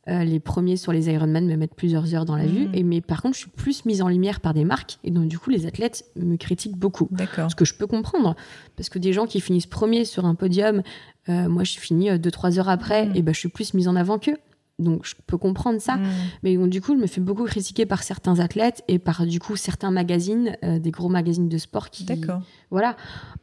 Euh, 0.08 0.12
euh, 0.12 0.24
les 0.24 0.40
premiers 0.40 0.78
sur 0.78 0.92
les 0.92 1.10
Ironman 1.10 1.46
me 1.46 1.56
mettent 1.56 1.76
plusieurs 1.76 2.14
heures 2.16 2.26
dans 2.26 2.36
la 2.36 2.46
vue. 2.46 2.68
Mmh. 2.68 2.76
Et, 2.76 2.84
mais 2.84 3.02
par 3.02 3.22
contre, 3.22 3.36
je 3.36 3.42
suis 3.42 3.50
plus 3.50 3.86
mise 3.86 4.02
en 4.02 4.08
lumière 4.08 4.40
par 4.40 4.54
des 4.54 4.66
marques. 4.66 5.00
Et 5.04 5.12
donc, 5.12 5.28
du 5.28 5.38
coup, 5.38 5.50
les 5.50 5.66
athlètes 5.66 6.06
me 6.16 6.38
critiquent 6.38 6.78
beaucoup. 6.78 7.10
Ce 7.50 7.56
que 7.56 7.66
je 7.66 7.74
peux 7.76 7.88
comprendre. 7.88 8.36
Parce 8.76 8.90
que 8.90 9.00
des 9.00 9.14
gens 9.14 9.26
qui 9.26 9.42
finissent 9.42 9.68
premiers 9.68 10.06
sur 10.06 10.26
un 10.26 10.36
podium, 10.36 10.82
euh, 11.30 11.50
moi, 11.50 11.64
je 11.64 11.78
finis 11.78 12.10
euh, 12.10 12.18
deux, 12.18 12.32
trois 12.32 12.58
heures 12.60 12.70
après, 12.70 13.06
mmh. 13.06 13.16
et 13.16 13.22
ben, 13.22 13.34
je 13.34 13.40
suis 13.40 13.50
plus 13.50 13.74
mise 13.74 13.88
en 13.88 13.96
avant 13.96 14.18
qu'eux. 14.18 14.38
Donc, 14.80 15.06
je 15.06 15.14
peux 15.28 15.38
comprendre 15.38 15.80
ça. 15.80 15.98
Mmh. 15.98 16.08
Mais 16.42 16.56
donc, 16.56 16.70
du 16.70 16.82
coup, 16.82 16.96
je 16.96 17.00
me 17.00 17.06
fais 17.06 17.22
beaucoup 17.22 17.44
critiquer 17.44 17.86
par 17.86 18.02
certains 18.02 18.40
athlètes 18.40 18.84
et 18.88 18.98
par, 18.98 19.28
du 19.28 19.40
coup, 19.40 19.56
certains 19.56 19.92
magazines, 19.92 20.58
des 20.64 20.90
gros 20.90 21.10
magazines 21.10 21.50
de 21.50 21.58
sport 21.60 21.92
qui. 21.92 22.06
D'accord. 22.06 22.42
Voilà. 22.72 22.96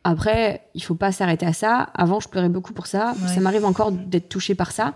Après, 0.03 0.63
il 0.75 0.83
faut 0.83 0.97
pas 0.97 1.13
s'arrêter 1.13 1.47
à 1.47 1.53
ça. 1.53 1.83
Avant, 1.95 2.19
je 2.19 2.29
pleurais 2.29 2.49
beaucoup 2.49 2.73
pour 2.73 2.89
ça. 2.89 3.15
Ça 3.29 3.41
m'arrive 3.41 3.65
encore 3.65 3.93
d'être 3.93 4.29
touchée 4.29 4.57
par 4.57 4.73
ça. 4.73 4.95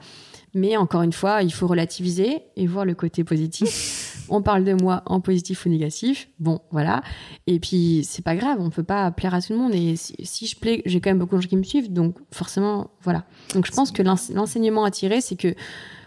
Mais 0.54 0.76
encore 0.76 1.02
une 1.02 1.12
fois, 1.12 1.42
il 1.42 1.52
faut 1.52 1.66
relativiser 1.66 2.42
et 2.56 2.66
voir 2.66 2.84
le 2.84 2.94
côté 2.94 3.24
positif. 3.24 4.24
on 4.28 4.42
parle 4.42 4.64
de 4.64 4.74
moi 4.74 5.02
en 5.06 5.20
positif 5.20 5.64
ou 5.64 5.68
négatif. 5.68 6.28
Bon, 6.38 6.60
voilà. 6.70 7.02
Et 7.46 7.58
puis, 7.58 8.02
c'est 8.04 8.22
pas 8.22 8.36
grave, 8.36 8.58
on 8.60 8.70
peut 8.70 8.82
pas 8.82 9.10
plaire 9.10 9.34
à 9.34 9.40
tout 9.40 9.52
le 9.52 9.58
monde. 9.58 9.74
Et 9.74 9.96
si, 9.96 10.46
je 10.46 10.58
plais, 10.58 10.82
j'ai 10.84 11.00
quand 11.00 11.10
même 11.10 11.18
beaucoup 11.18 11.36
de 11.36 11.40
gens 11.40 11.48
qui 11.48 11.56
me 11.56 11.62
suivent. 11.62 11.92
Donc, 11.92 12.16
forcément, 12.32 12.90
voilà. 13.02 13.24
Donc, 13.54 13.66
je 13.66 13.72
pense 13.72 13.92
que 13.92 14.02
l'enseignement 14.02 14.84
à 14.84 14.90
tirer, 14.90 15.20
c'est 15.20 15.36
que 15.36 15.54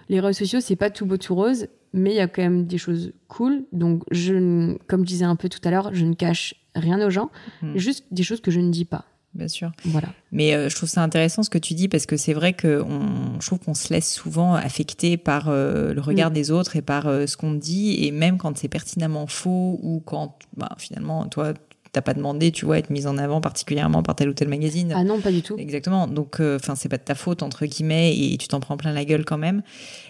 les 0.10 0.20
réseaux 0.20 0.38
sociaux, 0.40 0.60
c'est 0.60 0.76
pas 0.76 0.92
tout 0.92 1.06
beau, 1.06 1.18
tout 1.18 1.34
rose, 1.34 1.68
mais 1.94 2.12
il 2.12 2.18
y 2.18 2.20
a 2.20 2.28
quand 2.28 2.44
même 2.44 2.66
des 2.66 2.78
choses 2.78 3.14
cool. 3.28 3.66
Donc, 3.72 4.04
je, 4.12 4.78
comme 4.88 5.02
je 5.02 5.08
disais 5.08 5.26
un 5.26 5.36
peu 5.36 5.50
tout 5.50 5.62
à 5.64 5.72
l'heure, 5.72 5.90
je 5.94 6.06
ne 6.06 6.14
cache 6.14 6.56
rien 6.76 7.04
aux 7.06 7.10
gens, 7.10 7.32
mmh. 7.62 7.78
juste 7.78 8.06
des 8.12 8.24
choses 8.24 8.42
que 8.42 8.52
je 8.52 8.60
ne 8.60 8.70
dis 8.70 8.86
pas 8.86 9.06
bien 9.36 9.48
sûr. 9.48 9.72
Voilà. 9.86 10.08
Mais 10.32 10.56
euh, 10.56 10.70
je 10.70 10.76
trouve 10.76 10.90
ça 10.90 11.04
intéressant 11.04 11.44
ce 11.44 11.50
que 11.50 11.58
tu 11.58 11.74
dis 11.74 11.88
parce 11.88 12.06
que 12.06 12.18
c'est 12.18 12.34
vrai 12.34 12.54
que 12.54 12.82
on, 12.82 13.40
je 13.40 13.46
trouve 13.46 13.60
qu'on 13.60 13.74
se 13.74 13.94
laisse 13.94 14.12
souvent 14.12 14.56
affecter 14.56 15.18
par 15.18 15.50
euh, 15.50 15.94
le 15.94 16.02
regard 16.02 16.32
des 16.32 16.52
autres 16.52 16.76
et 16.76 16.82
par 16.82 17.08
euh, 17.08 17.28
ce 17.28 17.38
qu'on 17.38 17.54
dit 17.54 18.06
et 18.06 18.12
même 18.12 18.38
quand 18.38 18.58
c'est 18.58 18.68
pertinemment 18.68 19.28
faux 19.28 19.80
ou 19.84 20.02
quand 20.06 20.38
bah, 20.56 20.70
finalement 20.78 21.28
toi 21.28 21.54
t'as 21.92 22.02
pas 22.02 22.14
demandé, 22.14 22.52
tu 22.52 22.66
vois, 22.66 22.78
être 22.78 22.90
mise 22.90 23.08
en 23.08 23.18
avant 23.18 23.40
particulièrement 23.40 24.04
par 24.04 24.16
tel 24.16 24.28
ou 24.28 24.34
tel 24.34 24.50
magazine. 24.50 24.92
Ah 24.94 25.06
non, 25.06 25.22
pas 25.22 25.32
du 25.32 25.42
tout. 25.42 25.56
Exactement. 25.58 26.08
Donc, 26.08 26.42
enfin, 26.42 26.76
c'est 26.76 26.90
pas 26.90 26.98
de 26.98 27.04
ta 27.04 27.16
faute 27.16 27.42
entre 27.42 27.66
guillemets, 27.66 28.14
et 28.14 28.38
tu 28.38 28.50
t'en 28.50 28.60
prends 28.60 28.76
plein 28.76 28.92
la 28.92 29.06
gueule 29.06 29.24
quand 29.24 29.38
même. 29.38 29.62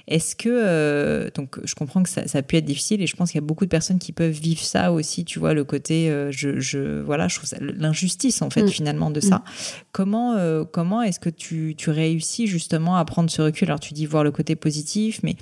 Est-ce 0.08 0.36
que 0.36 1.32
donc 1.36 1.60
je 1.64 1.76
comprends 1.76 2.04
que 2.04 2.10
ça, 2.10 2.28
ça, 2.28 2.40
a 2.40 2.42
pu 2.42 2.58
être 2.58 2.66
difficile, 2.66 3.02
et 3.02 3.08
je 3.08 3.16
pense 3.16 3.32
qu'il 3.32 3.42
y 3.42 3.44
a 3.44 3.48
beaucoup 3.48 3.66
de 3.66 3.70
personnes 3.70 4.00
qui 4.00 4.12
peuvent 4.12 4.32
vivre 4.32 4.62
ça 4.62 4.92
aussi, 4.92 5.26
tu 5.26 5.40
vois, 5.40 5.54
le 5.54 5.64
côté, 5.64 6.10
je, 6.30 6.60
je, 6.60 7.02
voilà, 7.02 7.28
je 7.28 7.38
trouve 7.38 7.50
ça 7.50 7.58
l'injustice 7.60 8.42
en 8.42 8.50
fait 8.50 8.64
mm. 8.64 8.70
finalement 8.70 9.12
de 9.12 9.20
ça. 9.20 9.38
Mm. 9.38 9.44
Comment, 9.92 10.66
comment 10.72 11.02
est-ce 11.02 11.20
que 11.20 11.30
tu, 11.30 11.76
tu 11.78 11.90
réussis 11.90 12.48
justement 12.48 12.98
à 12.98 13.06
prendre 13.06 13.30
ce 13.30 13.42
recul? 13.42 13.68
Alors 13.68 13.80
tu 13.80 13.94
dis 13.94 14.06
voir 14.06 14.24
le 14.24 14.32
côté 14.32 14.56
positif, 14.56 15.22
mais 15.24 15.36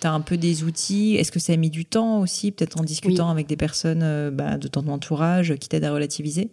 tu 0.00 0.06
as 0.06 0.12
un 0.12 0.20
peu 0.20 0.36
des 0.36 0.64
outils. 0.64 1.16
Est-ce 1.16 1.32
que 1.32 1.40
ça 1.40 1.52
a 1.52 1.56
mis 1.56 1.70
du 1.70 1.84
temps 1.84 2.20
aussi, 2.20 2.52
peut-être 2.52 2.80
en 2.80 2.84
discutant 2.84 3.30
avec 3.30 3.46
des 3.46 3.56
personnes 3.56 4.02
euh, 4.02 4.30
bah, 4.30 4.56
de 4.56 4.68
ton 4.68 4.86
entourage 4.88 5.54
qui 5.56 5.68
t'aident 5.68 5.84
à 5.84 5.92
relativiser? 5.92 6.50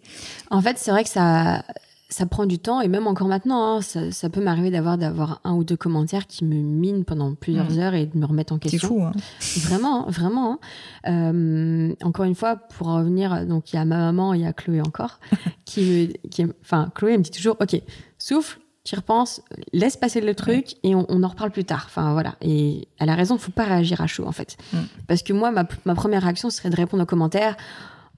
En 0.50 0.62
fait, 0.62 0.78
c'est 0.78 0.90
vrai 0.90 1.04
que 1.04 1.10
ça, 1.10 1.64
ça 2.10 2.24
prend 2.24 2.46
du 2.46 2.58
temps 2.58 2.80
et 2.80 2.88
même 2.88 3.06
encore 3.06 3.28
maintenant, 3.28 3.76
hein, 3.76 3.80
ça, 3.82 4.30
peut 4.30 4.40
m'arriver 4.40 4.70
d'avoir 4.70 4.96
d'avoir 4.96 5.40
un 5.44 5.54
ou 5.54 5.64
deux 5.64 5.76
commentaires 5.76 6.26
qui 6.26 6.44
me 6.44 6.54
minent 6.54 7.04
pendant 7.04 7.34
plusieurs 7.34 7.70
mmh. 7.70 7.78
heures 7.78 7.94
et 7.94 8.06
de 8.06 8.16
me 8.16 8.24
remettre 8.24 8.54
en 8.54 8.58
question. 8.58 8.80
C'est 8.80 8.86
fou, 8.86 9.02
hein 9.02 9.12
Vraiment, 9.58 10.06
hein, 10.06 10.10
vraiment. 10.10 10.60
Euh, 11.06 11.94
encore 12.02 12.24
une 12.24 12.34
fois, 12.34 12.56
pour 12.56 12.88
revenir, 12.88 13.46
donc 13.46 13.72
il 13.72 13.76
y 13.76 13.78
a 13.78 13.84
ma 13.84 13.98
maman, 13.98 14.32
il 14.32 14.40
y 14.40 14.46
a 14.46 14.54
Chloé 14.54 14.80
encore, 14.80 15.20
qui, 15.66 16.14
qui, 16.30 16.46
enfin 16.62 16.90
Chloé 16.94 17.12
elle 17.12 17.18
me 17.18 17.24
dit 17.24 17.30
toujours, 17.30 17.56
ok, 17.60 17.80
souffle, 18.18 18.58
tu 18.88 18.94
repenses, 18.94 19.42
laisse 19.74 19.98
passer 19.98 20.22
le 20.22 20.34
truc 20.34 20.76
et 20.82 20.94
on, 20.94 21.22
en 21.22 21.28
reparle 21.28 21.50
plus 21.50 21.66
tard. 21.66 21.84
Enfin 21.86 22.14
voilà. 22.14 22.36
Et 22.40 22.88
elle 22.98 23.10
a 23.10 23.14
raison, 23.14 23.36
faut 23.36 23.52
pas 23.52 23.64
réagir 23.64 24.00
à 24.00 24.06
chaud 24.06 24.26
en 24.26 24.32
fait. 24.32 24.56
Mm. 24.72 24.78
Parce 25.06 25.22
que 25.22 25.34
moi, 25.34 25.50
ma, 25.50 25.94
première 25.94 26.22
réaction 26.22 26.48
serait 26.48 26.70
de 26.70 26.76
répondre 26.76 27.02
aux 27.02 27.06
commentaires 27.06 27.58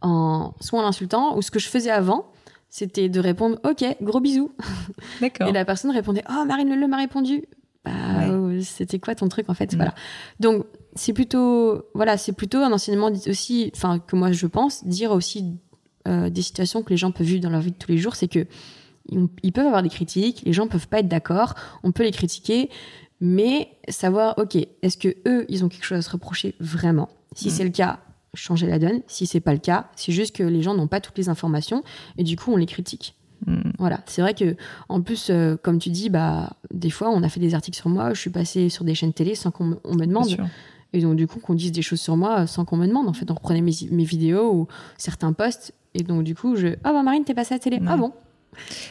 en 0.01 0.55
soit 0.61 0.79
en 0.79 0.83
l'insultant 0.83 1.37
ou 1.37 1.43
ce 1.43 1.51
que 1.51 1.59
je 1.59 1.67
faisais 1.67 1.91
avant, 1.91 2.31
c'était 2.71 3.09
de 3.09 3.21
répondre 3.21 3.59
OK, 3.65 3.85
gros 4.01 4.21
bisous. 4.21 4.53
D'accord. 5.21 5.49
Et 5.49 5.53
la 5.53 5.65
personne 5.65 5.91
répondait 5.91 6.25
Oh, 6.31 6.45
Marine 6.47 6.75
Leleu 6.75 6.87
m'a 6.87 6.97
répondu. 6.97 7.45
Bah, 7.85 7.93
oh, 8.31 8.51
c'était 8.63 8.99
quoi 8.99 9.15
ton 9.15 9.29
truc 9.29 9.49
en 9.51 9.55
fait? 9.55 9.73
Mm. 9.73 9.77
Voilà. 9.77 9.95
Donc 10.39 10.65
c'est 10.95 11.13
plutôt 11.13 11.85
voilà, 11.95 12.17
c'est 12.17 12.33
plutôt 12.33 12.59
un 12.59 12.73
enseignement 12.73 13.11
aussi, 13.27 13.71
enfin 13.75 13.99
que 13.99 14.17
moi 14.17 14.33
je 14.33 14.47
pense 14.47 14.85
dire 14.87 15.13
aussi 15.13 15.57
euh, 16.09 16.31
des 16.31 16.43
situations 16.43 16.83
que 16.83 16.91
les 16.91 16.97
gens 16.97 17.11
peuvent 17.11 17.27
vivre 17.27 17.43
dans 17.43 17.51
leur 17.51 17.61
vie 17.61 17.73
de 17.73 17.77
tous 17.77 17.91
les 17.91 17.99
jours, 17.99 18.17
c'est 18.17 18.29
que 18.29 18.47
ils 19.43 19.53
peuvent 19.53 19.67
avoir 19.67 19.83
des 19.83 19.89
critiques, 19.89 20.43
les 20.45 20.53
gens 20.53 20.69
peuvent 20.69 20.87
pas 20.87 21.01
être 21.01 21.09
d'accord, 21.09 21.55
on 21.83 21.91
peut 21.91 22.05
les 22.05 22.13
critiquer, 22.13 22.71
mais 23.21 23.69
savoir, 23.89 24.39
ok, 24.39 24.57
est-ce 24.83 24.97
que 24.97 25.09
eux, 25.27 25.47
ils 25.49 25.65
ont 25.65 25.69
quelque 25.69 25.85
chose 25.85 25.99
à 25.99 26.03
se 26.03 26.11
reprocher 26.11 26.55
vraiment? 26.61 27.09
Si 27.35 27.49
mm. 27.49 27.51
c'est 27.51 27.65
le 27.65 27.71
cas, 27.71 27.99
changer 28.35 28.67
la 28.67 28.79
donne. 28.79 29.01
Si 29.07 29.27
c'est 29.27 29.41
pas 29.41 29.53
le 29.53 29.59
cas, 29.59 29.91
c'est 29.97 30.13
juste 30.13 30.37
que 30.37 30.43
les 30.43 30.63
gens 30.63 30.75
n'ont 30.75 30.87
pas 30.87 31.01
toutes 31.01 31.19
les 31.19 31.29
informations 31.29 31.83
et 32.19 32.25
du 32.25 32.37
coup, 32.37 32.53
on 32.53 32.57
les 32.57 32.67
critique. 32.67 33.15
Mm. 33.47 33.71
Voilà, 33.79 34.01
c'est 34.07 34.23
vrai 34.23 34.35
que 34.35 34.57
en 34.89 35.01
plus, 35.01 35.29
euh, 35.31 35.57
comme 35.57 35.79
tu 35.79 35.91
dis, 35.91 36.11
bah 36.11 36.57
des 36.73 36.91
fois, 36.91 37.11
on 37.11 37.23
a 37.23 37.29
fait 37.29 37.41
des 37.41 37.55
articles 37.55 37.77
sur 37.77 37.89
moi, 37.89 38.13
je 38.15 38.21
suis 38.21 38.31
passée 38.31 38.69
sur 38.69 38.85
des 38.85 38.95
chaînes 38.95 39.13
télé 39.13 39.35
sans 39.35 39.51
qu'on 39.51 39.65
me 39.67 40.07
demande. 40.07 40.37
Et 40.93 41.01
donc 41.01 41.15
du 41.15 41.27
coup, 41.27 41.39
qu'on 41.39 41.55
dise 41.55 41.73
des 41.73 41.83
choses 41.83 42.01
sur 42.01 42.17
moi 42.17 42.47
sans 42.47 42.65
qu'on 42.65 42.77
me 42.77 42.87
demande. 42.87 43.09
En 43.09 43.13
fait, 43.13 43.31
on 43.31 43.35
reprenait 43.35 43.63
mes, 43.63 43.73
mes, 43.91 44.05
vidéos 44.05 44.53
ou 44.53 44.69
certains 44.99 45.33
posts. 45.33 45.73
Et 45.95 46.03
donc 46.03 46.25
du 46.25 46.35
coup, 46.35 46.57
je 46.57 46.69
ah 46.85 46.93
bah 46.93 47.03
Marine, 47.03 47.25
t'es 47.25 47.35
passée 47.35 47.55
à 47.55 47.57
la 47.57 47.61
télé. 47.61 47.81
Ah 47.87 47.97
bon? 47.97 48.13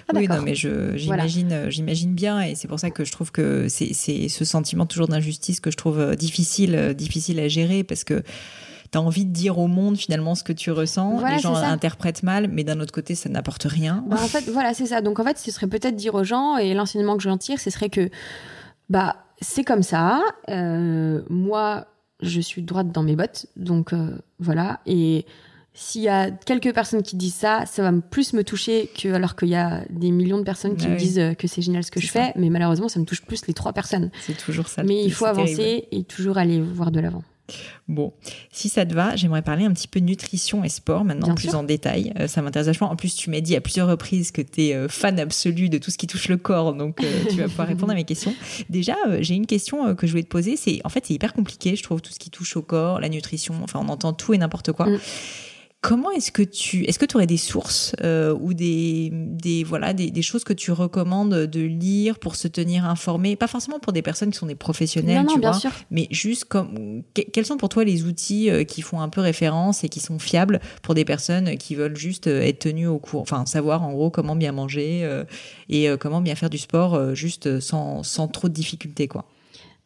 Ah, 0.08 0.14
oui, 0.16 0.28
non, 0.28 0.42
mais 0.42 0.56
j'imagine, 0.56 1.52
euh, 1.52 1.70
j'imagine 1.70 2.14
bien, 2.14 2.42
et 2.42 2.56
c'est 2.56 2.68
pour 2.68 2.80
ça 2.80 2.90
que 2.90 3.04
je 3.04 3.12
trouve 3.12 3.32
que 3.32 3.68
c'est 3.68 3.94
ce 3.94 4.46
sentiment 4.46 4.86
toujours 4.86 5.08
d'injustice 5.08 5.60
que 5.60 5.72
je 5.72 5.78
trouve 5.78 6.00
euh, 6.00 6.16
difficile, 6.16 6.76
euh, 6.76 6.94
difficile 6.94 7.40
à 7.40 7.48
gérer, 7.48 7.84
parce 7.84 8.04
que 8.04 8.24
tu 8.92 8.98
as 8.98 9.02
envie 9.02 9.26
de 9.26 9.32
dire 9.32 9.60
au 9.60 9.68
monde 9.68 9.98
finalement 9.98 10.36
ce 10.36 10.44
que 10.44 10.54
tu 10.54 10.72
ressens. 10.72 11.22
les 11.28 11.40
gens 11.40 11.56
interprètent 11.56 12.24
mal, 12.24 12.48
mais 12.48 12.64
d'un 12.64 12.80
autre 12.80 12.94
côté, 12.94 13.16
ça 13.16 13.30
n'apporte 13.30 13.64
rien. 13.64 14.04
Bah, 14.08 14.18
en 14.22 14.28
fait, 14.28 14.50
voilà, 14.50 14.74
c'est 14.74 14.88
ça. 14.88 15.02
Donc 15.02 15.20
en 15.20 15.24
fait, 15.24 15.38
ce 15.38 15.52
serait 15.52 15.68
peut-être 15.68 15.96
dire 15.96 16.16
aux 16.16 16.24
gens, 16.24 16.58
et 16.58 16.74
l'enseignement 16.74 17.18
que 17.18 17.24
je 17.24 17.30
j'en 17.30 17.38
tire, 17.38 17.60
ce 17.60 17.70
serait 17.70 17.90
que 17.90 18.10
bah 18.90 19.18
c'est 19.42 19.64
comme 19.64 19.84
ça. 19.84 20.22
moi, 20.48 21.86
je 22.22 22.42
suis 22.42 22.62
droite 22.64 22.92
dans 22.92 23.04
mes 23.04 23.16
bottes, 23.16 23.46
donc 23.56 23.94
voilà. 24.40 24.80
Et 24.86 25.26
s'il 25.82 26.02
y 26.02 26.10
a 26.10 26.30
quelques 26.30 26.74
personnes 26.74 27.04
qui 27.04 27.16
disent 27.16 27.36
ça, 27.36 27.64
ça 27.66 27.90
va 27.90 27.98
plus 28.02 28.34
me 28.34 28.44
toucher 28.44 28.90
que 29.02 29.14
alors 29.14 29.38
qu'il 29.38 29.48
y 29.48 29.56
a 29.56 29.86
des 29.90 30.12
millions 30.12 30.38
de 30.38 30.44
personnes 30.44 30.76
qui 30.76 30.90
me 30.90 30.98
disent 30.98 31.20
euh, 31.20 31.34
que 31.34 31.48
c'est 31.48 31.62
génial 31.62 31.86
ce 31.86 31.92
que 31.92 32.02
je 32.02 32.08
fais. 32.08 32.34
Mais 32.36 32.50
malheureusement, 32.50 32.90
ça 32.90 33.00
me 33.00 33.06
touche 33.06 33.22
plus 33.22 33.48
les 33.48 33.54
trois 33.54 33.72
personnes. 33.72 34.12
C'est 34.22 34.38
toujours 34.38 34.68
ça. 34.68 34.84
Mais 34.84 35.04
il 35.04 35.14
faut 35.14 35.26
avancer 35.26 35.88
et 35.90 36.04
toujours 36.04 36.38
aller 36.38 36.60
voir 36.60 36.92
de 36.92 37.00
l'avant. 37.00 37.24
Bon, 37.88 38.14
si 38.52 38.70
ça 38.70 38.86
te 38.86 38.94
va, 38.94 39.16
j'aimerais 39.16 39.42
parler 39.42 39.66
un 39.66 39.74
petit 39.74 39.88
peu 39.88 40.00
nutrition 40.00 40.64
et 40.64 40.70
sport 40.70 41.06
maintenant, 41.06 41.36
plus 41.36 41.56
en 41.56 41.64
détail. 41.64 42.14
Euh, 42.20 42.28
ça 42.28 42.42
m'intéresse 42.42 42.68
vachement. 42.68 42.92
En 42.92 42.96
plus, 42.96 43.16
tu 43.16 43.30
m'as 43.30 43.42
dit 43.42 43.56
à 43.56 43.62
plusieurs 43.62 43.88
reprises 43.88 44.32
que 44.32 44.42
tu 44.42 44.64
es 44.64 44.76
euh, 44.76 44.88
fan 44.88 45.20
absolu 45.20 45.70
de 45.70 45.78
tout 45.78 45.92
ce 45.92 45.98
qui 45.98 46.08
touche 46.08 46.28
le 46.28 46.38
corps, 46.38 46.74
donc 46.74 47.02
tu 47.30 47.36
vas 47.38 47.48
pouvoir 47.48 47.68
répondre 47.68 47.92
à 47.92 47.96
mes 47.96 48.06
questions. 48.06 48.34
Déjà, 48.70 48.96
j'ai 49.20 49.36
une 49.36 49.48
question 49.48 49.96
que 49.96 50.08
je 50.08 50.12
voulais 50.12 50.24
te 50.24 50.30
poser. 50.30 50.56
C'est 50.56 50.82
en 50.84 50.90
fait, 50.90 51.06
c'est 51.06 51.14
hyper 51.14 51.34
compliqué, 51.34 51.76
je 51.76 51.84
trouve, 51.84 52.02
tout 52.02 52.12
ce 52.12 52.20
qui 52.20 52.30
touche 52.30 52.56
au 52.56 52.62
corps, 52.62 53.00
la 53.00 53.10
nutrition. 53.10 53.56
Enfin, 53.64 53.80
on 53.84 53.90
entend 53.90 54.14
tout 54.14 54.34
et 54.34 54.38
n'importe 54.38 54.72
quoi. 54.72 54.88
Mm. 54.88 55.00
Comment 55.82 56.12
est-ce 56.12 56.34
que 56.34 56.42
tu 56.42 56.84
est-ce 56.84 57.00
que 57.00 57.06
tu 57.06 57.16
aurais 57.16 57.26
des 57.26 57.38
sources 57.38 57.96
euh, 58.04 58.36
ou 58.38 58.54
des, 58.54 59.12
des 59.14 59.64
voilà 59.64 59.94
des, 59.94 60.12
des, 60.12 60.22
choses 60.22 60.44
que 60.44 60.52
tu 60.52 60.74
recommandes 60.74 61.34
de 61.34 61.62
lire 61.62 62.20
pour 62.20 62.36
se 62.36 62.50
tenir 62.50 62.84
informé? 62.84 63.38
Pas 63.38 63.48
forcément 63.48 63.80
pour 63.80 63.94
des 63.94 64.02
personnes 64.02 64.32
qui 64.32 64.38
sont 64.38 64.48
des 64.48 64.56
professionnels 64.56 65.26
tu 65.28 65.40
vois 65.40 65.58
mais 65.90 66.10
juste 66.12 66.46
comme 66.46 67.04
quels 67.14 67.46
sont 67.46 67.56
pour 67.56 67.70
toi 67.70 67.86
les 67.86 68.04
outils 68.04 68.50
euh, 68.50 68.66
qui 68.66 68.82
font 68.82 69.00
un 69.00 69.08
peu 69.08 69.22
référence 69.22 69.86
et 69.86 69.90
qui 69.90 70.02
sont 70.02 70.20
fiables 70.20 70.60
pour 70.82 70.96
des 70.96 71.06
personnes 71.06 71.58
qui 71.58 71.76
veulent 71.76 71.96
juste 71.96 72.28
euh, 72.28 72.42
être 72.42 72.60
tenues 72.60 72.88
au 72.88 73.00
courant 73.00 73.22
enfin 73.22 73.46
savoir 73.46 73.82
en 73.82 73.94
gros 73.94 74.10
comment 74.10 74.36
bien 74.36 74.52
manger 74.52 75.10
et 75.70 75.88
comment 75.98 76.20
bien 76.20 76.36
faire 76.36 76.50
du 76.50 76.58
sport 76.58 77.16
juste 77.16 77.62
sans, 77.62 78.04
sans 78.04 78.28
trop 78.28 78.50
de 78.50 78.54
difficultés 78.54 79.08
quoi? 79.08 79.24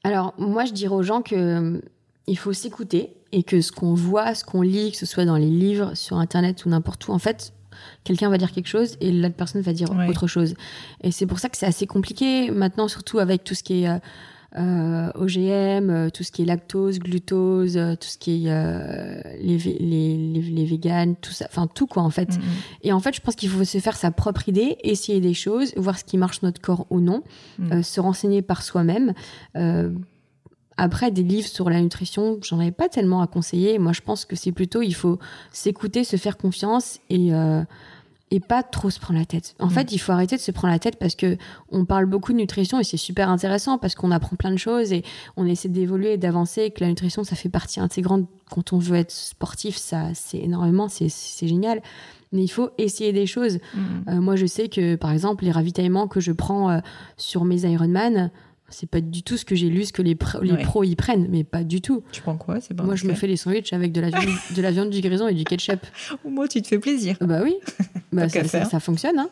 Alors 0.03 0.33
moi 0.39 0.65
je 0.65 0.73
dirais 0.73 0.95
aux 0.95 1.03
gens 1.03 1.21
que 1.21 1.81
il 2.25 2.37
faut 2.37 2.53
s'écouter 2.53 3.11
et 3.33 3.43
que 3.43 3.59
ce 3.61 3.71
qu'on 3.71 3.95
voit, 3.95 4.35
ce 4.35 4.45
qu'on 4.45 4.61
lit, 4.61 4.91
que 4.91 4.97
ce 4.97 5.05
soit 5.05 5.25
dans 5.25 5.37
les 5.37 5.49
livres, 5.49 5.95
sur 5.95 6.17
Internet 6.17 6.65
ou 6.65 6.69
n'importe 6.69 7.07
où, 7.07 7.11
en 7.11 7.19
fait, 7.19 7.51
quelqu'un 8.03 8.29
va 8.29 8.37
dire 8.37 8.51
quelque 8.51 8.67
chose 8.67 8.95
et 9.01 9.11
l'autre 9.11 9.35
personne 9.35 9.61
va 9.61 9.73
dire 9.73 9.89
autre 10.07 10.27
chose. 10.27 10.53
Et 11.01 11.11
c'est 11.11 11.25
pour 11.25 11.39
ça 11.39 11.49
que 11.49 11.57
c'est 11.57 11.65
assez 11.65 11.87
compliqué 11.87 12.51
maintenant, 12.51 12.87
surtout 12.87 13.19
avec 13.19 13.43
tout 13.43 13.55
ce 13.55 13.63
qui 13.63 13.83
est 13.83 13.89
euh, 13.89 13.97
euh 14.59 15.11
OGM, 15.15 15.89
euh, 15.89 16.09
tout 16.11 16.21
ce 16.21 16.31
qui 16.31 16.43
est 16.43 16.45
lactose, 16.45 16.99
glucose, 16.99 17.75
euh, 17.75 17.95
tout 17.95 18.07
ce 18.07 18.19
qui 18.19 18.45
est 18.45 19.41
les, 19.41 19.57
les, 19.57 20.41
les, 20.41 20.65
véganes, 20.65 21.15
tout 21.15 21.31
ça, 21.31 21.47
enfin 21.49 21.65
tout 21.65 21.87
quoi 21.87 22.03
en 22.03 22.11
fait. 22.11 22.29
Mm-hmm. 22.29 22.83
Et 22.83 22.93
en 22.93 22.99
fait, 22.99 23.15
je 23.15 23.21
pense 23.21 23.35
qu'il 23.35 23.49
faut 23.49 23.63
se 23.63 23.79
faire 23.79 23.95
sa 23.95 24.11
propre 24.11 24.47
idée, 24.47 24.77
essayer 24.83 25.21
des 25.21 25.33
choses, 25.33 25.73
voir 25.75 25.97
ce 25.97 26.03
qui 26.03 26.17
marche 26.17 26.43
notre 26.43 26.61
corps 26.61 26.85
ou 26.91 26.99
non, 26.99 27.23
mm. 27.57 27.81
se 27.81 27.99
renseigner 27.99 28.43
par 28.43 28.61
soi-même 28.61 29.13
après, 30.77 31.11
des 31.11 31.23
livres 31.23 31.47
sur 31.47 31.69
la 31.69 31.81
nutrition, 31.81 32.39
j'en 32.41 32.59
avais 32.59 32.71
pas 32.71 32.89
tellement 32.89 33.21
à 33.21 33.27
conseiller. 33.27 33.77
Moi, 33.79 33.93
je 33.93 34.01
pense 34.01 34.25
que 34.25 34.35
c'est 34.35 34.51
plutôt, 34.51 34.81
il 34.81 34.95
faut 34.95 35.19
s'écouter, 35.51 36.03
se 36.03 36.15
faire 36.17 36.37
confiance 36.37 36.99
et, 37.09 37.33
euh, 37.33 37.63
et 38.31 38.39
pas 38.39 38.63
trop 38.63 38.89
se 38.89 38.99
prendre 38.99 39.19
la 39.19 39.25
tête. 39.25 39.55
En 39.59 39.67
mm. 39.67 39.69
fait, 39.69 39.91
il 39.91 39.99
faut 39.99 40.11
arrêter 40.11 40.35
de 40.35 40.41
se 40.41 40.51
prendre 40.51 40.73
la 40.73 40.79
tête 40.79 40.97
parce 40.97 41.15
que 41.15 41.37
on 41.71 41.85
parle 41.85 42.07
beaucoup 42.07 42.31
de 42.31 42.37
nutrition 42.37 42.79
et 42.79 42.83
c'est 42.83 42.97
super 42.97 43.29
intéressant 43.29 43.77
parce 43.77 43.93
qu'on 43.93 44.09
apprend 44.09 44.35
plein 44.35 44.51
de 44.51 44.57
choses 44.57 44.91
et 44.91 45.03
on 45.37 45.45
essaie 45.45 45.69
d'évoluer 45.69 46.13
et 46.13 46.17
d'avancer. 46.17 46.71
Que 46.71 46.83
la 46.83 46.87
nutrition, 46.87 47.23
ça 47.23 47.35
fait 47.35 47.49
partie 47.49 47.79
intégrante 47.79 48.27
quand 48.49 48.73
on 48.73 48.79
veut 48.79 48.97
être 48.97 49.11
sportif, 49.11 49.77
ça, 49.77 50.07
c'est 50.13 50.39
énormément, 50.39 50.87
c'est 50.89 51.47
génial. 51.47 51.81
Mais 52.31 52.43
il 52.43 52.47
faut 52.47 52.71
essayer 52.79 53.13
des 53.13 53.27
choses. 53.27 53.59
Mm. 53.75 53.79
Euh, 54.09 54.21
moi, 54.21 54.35
je 54.35 54.47
sais 54.47 54.67
que, 54.67 54.95
par 54.95 55.11
exemple, 55.11 55.43
les 55.43 55.51
ravitaillements 55.51 56.07
que 56.07 56.19
je 56.19 56.31
prends 56.31 56.71
euh, 56.71 56.79
sur 57.17 57.45
mes 57.45 57.61
Ironman, 57.61 58.31
c'est 58.69 58.89
pas 58.89 59.01
du 59.01 59.23
tout 59.23 59.37
ce 59.37 59.45
que 59.45 59.55
j'ai 59.55 59.69
lu, 59.69 59.85
ce 59.85 59.93
que 59.93 60.01
les, 60.01 60.17
les 60.41 60.57
pros 60.63 60.83
y 60.83 60.95
prennent, 60.95 61.27
mais 61.29 61.43
pas 61.43 61.63
du 61.63 61.81
tout. 61.81 62.03
Tu 62.11 62.21
prends 62.21 62.37
quoi 62.37 62.59
c'est 62.59 62.79
Moi, 62.79 62.95
je 62.95 63.05
me 63.05 63.13
fais 63.13 63.27
les 63.27 63.37
sandwichs 63.37 63.73
avec 63.73 63.91
de 63.91 64.01
la 64.01 64.09
viande, 64.09 64.35
de 64.55 64.61
la 64.61 64.71
viande 64.71 64.89
du 64.89 65.01
grison 65.01 65.27
et 65.27 65.33
du 65.33 65.43
ketchup. 65.43 65.79
Ou 66.25 66.29
moi, 66.29 66.47
tu 66.47 66.61
te 66.61 66.67
fais 66.67 66.79
plaisir. 66.79 67.17
Bah 67.21 67.41
oui, 67.43 67.55
bah, 68.11 68.29
ça, 68.29 68.65
ça, 68.65 68.79
fonctionne. 68.79 69.19
Hein. 69.19 69.29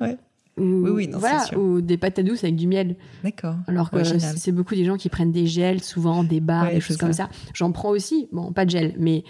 Ouais. 0.00 0.16
Ou, 0.58 0.62
oui, 0.62 0.90
oui, 0.90 1.08
non, 1.08 1.18
voilà, 1.18 1.44
sûr. 1.44 1.58
ou 1.58 1.80
des 1.80 1.96
patates 1.96 2.26
douces 2.26 2.44
avec 2.44 2.56
du 2.56 2.66
miel. 2.66 2.96
D'accord. 3.24 3.56
Alors 3.66 3.90
que 3.90 4.04
c'est 4.04 4.52
beaucoup 4.52 4.74
des 4.74 4.84
gens 4.84 4.98
qui 4.98 5.08
prennent 5.08 5.32
des 5.32 5.46
gels, 5.46 5.82
souvent 5.82 6.24
des 6.24 6.40
barres, 6.40 6.70
des 6.70 6.80
choses 6.80 6.98
comme 6.98 7.14
ça. 7.14 7.30
J'en 7.54 7.72
prends 7.72 7.90
aussi. 7.90 8.28
Bon, 8.32 8.52
pas 8.52 8.66
de 8.66 8.70
gel, 8.70 8.94
mais 8.98 9.24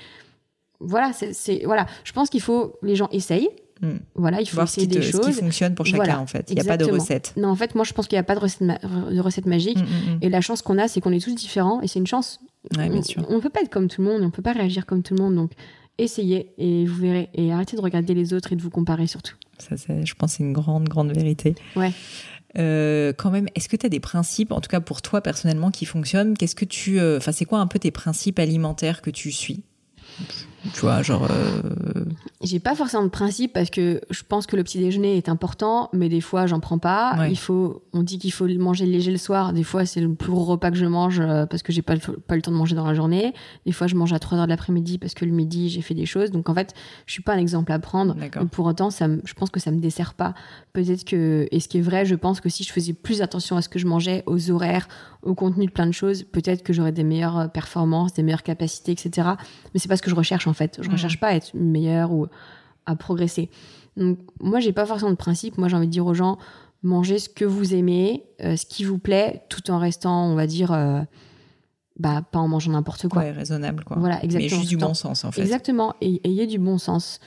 voilà, 0.81 1.13
c'est 1.13 1.63
voilà. 1.65 1.87
Je 2.03 2.13
pense 2.13 2.29
qu'il 2.29 2.41
faut 2.41 2.77
les 2.83 2.97
gens 2.97 3.09
essayent 3.13 3.49
Hmm. 3.83 3.99
Voilà, 4.15 4.41
il 4.41 4.49
faut 4.49 4.63
essayer 4.63 4.87
des 4.87 5.03
choses. 5.03 5.23
Ce 5.23 5.31
qui 5.31 5.33
fonctionne 5.33 5.75
pour 5.75 5.87
chacun, 5.87 6.19
en 6.19 6.27
fait. 6.27 6.47
Il 6.51 6.55
n'y 6.55 6.61
a 6.61 6.65
pas 6.65 6.77
de 6.77 6.85
recette. 6.85 7.35
Non, 7.37 7.49
en 7.49 7.57
fait, 7.57 7.75
moi, 7.75 7.85
je 7.85 7.93
pense 7.93 8.07
qu'il 8.07 8.17
n'y 8.17 8.21
a 8.21 8.25
pas 8.25 8.37
de 8.37 8.41
recette, 8.41 8.63
de 8.63 9.21
recette 9.21 9.47
magique. 9.47 9.79
Hmm, 9.79 9.83
hmm, 9.83 10.19
et 10.23 10.29
la 10.29 10.41
chance 10.41 10.63
qu'on 10.63 10.79
a, 10.79 10.89
c'est 10.89 11.01
qu'on 11.01 11.13
est 11.13 11.23
tous 11.23 11.35
différents. 11.35 11.81
Et 11.83 11.89
c'est 11.89 11.99
une 11.99 12.07
chance. 12.07 12.41
on 12.77 12.81
ne 12.81 13.41
peut 13.41 13.51
pas 13.51 13.61
être 13.61 13.71
comme 13.71 13.89
tout 13.89 14.01
le 14.01 14.09
monde. 14.09 14.23
On 14.23 14.27
ne 14.27 14.31
peut 14.31 14.43
pas 14.43 14.53
réagir 14.53 14.87
comme 14.87 15.03
tout 15.03 15.15
le 15.15 15.23
monde. 15.23 15.35
Donc, 15.35 15.53
essayez 15.99 16.53
et 16.59 16.87
vous 16.87 17.01
verrez. 17.01 17.29
Et 17.35 17.53
arrêtez 17.53 17.77
de 17.77 17.83
regarder 17.83 18.15
les 18.15 18.33
autres 18.35 18.53
et 18.53 18.57
de 18.57 18.63
vous 18.63 18.71
comparer 18.71 19.07
surtout. 19.07 19.35
Ça, 19.59 19.77
je 19.77 20.15
pense, 20.15 20.35
c'est 20.35 20.43
une 20.43 20.53
grande, 20.53 20.89
grande 20.89 21.13
vérité. 21.13 21.55
Ouais. 21.77 21.93
Euh, 22.59 23.13
quand 23.17 23.31
même, 23.31 23.47
est-ce 23.55 23.69
que 23.69 23.77
tu 23.77 23.87
as 23.87 23.89
des 23.89 24.01
principes, 24.01 24.53
en 24.53 24.61
tout 24.61 24.69
cas 24.69 24.81
pour 24.81 25.03
toi 25.03 25.21
personnellement, 25.21 25.71
qui 25.71 25.87
fonctionnent? 25.87 26.37
Qu'est-ce 26.37 26.55
que 26.55 26.65
tu, 26.65 27.01
euh, 27.01 27.19
enfin, 27.19 27.33
c'est 27.33 27.45
quoi 27.45 27.61
un 27.61 27.67
peu 27.67 27.79
tes 27.79 27.91
principes 27.91 28.39
alimentaires 28.39 29.03
que 29.03 29.11
tu 29.11 29.33
suis? 29.33 29.63
Tu 30.73 30.81
vois, 30.81 31.03
genre. 31.03 31.27
Euh, 31.31 32.05
j'ai 32.43 32.61
pas 32.61 32.75
forcément 32.75 33.05
de 33.05 33.09
principe 33.09 33.53
parce 33.53 33.71
que 33.71 34.01
je 34.11 34.23
pense 34.29 34.47
que 34.47 34.57
le 34.57 34.65
petit 34.65 34.79
déjeuner 34.79 35.17
est 35.17 35.29
important, 35.29 35.89
mais 35.93 36.09
des 36.09 36.21
fois 36.21 36.47
j'en 36.47 36.61
prends 36.61 36.79
pas. 36.79 37.29
Il 37.29 37.39
faut, 37.39 37.83
on 37.93 38.03
dit 38.03 38.19
qu'il 38.19 38.33
faut 38.33 38.49
manger 38.59 38.87
léger 38.87 39.11
le 39.11 39.19
soir. 39.19 39.53
Des 39.53 39.65
fois 39.65 39.87
c'est 39.87 40.01
le 40.01 40.13
plus 40.15 40.31
gros 40.31 40.45
repas 40.45 40.71
que 40.71 40.77
je 40.77 40.87
mange 40.87 41.21
euh, 41.21 41.47
parce 41.47 41.63
que 41.63 41.73
j'ai 41.73 41.83
pas 41.83 41.95
le, 41.95 42.01
pas 42.01 42.37
le 42.37 42.43
temps 42.43 42.51
de 42.51 42.57
manger 42.57 42.75
dans 42.75 42.87
la 42.87 42.95
journée. 42.95 43.33
Des 43.67 43.73
fois 43.73 43.87
je 43.87 43.95
mange 43.95 44.13
à 44.13 44.19
3 44.19 44.39
heures 44.39 44.45
de 44.45 44.51
l'après-midi 44.51 44.99
parce 44.99 45.15
que 45.15 45.25
le 45.25 45.33
midi 45.33 45.69
j'ai 45.69 45.83
fait 45.83 45.95
des 45.95 46.07
choses. 46.07 46.31
Donc 46.31 46.49
en 46.49 46.55
fait 46.55 46.75
je 47.07 47.13
suis 47.13 47.23
pas 47.23 47.35
un 47.35 47.39
exemple 47.39 47.73
à 47.73 47.79
prendre. 47.79 48.17
Pour 48.51 48.67
autant 48.67 48.91
ça, 48.91 49.07
je 49.25 49.35
pense 49.35 49.51
que 49.51 49.61
ça 49.61 49.71
me 49.71 49.79
dessert 49.79 50.15
pas. 50.15 50.35
Peut-être 50.73 51.05
que 51.05 51.49
et 51.51 51.61
ce 51.61 51.69
qui 51.69 51.79
est 51.79 51.83
vrai, 51.83 52.05
je 52.05 52.15
pense 52.15 52.41
que 52.41 52.49
si 52.49 52.65
je 52.65 52.73
faisais 52.73 52.93
plus 52.93 53.23
attention 53.23 53.57
à 53.57 53.63
ce 53.63 53.69
que 53.69 53.79
je 53.79 53.87
mangeais, 53.87 54.23
aux 54.27 54.51
horaires, 54.51 54.89
au 55.23 55.35
contenu 55.35 55.67
de 55.67 55.71
plein 55.71 55.87
de 55.87 55.93
choses, 55.93 56.25
peut-être 56.25 56.63
que 56.63 56.73
j'aurais 56.73 56.93
des 56.93 57.05
meilleures 57.05 57.51
performances, 57.53 58.15
des 58.15 58.23
meilleures 58.23 58.43
capacités, 58.43 58.93
etc. 58.93 59.29
Mais 59.73 59.81
c'est 59.81 59.89
pas 59.89 59.97
ce 59.97 60.03
que 60.03 60.11
je 60.11 60.17
recherche 60.17 60.47
en 60.47 60.52
fait. 60.53 60.79
Je 60.81 60.89
mmh. 60.89 60.93
recherche 60.93 61.21
pas 61.21 61.29
à 61.29 61.35
être 61.35 61.53
meilleure 61.55 62.13
ou 62.13 62.27
à 62.87 62.97
progresser. 62.97 63.51
Donc, 63.97 64.19
moi, 64.41 64.61
j'ai 64.61 64.73
pas 64.73 64.87
forcément 64.87 65.11
de 65.11 65.17
principe. 65.17 65.59
Moi, 65.59 65.69
j'ai 65.69 65.77
envie 65.77 65.87
de 65.87 65.93
dire 65.93 66.07
aux 66.07 66.15
gens, 66.15 66.39
mangez 66.83 67.19
ce 67.19 67.29
que 67.29 67.45
vous 67.45 67.75
aimez, 67.75 68.25
euh, 68.43 68.57
ce 68.57 68.67
qui 68.67 68.85
vous 68.85 68.99
plaît, 68.99 69.45
tout 69.49 69.71
en 69.71 69.79
restant, 69.79 70.27
on 70.27 70.35
va 70.35 70.47
dire, 70.47 70.73
euh, 70.73 71.01
bah, 71.99 72.23
pas 72.23 72.39
en 72.39 72.49
mangeant 72.49 72.73
n'importe 72.73 73.09
quoi. 73.09 73.23
Ouais, 73.23 73.31
raisonnable, 73.31 73.85
quoi. 73.85 73.97
Voilà, 73.99 74.23
exactement. 74.25 74.51
Mais 74.51 74.61
juste 74.61 74.69
du 74.69 74.77
bon 74.77 74.95
sens, 74.95 75.25
en 75.25 75.33
fait. 75.33 75.43
Exactement. 75.43 75.95
Et 76.01 76.27
ayez 76.29 76.47
du 76.47 76.59
bon 76.59 76.79
sens. 76.79 77.21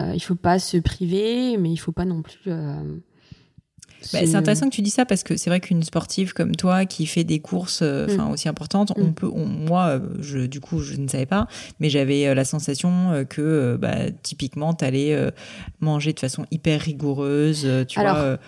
Euh, 0.00 0.12
il 0.14 0.20
faut 0.20 0.36
pas 0.36 0.58
se 0.58 0.76
priver, 0.76 1.56
mais 1.56 1.70
il 1.70 1.76
faut 1.76 1.92
pas 1.92 2.04
non 2.04 2.22
plus 2.22 2.52
bah, 4.12 4.20
c'est 4.24 4.34
intéressant 4.34 4.68
que 4.68 4.74
tu 4.74 4.82
dis 4.82 4.90
ça 4.90 5.04
parce 5.04 5.22
que 5.22 5.36
c'est 5.36 5.50
vrai 5.50 5.60
qu'une 5.60 5.82
sportive 5.82 6.32
comme 6.32 6.56
toi 6.56 6.86
qui 6.86 7.06
fait 7.06 7.24
des 7.24 7.38
courses 7.38 7.80
euh, 7.82 8.06
enfin 8.08 8.26
mm. 8.26 8.32
aussi 8.32 8.48
importantes, 8.48 8.92
on 8.96 9.08
mm. 9.08 9.14
peut, 9.14 9.28
moi, 9.28 9.88
euh, 9.88 10.00
je, 10.20 10.38
du 10.38 10.60
coup, 10.60 10.80
je 10.80 10.96
ne 10.96 11.08
savais 11.08 11.26
pas, 11.26 11.46
mais 11.80 11.90
j'avais 11.90 12.26
euh, 12.26 12.34
la 12.34 12.44
sensation 12.44 13.24
que 13.28 13.76
bah, 13.80 14.10
typiquement, 14.22 14.74
tu 14.74 14.84
allais 14.84 15.16
manger 15.80 16.12
de 16.12 16.20
façon 16.20 16.46
hyper 16.50 16.80
rigoureuse, 16.80 17.66
tu 17.88 18.00
vois 18.00 18.38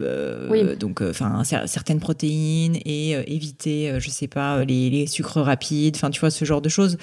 euh, 0.00 0.76
donc 0.76 1.02
euh, 1.02 1.10
enfin 1.10 1.42
certaines 1.44 1.98
protéines 1.98 2.76
et 2.84 3.16
euh, 3.16 3.22
éviter, 3.26 3.98
je 3.98 4.10
sais 4.10 4.28
pas, 4.28 4.64
les, 4.64 5.06
sucres 5.06 5.40
rapides, 5.40 5.96
enfin 5.96 6.10
tu 6.10 6.20
vois 6.20 6.30
ce 6.30 6.44
genre 6.44 6.60
de 6.60 6.68
choses. 6.68 6.98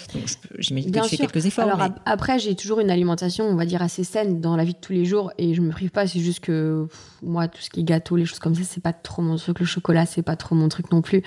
J'imagine 0.59 0.91
que 0.91 0.99
tu 1.01 1.09
fais 1.09 1.17
quelques 1.17 1.45
efforts. 1.45 1.65
Alors 1.65 1.89
après, 2.05 2.39
j'ai 2.39 2.55
toujours 2.55 2.79
une 2.79 2.89
alimentation, 2.89 3.45
on 3.45 3.55
va 3.55 3.65
dire 3.65 3.81
assez 3.81 4.03
saine 4.03 4.39
dans 4.39 4.55
la 4.55 4.63
vie 4.63 4.73
de 4.73 4.79
tous 4.79 4.93
les 4.93 5.05
jours 5.05 5.31
et 5.37 5.53
je 5.53 5.61
me 5.61 5.71
prive 5.71 5.91
pas. 5.91 6.07
C'est 6.07 6.19
juste 6.19 6.39
que 6.39 6.87
moi, 7.21 7.47
tout 7.47 7.61
ce 7.61 7.69
qui 7.69 7.81
est 7.81 7.83
gâteau, 7.83 8.15
les 8.15 8.25
choses 8.25 8.39
comme 8.39 8.55
ça, 8.55 8.63
c'est 8.63 8.81
pas 8.81 8.93
trop 8.93 9.21
mon 9.21 9.35
truc. 9.35 9.59
Le 9.59 9.65
chocolat, 9.65 10.05
c'est 10.05 10.23
pas 10.23 10.35
trop 10.35 10.55
mon 10.55 10.69
truc 10.69 10.91
non 10.91 11.01
plus. 11.01 11.21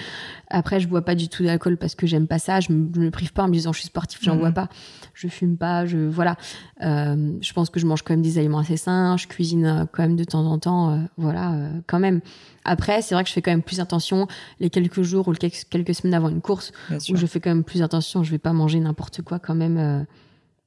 Après, 0.49 0.81
je 0.81 0.89
bois 0.89 1.03
pas 1.03 1.15
du 1.15 1.29
tout 1.29 1.45
d'alcool 1.45 1.77
parce 1.77 1.95
que 1.95 2.07
j'aime 2.07 2.27
pas 2.27 2.39
ça. 2.39 2.61
Je 2.61 2.73
me, 2.73 2.89
me 2.99 3.11
prive 3.11 3.33
pas 3.33 3.43
en 3.43 3.49
me 3.49 3.53
disant 3.53 3.73
je 3.73 3.81
suis 3.81 3.89
sportif, 3.89 4.21
j'en 4.23 4.37
bois 4.37 4.49
mhm. 4.49 4.55
pas. 4.55 4.69
Je 5.13 5.29
fume 5.29 5.57
pas, 5.57 5.85
je 5.85 5.99
voilà. 5.99 6.37
je 6.81 7.53
pense 7.53 7.69
que 7.71 7.81
je 7.81 7.87
mange 7.87 8.03
quand 8.03 8.15
même 8.15 8.23
des 8.23 8.39
aliments 8.39 8.61
assez 8.61 8.77
sains. 8.77 9.17
Je 9.17 9.27
cuisine 9.27 9.87
quand 9.93 10.03
même 10.03 10.17
de 10.17 10.25
temps 10.25 10.47
en 10.47 10.59
temps, 10.59 11.07
voilà 11.17 11.58
euh, 11.59 11.81
quand 11.87 11.99
même. 11.99 12.21
Après, 12.65 13.03
c'est 13.03 13.15
vrai 13.15 13.25
que 13.25 13.29
je 13.29 13.35
fais 13.35 13.43
quand 13.43 13.51
même 13.51 13.63
plus 13.63 13.81
attention 13.81 14.27
les 14.61 14.71
quelques 14.71 15.03
jours 15.03 15.29
ou 15.29 15.33
quelques, 15.33 15.95
semaines 15.95 16.15
avant 16.15 16.29
une 16.29 16.41
course 16.41 16.73
où 16.91 17.17
je 17.17 17.27
fais 17.27 17.41
quand 17.41 17.51
même 17.51 17.65
plus 17.65 17.83
attention. 17.83 18.23
Je 18.23 18.31
vais 18.31 18.39
pas 18.39 18.53
manger 18.53 18.81
n'importe 18.81 19.23
quoi 19.23 19.39
quand 19.39 19.55
même. 19.55 19.79
Euh, 19.79 20.03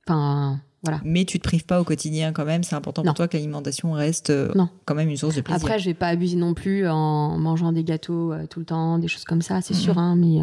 enfin. 0.08 0.60
Voilà. 0.84 1.00
Mais 1.06 1.26
tu 1.26 1.38
te 1.38 1.44
prives 1.44 1.66
pas 1.66 1.80
au 1.80 1.84
quotidien 1.84 2.34
quand 2.34 2.44
même, 2.44 2.64
c'est 2.64 2.74
important 2.74 3.04
pour 3.04 3.14
toi 3.14 3.28
que 3.28 3.38
l'alimentation 3.38 3.92
reste 3.92 4.32
euh, 4.32 4.52
quand 4.86 4.96
même 4.96 5.10
une 5.10 5.18
source 5.18 5.36
de 5.36 5.42
plaisir. 5.42 5.64
Après, 5.64 5.78
je 5.78 5.86
vais 5.86 5.94
pas 5.94 6.08
abuser 6.08 6.38
non 6.38 6.56
plus 6.56 6.90
en 6.90 7.38
mangeant 7.38 7.72
des 7.72 7.84
gâteaux 7.84 8.34
tout 8.50 8.60
le 8.60 8.66
temps, 8.66 8.98
des 8.98 9.08
choses 9.08 9.24
comme 9.24 9.44
ça, 9.44 9.62
c'est 9.62 9.76
sûr, 9.76 10.00
hein, 10.00 10.16
mais 10.16 10.40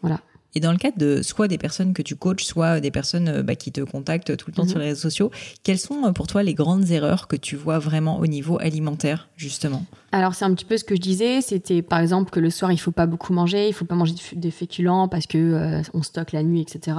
voilà. 0.00 0.20
Et 0.56 0.60
dans 0.60 0.72
le 0.72 0.78
cadre 0.78 0.96
de 0.96 1.20
soit 1.20 1.48
des 1.48 1.58
personnes 1.58 1.92
que 1.92 2.00
tu 2.00 2.16
coaches, 2.16 2.46
soit 2.46 2.80
des 2.80 2.90
personnes 2.90 3.28
euh, 3.28 3.42
bah, 3.42 3.56
qui 3.56 3.72
te 3.72 3.82
contactent 3.82 4.38
tout 4.38 4.46
le 4.48 4.54
temps 4.54 4.62
mhm. 4.62 4.70
sur 4.70 4.78
les 4.78 4.86
réseaux 4.86 5.02
sociaux, 5.02 5.30
quelles 5.62 5.78
sont 5.78 6.06
euh, 6.06 6.12
pour 6.12 6.26
toi 6.26 6.42
les 6.42 6.54
grandes 6.54 6.90
erreurs 6.90 7.28
que 7.28 7.36
tu 7.36 7.56
vois 7.56 7.78
vraiment 7.78 8.20
au 8.20 8.26
niveau 8.26 8.58
alimentaire, 8.58 9.28
justement? 9.36 9.84
Alors, 10.12 10.34
c'est 10.34 10.46
un 10.46 10.54
petit 10.54 10.64
peu 10.64 10.78
ce 10.78 10.84
que 10.84 10.96
je 10.96 11.00
disais. 11.02 11.42
C'était 11.42 11.82
par 11.82 11.98
exemple 11.98 12.30
que 12.30 12.40
le 12.40 12.48
soir, 12.48 12.72
il 12.72 12.78
faut 12.78 12.90
pas 12.90 13.04
beaucoup 13.04 13.34
manger, 13.34 13.68
il 13.68 13.74
faut 13.74 13.84
pas 13.84 13.96
manger 13.96 14.14
des 14.32 14.50
féculents 14.50 15.08
parce 15.08 15.26
que 15.26 15.36
euh, 15.36 15.82
on 15.92 16.02
stocke 16.02 16.32
la 16.32 16.42
nuit, 16.42 16.62
etc. 16.62 16.96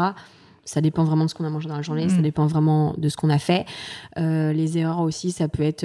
Ça 0.63 0.79
dépend 0.79 1.03
vraiment 1.03 1.25
de 1.25 1.29
ce 1.31 1.33
qu'on 1.33 1.45
a 1.45 1.49
mangé 1.49 1.67
dans 1.67 1.77
la 1.77 1.81
journée, 1.81 2.09
ça 2.09 2.17
mhm. 2.17 2.21
dépend 2.21 2.45
vraiment 2.45 2.93
de 2.95 3.09
ce 3.09 3.17
qu'on 3.17 3.31
a 3.31 3.39
fait. 3.39 3.65
les 4.17 4.77
erreurs 4.77 4.99
aussi, 4.99 5.31
ça 5.31 5.47
peut 5.47 5.63
être 5.63 5.83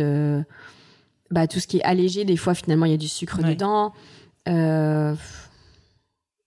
bah, 1.30 1.46
tout 1.46 1.58
ce 1.58 1.66
qui 1.66 1.78
est 1.78 1.84
allégé. 1.84 2.26
Des 2.26 2.36
fois, 2.36 2.52
finalement, 2.52 2.84
il 2.84 2.90
y 2.90 2.94
a 2.94 2.98
du 2.98 3.08
sucre 3.08 3.42
dedans. 3.42 3.94
Euh, 4.48 5.14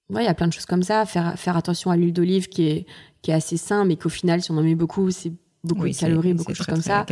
Ouais, 0.10 0.24
il 0.24 0.26
y 0.26 0.30
a 0.30 0.34
plein 0.34 0.47
de 0.47 0.53
choses 0.53 0.66
comme 0.66 0.84
ça. 0.84 1.06
Faire, 1.06 1.38
faire 1.38 1.58
attention 1.58 1.91
à 1.91 1.97
l'huile 1.97 2.14
d'olive 2.14 2.47
qui 2.47 2.68
est, 2.68 2.86
qui 3.22 3.32
est 3.32 3.34
assez 3.34 3.58
sain, 3.58 3.86
mais 3.86 3.95
qu'au 3.95 4.10
final, 4.10 4.41
si 4.41 4.51
on 4.51 4.58
en 4.58 4.64
met 4.64 4.76
beaucoup, 4.76 5.10
c'est 5.12 5.34
beaucoup 5.64 5.88
de 5.88 5.97
calories, 5.97 6.34
beaucoup 6.34 6.51
de 6.51 6.58
choses 6.58 6.68
comme 6.68 6.82
ça. 6.82 7.06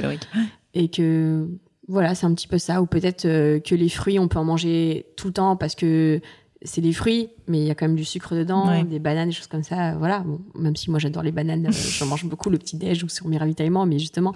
Et 0.75 0.89
que, 0.89 1.47
voilà, 1.87 2.15
c'est 2.15 2.25
un 2.25 2.33
petit 2.33 2.47
peu 2.47 2.57
ça. 2.57 2.81
Ou 2.81 2.85
peut-être 2.85 3.25
euh, 3.25 3.59
que 3.59 3.75
les 3.75 3.89
fruits, 3.89 4.19
on 4.19 4.27
peut 4.27 4.39
en 4.39 4.45
manger 4.45 5.07
tout 5.17 5.27
le 5.27 5.33
temps 5.33 5.55
parce 5.55 5.75
que 5.75 6.21
c'est 6.61 6.81
des 6.81 6.93
fruits, 6.93 7.29
mais 7.47 7.59
il 7.59 7.65
y 7.65 7.71
a 7.71 7.75
quand 7.75 7.87
même 7.87 7.97
du 7.97 8.05
sucre 8.05 8.35
dedans, 8.35 8.83
des 8.83 8.99
bananes, 8.99 9.29
des 9.29 9.35
choses 9.35 9.47
comme 9.47 9.63
ça. 9.63 9.95
Voilà. 9.97 10.19
Bon, 10.19 10.39
même 10.55 10.75
si 10.75 10.89
moi 10.89 10.99
j'adore 10.99 11.23
les 11.23 11.31
bananes, 11.31 11.65
euh, 11.65 11.71
j'en 11.71 12.05
mange 12.05 12.25
beaucoup 12.25 12.49
le 12.49 12.57
petit 12.57 12.77
déj 12.77 13.03
ou 13.03 13.09
sur 13.09 13.27
mes 13.27 13.37
ravitaillements, 13.37 13.85
mais 13.85 13.99
justement, 13.99 14.33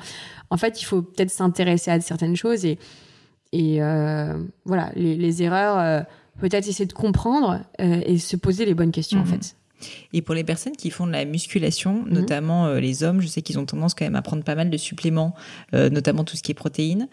en 0.49 0.57
fait, 0.57 0.81
il 0.81 0.85
faut 0.85 1.03
peut-être 1.03 1.29
s'intéresser 1.29 1.89
à 1.91 2.01
certaines 2.01 2.35
choses 2.35 2.65
et, 2.65 2.79
et 3.53 3.81
euh, 3.81 4.37
voilà, 4.65 4.91
les, 4.95 5.15
les 5.15 5.41
erreurs 5.43 6.05
peut-être 6.39 6.67
essayer 6.67 6.85
de 6.85 6.93
comprendre 6.93 7.59
euh, 7.81 8.01
et 8.05 8.17
se 8.17 8.35
poser 8.35 8.65
les 8.65 8.73
bonnes 8.73 8.91
questions 8.91 9.19
en 9.19 9.23
mhm. 9.23 9.27
fait. 9.29 9.55
Et 10.13 10.21
pour 10.21 10.35
les 10.35 10.43
personnes 10.43 10.75
qui 10.75 10.89
font 10.89 11.07
de 11.07 11.11
la 11.11 11.25
musculation, 11.25 12.05
notamment 12.07 12.67
euh, 12.67 12.79
les 12.79 13.03
hommes, 13.03 13.21
je 13.21 13.27
sais 13.27 13.41
qu'ils 13.41 13.59
ont 13.59 13.65
tendance 13.65 13.93
quand 13.93 14.05
même 14.05 14.15
à 14.15 14.21
prendre 14.21 14.43
pas 14.43 14.55
mal 14.55 14.69
de 14.69 14.77
suppléments, 14.77 15.33
euh, 15.73 15.89
notamment 15.89 16.23
tout 16.23 16.37
ce 16.37 16.43
qui 16.43 16.51
est 16.51 16.55
protéines. 16.55 17.07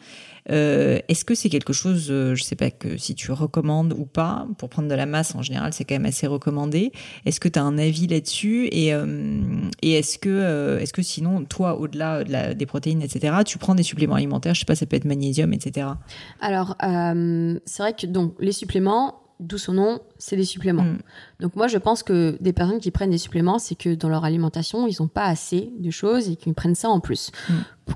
Euh, 0.50 0.98
est-ce 1.08 1.24
que 1.24 1.34
c'est 1.34 1.48
quelque 1.48 1.72
chose, 1.72 2.08
je 2.08 2.42
sais 2.42 2.56
pas 2.56 2.70
que 2.70 2.98
si 2.98 3.14
tu 3.14 3.32
recommandes 3.32 3.94
ou 3.96 4.04
pas, 4.04 4.46
pour 4.58 4.68
prendre 4.68 4.88
de 4.88 4.94
la 4.94 5.06
masse 5.06 5.34
en 5.34 5.42
général, 5.42 5.72
c'est 5.72 5.84
quand 5.84 5.94
même 5.94 6.04
assez 6.04 6.26
recommandé. 6.26 6.92
Est-ce 7.24 7.40
que 7.40 7.48
tu 7.48 7.58
as 7.58 7.62
un 7.62 7.78
avis 7.78 8.06
là-dessus 8.06 8.66
et, 8.66 8.88
est-ce 9.82 10.18
que, 10.18 10.78
est-ce 10.80 10.92
que 10.92 11.02
sinon, 11.02 11.44
toi, 11.44 11.78
au-delà 11.78 12.24
de 12.24 12.54
des 12.54 12.66
protéines, 12.66 13.00
etc., 13.00 13.36
tu 13.46 13.58
prends 13.58 13.74
des 13.74 13.82
suppléments 13.82 14.16
alimentaires, 14.16 14.54
je 14.54 14.60
sais 14.60 14.66
pas, 14.66 14.74
ça 14.74 14.86
peut 14.86 14.96
être 14.96 15.06
magnésium, 15.06 15.52
etc. 15.52 15.86
Alors, 16.40 16.76
c'est 16.80 17.82
vrai 17.82 17.94
que 17.94 18.06
donc 18.06 18.34
les 18.38 18.52
suppléments, 18.52 19.23
d'où 19.40 19.58
son 19.58 19.72
nom, 19.72 20.00
c'est 20.18 20.36
des 20.36 20.44
suppléments. 20.44 20.84
Mm. 20.84 20.98
Donc 21.40 21.56
moi, 21.56 21.66
je 21.66 21.78
pense 21.78 22.02
que 22.02 22.36
des 22.40 22.52
personnes 22.52 22.80
qui 22.80 22.90
prennent 22.90 23.10
des 23.10 23.18
suppléments, 23.18 23.58
c'est 23.58 23.74
que 23.74 23.94
dans 23.94 24.08
leur 24.08 24.24
alimentation, 24.24 24.86
ils 24.86 24.96
n'ont 25.00 25.08
pas 25.08 25.24
assez 25.24 25.72
de 25.78 25.90
choses 25.90 26.28
et 26.28 26.36
qu'ils 26.36 26.54
prennent 26.54 26.74
ça 26.74 26.88
en 26.88 27.00
plus. 27.00 27.30
Mm. 27.48 27.52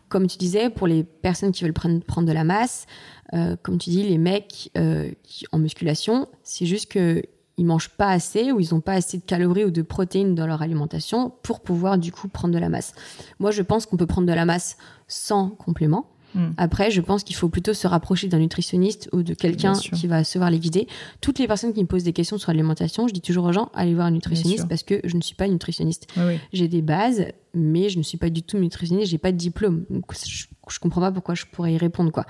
Comme 0.09 0.27
tu 0.27 0.39
disais, 0.39 0.71
pour 0.71 0.87
les 0.87 1.05
personnes 1.05 1.53
qui 1.53 1.65
veulent 1.65 1.73
prendre, 1.73 2.03
prendre 2.05 2.29
de 2.29 2.33
la 2.33 2.45
masse, 2.45 2.87
euh, 3.35 3.57
comme 3.63 3.79
tu 3.79 3.91
dis, 3.91 4.03
les 4.03 4.19
mecs 4.19 4.71
euh, 4.77 5.11
qui, 5.23 5.47
en 5.53 5.59
musculation, 5.59 6.29
c'est 6.43 6.67
juste 6.67 6.91
que 6.91 7.23
ils 7.59 7.67
mangent 7.67 7.91
pas 7.91 8.11
assez 8.11 8.53
ou 8.53 8.61
ils 8.61 8.73
n'ont 8.73 8.81
pas 8.81 8.93
assez 8.93 9.19
de 9.19 9.25
calories 9.25 9.65
ou 9.65 9.71
de 9.71 9.83
protéines 9.83 10.37
dans 10.37 10.47
leur 10.47 10.63
alimentation 10.63 11.33
pour 11.43 11.61
pouvoir 11.61 11.99
du 11.99 12.13
coup 12.13 12.29
prendre 12.29 12.55
de 12.55 12.59
la 12.59 12.69
masse. 12.69 12.95
Moi, 13.41 13.51
je 13.51 13.63
pense 13.63 13.85
qu'on 13.85 13.97
peut 13.97 14.07
prendre 14.07 14.29
de 14.29 14.33
la 14.33 14.45
masse 14.45 14.77
sans 15.09 15.51
complément. 15.51 16.07
Mm. 16.39 16.51
Après, 16.57 16.91
je 16.91 17.01
pense 17.01 17.25
qu'il 17.25 17.37
faut 17.37 17.49
plutôt 17.49 17.75
se 17.75 17.87
rapprocher 17.87 18.29
d'un 18.29 18.39
nutritionniste 18.39 19.11
ou 19.13 19.23
de 19.23 19.35
quelqu'un 19.35 19.75
qui 19.75 20.07
va 20.07 20.25
savoir 20.25 20.51
les 20.51 20.59
guider. 20.59 20.87
Toutes 21.21 21.39
les 21.39 21.47
personnes 21.47 21.75
qui 21.75 21.83
me 21.83 21.87
posent 21.87 22.05
des 22.05 22.13
questions 22.13 22.39
sur 22.39 22.53
l'alimentation, 22.53 23.09
je 23.09 23.13
dis 23.13 23.21
toujours 23.21 23.45
aux 23.45 23.53
gens, 23.53 23.71
allez 23.75 23.95
voir 23.95 24.07
un 24.07 24.13
nutritionniste 24.13 24.69
parce 24.69 24.83
que 24.83 25.01
je 25.05 25.17
ne 25.17 25.21
suis 25.21 25.35
pas 25.35 25.49
nutritionniste. 25.49 26.07
J'ai 26.53 26.69
des 26.69 26.83
bases, 26.83 27.27
mais 27.55 27.89
je 27.89 27.99
ne 27.99 28.03
suis 28.03 28.19
pas 28.19 28.31
du 28.31 28.43
tout 28.43 28.57
nutritionniste, 28.57 29.11
j'ai 29.11 29.19
pas 29.19 29.33
de 29.33 29.37
diplôme. 29.37 29.85
je, 30.13 30.47
je 30.69 30.79
comprends 30.79 31.01
pas 31.01 31.13
pourquoi 31.13 31.35
je 31.35 31.45
pourrais 31.51 31.75
y 31.75 31.79
répondre, 31.79 32.13
quoi. 32.13 32.25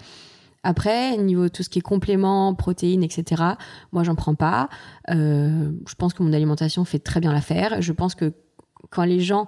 Après, 0.65 1.17
niveau 1.17 1.49
tout 1.49 1.63
ce 1.63 1.69
qui 1.69 1.79
est 1.79 1.83
compléments, 1.83 2.55
protéines, 2.55 3.05
etc., 3.05 3.43
moi, 3.93 4.03
j'en 4.03 4.15
prends 4.15 4.35
pas. 4.35 4.69
Euh, 5.11 5.71
je 5.87 5.95
pense 5.95 6.15
que 6.15 6.23
mon 6.23 6.33
alimentation 6.33 6.85
fait 6.85 6.99
très 6.99 7.21
bien 7.21 7.33
l'affaire. 7.33 7.81
Je 7.81 7.93
pense 7.93 8.15
que 8.15 8.33
quand 8.91 9.05
les 9.05 9.21
gens 9.21 9.47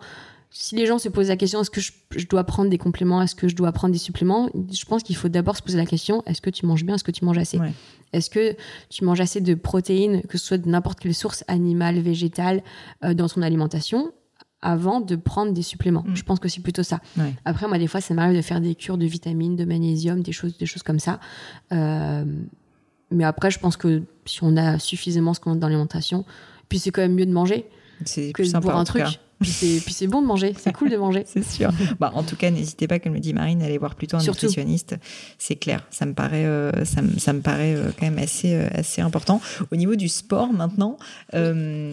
si 0.51 0.75
les 0.75 0.85
gens 0.85 0.99
se 0.99 1.09
posent 1.09 1.29
la 1.29 1.37
question 1.37 1.61
est-ce 1.61 1.71
que 1.71 1.81
je, 1.81 2.27
dois 2.27 2.45
prendre 2.45 2.71
des 2.71 2.79
compléments, 2.79 3.23
est-ce 3.23 3.37
que 3.37 3.49
je 3.49 3.55
dois 3.55 3.71
prendre 3.71 3.93
des 3.93 3.99
suppléments, 3.99 4.51
je 4.73 4.85
pense 4.85 5.03
qu'il 5.03 5.17
faut 5.17 5.29
d'abord 5.29 5.57
se 5.57 5.63
poser 5.63 5.79
la 5.79 5.87
question 5.87 6.23
est-ce 6.27 6.41
que 6.41 6.51
tu 6.51 6.67
manges 6.67 6.85
bien, 6.85 6.97
est-ce 6.97 7.05
que 7.05 7.13
tu 7.13 7.25
manges 7.25 7.39
assez 7.39 7.59
Est-ce 8.13 8.31
que 8.31 8.57
tu 8.89 9.05
manges 9.05 9.21
assez 9.21 9.41
de 9.41 9.55
protéines, 9.55 10.23
que 10.23 10.39
ce 10.39 10.47
soit 10.47 10.59
de 10.59 10.69
n'importe 10.69 10.99
quelle 10.99 11.15
source 11.15 11.45
animale, 11.47 12.01
végétale, 12.01 12.63
euh, 13.05 13.15
dans 13.15 13.29
ton 13.29 13.43
alimentation 13.43 14.13
avant 14.63 15.01
de 15.01 15.15
prendre 15.15 15.53
des 15.53 15.63
suppléments? 15.63 16.05
Mm. 16.07 16.17
Je 16.17 16.23
pense 16.25 16.41
que 16.41 16.49
c'est 16.49 16.63
plutôt 16.63 16.83
ça. 16.83 17.01
Après, 17.45 17.69
moi, 17.69 17.79
des 17.79 17.87
fois, 17.87 18.01
ça 18.01 18.13
m'arrive 18.15 18.37
de 18.37 18.43
faire 18.43 18.61
des 18.61 18.75
cures 18.75 18.99
de 18.99 19.07
vitamines, 19.07 19.55
de 19.55 19.65
magnésium, 19.65 20.21
des 20.21 20.33
choses, 20.33 20.59
des 20.59 20.67
choses 20.67 20.83
comme 20.83 20.99
ça. 20.99 21.21
Euh, 21.73 22.25
mais 23.13 23.25
après, 23.25 23.53
je 23.53 23.61
pense 23.61 23.77
que 23.77 24.03
si 24.25 24.43
on 24.43 24.57
a 24.57 24.81
suffisamment 24.81 25.33
ce 25.33 25.41
qu'on 25.41 25.53
a 25.53 25.57
dans 25.57 25.69
l'alimentation, 25.69 26.25
puis 26.69 26.81
c'est 26.81 26.91
quand 26.91 27.03
même 27.03 27.15
mieux 27.15 27.27
de 27.27 27.33
manger 27.33 27.67
que 28.05 28.43
de 28.43 28.59
boire 28.59 28.79
un 28.79 28.85
truc. 28.85 29.05
Puis 29.41 29.95
c'est 29.95 30.07
bon 30.07 30.21
de 30.21 30.27
manger, 30.27 30.55
c'est 30.59 30.73
cool 30.73 30.91
de 30.91 30.97
manger. 30.97 31.25
c'est 31.27 31.43
sûr. 31.43 31.71
Bah, 31.99 32.13
en 32.15 32.23
tout 32.23 32.37
cas, 32.37 32.51
n'hésitez 32.51 32.87
pas, 32.87 32.99
comme 32.99 33.15
le 33.15 33.21
dit 33.21 33.33
Marine, 33.33 33.63
à 33.63 33.67
aller 33.67 33.79
voir 33.79 33.95
plutôt 33.95 34.19
un 34.19 34.23
nutritionniste. 34.23 34.97
C'est 35.39 35.57
clair, 35.57 35.87
ça 35.91 36.05
me 36.05 36.13
paraît, 36.13 36.45
euh, 36.45 36.85
ça, 36.85 37.01
me, 37.01 37.19
ça 37.19 37.33
me 37.33 37.41
paraît 37.41 37.75
euh, 37.75 37.91
quand 37.99 38.05
même 38.05 38.19
assez, 38.19 38.55
euh, 38.55 38.69
assez 38.73 39.01
important. 39.01 39.41
Au 39.71 39.77
niveau 39.77 39.97
du 39.97 40.09
sport, 40.09 40.53
maintenant, 40.53 40.99
il 41.33 41.93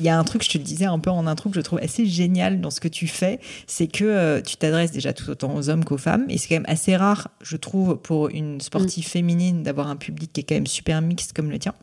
y 0.00 0.08
a 0.08 0.18
un 0.18 0.24
truc, 0.24 0.44
je 0.44 0.50
te 0.50 0.58
le 0.58 0.64
disais 0.64 0.84
un 0.84 0.98
peu 0.98 1.10
en 1.10 1.26
intro, 1.26 1.48
que 1.48 1.56
je 1.56 1.60
trouve 1.62 1.78
assez 1.78 2.04
génial 2.04 2.60
dans 2.60 2.70
ce 2.70 2.80
que 2.80 2.88
tu 2.88 3.06
fais, 3.06 3.40
c'est 3.66 3.86
que 3.86 4.40
tu 4.40 4.56
t'adresses 4.56 4.92
déjà 4.92 5.12
tout 5.12 5.30
autant 5.30 5.54
aux 5.54 5.70
hommes 5.70 5.84
qu'aux 5.84 5.96
femmes, 5.96 6.26
et 6.28 6.36
c'est 6.36 6.48
quand 6.48 6.56
même 6.56 6.66
assez 6.68 6.96
rare, 6.96 7.28
je 7.42 7.56
trouve, 7.56 7.96
pour 7.96 8.28
une 8.28 8.60
sportive 8.60 9.06
mm. 9.06 9.08
féminine 9.08 9.62
d'avoir 9.62 9.88
un 9.88 9.96
public 9.96 10.32
qui 10.32 10.40
est 10.40 10.44
quand 10.44 10.54
même 10.54 10.66
super 10.66 11.00
mixte 11.00 11.32
comme 11.32 11.50
le 11.50 11.58
tien. 11.58 11.74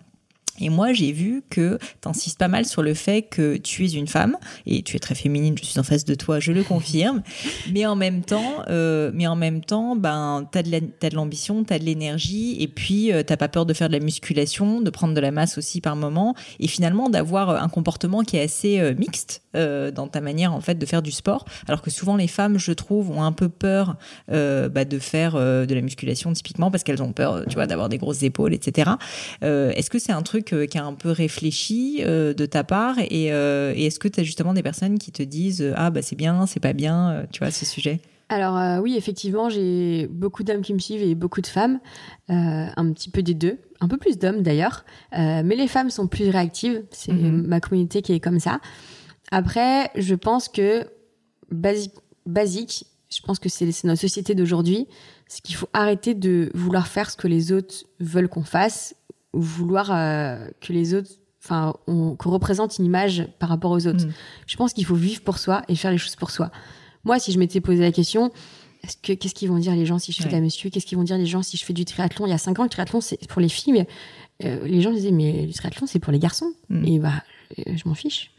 Et 0.59 0.69
moi, 0.69 0.93
j'ai 0.93 1.11
vu 1.11 1.43
que 1.49 1.79
tu 2.01 2.07
insistes 2.07 2.37
pas 2.37 2.47
mal 2.47 2.65
sur 2.65 2.83
le 2.83 2.93
fait 2.93 3.23
que 3.23 3.57
tu 3.57 3.85
es 3.85 3.91
une 3.93 4.07
femme 4.07 4.37
et 4.65 4.83
tu 4.83 4.95
es 4.95 4.99
très 4.99 5.15
féminine. 5.15 5.55
Je 5.57 5.65
suis 5.65 5.79
en 5.79 5.83
face 5.83 6.05
de 6.05 6.15
toi, 6.15 6.39
je 6.39 6.51
le 6.51 6.63
confirme. 6.73 7.23
mais 7.71 7.85
en 7.85 7.95
même 7.95 8.21
temps, 8.21 8.63
euh, 8.69 9.11
mais 9.13 9.27
en 9.27 9.35
même 9.35 9.63
temps, 9.63 9.95
ben 9.95 10.47
t'as 10.51 10.61
de 10.61 11.15
l'ambition, 11.15 11.63
t'as 11.63 11.79
de 11.79 11.83
l'énergie 11.83 12.57
et 12.59 12.67
puis 12.67 13.11
euh, 13.11 13.23
t'as 13.23 13.37
pas 13.37 13.47
peur 13.47 13.65
de 13.65 13.73
faire 13.73 13.87
de 13.87 13.93
la 13.93 14.03
musculation, 14.03 14.81
de 14.81 14.89
prendre 14.89 15.13
de 15.13 15.19
la 15.19 15.31
masse 15.31 15.57
aussi 15.57 15.81
par 15.81 15.95
moment 15.95 16.35
et 16.59 16.67
finalement 16.67 17.09
d'avoir 17.09 17.61
un 17.61 17.69
comportement 17.69 18.23
qui 18.23 18.37
est 18.37 18.41
assez 18.41 18.79
euh, 18.79 18.93
mixte 18.95 19.43
euh, 19.55 19.91
dans 19.91 20.07
ta 20.07 20.19
manière 20.19 20.51
en 20.51 20.61
fait 20.61 20.79
de 20.79 20.85
faire 20.85 21.03
du 21.03 21.11
sport. 21.11 21.45
Alors 21.67 21.83
que 21.83 21.91
souvent 21.91 22.15
les 22.15 22.27
femmes, 22.27 22.57
je 22.57 22.71
trouve, 22.71 23.11
ont 23.11 23.21
un 23.21 23.31
peu 23.31 23.49
peur 23.49 23.97
euh, 24.31 24.67
bah, 24.67 24.83
de 24.83 24.97
faire 24.97 25.35
euh, 25.35 25.67
de 25.67 25.75
la 25.75 25.81
musculation 25.81 26.33
typiquement 26.33 26.71
parce 26.71 26.83
qu'elles 26.83 27.03
ont 27.03 27.11
peur, 27.11 27.43
tu 27.47 27.53
vois, 27.53 27.67
d'avoir 27.67 27.87
des 27.87 27.99
grosses 27.99 28.23
épaules, 28.23 28.55
etc. 28.55 28.91
Est-ce 29.41 29.91
que 29.91 29.99
c'est 29.99 30.11
un 30.11 30.23
truc 30.23 30.42
qui 30.43 30.55
est 30.55 30.77
un 30.77 30.93
peu 30.93 31.09
réfléchi 31.09 32.01
de 32.03 32.45
ta 32.45 32.63
part. 32.63 32.99
Et, 32.99 33.25
et 33.27 33.85
est-ce 33.85 33.99
que 33.99 34.07
tu 34.07 34.19
as 34.19 34.23
justement 34.23 34.53
des 34.53 34.63
personnes 34.63 34.99
qui 34.99 35.11
te 35.11 35.23
disent 35.23 35.73
ah 35.75 35.89
bah 35.89 36.01
c'est 36.01 36.15
bien, 36.15 36.45
c'est 36.45 36.59
pas 36.59 36.73
bien, 36.73 37.25
tu 37.31 37.39
vois, 37.39 37.51
ce 37.51 37.65
sujet? 37.65 37.99
Alors 38.29 38.81
oui, 38.81 38.95
effectivement, 38.95 39.49
j'ai 39.49 40.07
beaucoup 40.07 40.43
d'hommes 40.43 40.61
qui 40.61 40.73
me 40.73 40.79
suivent 40.79 41.03
et 41.03 41.13
beaucoup 41.15 41.41
de 41.41 41.47
femmes, 41.47 41.79
un 42.27 42.91
petit 42.93 43.09
peu 43.09 43.21
des 43.21 43.33
deux, 43.33 43.57
un 43.79 43.87
peu 43.87 43.97
plus 43.97 44.17
d'hommes 44.17 44.41
d'ailleurs, 44.41 44.85
mais 45.11 45.55
les 45.55 45.67
femmes 45.67 45.89
sont 45.89 46.07
plus 46.07 46.29
réactives, 46.29 46.83
c'est 46.91 47.11
mm-hmm. 47.11 47.47
ma 47.47 47.59
communauté 47.59 48.01
qui 48.01 48.13
est 48.13 48.19
comme 48.19 48.39
ça. 48.39 48.59
Après, 49.31 49.91
je 49.95 50.15
pense 50.15 50.47
que 50.47 50.85
basique, 51.51 51.93
basique 52.25 52.85
je 53.15 53.21
pense 53.21 53.39
que 53.39 53.49
c'est 53.49 53.67
notre 53.83 54.01
société 54.01 54.33
d'aujourd'hui, 54.35 54.87
c'est 55.27 55.41
qu'il 55.41 55.55
faut 55.55 55.69
arrêter 55.73 56.15
de 56.15 56.49
vouloir 56.53 56.87
faire 56.87 57.11
ce 57.11 57.17
que 57.17 57.27
les 57.27 57.51
autres 57.51 57.85
veulent 57.99 58.27
qu'on 58.27 58.43
fasse, 58.43 58.95
vouloir 59.33 59.89
euh, 59.91 60.47
que 60.61 60.73
les 60.73 60.93
autres, 60.93 61.09
enfin, 61.43 61.73
qu'on 61.85 62.29
représente 62.29 62.77
une 62.77 62.85
image 62.85 63.27
par 63.39 63.49
rapport 63.49 63.71
aux 63.71 63.87
autres. 63.87 64.05
Mm. 64.05 64.13
Je 64.47 64.55
pense 64.55 64.73
qu'il 64.73 64.85
faut 64.85 64.95
vivre 64.95 65.21
pour 65.21 65.37
soi 65.37 65.63
et 65.67 65.75
faire 65.75 65.91
les 65.91 65.97
choses 65.97 66.15
pour 66.15 66.31
soi. 66.31 66.51
Moi, 67.03 67.19
si 67.19 67.31
je 67.31 67.39
m'étais 67.39 67.59
posé 67.59 67.81
la 67.81 67.91
question, 67.91 68.31
est-ce 68.83 68.97
que 68.97 69.13
qu'est-ce 69.13 69.33
qu'ils 69.33 69.49
vont 69.49 69.57
dire 69.57 69.75
les 69.75 69.85
gens 69.85 69.97
si 69.99 70.11
je 70.11 70.21
fais 70.21 70.29
de 70.29 70.33
la 70.33 70.41
muscu 70.41 70.69
Qu'est-ce 70.69 70.85
qu'ils 70.85 70.97
vont 70.97 71.03
dire 71.03 71.17
les 71.17 71.25
gens 71.25 71.41
si 71.41 71.57
je 71.57 71.65
fais 71.65 71.73
du 71.73 71.85
triathlon? 71.85 72.25
Il 72.25 72.29
y 72.29 72.33
a 72.33 72.37
cinq 72.37 72.59
ans, 72.59 72.63
le 72.63 72.69
triathlon 72.69 73.01
c'est 73.01 73.27
pour 73.27 73.41
les 73.41 73.49
filles. 73.49 73.73
Mais, 73.73 73.87
euh, 74.45 74.67
les 74.67 74.81
gens 74.81 74.91
disaient 74.91 75.11
mais 75.11 75.45
le 75.45 75.53
triathlon 75.53 75.87
c'est 75.87 75.99
pour 75.99 76.11
les 76.11 76.19
garçons. 76.19 76.53
Mm. 76.69 76.85
Et 76.85 76.99
bah, 76.99 77.23
euh, 77.59 77.73
je 77.75 77.87
m'en 77.87 77.95
fiche. 77.95 78.31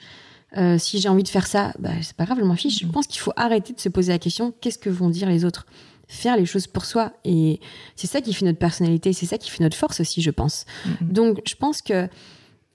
Euh, 0.56 0.78
si 0.78 1.00
j'ai 1.00 1.08
envie 1.08 1.22
de 1.22 1.28
faire 1.28 1.46
ça, 1.46 1.72
bah, 1.78 1.90
c'est 2.02 2.16
pas 2.16 2.26
grave, 2.26 2.38
je 2.40 2.44
m'en 2.44 2.56
fiche. 2.56 2.78
Je 2.78 2.86
pense 2.86 3.06
qu'il 3.06 3.20
faut 3.20 3.32
arrêter 3.36 3.72
de 3.72 3.80
se 3.80 3.88
poser 3.88 4.12
la 4.12 4.18
question 4.18 4.52
qu'est-ce 4.60 4.78
que 4.78 4.90
vont 4.90 5.10
dire 5.10 5.28
les 5.28 5.44
autres? 5.44 5.66
Faire 6.08 6.36
les 6.36 6.46
choses 6.46 6.66
pour 6.66 6.84
soi. 6.84 7.12
Et 7.24 7.60
c'est 7.96 8.06
ça 8.06 8.20
qui 8.20 8.34
fait 8.34 8.44
notre 8.44 8.58
personnalité, 8.58 9.12
c'est 9.12 9.26
ça 9.26 9.38
qui 9.38 9.50
fait 9.50 9.62
notre 9.62 9.76
force 9.76 10.00
aussi, 10.00 10.22
je 10.22 10.30
pense. 10.30 10.64
Mm-hmm. 10.86 11.12
Donc, 11.12 11.40
je 11.46 11.54
pense 11.54 11.82
que 11.82 12.08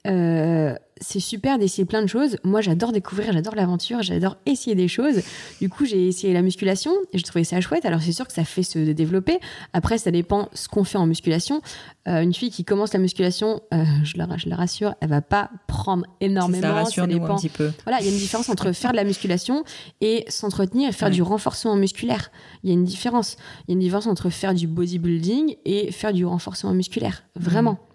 euh, 0.07 0.75
c'est 1.01 1.19
super 1.19 1.57
d'essayer 1.59 1.85
plein 1.85 2.01
de 2.01 2.07
choses. 2.07 2.37
Moi, 2.43 2.61
j'adore 2.61 2.91
découvrir, 2.91 3.31
j'adore 3.31 3.55
l'aventure, 3.55 4.01
j'adore 4.01 4.37
essayer 4.45 4.75
des 4.75 4.87
choses. 4.87 5.21
Du 5.61 5.69
coup, 5.69 5.85
j'ai 5.85 6.07
essayé 6.07 6.33
la 6.33 6.41
musculation 6.41 6.91
et 7.13 7.17
j'ai 7.17 7.23
trouvé 7.23 7.43
ça 7.43 7.59
chouette. 7.61 7.85
Alors, 7.85 8.01
c'est 8.01 8.11
sûr 8.11 8.27
que 8.27 8.33
ça 8.33 8.43
fait 8.43 8.63
se 8.63 8.79
développer. 8.79 9.39
Après, 9.73 9.97
ça 9.97 10.11
dépend 10.11 10.49
ce 10.53 10.67
qu'on 10.67 10.83
fait 10.83 10.97
en 10.97 11.05
musculation. 11.05 11.61
Euh, 12.07 12.21
une 12.21 12.33
fille 12.33 12.49
qui 12.49 12.65
commence 12.65 12.93
la 12.93 12.99
musculation, 12.99 13.61
euh, 13.73 13.83
je, 14.03 14.17
la, 14.17 14.27
je, 14.37 14.49
la, 14.49 14.55
rassure, 14.55 14.95
elle 15.01 15.09
va 15.09 15.21
pas 15.21 15.49
prendre 15.67 16.05
énormément. 16.21 16.61
Ça 16.61 16.73
rassure 16.73 17.03
ça 17.03 17.07
dépend. 17.07 17.35
un 17.35 17.37
petit 17.37 17.49
peu. 17.49 17.71
Voilà, 17.83 17.99
il 18.01 18.05
y 18.05 18.09
a 18.09 18.11
une 18.11 18.17
différence 18.17 18.49
entre 18.49 18.71
faire 18.71 18.91
de 18.91 18.97
la 18.97 19.03
musculation 19.03 19.63
et 20.01 20.25
s'entretenir 20.27 20.89
et 20.89 20.93
faire 20.93 21.09
du 21.09 21.21
renforcement 21.21 21.75
musculaire. 21.75 22.31
Il 22.63 22.69
y 22.69 22.71
a 22.71 22.73
une 22.73 22.85
différence. 22.85 23.37
Il 23.67 23.71
y 23.71 23.73
a 23.73 23.73
une 23.73 23.79
différence 23.79 24.07
entre 24.07 24.29
faire 24.29 24.53
du 24.53 24.67
bodybuilding 24.67 25.55
et 25.65 25.91
faire 25.91 26.13
du 26.13 26.25
renforcement 26.25 26.73
musculaire. 26.73 27.23
Vraiment. 27.35 27.73
Mmh 27.73 27.88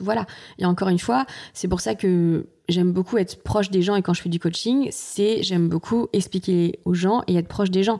voilà. 0.00 0.26
Et 0.58 0.64
encore 0.64 0.88
une 0.88 0.98
fois, 0.98 1.26
c'est 1.52 1.68
pour 1.68 1.80
ça 1.80 1.94
que 1.94 2.46
j'aime 2.68 2.92
beaucoup 2.92 3.16
être 3.16 3.42
proche 3.42 3.70
des 3.70 3.82
gens 3.82 3.96
et 3.96 4.02
quand 4.02 4.12
je 4.12 4.20
fais 4.20 4.28
du 4.28 4.38
coaching, 4.38 4.88
c'est 4.90 5.42
j'aime 5.42 5.68
beaucoup 5.68 6.08
expliquer 6.12 6.78
aux 6.84 6.94
gens 6.94 7.22
et 7.26 7.36
être 7.36 7.48
proche 7.48 7.70
des 7.70 7.82
gens. 7.82 7.98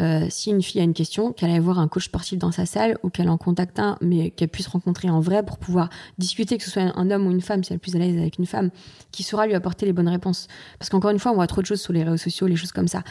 Euh, 0.00 0.26
si 0.30 0.50
une 0.50 0.62
fille 0.62 0.80
a 0.80 0.84
une 0.84 0.94
question, 0.94 1.32
qu'elle 1.32 1.50
aille 1.50 1.58
voir 1.58 1.78
un 1.78 1.88
coach 1.88 2.06
sportif 2.06 2.38
dans 2.38 2.50
sa 2.50 2.66
salle 2.66 2.98
ou 3.02 3.10
qu'elle 3.10 3.28
en 3.28 3.36
contacte 3.36 3.78
un, 3.78 3.98
mais 4.00 4.30
qu'elle 4.30 4.48
puisse 4.48 4.68
rencontrer 4.68 5.10
en 5.10 5.20
vrai 5.20 5.44
pour 5.44 5.58
pouvoir 5.58 5.90
discuter, 6.18 6.56
que 6.56 6.64
ce 6.64 6.70
soit 6.70 6.82
un 6.82 7.10
homme 7.10 7.26
ou 7.26 7.30
une 7.30 7.42
femme, 7.42 7.62
si 7.62 7.72
elle 7.72 7.76
est 7.76 7.78
plus 7.78 7.94
à 7.94 7.98
l'aise 7.98 8.16
avec 8.16 8.38
une 8.38 8.46
femme, 8.46 8.70
qui 9.12 9.22
saura 9.22 9.46
lui 9.46 9.54
apporter 9.54 9.84
les 9.84 9.92
bonnes 9.92 10.08
réponses. 10.08 10.48
Parce 10.78 10.88
qu'encore 10.88 11.10
une 11.10 11.18
fois, 11.18 11.32
on 11.32 11.36
voit 11.36 11.46
trop 11.46 11.60
de 11.60 11.66
choses 11.66 11.80
sur 11.80 11.92
les 11.92 12.02
réseaux 12.02 12.16
sociaux, 12.16 12.46
les 12.46 12.56
choses 12.56 12.72
comme 12.72 12.88
ça. 12.88 13.02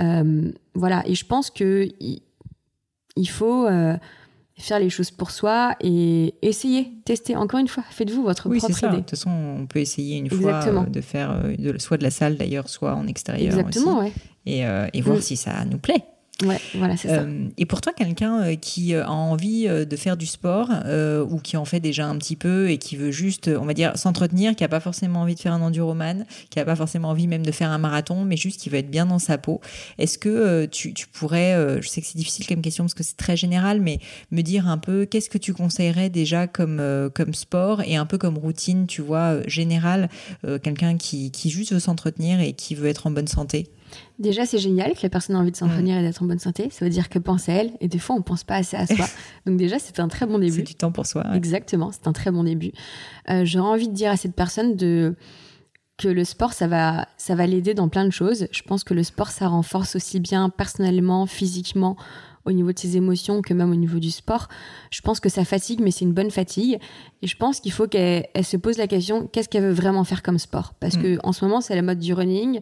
Euh, 0.00 0.52
voilà. 0.74 1.02
Et 1.06 1.14
je 1.14 1.26
pense 1.26 1.50
que 1.50 1.88
il, 2.00 3.28
faut 3.28 3.66
euh, 3.66 3.96
faire 4.58 4.78
les 4.78 4.90
choses 4.90 5.10
pour 5.10 5.30
soi 5.30 5.74
et 5.80 6.34
essayer, 6.42 6.92
tester. 7.04 7.36
Encore 7.36 7.60
une 7.60 7.68
fois, 7.68 7.84
faites-vous 7.90 8.22
votre 8.22 8.48
oui, 8.48 8.58
propre 8.58 8.74
ça. 8.74 8.88
idée. 8.88 8.96
De 8.96 9.00
toute 9.02 9.10
façon, 9.10 9.30
on 9.30 9.66
peut 9.66 9.80
essayer 9.80 10.18
une 10.18 10.30
fois 10.30 10.64
euh, 10.66 10.84
de 10.84 11.00
faire 11.00 11.30
euh, 11.30 11.56
de, 11.56 11.78
soit 11.78 11.96
de 11.96 12.02
la 12.02 12.10
salle 12.10 12.36
d'ailleurs, 12.36 12.68
soit 12.68 12.94
en 12.94 13.06
extérieur 13.06 13.58
Exactement, 13.58 13.98
aussi, 14.00 14.12
et, 14.46 14.66
euh, 14.66 14.86
et, 14.92 15.00
voir 15.00 15.18
mm. 15.18 15.22
si 15.22 15.36
ça 15.36 15.64
nous 15.64 15.78
plaît. 15.78 16.04
Ouais, 16.44 16.60
voilà, 16.74 16.96
c'est 16.96 17.08
ça. 17.08 17.20
Euh, 17.20 17.48
et 17.56 17.66
pour 17.66 17.80
toi, 17.80 17.92
quelqu'un 17.92 18.42
euh, 18.42 18.56
qui 18.56 18.94
a 18.94 19.08
envie 19.10 19.68
euh, 19.68 19.84
de 19.84 19.96
faire 19.96 20.16
du 20.16 20.26
sport 20.26 20.70
ou 21.28 21.38
qui 21.38 21.56
en 21.56 21.64
fait 21.64 21.80
déjà 21.80 22.06
un 22.06 22.16
petit 22.16 22.36
peu 22.36 22.70
et 22.70 22.78
qui 22.78 22.96
veut 22.96 23.10
juste, 23.10 23.48
on 23.48 23.64
va 23.64 23.74
dire, 23.74 23.96
s'entretenir, 23.96 24.56
qui 24.56 24.64
n'a 24.64 24.68
pas 24.68 24.80
forcément 24.80 25.20
envie 25.20 25.34
de 25.34 25.40
faire 25.40 25.52
un 25.52 25.62
enduroman, 25.62 26.24
qui 26.50 26.58
n'a 26.58 26.64
pas 26.64 26.76
forcément 26.76 27.10
envie 27.10 27.26
même 27.26 27.44
de 27.44 27.52
faire 27.52 27.70
un 27.70 27.78
marathon, 27.78 28.24
mais 28.24 28.36
juste 28.36 28.60
qui 28.60 28.70
veut 28.70 28.78
être 28.78 28.90
bien 28.90 29.06
dans 29.06 29.18
sa 29.18 29.38
peau, 29.38 29.60
est-ce 29.98 30.18
que 30.18 30.66
tu, 30.66 30.94
tu, 30.94 31.06
pourrais, 31.06 31.80
je 31.80 31.88
sais 31.88 32.00
que 32.00 32.06
c'est 32.06 32.18
difficile 32.18 32.46
comme 32.46 32.62
question 32.62 32.84
parce 32.84 32.94
que 32.94 33.02
c'est 33.02 33.16
très 33.16 33.36
général, 33.36 33.80
mais 33.80 33.98
me 34.30 34.42
dire 34.42 34.68
un 34.68 34.78
peu 34.78 35.04
qu'est-ce 35.04 35.30
que 35.30 35.38
tu 35.38 35.54
conseillerais 35.54 36.10
déjà 36.10 36.46
comme, 36.46 36.82
comme 37.14 37.34
sport 37.34 37.82
et 37.82 37.96
un 37.96 38.06
peu 38.06 38.18
comme 38.18 38.38
routine, 38.38 38.86
tu 38.86 39.02
vois, 39.02 39.46
générale, 39.46 40.08
quelqu'un 40.62 40.96
qui, 40.96 41.30
qui 41.30 41.50
juste 41.50 41.72
veut 41.72 41.80
s'entretenir 41.80 42.40
et 42.40 42.52
qui 42.52 42.74
veut 42.74 42.88
être 42.88 43.06
en 43.06 43.10
bonne 43.10 43.28
santé? 43.28 43.68
Déjà, 44.22 44.46
c'est 44.46 44.58
génial 44.58 44.92
que 44.94 45.00
la 45.02 45.08
personne 45.08 45.34
ait 45.34 45.38
envie 45.38 45.50
de 45.50 45.56
s'entraîner 45.56 45.98
et 45.98 46.00
d'être 46.00 46.22
en 46.22 46.26
bonne 46.26 46.38
santé. 46.38 46.68
Ça 46.70 46.84
veut 46.84 46.90
dire 46.90 47.08
que 47.08 47.18
pense 47.18 47.48
à 47.48 47.54
elle. 47.54 47.72
Et 47.80 47.88
des 47.88 47.98
fois, 47.98 48.14
on 48.14 48.22
pense 48.22 48.44
pas 48.44 48.54
assez 48.54 48.76
à 48.76 48.86
soi. 48.86 49.04
Donc 49.46 49.56
déjà, 49.56 49.80
c'est 49.80 49.98
un 49.98 50.06
très 50.06 50.26
bon 50.26 50.38
début. 50.38 50.52
C'est 50.52 50.62
du 50.62 50.76
temps 50.76 50.92
pour 50.92 51.06
soi. 51.06 51.24
Exactement, 51.34 51.90
c'est 51.90 52.06
un 52.06 52.12
très 52.12 52.30
bon 52.30 52.44
début. 52.44 52.70
Euh, 53.30 53.44
J'aurais 53.44 53.70
envie 53.70 53.88
de 53.88 53.94
dire 53.94 54.12
à 54.12 54.16
cette 54.16 54.36
personne 54.36 54.76
de 54.76 55.16
que 55.98 56.06
le 56.08 56.24
sport, 56.24 56.52
ça 56.52 56.68
va, 56.68 57.06
ça 57.16 57.34
va 57.34 57.46
l'aider 57.46 57.74
dans 57.74 57.88
plein 57.88 58.04
de 58.04 58.10
choses. 58.10 58.46
Je 58.52 58.62
pense 58.62 58.84
que 58.84 58.94
le 58.94 59.02
sport, 59.02 59.28
ça 59.28 59.48
renforce 59.48 59.96
aussi 59.96 60.20
bien 60.20 60.50
personnellement, 60.50 61.26
physiquement, 61.26 61.96
au 62.44 62.52
niveau 62.52 62.72
de 62.72 62.78
ses 62.78 62.96
émotions 62.96 63.42
que 63.42 63.54
même 63.54 63.70
au 63.70 63.76
niveau 63.76 63.98
du 63.98 64.10
sport. 64.10 64.48
Je 64.90 65.00
pense 65.00 65.20
que 65.20 65.28
ça 65.28 65.44
fatigue, 65.44 65.80
mais 65.80 65.90
c'est 65.90 66.04
une 66.04 66.12
bonne 66.12 66.30
fatigue. 66.30 66.78
Et 67.22 67.26
je 67.26 67.36
pense 67.36 67.60
qu'il 67.60 67.72
faut 67.72 67.86
qu'elle 67.86 68.26
se 68.42 68.56
pose 68.56 68.78
la 68.78 68.86
question 68.86 69.26
qu'est-ce 69.26 69.48
qu'elle 69.48 69.64
veut 69.64 69.72
vraiment 69.72 70.04
faire 70.04 70.22
comme 70.22 70.38
sport? 70.38 70.74
Parce 70.80 70.96
mm. 70.96 71.02
que 71.02 71.18
en 71.24 71.32
ce 71.32 71.44
moment, 71.44 71.60
c'est 71.60 71.74
la 71.74 71.82
mode 71.82 71.98
du 71.98 72.14
running 72.14 72.60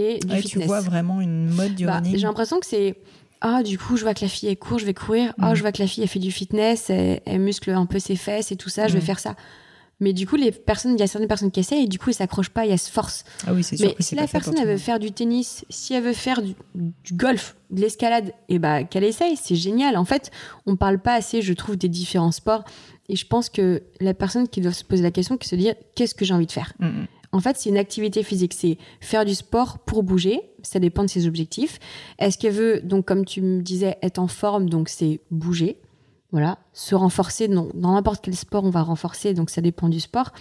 et 0.00 0.18
du 0.18 0.36
fitness. 0.36 0.52
Tu 0.52 0.66
vois 0.66 0.80
vraiment 0.80 1.20
une 1.20 1.48
mode 1.50 1.74
du 1.74 1.86
bah, 1.86 2.02
J'ai 2.04 2.18
l'impression 2.18 2.60
que 2.60 2.66
c'est 2.66 2.96
ah 3.42 3.62
du 3.62 3.78
coup 3.78 3.96
je 3.96 4.02
vois 4.02 4.12
que 4.12 4.22
la 4.22 4.28
fille 4.28 4.48
elle 4.48 4.58
court, 4.58 4.78
je 4.78 4.86
vais 4.86 4.94
courir. 4.94 5.32
Ah 5.38 5.52
mm. 5.52 5.54
je 5.56 5.60
vois 5.62 5.72
que 5.72 5.82
la 5.82 5.88
fille 5.88 6.02
elle 6.02 6.08
fait 6.08 6.18
du 6.18 6.32
fitness, 6.32 6.90
elle, 6.90 7.40
muscle 7.40 7.70
un 7.70 7.86
peu 7.86 7.98
ses 7.98 8.16
fesses 8.16 8.52
et 8.52 8.56
tout 8.56 8.68
ça, 8.68 8.88
je 8.88 8.94
vais 8.94 9.00
mm. 9.00 9.02
faire 9.02 9.18
ça. 9.18 9.36
Mais 10.00 10.14
du 10.14 10.26
coup, 10.26 10.36
les 10.36 10.50
personnes, 10.50 10.94
il 10.94 11.00
y 11.00 11.02
a 11.02 11.06
certaines 11.06 11.28
personnes 11.28 11.50
qui 11.50 11.60
essaient 11.60 11.82
et 11.82 11.86
du 11.86 11.98
coup, 11.98 12.08
ils 12.08 12.14
s'accrochent 12.14 12.48
pas 12.48 12.64
et 12.66 12.70
elles 12.70 12.78
se 12.78 12.90
forcent. 12.90 13.24
Ah 13.46 13.52
oui, 13.52 13.62
c'est 13.62 13.76
sûr. 13.76 13.94
Mais 13.98 14.02
si 14.02 14.14
la 14.14 14.26
personne 14.26 14.56
elle 14.58 14.66
veut 14.66 14.78
faire 14.78 14.98
du 14.98 15.12
tennis, 15.12 15.66
si 15.68 15.92
elle 15.92 16.02
veut 16.02 16.14
faire 16.14 16.40
du, 16.40 16.54
golf, 17.12 17.54
de 17.68 17.82
l'escalade, 17.82 18.28
et 18.48 18.54
eh 18.54 18.58
bah 18.58 18.82
qu'elle 18.84 19.04
essaye, 19.04 19.36
c'est 19.36 19.56
génial. 19.56 19.98
En 19.98 20.06
fait, 20.06 20.30
on 20.64 20.76
parle 20.76 20.98
pas 20.98 21.14
assez, 21.14 21.42
je 21.42 21.52
trouve, 21.52 21.76
des 21.76 21.90
différents 21.90 22.32
sports. 22.32 22.64
Et 23.10 23.16
je 23.16 23.26
pense 23.26 23.50
que 23.50 23.82
la 24.00 24.14
personne 24.14 24.48
qui 24.48 24.62
doit 24.62 24.72
se 24.72 24.84
poser 24.84 25.02
la 25.02 25.10
question, 25.10 25.36
qui 25.36 25.48
se 25.48 25.56
dire 25.56 25.74
qu'est-ce 25.94 26.14
que 26.14 26.24
j'ai 26.24 26.32
envie 26.32 26.46
de 26.46 26.52
faire? 26.52 26.72
Mm, 26.78 27.04
en 27.32 27.40
fait, 27.40 27.56
c'est 27.56 27.70
une 27.70 27.76
activité 27.76 28.22
physique, 28.22 28.54
c'est 28.54 28.76
faire 29.00 29.24
du 29.24 29.34
sport 29.34 29.78
pour 29.78 30.02
bouger, 30.02 30.40
ça 30.62 30.80
dépend 30.80 31.02
de 31.04 31.08
ses 31.08 31.26
objectifs. 31.26 31.78
Est-ce 32.18 32.36
qu'elle 32.38 32.52
veut, 32.52 32.80
donc 32.80 33.06
comme 33.06 33.24
tu 33.24 33.40
me 33.40 33.62
disais, 33.62 33.98
être 34.02 34.18
en 34.18 34.26
forme, 34.26 34.68
donc 34.68 34.88
c'est 34.88 35.20
bouger, 35.30 35.78
voilà, 36.32 36.58
se 36.72 36.94
renforcer, 36.94 37.48
dans 37.48 37.70
n'importe 37.74 38.24
quel 38.24 38.34
sport 38.34 38.64
on 38.64 38.70
va 38.70 38.82
renforcer, 38.82 39.34
donc 39.34 39.50
ça 39.50 39.60
dépend 39.60 39.88
du 39.88 40.00
sport. 40.00 40.32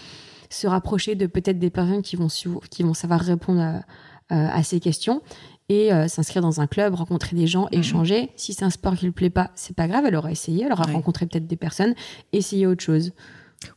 Se 0.49 0.65
rapprocher 0.65 1.13
de 1.13 1.27
peut-être 1.27 1.59
des 1.59 1.69
personnes 1.69 2.01
qui 2.01 2.15
vont, 2.15 2.27
qui 2.71 2.83
vont 2.83 2.95
savoir 2.95 3.19
répondre 3.19 3.81
à, 4.29 4.63
ces 4.63 4.79
questions 4.79 5.21
et 5.69 5.91
euh, 5.91 6.07
s'inscrire 6.07 6.41
dans 6.43 6.61
un 6.61 6.67
club, 6.67 6.95
rencontrer 6.95 7.35
des 7.35 7.47
gens, 7.47 7.67
mhm. 7.71 7.79
échanger. 7.79 8.29
Si 8.35 8.53
c'est 8.53 8.65
un 8.65 8.69
sport 8.71 8.95
qui 8.95 9.05
ne 9.05 9.09
lui 9.09 9.13
plaît 9.13 9.29
pas, 9.29 9.51
c'est 9.55 9.75
pas 9.75 9.87
grave, 9.87 10.05
elle 10.07 10.15
aura 10.15 10.31
essayé, 10.31 10.65
elle 10.65 10.71
aura 10.71 10.85
rencontré 10.85 11.27
peut-être 11.27 11.47
des 11.47 11.55
personnes, 11.55 11.93
essayer 12.31 12.65
autre 12.65 12.83
chose. 12.83 13.11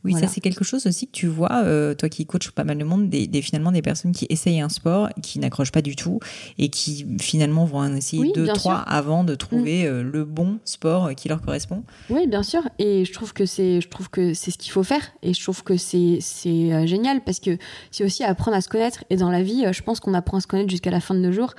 Oui, 0.03 0.13
ça 0.13 0.27
c'est 0.27 0.41
quelque 0.41 0.63
chose 0.63 0.85
aussi 0.85 1.07
que 1.07 1.11
tu 1.11 1.27
vois, 1.27 1.63
euh, 1.63 1.93
toi 1.93 2.09
qui 2.09 2.25
coaches 2.25 2.51
pas 2.51 2.63
mal 2.63 2.77
de 2.77 2.83
monde, 2.83 3.09
des, 3.09 3.41
finalement 3.41 3.71
des 3.71 3.81
personnes 3.81 4.11
qui 4.11 4.25
essayent 4.29 4.61
un 4.61 4.69
sport, 4.69 5.09
qui 5.21 5.39
n'accrochent 5.39 5.71
pas 5.71 5.81
du 5.81 5.95
tout 5.95 6.19
et 6.57 6.69
qui 6.69 7.05
finalement 7.19 7.65
vont 7.65 7.79
en 7.79 7.95
essayer 7.95 8.31
deux, 8.33 8.47
trois 8.47 8.77
avant 8.77 9.23
de 9.23 9.35
trouver 9.35 9.83
mm. 9.83 9.87
euh, 9.87 10.03
le 10.03 10.25
bon 10.25 10.59
sport 10.65 11.13
qui 11.15 11.27
leur 11.29 11.41
correspond. 11.41 11.83
Oui, 12.09 12.27
bien 12.27 12.43
sûr. 12.43 12.67
Et 12.79 13.05
je 13.05 13.13
trouve 13.13 13.33
que 13.33 13.45
c'est, 13.45 13.81
je 13.81 13.87
trouve 13.89 14.09
que 14.09 14.33
c'est 14.33 14.51
ce 14.51 14.57
qu'il 14.57 14.71
faut 14.71 14.83
faire. 14.83 15.01
Et 15.21 15.33
je 15.33 15.41
trouve 15.41 15.63
que 15.63 15.77
c'est, 15.77 16.17
c'est 16.21 16.73
euh, 16.73 16.85
génial 16.85 17.23
parce 17.23 17.39
que 17.39 17.57
c'est 17.91 18.03
aussi 18.03 18.23
apprendre 18.23 18.57
à 18.57 18.61
se 18.61 18.69
connaître. 18.69 19.03
Et 19.09 19.15
dans 19.15 19.31
la 19.31 19.43
vie, 19.43 19.65
je 19.71 19.81
pense 19.81 19.99
qu'on 19.99 20.13
apprend 20.13 20.37
à 20.37 20.41
se 20.41 20.47
connaître 20.47 20.69
jusqu'à 20.69 20.91
la 20.91 20.99
fin 20.99 21.13
de 21.13 21.19
nos 21.19 21.31
jours. 21.31 21.53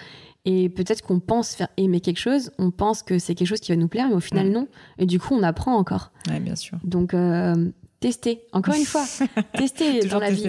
Et 0.47 0.68
peut-être 0.68 1.01
qu'on 1.01 1.20
pense 1.20 1.55
faire 1.55 1.68
aimer 1.79 2.01
quelque 2.01 2.20
chose, 2.20 2.51
on 2.59 2.70
pense 2.70 3.03
que 3.03 3.18
c'est 3.18 3.35
quelque 3.35 3.49
chose 3.49 3.61
qui 3.61 3.72
va 3.72 3.77
nous 3.77 3.89
plaire, 3.89 4.09
mais 4.09 4.14
au 4.14 4.20
final, 4.20 4.51
non. 4.51 4.68
Et 4.99 5.07
du 5.07 5.18
coup, 5.18 5.35
on 5.35 5.43
apprend 5.43 5.75
encore. 5.75 6.12
Oui, 6.29 6.39
bien 6.39 6.55
sûr. 6.55 6.77
Donc, 6.85 7.14
tester, 8.05 8.43
encore 8.53 8.75
une 8.75 8.85
fois, 8.85 9.07
tester 9.57 10.01
dans 10.01 10.19
la 10.19 10.31
vie. 10.31 10.45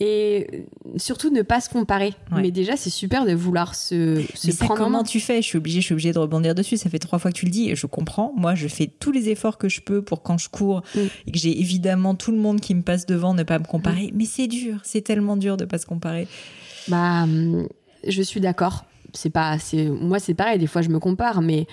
Et, 0.00 0.64
surtout 0.96 1.28
ne 1.28 1.42
pas 1.42 1.60
se 1.60 1.68
comparer. 1.68 2.14
Mais 2.34 2.50
déjà, 2.50 2.78
c'est 2.78 2.88
super 2.88 3.26
de 3.26 3.34
vouloir 3.34 3.74
se, 3.74 4.24
se 4.34 4.56
prendre 4.56 4.74
comment 4.76 5.02
tu 5.04 5.20
fais? 5.20 5.42
Je 5.42 5.46
suis 5.46 5.58
obligée, 5.58 5.82
je 5.82 5.84
suis 5.84 5.92
obligée 5.92 6.12
de 6.12 6.18
rebondir 6.18 6.54
dessus. 6.54 6.78
Ça 6.78 6.88
fait 6.88 6.98
trois 6.98 7.18
fois 7.18 7.30
que 7.30 7.36
tu 7.36 7.44
le 7.44 7.50
dis 7.50 7.68
et 7.68 7.76
je 7.76 7.86
comprends. 7.86 8.32
Moi, 8.34 8.54
je 8.54 8.68
fais 8.68 8.86
tous 8.86 9.12
les 9.12 9.28
efforts 9.28 9.58
que 9.58 9.68
je 9.68 9.82
peux 9.82 10.00
pour 10.00 10.22
quand 10.22 10.38
je 10.38 10.48
cours 10.48 10.82
mm. 10.94 11.00
et 11.26 11.30
que 11.30 11.38
j'ai 11.38 11.60
évidemment 11.60 12.14
tout 12.14 12.32
le 12.32 12.38
monde 12.38 12.58
qui 12.58 12.74
me 12.74 12.80
passe 12.80 13.04
devant, 13.04 13.34
ne 13.34 13.42
pas 13.42 13.58
me 13.58 13.66
comparer. 13.66 14.06
Mm. 14.06 14.14
Mais 14.14 14.24
c'est 14.24 14.46
dur, 14.46 14.80
c'est 14.82 15.02
tellement 15.02 15.36
dur 15.36 15.58
de 15.58 15.66
pas 15.66 15.76
se 15.76 15.84
comparer. 15.84 16.26
Bah, 16.88 17.24
hum, 17.24 17.68
je 18.06 18.22
suis 18.22 18.40
d'accord. 18.40 18.86
C'est 19.12 19.30
pas, 19.30 19.58
c'est 19.58 19.88
moi, 19.88 20.20
c'est 20.20 20.34
pareil. 20.34 20.58
Des 20.58 20.66
fois, 20.66 20.80
je 20.80 20.88
me 20.88 20.98
compare, 20.98 21.42
mais 21.42 21.66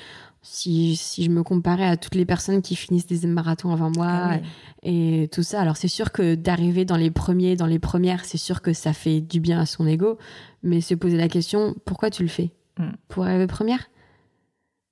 si, 0.48 0.96
si, 0.96 1.24
je 1.24 1.30
me 1.30 1.44
comparais 1.44 1.86
à 1.86 1.98
toutes 1.98 2.16
les 2.16 2.26
personnes 2.26 2.62
qui 2.62 2.76
finissent 2.76 3.08
des 3.08 3.26
marathons 3.28 3.72
avant 3.72 3.92
moi 3.92 4.08
ah 4.08 4.38
et 4.84 5.28
tout 5.32 5.42
ça, 5.42 5.60
alors 5.60 5.76
c'est 5.76 5.88
sûr 5.88 6.12
que 6.12 6.36
d'arriver 6.36 6.86
dans 6.86 6.98
les 6.98 7.10
premiers, 7.10 7.56
dans 7.56 7.66
les 7.66 7.80
premières, 7.80 8.24
c'est 8.26 8.38
sûr 8.38 8.62
que 8.62 8.72
ça 8.72 8.94
fait 8.94 9.22
du 9.22 9.40
bien 9.40 9.60
à 9.60 9.66
son 9.66 9.88
ego, 9.88 10.18
mais 10.62 10.82
se 10.82 10.94
poser 10.94 11.18
la 11.18 11.28
question, 11.28 11.76
pourquoi 11.86 12.12
tu 12.12 12.22
le 12.22 12.30
fais? 12.30 12.52
Hmm. 12.78 12.92
Pour 13.08 13.26
arriver 13.26 13.48
première? 13.48 13.90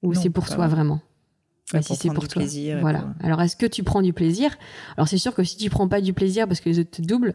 Ou 0.02 0.14
c'est 0.14 0.30
pour 0.30 0.50
toi 0.50 0.68
vraiment 0.68 1.00
si 1.82 1.96
c'est 1.96 2.10
pour 2.10 2.28
toi. 2.28 2.42
Plaisir 2.42 2.80
voilà. 2.82 3.14
Alors 3.22 3.42
est-ce 3.42 3.56
que 3.56 3.66
tu 3.66 3.84
prends 3.84 4.02
du 4.02 4.14
plaisir? 4.14 4.56
Alors 4.98 5.08
c'est 5.08 5.18
sûr 5.18 5.34
que 5.34 5.44
si 5.44 5.58
tu 5.58 5.70
prends 5.70 5.88
pas 5.88 6.02
du 6.02 6.14
plaisir 6.14 6.48
parce 6.48 6.60
que 6.60 6.70
les 6.70 6.80
autres 6.80 6.92
te 6.92 7.02
doublent, 7.02 7.34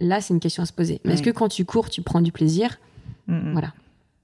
là 0.00 0.20
c'est 0.20 0.32
une 0.32 0.40
question 0.40 0.62
à 0.62 0.66
se 0.66 0.72
poser. 0.72 1.00
Mais 1.04 1.14
est-ce 1.14 1.22
que 1.22 1.30
quand 1.30 1.48
tu 1.48 1.64
cours, 1.64 1.90
tu 1.90 2.02
prends 2.02 2.20
du 2.20 2.32
plaisir? 2.32 2.78
Hmm, 3.26 3.34
hmm. 3.34 3.52
Voilà. 3.52 3.72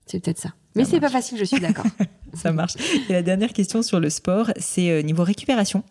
C'est 0.07 0.21
peut-être 0.21 0.39
ça. 0.39 0.51
Mais 0.77 0.85
c'est 0.85 1.01
pas 1.01 1.09
facile, 1.09 1.39
je 1.39 1.45
suis 1.45 1.61
d'accord. 1.61 1.87
ça 2.35 2.53
marche. 2.53 2.75
Et 3.09 3.13
la 3.13 3.23
dernière 3.23 3.53
question 3.53 3.83
sur 3.83 4.01
le 4.01 4.11
sport, 4.11 4.51
c'est 4.57 4.91
euh, 4.91 5.03
niveau 5.03 5.25
récupération, 5.25 5.83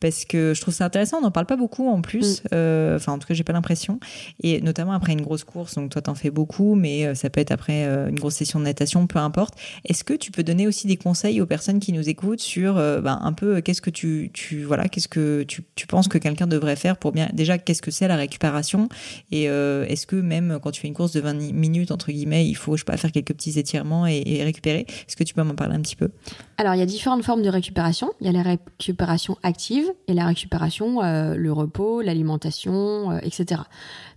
parce 0.00 0.24
que 0.24 0.52
je 0.54 0.60
trouve 0.60 0.74
ça 0.74 0.84
intéressant. 0.84 1.18
On 1.18 1.22
n'en 1.22 1.30
parle 1.30 1.46
pas 1.46 1.56
beaucoup 1.56 1.88
en 1.88 2.00
plus. 2.02 2.42
Mm. 2.44 2.48
Euh, 2.54 2.96
enfin, 2.96 3.12
en 3.12 3.18
tout 3.18 3.26
cas, 3.26 3.34
j'ai 3.34 3.44
pas 3.44 3.52
l'impression. 3.52 4.00
Et 4.42 4.60
notamment 4.60 4.92
après 4.92 5.12
une 5.12 5.22
grosse 5.22 5.44
course. 5.44 5.74
Donc 5.74 5.90
toi, 5.90 6.02
t'en 6.02 6.14
fais 6.14 6.30
beaucoup, 6.30 6.74
mais 6.74 7.06
euh, 7.06 7.14
ça 7.14 7.30
peut 7.30 7.40
être 7.40 7.52
après 7.52 7.84
une 7.84 8.18
grosse 8.18 8.34
session 8.34 8.58
de 8.58 8.64
natation, 8.64 9.06
peu 9.06 9.18
importe. 9.18 9.54
Est-ce 9.84 10.04
que 10.04 10.14
tu 10.14 10.30
peux 10.30 10.42
donner 10.42 10.66
aussi 10.66 10.86
des 10.86 10.96
conseils 10.96 11.40
aux 11.40 11.46
personnes 11.46 11.80
qui 11.80 11.92
nous 11.92 12.08
écoutent 12.08 12.40
sur 12.40 12.74
ben, 12.74 13.20
un 13.22 13.32
peu 13.32 13.60
qu'est-ce 13.60 13.82
que 13.82 13.90
tu, 13.90 14.30
tu 14.32 14.62
voilà, 14.62 14.88
qu'est-ce 14.88 15.08
que 15.08 15.42
tu, 15.42 15.62
tu 15.74 15.86
penses 15.86 16.08
que 16.08 16.18
quelqu'un 16.18 16.46
devrait 16.46 16.76
faire 16.76 16.96
pour 16.96 17.12
bien 17.12 17.28
déjà 17.32 17.58
qu'est-ce 17.58 17.82
que 17.82 17.90
c'est 17.90 18.08
la 18.08 18.16
récupération? 18.16 18.88
Et 19.30 19.44
est-ce 19.44 20.06
que 20.06 20.16
même 20.16 20.58
quand 20.62 20.70
tu 20.70 20.80
fais 20.80 20.88
une 20.88 20.94
course 20.94 21.12
de 21.12 21.20
20 21.20 21.52
minutes 21.52 21.90
entre 21.90 22.12
guillemets, 22.12 22.46
il 22.46 22.54
faut 22.54 22.76
je 22.76 22.82
sais 22.82 22.84
pas 22.84 22.96
faire 22.96 23.12
quelques 23.12 23.32
petits 23.32 23.58
étirements 23.58 24.06
et, 24.06 24.22
et 24.24 24.44
récupérer? 24.44 24.86
Est-ce 25.08 25.16
que 25.16 25.24
tu 25.24 25.34
peux 25.34 25.42
m'en 25.42 25.54
parler 25.54 25.74
un 25.74 25.79
petit 25.80 25.96
peu 25.96 26.10
Alors, 26.58 26.74
il 26.74 26.78
y 26.78 26.82
a 26.82 26.86
différentes 26.86 27.22
formes 27.22 27.42
de 27.42 27.48
récupération. 27.48 28.12
Il 28.20 28.26
y 28.26 28.30
a 28.30 28.32
la 28.32 28.42
récupération 28.42 29.36
active 29.42 29.90
et 30.08 30.14
la 30.14 30.26
récupération, 30.26 31.02
euh, 31.02 31.34
le 31.34 31.52
repos, 31.52 32.00
l'alimentation, 32.02 33.10
euh, 33.10 33.18
etc. 33.22 33.62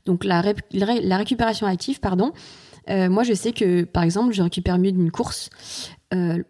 Donc, 0.05 0.24
la, 0.24 0.43
la, 0.72 1.18
récupération 1.18 1.68
active, 1.68 1.99
pardon, 1.99 2.32
euh, 2.89 3.09
moi, 3.09 3.24
je 3.24 3.34
sais 3.34 3.53
que, 3.53 3.84
par 3.84 4.03
exemple, 4.03 4.34
je 4.34 4.41
récupère 4.41 4.78
mieux 4.78 4.91
d'une 4.91 5.11
course 5.11 5.49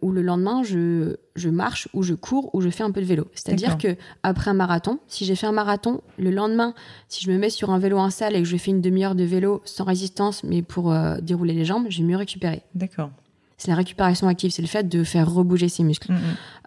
où 0.02 0.12
le 0.12 0.20
lendemain, 0.20 0.62
je, 0.62 1.16
je, 1.36 1.48
marche 1.48 1.88
ou 1.94 2.02
je 2.02 2.12
cours 2.12 2.54
ou 2.54 2.60
je 2.60 2.68
fais 2.68 2.82
un 2.82 2.90
peu 2.90 3.00
de 3.00 3.06
vélo. 3.06 3.28
C'est-à-dire 3.32 3.78
que 3.78 3.96
après 4.22 4.50
un 4.50 4.54
marathon, 4.54 4.98
si 5.08 5.24
j'ai 5.24 5.36
fait 5.36 5.46
un 5.46 5.52
marathon, 5.52 6.02
le 6.18 6.30
lendemain, 6.30 6.74
si 7.08 7.24
je 7.24 7.30
me 7.30 7.38
mets 7.38 7.48
sur 7.48 7.70
un 7.70 7.78
vélo 7.78 7.96
en 7.96 8.10
salle 8.10 8.36
et 8.36 8.42
que 8.42 8.44
je 8.46 8.58
fais 8.58 8.72
une 8.72 8.82
demi-heure 8.82 9.14
de 9.14 9.24
vélo 9.24 9.62
sans 9.64 9.84
résistance, 9.84 10.44
mais 10.44 10.60
pour 10.60 10.94
dérouler 11.22 11.54
les 11.54 11.64
jambes, 11.64 11.86
j'ai 11.88 12.02
mieux 12.02 12.18
récupéré. 12.18 12.60
D'accord 12.74 13.08
c'est 13.56 13.68
la 13.68 13.76
récupération 13.76 14.28
active, 14.28 14.50
c'est 14.50 14.62
le 14.62 14.68
fait 14.68 14.88
de 14.88 15.04
faire 15.04 15.32
rebouger 15.32 15.68
ses 15.68 15.82
muscles. 15.82 16.12
Mm, 16.12 16.16
mm. 16.16 16.20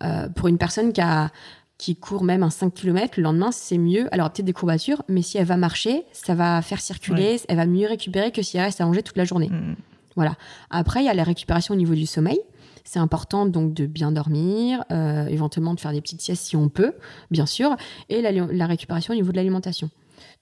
Euh, 0.04 0.30
pour 0.30 0.48
une 0.48 0.58
personne 0.58 0.94
qui, 0.94 1.02
a, 1.02 1.32
qui 1.78 1.96
court 1.96 2.24
même 2.24 2.44
un 2.44 2.50
5 2.50 2.74
km, 2.74 3.16
le 3.18 3.24
lendemain, 3.24 3.52
c'est 3.52 3.78
mieux. 3.78 4.08
Alors, 4.14 4.32
peut-être 4.32 4.46
des 4.46 4.54
courbatures, 4.54 5.04
mais 5.08 5.22
si 5.22 5.38
elle 5.38 5.46
va 5.46 5.58
marcher, 5.58 6.04
ça 6.14 6.36
va 6.36 6.62
faire 6.62 6.82
circuler, 6.82 7.42
elle 7.48 7.58
va 7.58 7.66
mieux 7.66 7.88
récupérer 7.88 8.32
que 8.32 8.42
si 8.42 8.58
elle 8.58 8.64
reste 8.64 8.82
allongée 8.82 9.04
toute 9.04 9.18
la 9.18 9.26
journée. 9.26 9.50
Mm, 9.50 9.76
voilà. 10.16 10.36
Après, 10.70 11.02
il 11.02 11.06
y 11.06 11.10
a 11.10 11.14
la 11.14 11.24
récupération 11.24 11.74
au 11.74 11.78
niveau 11.78 11.94
du 11.94 12.06
sommeil. 12.06 12.40
C'est 12.84 13.00
important 13.00 13.46
donc 13.46 13.74
de 13.74 13.86
bien 13.86 14.14
dormir, 14.14 14.84
euh, 14.92 15.28
éventuellement 15.28 15.74
de 15.74 15.80
faire 15.80 15.92
des 15.92 16.00
petites 16.00 16.22
siestes 16.22 16.46
si 16.46 16.56
on 16.56 16.70
peut, 16.70 16.94
bien 17.32 17.46
sûr, 17.46 17.76
et 18.08 18.22
la 18.22 18.66
récupération 18.66 19.12
au 19.12 19.16
niveau 19.16 19.32
de 19.32 19.36
l'alimentation. 19.36 19.90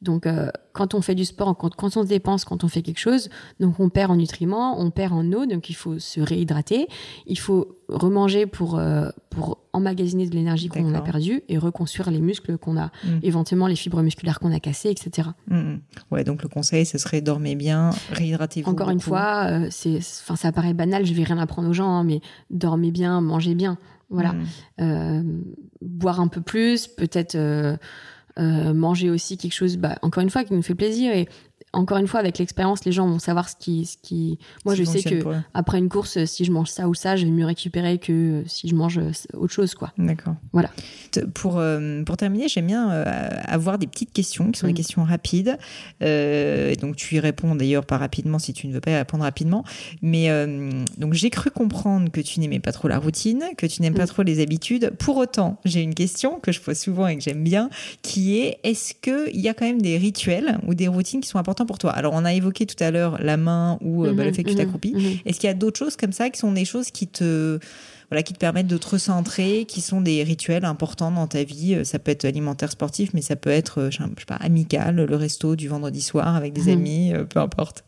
Donc, 0.01 0.25
euh, 0.25 0.49
quand 0.73 0.93
on 0.93 1.01
fait 1.01 1.15
du 1.15 1.25
sport, 1.25 1.57
quand, 1.57 1.97
on 1.97 2.03
se 2.03 2.07
dépense, 2.07 2.45
quand 2.45 2.63
on 2.63 2.67
fait 2.67 2.81
quelque 2.81 2.99
chose, 2.99 3.29
donc 3.59 3.79
on 3.79 3.89
perd 3.89 4.11
en 4.11 4.15
nutriments, 4.15 4.79
on 4.79 4.91
perd 4.91 5.13
en 5.13 5.31
eau, 5.31 5.45
donc 5.45 5.69
il 5.69 5.73
faut 5.73 5.99
se 5.99 6.19
réhydrater. 6.19 6.87
Il 7.25 7.39
faut 7.39 7.79
remanger 7.87 8.45
pour, 8.45 8.77
euh, 8.77 9.09
pour 9.29 9.59
emmagasiner 9.73 10.27
de 10.27 10.35
l'énergie 10.35 10.67
qu'on 10.67 10.93
a 10.93 11.01
perdue 11.01 11.43
et 11.49 11.57
reconstruire 11.57 12.11
les 12.11 12.19
muscles 12.19 12.57
qu'on 12.57 12.77
a, 12.77 12.91
mm. 13.03 13.19
éventuellement 13.23 13.67
les 13.67 13.75
fibres 13.75 14.01
musculaires 14.01 14.39
qu'on 14.39 14.51
a 14.51 14.59
cassées, 14.59 14.89
etc. 14.89 15.29
Mm, 15.47 15.57
mm. 15.57 15.81
Ouais, 16.11 16.23
donc 16.23 16.43
le 16.43 16.49
conseil, 16.49 16.85
ce 16.85 16.97
serait 16.97 17.21
dormez 17.21 17.55
bien, 17.55 17.91
réhydratez-vous. 18.11 18.69
Encore 18.69 18.89
une 18.89 18.99
fois, 18.99 19.47
euh, 19.47 19.67
c'est, 19.71 19.97
enfin, 19.97 20.35
ça 20.35 20.51
paraît 20.51 20.73
banal, 20.73 21.05
je 21.05 21.13
vais 21.13 21.23
rien 21.23 21.37
apprendre 21.37 21.69
aux 21.69 21.73
gens, 21.73 21.89
hein, 21.89 22.03
mais 22.03 22.21
dormez 22.49 22.91
bien, 22.91 23.21
mangez 23.21 23.55
bien. 23.55 23.77
Voilà. 24.11 24.35
boire 25.81 26.19
un 26.19 26.27
peu 26.27 26.39
plus, 26.39 26.87
peut-être 26.87 27.35
manger 28.37 29.09
aussi 29.09 29.37
quelque 29.37 29.53
chose, 29.53 29.77
bah, 29.77 29.97
encore 30.01 30.23
une 30.23 30.29
fois, 30.29 30.43
qui 30.43 30.53
nous 30.53 30.61
fait 30.61 30.75
plaisir. 30.75 31.13
Et 31.15 31.27
encore 31.75 31.97
une 31.97 32.07
fois, 32.07 32.19
avec 32.19 32.37
l'expérience, 32.37 32.85
les 32.85 32.91
gens 32.91 33.07
vont 33.07 33.19
savoir 33.19 33.49
ce 33.49 33.55
qui, 33.55 33.85
ce 33.85 33.97
qui. 34.01 34.39
Moi, 34.63 34.75
je 34.75 34.83
sais 34.83 35.03
que 35.03 35.23
après 35.53 35.77
une 35.77 35.89
course, 35.89 36.23
si 36.25 36.45
je 36.45 36.51
mange 36.51 36.69
ça 36.69 36.87
ou 36.87 36.93
ça, 36.93 37.15
je 37.15 37.25
vais 37.25 37.31
mieux 37.31 37.45
récupérer 37.45 37.97
que 37.97 38.43
si 38.47 38.67
je 38.67 38.75
mange 38.75 38.99
autre 39.33 39.53
chose, 39.53 39.75
quoi. 39.75 39.91
D'accord. 39.97 40.35
Voilà. 40.53 40.69
Pour 41.33 41.57
euh, 41.57 42.03
pour 42.03 42.17
terminer, 42.17 42.47
j'aime 42.47 42.67
bien 42.67 42.91
euh, 42.91 43.29
avoir 43.45 43.77
des 43.77 43.87
petites 43.87 44.11
questions 44.11 44.51
qui 44.51 44.59
sont 44.59 44.67
des 44.67 44.73
mm. 44.73 44.77
questions 44.77 45.03
rapides. 45.03 45.57
Euh, 46.01 46.75
donc 46.75 46.95
tu 46.95 47.15
y 47.15 47.19
réponds 47.19 47.55
d'ailleurs 47.55 47.85
pas 47.85 47.97
rapidement 47.97 48.39
si 48.39 48.53
tu 48.53 48.67
ne 48.67 48.73
veux 48.73 48.81
pas 48.81 48.91
y 48.91 48.95
répondre 48.95 49.23
rapidement. 49.23 49.63
Mais 50.01 50.29
donc 50.97 51.13
j'ai 51.13 51.29
cru 51.29 51.51
comprendre 51.51 52.11
que 52.11 52.21
tu 52.21 52.39
n'aimais 52.39 52.59
pas 52.59 52.71
trop 52.71 52.87
la 52.87 52.99
routine, 52.99 53.43
que 53.57 53.65
tu 53.65 53.81
n'aimes 53.81 53.93
pas 53.93 54.03
mm. 54.03 54.07
trop 54.07 54.23
les 54.23 54.41
habitudes. 54.41 54.91
Pour 54.99 55.17
autant, 55.17 55.59
j'ai 55.65 55.81
une 55.81 55.95
question 55.95 56.39
que 56.39 56.51
je 56.51 56.61
pose 56.61 56.77
souvent 56.77 57.07
et 57.07 57.17
que 57.17 57.23
j'aime 57.23 57.43
bien, 57.43 57.69
qui 58.01 58.37
est 58.39 58.59
est-ce 58.63 58.93
que 58.93 59.29
il 59.33 59.41
y 59.41 59.49
a 59.49 59.53
quand 59.53 59.65
même 59.65 59.81
des 59.81 59.97
rituels 59.97 60.59
ou 60.67 60.73
des 60.73 60.87
routines 60.87 61.21
qui 61.21 61.29
sont 61.29 61.39
pour 61.65 61.77
toi 61.77 61.91
Alors, 61.91 62.13
on 62.13 62.25
a 62.25 62.33
évoqué 62.33 62.65
tout 62.65 62.81
à 62.83 62.91
l'heure 62.91 63.17
la 63.21 63.37
main 63.37 63.77
ou 63.81 64.05
euh, 64.05 64.13
bah, 64.13 64.23
le 64.23 64.29
mhm, 64.29 64.35
fait 64.35 64.43
que 64.43 64.49
tu 64.49 64.55
t'accroupis. 64.55 64.93
Mhm. 64.95 65.01
Est-ce 65.25 65.39
qu'il 65.39 65.47
y 65.47 65.51
a 65.51 65.55
d'autres 65.55 65.77
choses 65.77 65.95
comme 65.95 66.11
ça 66.11 66.29
qui 66.29 66.39
sont 66.39 66.51
des 66.51 66.65
choses 66.65 66.91
qui 66.91 67.07
te 67.07 67.59
voilà, 68.11 68.21
qui 68.21 68.33
te 68.33 68.37
permettent 68.37 68.67
de 68.67 68.77
te 68.77 68.87
recentrer, 68.87 69.65
qui 69.65 69.81
sont 69.81 69.99
des 69.99 70.21
rituels 70.21 70.65
importants 70.65 71.11
dans 71.11 71.27
ta 71.27 71.43
vie? 71.43 71.75
Euh, 71.75 71.83
ça 71.83 71.97
peut 71.99 72.11
être 72.11 72.25
alimentaire, 72.25 72.71
sportif, 72.71 73.13
mais 73.13 73.21
ça 73.21 73.35
peut 73.35 73.49
être, 73.49 73.81
euh, 73.81 73.91
je 73.91 73.97
sais 73.97 74.25
pas, 74.27 74.35
amical, 74.35 74.95
le 74.95 75.15
resto 75.15 75.55
du 75.55 75.67
vendredi 75.67 76.01
soir 76.01 76.35
avec 76.35 76.53
des 76.53 76.71
amis, 76.71 77.13
peu 77.29 77.39
importe. 77.39 77.83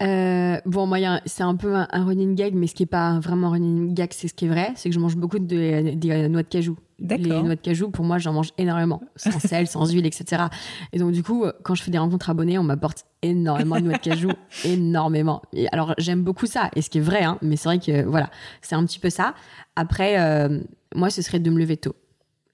bon, 0.00 0.86
moi, 0.86 0.98
c'est 1.26 1.44
un 1.44 1.54
peu 1.54 1.74
un, 1.74 2.04
running 2.04 2.34
gag, 2.34 2.54
mais 2.54 2.66
ce 2.66 2.74
qui 2.74 2.82
est 2.82 2.86
pas 2.86 3.20
vraiment 3.20 3.48
un 3.48 3.52
running 3.52 3.94
gag, 3.94 4.10
c'est 4.12 4.28
ce 4.28 4.34
qui 4.34 4.46
est 4.46 4.48
vrai, 4.48 4.72
c'est 4.74 4.88
que 4.88 4.94
je 4.94 5.00
mange 5.00 5.16
beaucoup 5.16 5.38
de, 5.38 5.94
des 5.94 6.28
noix 6.28 6.42
de 6.42 6.48
cajou. 6.48 6.76
Les 7.08 7.42
noix 7.42 7.54
de 7.54 7.60
cajou, 7.60 7.90
pour 7.90 8.04
moi, 8.04 8.18
j'en 8.18 8.32
mange 8.32 8.50
énormément, 8.58 9.02
sans 9.16 9.38
sel, 9.40 9.66
sans 9.66 9.90
huile, 9.92 10.06
etc. 10.06 10.44
Et 10.92 10.98
donc, 10.98 11.12
du 11.12 11.22
coup, 11.22 11.44
quand 11.62 11.74
je 11.74 11.82
fais 11.82 11.90
des 11.90 11.98
rencontres 11.98 12.30
abonnées, 12.30 12.58
on 12.58 12.62
m'apporte 12.62 13.06
énormément 13.22 13.76
de 13.76 13.82
noix 13.82 13.94
de 13.94 14.02
cajou, 14.02 14.30
énormément. 14.64 15.42
Et 15.52 15.68
alors, 15.72 15.94
j'aime 15.98 16.22
beaucoup 16.22 16.46
ça, 16.46 16.70
et 16.76 16.82
ce 16.82 16.90
qui 16.90 16.98
est 16.98 17.02
vrai, 17.02 17.22
hein, 17.22 17.38
mais 17.42 17.56
c'est 17.56 17.68
vrai 17.68 17.78
que 17.78 18.04
voilà, 18.04 18.30
c'est 18.60 18.74
un 18.74 18.84
petit 18.84 18.98
peu 18.98 19.10
ça. 19.10 19.34
Après, 19.76 20.20
euh, 20.20 20.60
moi, 20.94 21.10
ce 21.10 21.22
serait 21.22 21.40
de 21.40 21.50
me 21.50 21.58
lever 21.58 21.76
tôt. 21.76 21.96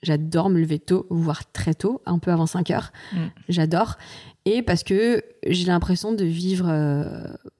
J'adore 0.02 0.48
me 0.48 0.60
lever 0.60 0.78
tôt, 0.78 1.06
voire 1.10 1.50
très 1.52 1.74
tôt, 1.74 2.02
un 2.06 2.18
peu 2.18 2.30
avant 2.30 2.46
5 2.46 2.70
heures. 2.70 2.92
Mm. 3.12 3.18
J'adore. 3.48 3.96
Et 4.50 4.62
parce 4.62 4.82
que 4.82 5.22
j'ai 5.46 5.66
l'impression 5.66 6.12
de 6.12 6.24
vivre 6.24 6.68
euh, 6.70 7.04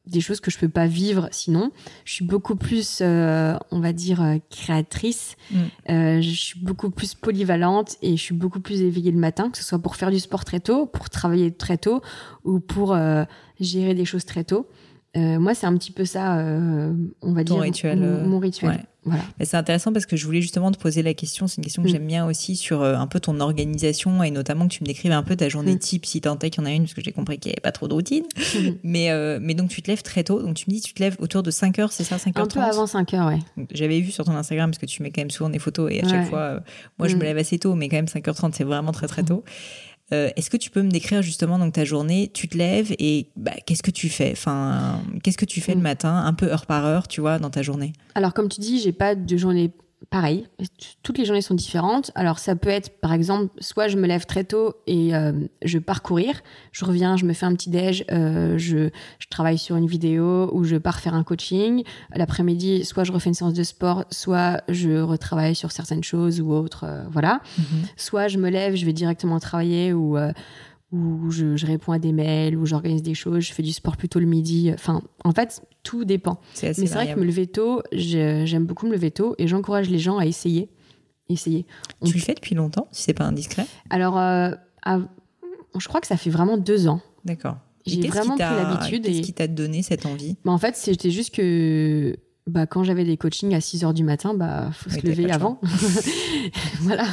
des 0.06 0.22
choses 0.22 0.40
que 0.40 0.50
je 0.50 0.58
peux 0.58 0.70
pas 0.70 0.86
vivre 0.86 1.28
sinon. 1.32 1.70
Je 2.06 2.14
suis 2.14 2.24
beaucoup 2.24 2.56
plus, 2.56 3.00
euh, 3.02 3.58
on 3.70 3.80
va 3.80 3.92
dire, 3.92 4.22
euh, 4.22 4.36
créatrice. 4.48 5.36
Mm. 5.50 6.20
je 6.22 6.34
suis 6.34 6.58
beaucoup 6.58 6.88
plus 6.88 7.14
polyvalente 7.14 7.96
et 8.00 8.16
je 8.16 8.22
suis 8.22 8.34
beaucoup 8.34 8.60
plus 8.60 8.80
éveillée 8.80 9.12
le 9.12 9.18
matin, 9.18 9.50
que 9.50 9.58
ce 9.58 9.64
soit 9.64 9.78
pour 9.78 9.96
faire 9.96 10.10
du 10.10 10.18
sport 10.18 10.46
très 10.46 10.60
tôt, 10.60 10.86
pour 10.86 11.10
travailler 11.10 11.52
très 11.52 11.76
tôt 11.76 12.00
ou 12.44 12.58
pour 12.58 12.96
gérer 13.60 13.92
des 13.92 14.06
choses 14.06 14.24
très 14.24 14.44
tôt. 14.44 14.66
Euh, 15.16 15.38
moi, 15.38 15.54
c'est 15.54 15.66
un 15.66 15.76
petit 15.76 15.90
peu 15.90 16.04
ça, 16.04 16.38
euh, 16.38 16.92
on 17.22 17.32
va 17.32 17.42
Ton 17.42 17.54
dire, 17.54 17.62
rituel, 17.62 17.98
mon, 17.98 18.04
euh, 18.06 18.26
mon 18.26 18.38
rituel. 18.38 18.70
ouais. 18.70 18.78
Voilà. 19.04 19.22
C'est 19.42 19.56
intéressant 19.56 19.90
parce 19.90 20.04
que 20.04 20.16
je 20.16 20.26
voulais 20.26 20.42
justement 20.42 20.70
te 20.70 20.78
poser 20.78 21.02
la 21.02 21.14
question. 21.14 21.46
C'est 21.46 21.56
une 21.56 21.64
question 21.64 21.82
que 21.82 21.88
Mm. 21.88 21.92
j'aime 21.92 22.06
bien 22.06 22.26
aussi 22.26 22.56
sur 22.56 22.82
un 22.82 23.06
peu 23.06 23.20
ton 23.20 23.40
organisation 23.40 24.22
et 24.22 24.30
notamment 24.30 24.68
que 24.68 24.74
tu 24.74 24.82
me 24.82 24.86
décrives 24.86 25.12
un 25.12 25.22
peu 25.22 25.34
ta 25.34 25.48
journée 25.48 25.76
Mm. 25.76 25.78
type 25.78 26.04
si 26.04 26.20
tant 26.20 26.38
est 26.40 26.50
qu'il 26.50 26.62
y 26.62 26.66
en 26.66 26.68
a 26.68 26.72
une 26.74 26.82
parce 26.82 26.92
que 26.92 27.00
j'ai 27.02 27.12
compris 27.12 27.38
qu'il 27.38 27.48
n'y 27.48 27.54
avait 27.54 27.62
pas 27.62 27.72
trop 27.72 27.88
de 27.88 27.94
routine. 27.94 28.24
Mais, 28.84 29.10
euh, 29.10 29.38
mais 29.40 29.54
donc 29.54 29.70
tu 29.70 29.80
te 29.80 29.90
lèves 29.90 30.02
très 30.02 30.24
tôt. 30.24 30.42
Donc 30.42 30.56
tu 30.56 30.66
me 30.68 30.74
dis 30.74 30.82
tu 30.82 30.92
te 30.92 31.02
lèves 31.02 31.16
autour 31.20 31.42
de 31.42 31.50
5 31.50 31.78
heures, 31.78 31.90
c'est 31.90 32.04
ça 32.04 32.16
5h30 32.18 32.40
un 32.42 32.46
peu 32.46 32.60
avant 32.60 32.86
5 32.86 33.14
heures, 33.14 33.28
ouais. 33.28 33.38
J'avais 33.72 34.00
vu 34.00 34.10
sur 34.10 34.24
ton 34.26 34.32
Instagram 34.36 34.70
parce 34.70 34.78
que 34.78 34.86
tu 34.86 35.02
mets 35.02 35.10
quand 35.10 35.22
même 35.22 35.30
souvent 35.30 35.48
des 35.48 35.58
photos 35.58 35.90
et 35.90 36.02
à 36.04 36.08
chaque 36.08 36.28
fois, 36.28 36.38
euh, 36.40 36.60
moi 36.98 37.08
je 37.08 37.14
Mm. 37.16 37.18
me 37.20 37.24
lève 37.24 37.38
assez 37.38 37.58
tôt, 37.58 37.74
mais 37.74 37.88
quand 37.88 37.96
même 37.96 38.08
5h30 38.08 38.52
c'est 38.54 38.64
vraiment 38.64 38.92
très 38.92 39.06
très 39.06 39.22
tôt. 39.22 39.42
Euh, 40.12 40.30
Est-ce 40.36 40.48
que 40.50 40.56
tu 40.56 40.70
peux 40.70 40.82
me 40.82 40.90
décrire 40.90 41.20
justement 41.22 41.58
donc 41.58 41.74
ta 41.74 41.84
journée 41.84 42.30
Tu 42.32 42.48
te 42.48 42.56
lèves 42.56 42.94
et 42.98 43.28
bah, 43.36 43.52
qu'est-ce 43.66 43.82
que 43.82 43.90
tu 43.90 44.08
fais? 44.08 44.32
Enfin, 44.32 45.02
qu'est-ce 45.22 45.36
que 45.38 45.44
tu 45.44 45.60
fais 45.60 45.74
le 45.74 45.80
Mm. 45.80 45.82
matin, 45.82 46.14
un 46.24 46.32
peu 46.32 46.46
heure 46.50 46.64
par 46.66 46.86
heure, 46.86 47.08
tu 47.08 47.20
vois, 47.20 47.38
dans 47.38 47.50
ta 47.50 47.62
journée? 47.62 47.92
Alors, 48.14 48.32
comme 48.32 48.48
tu 48.48 48.60
dis, 48.60 48.80
j'ai 48.80 48.92
pas 48.92 49.14
de 49.14 49.36
journée 49.36 49.70
pareille. 50.10 50.46
Toutes 51.02 51.18
les 51.18 51.24
journées 51.24 51.42
sont 51.42 51.54
différentes. 51.54 52.10
Alors, 52.14 52.38
ça 52.38 52.56
peut 52.56 52.70
être, 52.70 53.00
par 53.00 53.12
exemple, 53.12 53.52
soit 53.60 53.88
je 53.88 53.96
me 53.96 54.06
lève 54.06 54.26
très 54.26 54.44
tôt 54.44 54.74
et 54.86 55.14
euh, 55.14 55.32
je 55.64 55.78
pars 55.78 56.02
courir. 56.02 56.40
Je 56.72 56.84
reviens, 56.84 57.16
je 57.16 57.24
me 57.24 57.32
fais 57.32 57.46
un 57.46 57.52
petit 57.54 57.68
déj, 57.70 58.04
euh, 58.10 58.56
je, 58.58 58.90
je 59.18 59.26
travaille 59.28 59.58
sur 59.58 59.76
une 59.76 59.86
vidéo 59.86 60.50
ou 60.54 60.64
je 60.64 60.76
pars 60.76 61.00
faire 61.00 61.14
un 61.14 61.24
coaching. 61.24 61.82
L'après-midi, 62.14 62.84
soit 62.84 63.04
je 63.04 63.12
refais 63.12 63.28
une 63.28 63.34
séance 63.34 63.54
de 63.54 63.62
sport, 63.62 64.04
soit 64.10 64.62
je 64.68 65.00
retravaille 65.00 65.54
sur 65.54 65.72
certaines 65.72 66.04
choses 66.04 66.40
ou 66.40 66.52
autres. 66.52 66.84
euh, 66.86 67.04
voilà. 67.10 67.40
Soit 67.96 68.28
je 68.28 68.38
me 68.38 68.48
lève, 68.50 68.76
je 68.76 68.86
vais 68.86 68.92
directement 68.92 69.38
travailler 69.40 69.92
ou, 69.92 70.16
ou 70.92 71.30
je, 71.30 71.56
je 71.56 71.66
réponds 71.66 71.92
à 71.92 71.98
des 71.98 72.12
mails 72.12 72.56
ou 72.56 72.64
j'organise 72.66 73.02
des 73.02 73.14
choses. 73.14 73.40
Je 73.44 73.52
fais 73.52 73.62
du 73.62 73.72
sport 73.72 73.96
plutôt 73.96 74.18
le 74.20 74.26
midi. 74.26 74.70
Enfin, 74.72 75.02
en 75.24 75.32
fait, 75.32 75.62
tout 75.82 76.04
dépend. 76.04 76.40
Mais 76.62 76.72
c'est 76.72 76.86
vrai 76.86 77.12
que 77.14 77.20
me 77.20 77.24
lever 77.24 77.46
tôt, 77.46 77.82
j'aime 77.92 78.64
beaucoup 78.64 78.86
me 78.86 78.92
lever 78.92 79.10
tôt 79.10 79.34
et 79.38 79.46
j'encourage 79.48 79.90
les 79.90 79.98
gens 79.98 80.18
à 80.18 80.26
essayer. 80.26 80.70
Essayer. 81.28 81.66
On- 82.00 82.06
Tu 82.06 82.14
le 82.14 82.20
fais 82.22 82.32
depuis 82.34 82.54
longtemps, 82.54 82.88
si 82.90 83.02
c'est 83.02 83.12
pas 83.14 83.24
indiscret? 83.24 83.66
Alors, 83.90 84.18
euh, 84.18 84.50
à- 84.82 85.00
je 85.78 85.86
crois 85.88 86.00
que 86.00 86.06
ça 86.06 86.16
fait 86.16 86.30
vraiment 86.30 86.56
deux 86.56 86.88
ans. 86.88 87.00
D'accord. 87.26 87.58
J'ai 87.86 88.06
vraiment 88.06 88.34
pris 88.36 88.44
l'habitude. 88.44 89.04
Qu'est-ce 89.04 89.18
Et... 89.18 89.22
qui 89.22 89.32
t'a 89.34 89.46
donné 89.46 89.82
cette 89.82 90.06
envie? 90.06 90.36
Mais 90.46 90.50
en 90.50 90.58
fait, 90.58 90.74
c'était 90.76 91.10
juste 91.10 91.34
que 91.34 92.16
bah, 92.46 92.66
quand 92.66 92.82
j'avais 92.82 93.04
des 93.04 93.18
coachings 93.18 93.54
à 93.54 93.60
6 93.60 93.84
heures 93.84 93.92
du 93.92 94.04
matin, 94.04 94.32
bah 94.32 94.70
faut 94.72 94.88
Oui, 94.90 95.00
se 95.02 95.06
lever 95.06 95.30
avant. 95.30 95.60
voilà. 96.80 97.04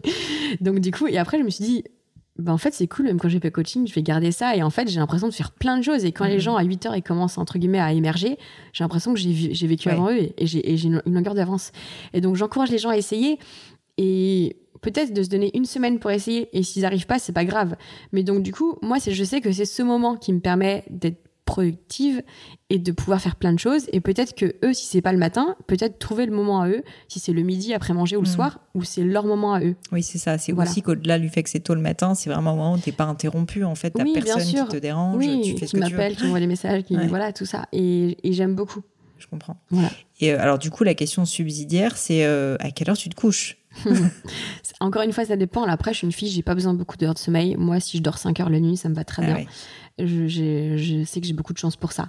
Donc 0.60 0.80
du 0.80 0.90
coup, 0.90 1.06
et 1.06 1.18
après 1.18 1.38
je 1.38 1.44
me 1.44 1.50
suis 1.50 1.64
dit, 1.64 1.84
bah, 2.38 2.52
en 2.52 2.58
fait 2.58 2.72
c'est 2.72 2.86
cool, 2.86 3.04
même 3.06 3.20
quand 3.20 3.28
j'ai 3.28 3.40
fait 3.40 3.50
coaching, 3.50 3.86
je 3.86 3.94
vais 3.94 4.02
garder 4.02 4.32
ça. 4.32 4.56
Et 4.56 4.62
en 4.62 4.70
fait, 4.70 4.88
j'ai 4.88 4.98
l'impression 5.00 5.28
de 5.28 5.34
faire 5.34 5.52
plein 5.52 5.76
de 5.78 5.82
choses. 5.82 6.04
Et 6.04 6.12
quand 6.12 6.24
les 6.24 6.34
Mhm. 6.34 6.40
gens 6.40 6.56
à 6.56 6.62
8 6.64 6.86
heures 6.86 6.96
ils 6.96 7.02
commencent 7.02 7.38
entre 7.38 7.58
guillemets 7.58 7.78
à 7.80 7.92
émerger, 7.92 8.38
j'ai 8.72 8.84
l'impression 8.84 9.12
que 9.14 9.20
j'ai 9.20 9.66
vécu 9.66 9.88
Ouais. 9.88 9.94
avant 9.94 10.10
eux 10.10 10.16
et, 10.16 10.34
et 10.38 10.46
j'ai 10.46 10.86
une, 10.86 11.02
une 11.06 11.14
longueur 11.14 11.34
d'avance. 11.34 11.72
Et 12.14 12.20
donc 12.20 12.36
j'encourage 12.36 12.70
les 12.70 12.78
gens 12.78 12.88
à 12.90 12.96
essayer. 12.96 13.38
Et 13.98 14.56
peut-être 14.80 15.12
de 15.12 15.22
se 15.22 15.28
donner 15.28 15.50
une 15.54 15.64
semaine 15.66 15.98
pour 15.98 16.10
essayer. 16.10 16.48
Et 16.56 16.62
s'ils 16.62 16.82
n'arrivent 16.82 17.06
pas, 17.06 17.18
c'est 17.18 17.32
pas 17.32 17.44
grave. 17.44 17.76
Mais 18.12 18.22
donc 18.22 18.42
du 18.42 18.52
coup, 18.52 18.78
moi, 18.82 18.96
je 19.06 19.22
sais 19.24 19.40
que 19.40 19.52
c'est 19.52 19.64
ce 19.66 19.82
moment 19.82 20.16
qui 20.16 20.32
me 20.32 20.40
permet 20.40 20.84
d'être 20.90 21.21
productive 21.44 22.22
et 22.70 22.78
de 22.78 22.92
pouvoir 22.92 23.20
faire 23.20 23.36
plein 23.36 23.52
de 23.52 23.58
choses 23.58 23.86
et 23.92 24.00
peut-être 24.00 24.34
que 24.34 24.54
eux 24.64 24.72
si 24.72 24.86
c'est 24.86 25.02
pas 25.02 25.12
le 25.12 25.18
matin 25.18 25.56
peut-être 25.66 25.98
trouver 25.98 26.24
le 26.26 26.32
moment 26.32 26.60
à 26.62 26.68
eux 26.68 26.82
si 27.08 27.18
c'est 27.20 27.32
le 27.32 27.42
midi 27.42 27.74
après 27.74 27.92
manger 27.92 28.16
ou 28.16 28.22
le 28.22 28.28
Mhm. 28.28 28.34
soir 28.34 28.60
ou 28.74 28.84
c'est 28.84 29.02
leur 29.02 29.26
moment 29.26 29.52
à 29.54 29.60
eux 29.60 29.74
Oui, 29.90 30.02
c'est 30.02 30.18
ça. 30.18 30.38
C'est 30.38 30.52
Voilà. 30.52 30.70
aussi 30.70 30.80
qu'au-delà 30.82 31.18
du 31.18 31.28
fait 31.28 31.42
que 31.42 31.50
c'est 31.50 31.60
tôt 31.60 31.74
le 31.74 31.80
matin, 31.80 32.14
c'est 32.14 32.30
vraiment 32.30 32.52
un 32.52 32.56
moment 32.56 32.74
où 32.74 32.78
t'es 32.78 32.92
pas 32.92 33.04
interrompu. 33.04 33.64
En 33.64 33.74
fait, 33.74 33.90
t'as 33.90 34.04
Oui, 34.04 34.12
personne 34.14 34.42
qui 34.44 34.54
te 34.54 34.76
dérange. 34.76 35.16
oui 35.18 35.42
tu 35.44 35.58
fais 35.58 35.66
ce 35.66 35.72
qui 35.72 35.80
m'appellent 35.80 36.16
qui 36.16 36.24
m'envoient 36.24 36.40
des 36.40 36.46
messages 36.46 36.84
qui 36.84 36.96
Ouais. 36.96 37.06
voilà 37.08 37.32
tout 37.32 37.44
ça 37.46 37.66
et, 37.72 38.16
et 38.26 38.32
j'aime 38.32 38.54
beaucoup 38.54 38.80
Je 39.18 39.26
comprends. 39.26 39.56
Voilà. 39.70 39.90
Et 40.20 40.32
euh, 40.32 40.40
alors, 40.40 40.58
du 40.58 40.70
coup, 40.70 40.84
la 40.84 40.94
question 40.94 41.24
subsidiaire, 41.24 41.96
c'est 41.96 42.24
euh, 42.24 42.56
à 42.60 42.70
quelle 42.70 42.88
heure 42.90 42.96
tu 42.96 43.08
te 43.08 43.14
couches? 43.14 43.58
Encore 44.80 45.02
une 45.02 45.12
fois 45.12 45.24
ça 45.24 45.36
dépend 45.36 45.62
après 45.64 45.92
je 45.92 45.98
suis 45.98 46.06
une 46.06 46.12
fille 46.12 46.28
j'ai 46.28 46.42
pas 46.42 46.54
besoin 46.54 46.74
de 46.74 46.78
beaucoup 46.78 46.96
d'heures 46.98 47.14
de 47.14 47.18
sommeil 47.18 47.56
moi 47.56 47.80
si 47.80 47.96
je 47.96 48.02
dors 48.02 48.18
5 48.18 48.38
heures 48.40 48.50
la 48.50 48.60
nuit 48.60 48.76
ça 48.76 48.88
me 48.90 48.94
va 48.94 49.02
très 49.04 49.22
Ah 49.22 49.26
bien 49.26 49.34
ouais. 49.36 49.46
Je, 49.98 51.04
sais 51.06 51.20
que 51.20 51.26
j'ai 51.26 51.32
beaucoup 51.32 51.52
de 51.52 51.58
chance 51.58 51.76
pour 51.76 51.92
ça. 51.92 52.08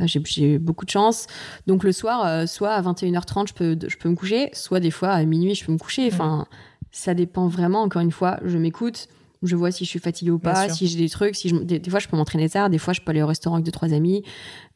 Euh, 0.00 0.06
j'ai, 0.06 0.58
beaucoup 0.58 0.84
de 0.84 0.90
chance. 0.90 1.26
Donc 1.66 1.84
le 1.84 1.92
soir, 1.92 2.26
euh, 2.26 2.46
soit 2.46 2.70
à 2.70 2.82
21h30, 2.82 3.48
je 3.48 3.54
peux, 3.54 3.78
je 3.86 3.96
peux 3.96 4.08
me 4.08 4.16
coucher, 4.16 4.50
soit 4.52 4.80
des 4.80 4.90
fois 4.90 5.10
à 5.10 5.24
minuit, 5.24 5.54
je 5.54 5.64
peux 5.64 5.72
me 5.72 5.78
coucher. 5.78 6.08
Enfin, 6.12 6.46
ça 6.90 7.14
dépend 7.14 7.48
vraiment. 7.48 7.82
Encore 7.82 8.02
une 8.02 8.12
fois, 8.12 8.38
je 8.44 8.58
m'écoute. 8.58 9.08
Je 9.42 9.56
vois 9.56 9.70
si 9.70 9.84
je 9.84 9.88
suis 9.88 10.00
fatiguée 10.00 10.32
ou 10.32 10.38
pas, 10.38 10.68
si 10.68 10.86
j'ai 10.86 10.98
des 10.98 11.08
trucs. 11.08 11.34
Si 11.34 11.48
je, 11.48 11.56
des, 11.56 11.78
des 11.78 11.90
fois, 11.90 11.98
je 11.98 12.08
peux 12.08 12.16
m'entraîner 12.16 12.48
tard. 12.50 12.68
Des 12.68 12.78
fois, 12.78 12.92
je 12.92 13.00
peux 13.00 13.10
aller 13.10 13.22
au 13.22 13.26
restaurant 13.26 13.56
avec 13.56 13.64
deux, 13.64 13.72
trois 13.72 13.92
amis. 13.94 14.22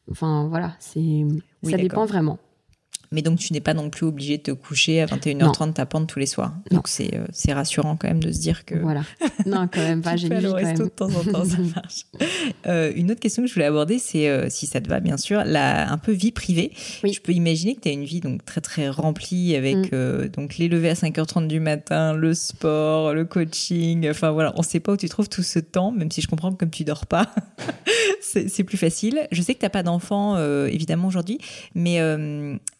Enfin, 0.09 0.47
voilà. 0.49 0.75
C'est, 0.79 0.99
Oui, 0.99 1.71
ça 1.71 1.77
dépend 1.77 2.05
vraiment. 2.05 2.39
Mais 3.15 3.21
donc, 3.21 3.39
tu 3.39 3.53
n'es 3.53 3.61
pas 3.61 3.73
non 3.73 3.89
plus 3.89 4.05
obligé 4.05 4.37
de 4.37 4.43
te 4.43 4.51
coucher 4.51 5.01
à 5.01 5.05
21h30 5.05 5.71
tapante 5.71 6.09
tous 6.09 6.19
les 6.19 6.25
soirs. 6.25 6.53
Non. 6.69 6.77
Donc, 6.77 6.89
c'est 6.89 7.15
euh, 7.15 7.25
c'est 7.31 7.53
rassurant 7.53 7.95
quand 7.95 8.09
même 8.09 8.21
de 8.21 8.29
se 8.29 8.39
dire 8.39 8.65
que 8.65 8.75
Voilà. 8.75 9.03
Non, 9.45 9.69
quand 9.71 9.79
même 9.79 10.01
pas. 10.01 10.15
tu 10.15 10.23
J'ai 10.23 10.29
quand 10.29 10.53
resto 10.53 10.83
de 10.83 10.89
temps 10.89 11.07
en 11.07 11.23
temps, 11.23 11.45
ça 11.45 11.57
marche. 11.73 12.01
Euh, 12.67 12.91
une 12.93 13.11
autre 13.11 13.21
question 13.21 13.43
que 13.43 13.47
je 13.47 13.53
voulais 13.53 13.67
aborder, 13.67 13.99
c'est 13.99 14.27
euh, 14.27 14.49
si 14.49 14.67
ça 14.67 14.81
te 14.81 14.89
va 14.89 14.99
bien 14.99 15.15
sûr, 15.15 15.45
la 15.45 15.89
un 15.89 15.97
peu 15.97 16.11
vie 16.11 16.33
privée. 16.33 16.73
Oui. 17.05 17.13
Je 17.13 17.21
peux 17.21 17.31
imaginer 17.31 17.75
que 17.75 17.81
tu 17.81 17.87
as 17.87 17.93
une 17.93 18.03
vie 18.03 18.19
donc 18.19 18.43
très 18.43 18.59
très 18.59 18.89
remplie 18.89 19.55
avec 19.55 19.75
Mm. 19.75 20.27
donc 20.35 20.57
les 20.57 20.67
levées 20.67 20.89
à 20.89 20.93
5h30 20.93 21.47
du 21.47 21.59
matin, 21.59 22.13
le 22.13 22.33
sport, 22.33 23.13
le 23.13 23.23
coaching. 23.23 24.09
Enfin 24.09 24.31
voilà, 24.31 24.53
on 24.57 24.63
sait 24.63 24.79
pas 24.81 24.91
où 24.91 24.97
tu 24.97 25.07
trouves 25.07 25.29
tout 25.29 25.43
ce 25.43 25.59
temps, 25.59 25.91
même 25.91 26.11
si 26.11 26.21
je 26.21 26.27
comprends 26.27 26.51
que 26.51 26.57
comme 26.57 26.69
tu 26.69 26.83
dors 26.83 27.05
pas, 27.05 27.33
c'est 28.21 28.49
c'est 28.49 28.63
plus 28.63 28.77
facile. 28.77 29.27
Je 29.31 29.41
sais 29.41 29.53
que 29.53 29.59
t'as 29.59 29.69
pas 29.69 29.83
d'enfant 29.83 30.37
évidemment 30.65 31.07
aujourd'hui, 31.07 31.39
mais 31.75 31.99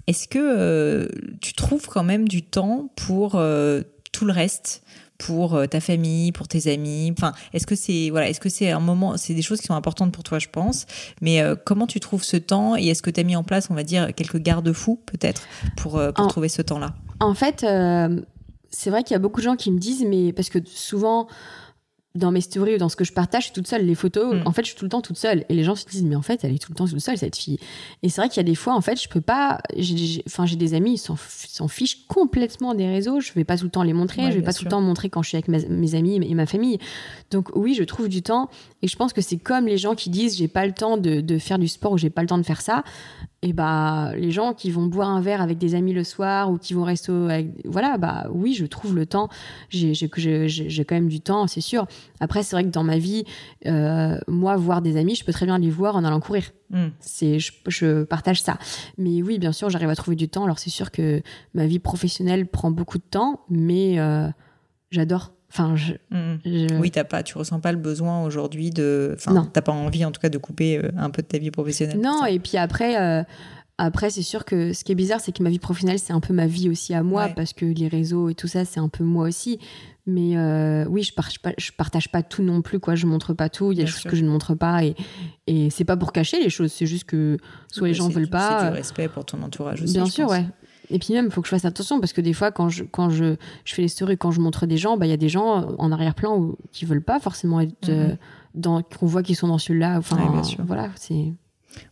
est-ce 0.08 0.28
que 0.28 0.40
euh, 0.40 1.08
tu 1.42 1.54
trouves 1.54 1.88
quand 1.88 2.04
même 2.04 2.28
du 2.28 2.44
temps 2.44 2.90
pour 2.96 3.36
euh, 3.36 3.82
tout 4.12 4.26
le 4.26 4.34
reste? 4.34 4.82
Pour 5.18 5.56
euh, 5.56 5.66
ta 5.66 5.80
famille, 5.80 6.34
pour 6.34 6.50
tes 6.50 6.70
amis? 6.70 7.10
Enfin, 7.18 7.32
est-ce 7.54 7.66
que 7.66 7.76
c'est 7.76 8.10
voilà, 8.10 8.28
est-ce 8.30 8.42
que 8.42 8.50
c'est 8.50 8.70
un 8.72 8.82
moment, 8.82 9.16
c'est 9.16 9.34
des 9.34 9.42
choses 9.42 9.62
qui 9.62 9.68
sont 9.68 9.74
importantes 9.74 10.12
pour 10.12 10.24
toi, 10.24 10.40
je 10.40 10.50
pense. 10.52 10.86
Mais 11.22 11.42
euh, 11.42 11.56
comment 11.56 11.88
tu 11.88 12.02
trouves 12.02 12.24
ce 12.26 12.36
temps 12.36 12.76
et 12.76 12.88
est-ce 12.88 13.02
que 13.02 13.10
tu 13.10 13.22
as 13.22 13.24
mis 13.24 13.38
en 13.38 13.44
place, 13.44 13.70
on 13.70 13.76
va 13.76 13.84
dire, 13.84 14.14
quelques 14.14 14.40
garde-fous 14.40 15.00
peut-être 15.06 15.44
pour 15.78 15.92
pour 16.14 16.26
En- 16.26 16.28
trouver 16.28 16.50
ce 16.50 16.62
temps-là? 16.62 16.96
En 17.22 17.34
fait, 17.34 17.64
euh, 17.64 18.20
c'est 18.72 18.90
vrai 18.90 19.04
qu'il 19.04 19.14
y 19.14 19.16
a 19.16 19.20
beaucoup 19.20 19.40
de 19.40 19.46
gens 19.46 19.56
qui 19.56 19.72
me 19.72 19.80
disent, 19.80 20.04
mais 20.06 20.34
parce 20.34 20.50
que 20.50 20.60
souvent, 20.66 21.30
dans 22.16 22.32
mes 22.32 22.42
stories 22.42 22.76
ou 22.76 22.78
dans 22.78 22.90
ce 22.90 22.96
que 22.96 23.04
je 23.04 23.14
partage, 23.14 23.44
je 23.44 23.46
suis 23.48 23.54
toute 23.54 23.68
seule. 23.68 23.86
Les 23.86 23.94
photos, 23.96 24.36
Mm. 24.36 24.48
en 24.48 24.52
fait, 24.52 24.62
je 24.64 24.68
suis 24.70 24.76
tout 24.78 24.86
le 24.86 24.90
temps 24.90 25.02
toute 25.02 25.18
seule. 25.18 25.46
Et 25.50 25.54
les 25.54 25.64
gens 25.64 25.76
se 25.76 25.86
disent, 25.86 26.04
mais 26.04 26.16
en 26.16 26.22
fait, 26.22 26.44
elle 26.44 26.54
est 26.54 26.60
tout 26.60 26.72
le 26.72 26.76
temps 26.76 26.88
toute 26.88 27.00
seule, 27.00 27.18
cette 27.18 27.36
fille. 27.36 27.58
Et 28.04 28.10
c'est 28.10 28.22
vrai 28.22 28.30
qu'il 28.30 28.38
y 28.38 28.40
a 28.40 28.44
des 28.44 28.56
fois, 28.56 28.74
en 28.74 28.82
fait, 28.82 29.02
je 29.02 29.08
peux 29.10 29.22
pas. 29.22 29.60
Enfin, 30.28 30.46
j'ai 30.46 30.56
des 30.56 30.74
amis, 30.74 30.94
ils 30.94 30.98
s'en 30.98 31.68
fichent 31.68 32.06
complètement 32.08 32.74
des 32.74 32.88
réseaux. 32.88 33.20
Je 33.20 33.32
vais 33.34 33.44
pas 33.44 33.58
tout 33.58 33.66
le 33.66 33.70
temps 33.72 33.84
les 33.84 33.94
montrer. 33.94 34.24
Ouais, 34.26 34.32
je 34.32 34.38
vais 34.38 34.44
pas 34.44 34.52
sûr. 34.52 34.60
tout 34.60 34.66
le 34.66 34.72
temps 34.72 34.82
montrer 34.82 35.10
quand 35.10 35.22
je 35.22 35.30
suis 35.30 35.36
avec 35.38 35.48
ma- 35.48 35.60
mes 35.70 35.96
amis 35.96 36.20
et 36.26 36.34
ma 36.36 36.46
famille. 36.46 36.80
Donc, 37.32 37.50
oui, 37.56 37.74
je 37.74 37.84
trouve 37.84 38.10
du 38.10 38.22
temps. 38.22 38.50
Et 38.82 38.88
je 38.88 38.96
pense 38.96 39.14
que 39.14 39.22
c'est 39.22 39.38
comme 39.38 39.66
les 39.68 39.78
gens 39.78 39.96
qui 39.96 40.10
disent, 40.10 40.38
j'ai 40.38 40.48
pas 40.48 40.66
le 40.66 40.72
temps 40.74 40.98
de, 40.98 41.22
de 41.22 41.38
faire 41.38 41.60
du 41.60 41.68
sport 41.68 41.92
ou 41.94 41.98
j'ai 41.98 42.10
pas 42.10 42.22
le 42.22 42.28
temps 42.28 42.38
de 42.38 42.44
faire 42.44 42.62
ça 42.62 42.84
et 43.42 43.54
bah 43.54 44.12
les 44.16 44.32
gens 44.32 44.54
qui 44.54 44.72
vont 44.72 44.88
boire 44.88 45.10
un 45.10 45.22
verre 45.22 45.40
avec 45.42 45.60
des 45.60 45.76
amis 45.76 45.94
le 45.94 46.04
soir 46.04 46.50
ou 46.50 46.58
qui 46.58 46.74
vont 46.74 46.84
rester 46.84 47.12
avec 47.12 47.50
voilà 47.66 47.98
bah 48.00 48.26
oui 48.32 48.54
je 48.56 48.66
trouve 48.66 48.96
le 48.96 49.06
temps 49.06 49.30
j'ai 49.70 49.94
quand 50.88 50.96
même 50.96 51.10
du 51.10 51.20
temps 51.22 51.46
c'est 51.46 51.62
sûr 51.62 51.86
après 52.20 52.44
c'est 52.44 52.56
vrai 52.56 52.64
que 52.64 52.70
dans 52.70 52.84
ma 52.84 52.98
vie 52.98 53.24
euh, 53.66 54.18
moi 54.28 54.56
voir 54.58 54.82
des 54.82 54.98
amis 54.98 55.16
je 55.16 55.24
peux 55.26 55.32
très 55.34 55.46
bien 55.46 55.58
les 55.58 55.70
voir 55.70 55.96
en 55.96 56.04
allant 56.04 56.20
courir. 56.20 56.52
C'est 57.00 57.40
je, 57.40 57.52
je 57.68 58.04
partage 58.04 58.42
ça. 58.42 58.58
Mais 58.98 59.22
oui 59.22 59.40
bien 59.40 59.52
sûr 59.52 59.70
j'arrive 59.70 59.90
à 59.90 59.96
trouver 59.96 60.16
du 60.18 60.28
temps. 60.30 60.44
Alors 60.44 60.60
c'est 60.60 60.70
sûr 60.70 60.92
que 60.92 61.22
ma 61.54 61.66
vie 61.68 61.80
professionnelle 61.80 62.48
prend 62.48 62.72
beaucoup 62.72 62.98
de 62.98 63.04
temps 63.10 63.42
mais 63.50 64.00
euh, 64.00 64.28
j'adore. 64.92 65.32
Enfin 65.52 65.76
je, 65.78 65.94
Hmm. 66.12 66.36
je- 66.44 66.78
Oui, 66.80 66.92
t'as 66.92 67.06
pas, 67.06 67.24
tu 67.24 67.38
ressens 67.38 67.60
pas 67.62 67.72
le 67.72 67.78
besoin 67.78 68.24
aujourd'hui 68.26 68.72
de, 68.72 69.16
enfin, 69.16 69.48
t'as 69.54 69.62
pas 69.62 69.72
envie 69.72 70.04
en 70.04 70.12
tout 70.12 70.20
cas 70.20 70.28
de 70.30 70.38
couper 70.38 70.78
euh, 70.80 70.90
un 70.98 71.10
peu 71.10 71.22
de 71.22 71.28
ta 71.28 71.38
vie 71.38 71.52
professionnelle. 71.52 72.00
Non, 72.02 72.26
et 72.26 72.40
puis 72.40 72.58
après, 72.58 72.98
après 73.78 74.10
c'est 74.10 74.22
sûr 74.22 74.46
que 74.46 74.74
ce 74.74 74.84
qui 74.84 74.92
est 74.92 74.96
bizarre, 74.96 75.20
c'est 75.20 75.32
que 75.32 75.44
ma 75.44 75.50
vie 75.50 75.60
professionnelle, 75.60 76.00
c'est 76.00 76.14
un 76.14 76.20
peu 76.20 76.34
ma 76.34 76.48
vie 76.48 76.70
aussi 76.70 76.94
à 76.94 77.04
moi, 77.04 77.26
Ouais. 77.26 77.34
parce 77.36 77.54
que 77.54 77.66
les 77.66 77.88
réseaux 77.88 78.30
et 78.30 78.36
tout 78.36 78.48
ça, 78.48 78.64
c'est 78.66 78.80
un 78.80 78.90
peu 78.90 79.04
moi 79.04 79.28
aussi. 79.28 79.60
Mais 80.08 80.38
euh, 80.38 80.86
oui, 80.88 81.02
je 81.02 81.14
partage, 81.14 81.40
pas, 81.42 81.52
je 81.58 81.72
partage 81.72 82.10
pas 82.12 82.22
tout 82.22 82.44
non 82.44 82.62
plus, 82.62 82.80
quoi. 82.80 82.94
Je 82.94 83.08
montre 83.08 83.34
pas 83.34 83.50
tout. 83.50 83.72
Il 83.72 83.80
y 83.80 83.82
a 83.82 83.86
Bien 83.86 83.86
des 83.86 83.92
choses 83.92 84.12
que 84.12 84.16
je 84.16 84.24
ne 84.24 84.30
montre 84.30 84.54
pas, 84.54 84.84
et, 84.84 84.96
et 85.48 85.70
c'est 85.72 85.84
pas 85.84 85.98
pour 85.98 86.12
cacher 86.12 86.40
les 86.40 86.50
choses, 86.52 86.72
c'est 86.72 86.86
juste 86.86 87.06
que 87.06 87.38
soit 87.72 87.88
les 87.88 87.94
gens 87.96 88.08
veulent 88.10 88.30
pas. 88.30 88.60
C'est 88.60 88.66
euh, 88.68 88.70
du 88.70 88.76
respect 88.76 89.08
pour 89.08 89.26
ton 89.26 89.42
entourage 89.42 89.82
aussi. 89.82 89.94
Bien 89.94 90.06
je 90.06 90.12
sûr, 90.12 90.28
pense. 90.28 90.38
ouais. 90.38 90.46
Et 90.92 91.00
puis 91.00 91.16
même, 91.16 91.26
il 91.26 91.32
faut 91.32 91.42
que 91.42 91.48
je 91.48 91.50
fasse 91.50 91.66
attention 91.66 92.00
parce 92.00 92.14
que 92.14 92.22
des 92.22 92.34
fois, 92.34 92.52
quand 92.52 92.70
je, 92.70 92.84
quand 92.84 93.10
je, 93.10 93.36
je 93.64 93.74
fais 93.74 93.82
les 93.82 93.88
stories, 93.88 94.18
quand 94.20 94.30
je 94.30 94.40
montre 94.40 94.68
des 94.68 94.78
gens, 94.78 94.98
bah, 94.98 95.08
il 95.08 95.10
y 95.10 95.14
a 95.14 95.18
des 95.18 95.30
gens 95.30 95.64
euh, 95.64 95.76
en 95.80 95.92
arrière-plan 95.92 96.52
qui 96.72 96.86
veulent 96.86 97.02
pas 97.04 97.20
forcément 97.20 97.60
être 97.60 97.90
euh, 97.90 98.10
Mhm. 98.10 98.18
dans, 98.54 98.82
qu'on 98.84 99.08
voit 99.08 99.24
qu'ils 99.24 99.36
sont 99.36 99.48
dans 99.48 99.58
celui-là. 99.58 99.98
Enfin, 99.98 100.18
Ouais, 100.18 100.42
voilà, 100.60 100.90
c'est. 100.96 101.34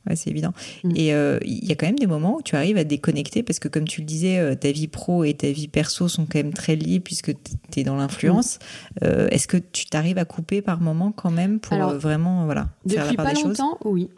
Ouais, 0.07 0.15
c'est 0.15 0.29
évident. 0.29 0.53
Mm. 0.83 0.91
Et 0.95 1.13
euh, 1.13 1.39
il 1.45 1.65
y 1.65 1.71
a 1.71 1.75
quand 1.75 1.85
même 1.85 1.99
des 1.99 2.07
moments 2.07 2.37
où 2.37 2.41
tu 2.41 2.55
arrives 2.55 2.77
à 2.77 2.83
déconnecter 2.83 3.43
parce 3.43 3.59
que, 3.59 3.67
comme 3.67 3.87
tu 3.87 4.01
le 4.01 4.05
disais, 4.05 4.39
euh, 4.39 4.55
ta 4.55 4.71
vie 4.71 4.87
pro 4.87 5.23
et 5.23 5.33
ta 5.33 5.49
vie 5.51 5.67
perso 5.67 6.07
sont 6.07 6.25
quand 6.25 6.39
même 6.39 6.53
très 6.53 6.75
liées 6.75 6.99
puisque 6.99 7.31
tu 7.71 7.79
es 7.79 7.83
dans 7.83 7.95
l'influence. 7.95 8.57
Mm. 8.57 9.05
Euh, 9.05 9.27
Est-ce 9.29 9.47
que 9.47 9.57
tu 9.57 9.85
t'arrives 9.85 10.17
à 10.17 10.25
couper 10.25 10.61
par 10.61 10.81
moment 10.81 11.11
quand 11.11 11.31
même 11.31 11.59
pour 11.59 11.73
Alors, 11.73 11.93
vraiment 11.95 12.45
voilà, 12.45 12.67
faire 12.87 12.97
la 12.97 13.03
Depuis 13.03 13.15
part 13.17 13.25
pas 13.25 13.31
des 13.33 13.39
choses? 13.39 13.57
longtemps, 13.59 13.77
oui. 13.85 14.09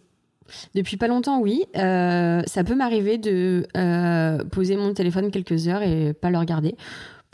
Depuis 0.76 0.98
pas 0.98 1.08
longtemps, 1.08 1.40
oui. 1.40 1.64
Ça 1.74 2.64
peut 2.66 2.76
m'arriver 2.76 3.18
de 3.18 3.66
poser 4.52 4.76
mon 4.76 4.94
téléphone 4.94 5.32
quelques 5.32 5.68
heures 5.68 5.82
et 5.82 6.14
pas 6.14 6.30
le 6.30 6.38
regarder. 6.38 6.76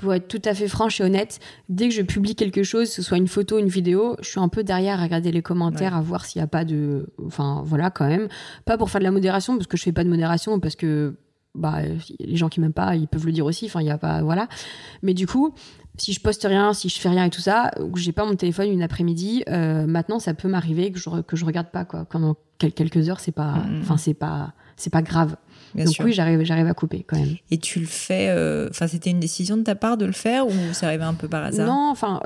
Pour 0.02 0.14
être 0.14 0.28
tout 0.28 0.41
à 0.45 0.53
fait 0.53 0.68
franche 0.68 0.99
et 0.99 1.03
honnête, 1.03 1.40
dès 1.69 1.88
que 1.88 1.94
je 1.94 2.02
publie 2.02 2.36
quelque 2.36 2.64
chose, 2.64 2.90
que 2.90 2.95
ce 2.95 3.02
soit 3.02 3.18
une 3.18 3.28
photo, 3.28 3.60
une 3.60 3.68
vidéo, 3.68 4.15
je 4.22 4.30
suis 4.30 4.40
un 4.40 4.49
peu 4.49 4.64
derrière 4.64 4.99
à 4.99 5.03
regarder 5.03 5.32
les 5.32 5.41
commentaires, 5.41 5.95
à 5.95 6.02
voir 6.02 6.26
s'il 6.26 6.40
n'y 6.40 6.44
a 6.44 6.48
pas 6.48 6.65
de. 6.65 7.07
Enfin, 7.26 7.61
voilà, 7.65 7.91
quand 7.91 8.07
même. 8.07 8.28
Pas 8.65 8.78
pour 8.78 8.90
faire 8.90 8.99
de 8.99 9.06
la 9.06 9.11
modération, 9.11 9.56
parce 9.56 9.68
que 9.68 9.78
je 9.78 9.84
fais 9.84 9.91
pas 9.91 10.03
de 10.03 10.10
modération, 10.10 10.60
parce 10.60 10.76
que 10.76 11.15
bah, 11.53 11.82
les 12.19 12.36
gens 12.36 12.49
qui 12.49 12.60
m'aiment 12.61 12.73
pas, 12.73 12.95
ils 12.95 13.07
peuvent 13.07 13.26
le 13.26 13.32
dire 13.32 13.45
aussi. 13.45 13.65
Enfin, 13.65 13.82
il 13.82 13.88
y 13.88 13.91
a 13.91 13.98
pas. 13.98 14.22
Voilà. 14.23 14.48
Mais 15.03 15.14
du 15.14 15.28
coup, 15.28 15.53
si 15.98 16.14
je 16.14 16.22
poste 16.22 16.44
rien, 16.44 16.73
si 16.73 16.90
je 16.90 16.99
fais 16.99 17.10
rien 17.10 17.26
et 17.26 17.30
tout 17.30 17.41
ça, 17.41 17.72
ou 17.80 17.90
que 17.91 17.99
j'ai 17.99 18.11
pas 18.11 18.26
mon 18.26 18.36
téléphone 18.36 18.69
une 18.69 18.82
après-midi, 18.82 19.44
euh, 19.49 19.86
maintenant 19.86 20.19
ça 20.19 20.34
peut 20.34 20.48
m'arriver 20.48 20.91
que 20.91 20.99
je 20.99 21.10
que 21.22 21.36
je 21.36 21.45
regarde 21.45 21.69
pas 21.72 21.86
quoi. 21.86 22.06
Pendant 22.06 22.36
quelques 22.57 23.10
heures, 23.10 23.19
c'est 23.19 23.32
pas, 23.32 23.56
mm, 23.56 23.80
enfin 23.82 23.98
c'est 23.98 24.14
pas, 24.14 24.53
c'est 24.78 24.91
pas 24.91 25.02
grave. 25.02 25.36
Donc 25.76 25.95
oui, 26.03 26.14
j'arrive, 26.14 26.43
j'arrive 26.43 26.68
à 26.68 26.73
couper 26.73 27.06
quand 27.07 27.18
même. 27.18 27.35
Et 27.49 27.57
tu 27.57 27.80
le 27.80 27.85
fais, 27.85 28.27
euh, 28.30 28.68
enfin 28.69 28.88
c'était 28.88 29.10
une 29.10 29.19
décision 29.19 29.57
de 29.57 29.64
ta 29.64 29.76
part 29.76 29.98
de 29.98 30.06
le 30.06 30.11
faire 30.11 30.48
ou 30.48 30.53
ça 30.73 30.88
arrivait 30.88 31.03
un 31.03 31.14
peu 31.14 31.27
par 31.27 31.43
hasard? 31.43 31.68
Non, 31.68 31.89
enfin 31.91 32.22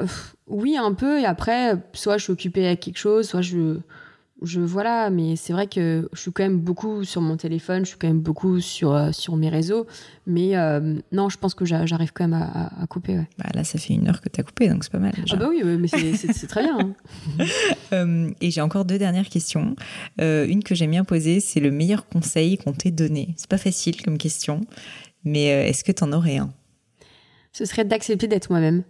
oui 0.47 0.77
un 0.77 0.93
peu. 0.93 1.19
Et 1.19 1.26
après, 1.26 1.76
soit 1.93 2.17
je 2.17 2.23
suis 2.23 2.34
occupée 2.34 2.65
avec 2.65 2.80
quelque 2.80 2.97
chose, 2.97 3.27
soit 3.27 3.41
je 3.41 3.80
je 4.41 4.59
voilà, 4.59 5.09
mais 5.09 5.37
c'est 5.37 5.53
vrai 5.53 5.67
que 5.67 6.09
je 6.11 6.19
suis 6.19 6.31
quand 6.31 6.43
même 6.43 6.59
beaucoup 6.59 7.05
sur 7.05 7.21
mon 7.21 7.37
téléphone, 7.37 7.85
je 7.85 7.89
suis 7.89 7.97
quand 7.97 8.07
même 8.07 8.19
beaucoup 8.19 8.59
sur, 8.59 8.93
euh, 8.93 9.11
sur 9.13 9.37
mes 9.37 9.49
réseaux. 9.49 9.87
Mais 10.27 10.57
euh, 10.57 10.99
non, 11.13 11.29
je 11.29 11.37
pense 11.37 11.53
que 11.53 11.63
j'arrive 11.63 12.11
quand 12.13 12.27
même 12.27 12.41
à, 12.41 12.85
couper. 12.87 13.21
Bah 13.37 13.45
là, 13.53 13.63
ça 13.63 13.79
fait 13.79 13.93
une 13.93 14.07
heure 14.09 14.19
que 14.19 14.27
tu 14.27 14.41
as 14.41 14.43
coupé, 14.43 14.67
donc 14.67 14.83
c'est 14.83 14.91
pas 14.91 14.99
mal. 14.99 15.13
Ah 15.31 15.35
bah 15.37 15.47
oui, 15.49 15.63
mais 15.63 15.87
c'est 15.87 16.47
très 16.47 16.63
bien. 16.63 16.77
Hein. 16.79 16.95
Euh, 17.93 18.31
et 18.41 18.49
j'ai 18.49 18.61
encore 18.61 18.83
deux 18.83 18.97
dernières 18.97 19.29
questions. 19.29 19.75
une 20.17 20.63
que 20.63 20.73
j'aime 20.73 20.91
bien 20.91 21.03
poser, 21.03 21.39
c'est 21.39 21.59
le 21.59 21.71
meilleur 21.71 22.07
conseil 22.07 22.57
qu'on 22.57 22.73
t'ait 22.73 22.91
donné. 22.91 23.35
C'est 23.37 23.49
pas 23.49 23.59
facile 23.59 24.01
comme 24.01 24.17
question, 24.17 24.61
mais 25.23 25.45
est-ce 25.45 25.83
que 25.83 25.91
tu 25.91 26.03
en 26.03 26.11
aurais 26.11 26.37
un? 26.37 26.51
Ce 27.51 27.63
serait 27.63 27.85
d'accepter 27.85 28.27
d'être 28.27 28.49
moi-même. 28.49 28.83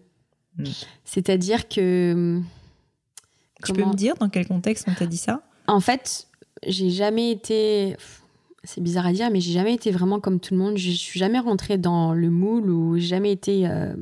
Hmm. 0.57 0.63
C'est-à-dire 1.03 1.67
que 1.67 2.41
tu 3.63 3.73
peux 3.73 3.85
me 3.85 3.93
dire 3.93 4.15
dans 4.15 4.29
quel 4.29 4.47
contexte 4.47 4.85
on 4.87 4.93
t'a 4.93 5.05
dit 5.05 5.17
ça? 5.17 5.41
En 5.67 5.79
fait, 5.79 6.27
j'ai 6.65 6.89
jamais 6.89 7.31
été. 7.31 7.95
C'est 8.63 8.81
bizarre 8.81 9.05
à 9.05 9.13
dire, 9.13 9.29
mais 9.29 9.41
j'ai 9.41 9.53
jamais 9.53 9.73
été 9.73 9.91
vraiment 9.91 10.19
comme 10.19 10.39
tout 10.39 10.53
le 10.53 10.59
monde. 10.59 10.77
Je 10.77 10.91
suis 10.91 11.19
jamais 11.19 11.39
rentrée 11.39 11.77
dans 11.77 12.13
le 12.13 12.29
moule 12.29 12.69
ou 12.69 12.97
jamais 12.97 13.31
été 13.31 13.67
euh, 13.67 13.93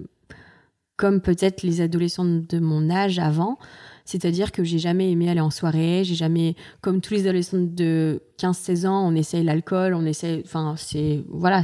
comme 0.95 1.19
peut-être 1.19 1.63
les 1.63 1.81
adolescents 1.81 2.25
de 2.25 2.59
mon 2.59 2.89
âge 2.89 3.19
avant. 3.19 3.57
C'est-à-dire 4.05 4.51
que 4.51 4.63
j'ai 4.63 4.79
jamais 4.79 5.11
aimé 5.11 5.29
aller 5.29 5.39
en 5.39 5.49
soirée, 5.49 6.03
j'ai 6.03 6.15
jamais, 6.15 6.55
comme 6.81 6.99
tous 6.99 7.13
les 7.13 7.27
adolescents 7.27 7.57
de 7.57 8.21
15-16 8.37 8.87
ans, 8.87 9.07
on 9.07 9.15
essaye 9.15 9.43
l'alcool, 9.43 9.93
on 9.93 10.05
essaye, 10.05 10.41
enfin, 10.45 10.75
c'est, 10.77 11.23
voilà, 11.29 11.63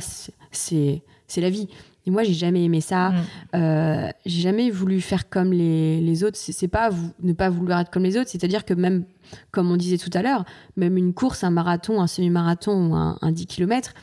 c'est, 0.51 1.03
c'est 1.27 1.41
la 1.41 1.49
vie. 1.49 1.67
Et 2.05 2.11
moi, 2.11 2.23
j'ai 2.23 2.33
jamais 2.33 2.63
aimé 2.63 2.81
ça. 2.81 3.09
Mm. 3.09 3.15
Euh, 3.55 4.09
j'ai 4.25 4.41
jamais 4.41 4.69
voulu 4.71 5.01
faire 5.01 5.29
comme 5.29 5.51
les, 5.51 6.01
les 6.01 6.23
autres. 6.23 6.37
C'est 6.37 6.67
pas 6.67 6.89
ne 7.21 7.33
pas 7.33 7.49
vouloir 7.49 7.79
être 7.81 7.91
comme 7.91 8.03
les 8.03 8.17
autres. 8.17 8.29
C'est-à-dire 8.29 8.65
que 8.65 8.73
même, 8.73 9.05
comme 9.51 9.71
on 9.71 9.77
disait 9.77 9.97
tout 9.97 10.09
à 10.13 10.21
l'heure, 10.21 10.45
même 10.75 10.97
une 10.97 11.13
course, 11.13 11.43
un 11.43 11.51
marathon, 11.51 12.01
un 12.01 12.07
semi-marathon 12.07 12.91
ou 12.91 12.95
un, 12.95 13.31
10 13.31 13.45
km, 13.47 13.93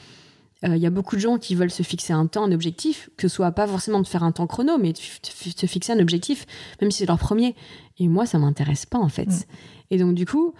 euh, 0.64 0.76
il 0.76 0.82
y 0.82 0.86
a 0.86 0.90
beaucoup 0.90 1.16
de 1.16 1.20
gens 1.20 1.38
qui 1.38 1.54
veulent 1.54 1.70
se 1.70 1.82
fixer 1.82 2.12
un 2.12 2.26
temps, 2.26 2.44
un 2.44 2.52
objectif, 2.52 3.10
que 3.16 3.28
ce 3.28 3.34
soit 3.34 3.52
pas 3.52 3.66
forcément 3.66 4.00
de 4.00 4.06
faire 4.06 4.22
un 4.22 4.32
temps 4.32 4.46
chrono, 4.46 4.78
mais 4.78 4.92
de 4.92 4.98
se 4.98 5.66
fixer 5.66 5.92
un 5.92 5.98
objectif, 5.98 6.46
même 6.80 6.90
si 6.90 6.98
c'est 6.98 7.06
leur 7.06 7.18
premier. 7.18 7.54
Et 7.98 8.08
moi, 8.08 8.26
ça 8.26 8.38
m'intéresse 8.38 8.86
pas, 8.86 8.98
en 8.98 9.08
fait. 9.08 9.28
Mm. 9.28 9.42
Et 9.90 9.98
donc, 9.98 10.14
du 10.14 10.26
coup, 10.26 10.54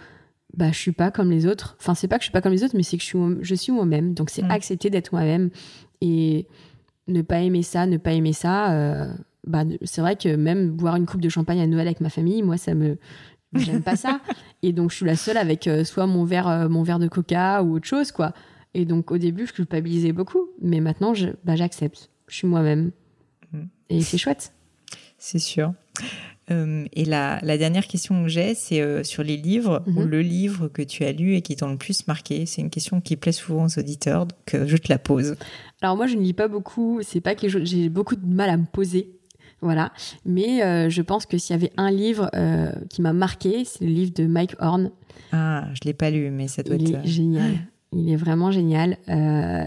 bah, 0.55 0.71
je 0.71 0.77
suis 0.77 0.91
pas 0.91 1.11
comme 1.11 1.31
les 1.31 1.45
autres. 1.45 1.77
Enfin, 1.79 1.95
c'est 1.95 2.07
pas 2.07 2.17
que 2.17 2.23
je 2.23 2.25
suis 2.27 2.31
pas 2.31 2.41
comme 2.41 2.51
les 2.51 2.63
autres, 2.63 2.75
mais 2.75 2.83
c'est 2.83 2.97
que 2.97 3.03
je 3.03 3.07
suis, 3.07 3.19
je 3.41 3.55
suis 3.55 3.71
moi-même. 3.71 4.13
Donc, 4.13 4.29
c'est 4.29 4.43
mm. 4.43 4.51
accepter 4.51 4.89
d'être 4.89 5.11
moi-même. 5.11 5.49
Et 6.01 6.47
ne 7.07 7.21
pas 7.21 7.39
aimer 7.41 7.63
ça, 7.63 7.85
ne 7.85 7.97
pas 7.97 8.13
aimer 8.13 8.33
ça, 8.33 8.73
euh, 8.73 9.13
bah, 9.45 9.63
c'est 9.83 10.01
vrai 10.01 10.15
que 10.15 10.35
même 10.35 10.71
boire 10.71 10.95
une 10.95 11.05
coupe 11.05 11.21
de 11.21 11.29
champagne 11.29 11.61
à 11.61 11.67
Noël 11.67 11.87
avec 11.87 12.01
ma 12.01 12.09
famille, 12.09 12.43
moi, 12.43 12.57
ça 12.57 12.73
me. 12.73 12.97
J'aime 13.53 13.81
pas 13.81 13.95
ça. 13.95 14.19
Et 14.61 14.73
donc, 14.73 14.91
je 14.91 14.97
suis 14.97 15.05
la 15.05 15.15
seule 15.15 15.37
avec 15.37 15.67
euh, 15.67 15.85
soit 15.85 16.05
mon 16.05 16.25
verre, 16.25 16.47
euh, 16.47 16.67
mon 16.67 16.83
verre 16.83 16.99
de 16.99 17.07
coca 17.07 17.63
ou 17.63 17.75
autre 17.75 17.87
chose, 17.87 18.11
quoi. 18.11 18.33
Et 18.73 18.83
donc, 18.83 19.09
au 19.11 19.17
début, 19.17 19.47
je 19.47 19.53
culpabilisais 19.53 20.11
beaucoup. 20.11 20.49
Mais 20.61 20.81
maintenant, 20.81 21.13
bah, 21.45 21.55
j'accepte. 21.55 22.09
Je 22.27 22.35
suis 22.35 22.47
moi-même. 22.47 22.91
Mm. 23.53 23.61
Et 23.89 24.01
c'est 24.01 24.17
chouette. 24.17 24.51
C'est 25.17 25.39
sûr. 25.39 25.73
Et 26.49 27.05
la, 27.05 27.39
la, 27.43 27.57
dernière 27.57 27.87
question 27.87 28.23
que 28.23 28.29
j'ai, 28.29 28.55
c'est 28.55 29.03
sur 29.03 29.23
les 29.23 29.35
livres, 29.35 29.83
ou 29.87 29.91
mm-hmm. 29.91 30.05
le 30.05 30.21
livre 30.21 30.67
que 30.69 30.81
tu 30.81 31.03
as 31.03 31.11
lu 31.11 31.35
et 31.35 31.41
qui 31.41 31.55
t'ont 31.55 31.71
le 31.71 31.77
plus 31.77 32.07
marqué. 32.07 32.45
C'est 32.45 32.61
une 32.61 32.69
question 32.69 33.01
qui 33.01 33.17
plaît 33.17 33.33
souvent 33.33 33.65
aux 33.65 33.79
auditeurs, 33.79 34.25
donc 34.25 34.65
je 34.65 34.77
te 34.77 34.87
la 34.89 34.97
pose. 34.97 35.35
Alors 35.81 35.95
moi, 35.95 36.07
je 36.07 36.15
ne 36.15 36.21
lis 36.21 36.33
pas 36.33 36.47
beaucoup. 36.47 36.99
C'est 37.03 37.21
pas 37.21 37.35
que 37.35 37.47
j'ai 37.47 37.89
beaucoup 37.89 38.15
de 38.15 38.25
mal 38.25 38.49
à 38.49 38.57
me 38.57 38.65
poser. 38.65 39.17
Voilà. 39.61 39.91
Mais 40.25 40.63
euh, 40.63 40.89
je 40.89 41.01
pense 41.01 41.25
que 41.25 41.37
s'il 41.37 41.55
y 41.55 41.59
avait 41.59 41.73
un 41.77 41.91
livre 41.91 42.29
euh, 42.35 42.71
qui 42.89 43.01
m'a 43.01 43.13
marqué, 43.13 43.65
c'est 43.65 43.85
le 43.85 43.91
livre 43.91 44.13
de 44.13 44.25
Mike 44.25 44.55
Horn. 44.59 44.91
Ah, 45.31 45.67
je 45.73 45.79
l'ai 45.85 45.93
pas 45.93 46.09
lu, 46.09 46.29
mais 46.29 46.47
ça 46.47 46.63
doit 46.63 46.75
Il 46.75 46.93
être 46.95 47.05
est 47.05 47.07
génial. 47.07 47.57
Il 47.93 48.11
est 48.11 48.17
vraiment 48.17 48.51
génial. 48.51 48.97
Euh, 49.07 49.65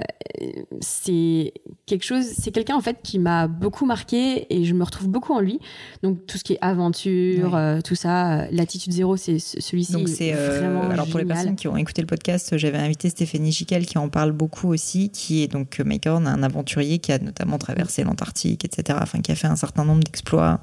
c'est 0.81 1.55
quelque 1.87 2.05
chose, 2.05 2.25
c'est 2.39 2.51
quelqu'un 2.51 2.77
en 2.77 2.83
fait 2.83 2.99
qui 3.03 3.19
m'a 3.19 3.49
beaucoup 3.49 3.87
marqué 3.87 4.47
et 4.55 4.65
je 4.67 4.75
me 4.75 4.85
retrouve 4.85 5.09
beaucoup 5.09 5.33
en 5.33 5.41
lui. 5.41 5.59
Donc 6.03 6.27
tout 6.27 6.37
ce 6.37 6.45
qui 6.45 6.53
est 6.53 6.59
aventure, 6.61 7.55
euh, 7.55 7.81
tout 7.81 7.95
ça, 7.95 8.43
euh, 8.43 8.47
l'attitude 8.51 8.93
zéro, 8.93 9.17
c'est 9.17 9.39
celui-ci. 9.39 9.93
Donc 9.93 10.09
c'est 10.09 10.33
vraiment 10.33 10.91
alors 10.91 11.09
pour 11.09 11.19
les 11.19 11.25
personnes 11.25 11.57
qui 11.57 11.67
ont 11.67 11.79
écouté 11.79 12.03
le 12.03 12.07
podcast, 12.07 12.59
j'avais 12.59 12.79
invité 12.79 13.09
Stéphanie 13.09 13.53
Giquel 13.53 13.87
qui 13.87 13.97
en 13.97 14.11
parle 14.11 14.33
beaucoup 14.33 14.69
aussi, 14.69 15.09
qui 15.09 15.43
est 15.43 15.49
donc 15.49 15.81
Mike 15.81 16.07
Horn, 16.07 16.27
un 16.27 16.43
aventurier 16.43 16.99
qui 16.99 17.13
a 17.13 17.19
notamment 17.19 17.57
traversé 17.57 18.05
l'Antarctique, 18.05 18.67
etc. 18.67 18.99
Enfin 19.01 19.21
qui 19.21 19.33
a 19.33 19.35
fait 19.35 19.49
un 19.49 19.57
certain 19.57 19.87
nombre 19.87 20.05
d'exploits 20.05 20.61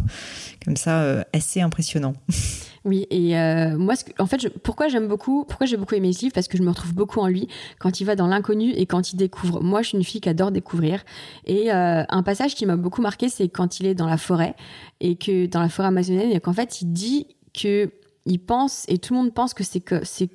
comme 0.63 0.77
ça 0.77 1.25
assez 1.33 1.61
impressionnants. 1.61 2.13
Oui, 2.87 3.05
et 3.09 3.37
euh, 3.37 3.77
moi, 3.77 3.95
en 4.17 4.25
fait, 4.27 4.47
pourquoi 4.59 4.87
j'aime 4.87 5.09
beaucoup, 5.09 5.43
pourquoi 5.43 5.67
j'ai 5.67 5.75
beaucoup 5.75 5.95
aimé 5.95 6.13
ce 6.13 6.21
livre 6.21 6.33
Parce 6.33 6.47
que 6.47 6.57
je 6.57 6.63
me 6.63 6.69
retrouve 6.69 6.93
beaucoup 6.93 7.19
en 7.19 7.27
lui 7.27 7.49
quand 7.79 7.99
il 7.99 8.05
va 8.05 8.15
dans 8.15 8.27
l'inconnu 8.27 8.71
et 8.71 8.85
quand 8.85 9.11
il 9.11 9.17
découvre. 9.17 9.61
Moi, 9.61 9.81
je 9.81 9.89
suis 9.89 9.97
une 9.97 10.05
fille 10.05 10.21
qui 10.21 10.29
adore 10.29 10.51
découvrir. 10.51 11.03
Et 11.45 11.69
euh, 11.73 12.03
un 12.07 12.23
passage 12.23 12.55
qui 12.55 12.65
m'a 12.65 12.77
beaucoup 12.77 13.01
marqué, 13.01 13.27
c'est 13.27 13.49
quand 13.49 13.81
il 13.81 13.87
est 13.87 13.93
dans 13.93 14.07
la 14.07 14.15
forêt 14.15 14.55
et 15.01 15.17
que 15.17 15.47
dans 15.47 15.59
la 15.59 15.67
forêt 15.67 15.89
amazonienne, 15.89 16.31
et 16.31 16.39
qu'en 16.39 16.53
fait, 16.53 16.81
il 16.81 16.93
dit 16.93 17.27
que 17.53 17.91
il 18.25 18.39
pense 18.39 18.85
et 18.87 18.99
tout 18.99 19.13
le 19.13 19.19
monde 19.19 19.33
pense 19.33 19.53
que 19.53 19.65
c'est 19.65 19.81
que 19.81 20.05
c'est 20.05 20.29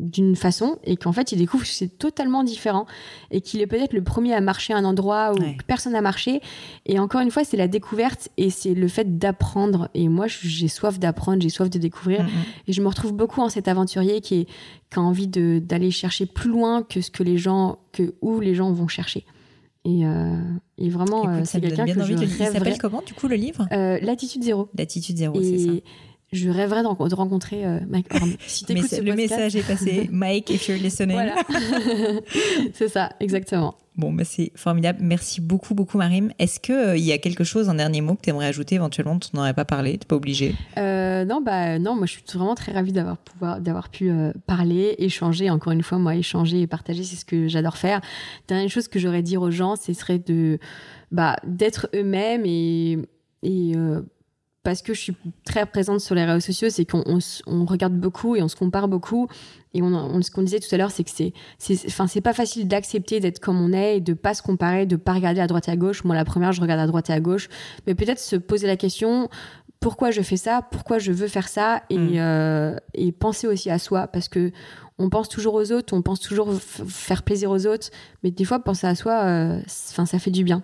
d'une 0.00 0.36
façon 0.36 0.78
et 0.84 0.96
qu'en 0.96 1.10
fait 1.10 1.32
il 1.32 1.38
découvre 1.38 1.64
que 1.64 1.68
c'est 1.68 1.98
totalement 1.98 2.44
différent 2.44 2.86
et 3.32 3.40
qu'il 3.40 3.60
est 3.60 3.66
peut-être 3.66 3.92
le 3.92 4.02
premier 4.02 4.32
à 4.32 4.40
marcher 4.40 4.72
à 4.72 4.76
un 4.76 4.84
endroit 4.84 5.32
où 5.34 5.38
personne 5.66 5.94
n'a 5.94 6.00
marché. 6.00 6.40
Et 6.86 7.00
encore 7.00 7.20
une 7.20 7.32
fois 7.32 7.42
c'est 7.42 7.56
la 7.56 7.66
découverte 7.66 8.28
et 8.36 8.50
c'est 8.50 8.74
le 8.74 8.86
fait 8.86 9.18
d'apprendre. 9.18 9.88
Et 9.94 10.08
moi 10.08 10.26
j'ai 10.28 10.68
soif 10.68 11.00
d'apprendre 11.00 11.42
j'ai 11.42 11.48
soif 11.48 11.68
de 11.68 11.78
découvrir. 11.78 12.28
Et 12.68 12.72
je 12.72 12.80
me 12.80 12.86
retrouve 12.88 13.12
beaucoup 13.12 13.40
en 13.40 13.48
cet 13.48 13.66
aventurier 13.66 14.20
qui, 14.20 14.40
est, 14.40 14.44
qui 14.44 14.98
a 14.98 15.00
envie 15.00 15.26
d'aller 15.26 15.90
chercher 15.90 16.26
plus 16.26 16.50
loin 16.50 16.82
que 16.84 17.00
ce 17.00 17.10
que 17.10 17.24
les 17.24 17.36
gens 17.36 17.78
que 17.90 18.14
où 18.20 18.38
les 18.38 18.54
gens 18.54 18.70
vont 18.72 18.88
chercher. 18.88 19.24
Et, 19.84 20.04
euh, 20.04 20.36
et 20.76 20.90
vraiment 20.90 21.28
euh, 21.28 21.40
c'est 21.44 21.60
quelqu'un 21.60 21.86
que 21.86 21.92
je 22.04 22.12
rêverais... 22.14 22.26
il 22.26 22.52
s'appelle 22.52 22.78
comment 22.78 23.02
du 23.04 23.14
coup 23.14 23.26
le 23.26 23.36
livre? 23.36 23.66
Euh, 23.72 23.98
L'attitude 24.02 24.42
zéro. 24.44 24.68
L'attitude 24.76 25.16
zéro 25.16 25.42
c'est 25.42 25.58
ça 25.58 25.72
je 26.32 26.50
rêverais 26.50 26.82
de, 26.82 27.14
rencontrer 27.14 27.64
euh, 27.64 27.80
Mike 27.88 28.14
Horn. 28.14 28.32
Si 28.46 28.66
le 28.68 29.14
message 29.14 29.56
est 29.56 29.66
passé. 29.66 30.08
Mike, 30.12 30.50
if 30.50 30.68
you're 30.68 30.78
listening. 30.78 31.14
Voilà. 31.14 31.34
c'est 32.74 32.88
ça, 32.88 33.12
exactement. 33.20 33.76
Bon, 33.96 34.12
bah 34.12 34.24
c'est 34.24 34.52
formidable. 34.54 34.98
Merci 35.02 35.40
beaucoup, 35.40 35.74
beaucoup, 35.74 35.98
Marim. 35.98 36.30
Est-ce 36.38 36.60
qu'il 36.60 36.74
euh, 36.74 36.96
il 36.96 37.02
y 37.02 37.12
a 37.12 37.18
quelque 37.18 37.42
chose, 37.44 37.68
un 37.68 37.74
dernier 37.74 38.00
mot 38.00 38.14
que 38.14 38.20
tu 38.22 38.30
aimerais 38.30 38.46
ajouter 38.46 38.76
éventuellement? 38.76 39.14
Dont 39.14 39.20
tu 39.20 39.34
n'aurais 39.34 39.54
pas 39.54 39.64
parlé 39.64 39.98
Tu 39.98 40.06
pas 40.06 40.14
obligé 40.14 40.54
euh, 40.76 41.24
Non, 41.24 41.40
bah 41.40 41.78
non, 41.80 41.96
moi 41.96 42.06
je 42.06 42.12
suis 42.12 42.22
vraiment 42.32 42.54
très 42.54 42.72
ravie 42.72 42.92
d'avoir, 42.92 43.16
pouvoir, 43.16 43.60
d'avoir 43.60 43.88
pu 43.88 44.12
parler, 44.46 44.94
échanger. 44.98 45.50
Encore 45.50 45.72
une 45.72 45.82
fois, 45.82 45.98
moi, 45.98 46.14
échanger 46.14 46.60
et 46.60 46.66
partager, 46.68 47.02
c'est 47.02 47.16
ce 47.16 47.24
que 47.24 47.48
j'adore 47.48 47.76
faire. 47.76 48.00
Dernière 48.46 48.70
chose 48.70 48.86
que 48.86 49.00
j'aurais 49.00 49.22
dire 49.22 49.42
aux 49.42 49.50
gens, 49.50 49.74
ce 49.74 49.92
serait 49.94 50.20
de, 50.20 50.60
bah, 51.10 51.36
d'être 51.44 51.88
eux-mêmes 51.92 52.44
et, 52.44 52.98
et 53.42 53.74
parce 54.68 54.82
que 54.82 54.92
je 54.92 55.00
suis 55.00 55.16
très 55.46 55.64
présente 55.64 56.00
sur 56.00 56.14
les 56.14 56.26
réseaux 56.26 56.40
sociaux, 56.40 56.68
c'est 56.68 56.84
qu'on 56.84 57.02
on, 57.46 57.64
regarde 57.64 57.94
beaucoup 57.94 58.36
et 58.36 58.42
on 58.42 58.48
se 58.48 58.54
compare 58.54 58.86
beaucoup. 58.86 59.26
Et 59.72 59.80
on, 59.80 60.20
ce 60.20 60.30
qu'on 60.30 60.42
disait 60.42 60.60
tout 60.60 60.68
à 60.74 60.76
l'heure, 60.76 60.90
c'est 60.90 61.04
que 61.04 61.10
c'est, 61.10 61.32
enfin, 61.86 62.06
c'est 62.06 62.20
pas 62.20 62.34
facile 62.34 62.68
d'accepter 62.68 63.18
d'être 63.18 63.40
comme 63.40 63.58
on 63.58 63.72
est 63.72 63.96
et 63.96 64.00
de 64.02 64.12
pas 64.12 64.34
se 64.34 64.42
comparer, 64.42 64.84
de 64.84 64.96
pas 64.96 65.14
regarder 65.14 65.40
à 65.40 65.46
droite 65.46 65.68
et 65.68 65.70
à 65.70 65.76
gauche. 65.76 66.04
Moi, 66.04 66.14
la 66.14 66.26
première, 66.26 66.52
je 66.52 66.60
regarde 66.60 66.80
à 66.80 66.86
droite 66.86 67.08
et 67.08 67.14
à 67.14 67.20
gauche, 67.20 67.48
mais 67.86 67.94
peut-être 67.94 68.18
se 68.18 68.36
poser 68.36 68.66
la 68.66 68.76
question 68.76 69.30
pourquoi 69.80 70.10
je 70.10 70.20
fais 70.20 70.36
ça, 70.36 70.60
pourquoi 70.70 70.98
je 70.98 71.12
veux 71.12 71.28
faire 71.28 71.48
ça, 71.48 71.82
et, 71.88 71.96
mm. 71.96 72.12
euh, 72.16 72.76
et 72.92 73.10
penser 73.10 73.46
aussi 73.46 73.70
à 73.70 73.78
soi, 73.78 74.06
parce 74.06 74.28
que 74.28 74.52
on 74.98 75.08
pense 75.08 75.30
toujours 75.30 75.54
aux 75.54 75.72
autres, 75.72 75.96
on 75.96 76.02
pense 76.02 76.20
toujours 76.20 76.52
faire 76.52 77.22
plaisir 77.22 77.50
aux 77.50 77.66
autres, 77.66 77.88
mais 78.22 78.32
des 78.32 78.44
fois, 78.44 78.58
penser 78.58 78.86
à 78.86 78.94
soi, 78.94 79.22
euh, 79.24 79.60
ça 79.66 80.18
fait 80.18 80.30
du 80.30 80.44
bien. 80.44 80.62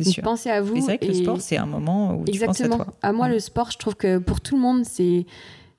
Sûr. 0.00 0.22
Pensez 0.22 0.50
à 0.50 0.60
vous. 0.60 0.76
c'est 0.76 0.82
vrai 0.82 0.98
que 0.98 1.06
le 1.06 1.14
sport, 1.14 1.40
c'est 1.40 1.56
un 1.56 1.66
moment 1.66 2.16
où 2.16 2.24
Exactement. 2.26 2.54
tu 2.54 2.68
penses 2.68 2.80
à 2.80 2.84
toi. 2.84 2.94
À 3.02 3.12
moi, 3.12 3.28
mm. 3.28 3.32
le 3.32 3.40
sport, 3.40 3.70
je 3.70 3.78
trouve 3.78 3.94
que 3.94 4.18
pour 4.18 4.40
tout 4.40 4.56
le 4.56 4.62
monde, 4.62 4.84
c'est 4.84 5.26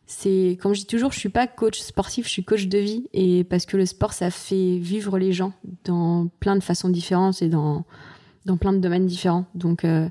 c'est 0.05 0.57
comme 0.61 0.73
je 0.73 0.81
dis 0.81 0.85
toujours, 0.85 1.11
je 1.11 1.19
suis 1.19 1.29
pas 1.29 1.47
coach 1.47 1.79
sportif, 1.79 2.25
je 2.27 2.31
suis 2.31 2.43
coach 2.43 2.67
de 2.67 2.77
vie 2.77 3.07
et 3.13 3.43
parce 3.43 3.65
que 3.65 3.77
le 3.77 3.85
sport 3.85 4.13
ça 4.13 4.29
fait 4.29 4.77
vivre 4.77 5.17
les 5.17 5.31
gens 5.31 5.53
dans 5.85 6.27
plein 6.39 6.55
de 6.55 6.63
façons 6.63 6.89
différentes 6.89 7.41
et 7.41 7.47
dans 7.47 7.85
dans 8.45 8.57
plein 8.57 8.73
de 8.73 8.79
domaines 8.79 9.05
différents. 9.05 9.45
Donc 9.55 9.85
euh, 9.85 10.09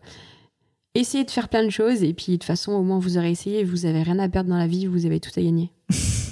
essayez 0.94 1.24
de 1.24 1.30
faire 1.30 1.48
plein 1.48 1.64
de 1.64 1.70
choses 1.70 2.02
et 2.02 2.14
puis 2.14 2.32
de 2.32 2.36
toute 2.36 2.44
façon 2.44 2.72
au 2.72 2.82
moins 2.82 2.98
vous 2.98 3.18
aurez 3.18 3.30
essayé, 3.30 3.64
vous 3.64 3.86
avez 3.86 4.02
rien 4.02 4.18
à 4.18 4.28
perdre 4.28 4.50
dans 4.50 4.58
la 4.58 4.66
vie, 4.66 4.86
vous 4.86 5.06
avez 5.06 5.20
tout 5.20 5.30
à 5.36 5.42
gagner. 5.42 5.70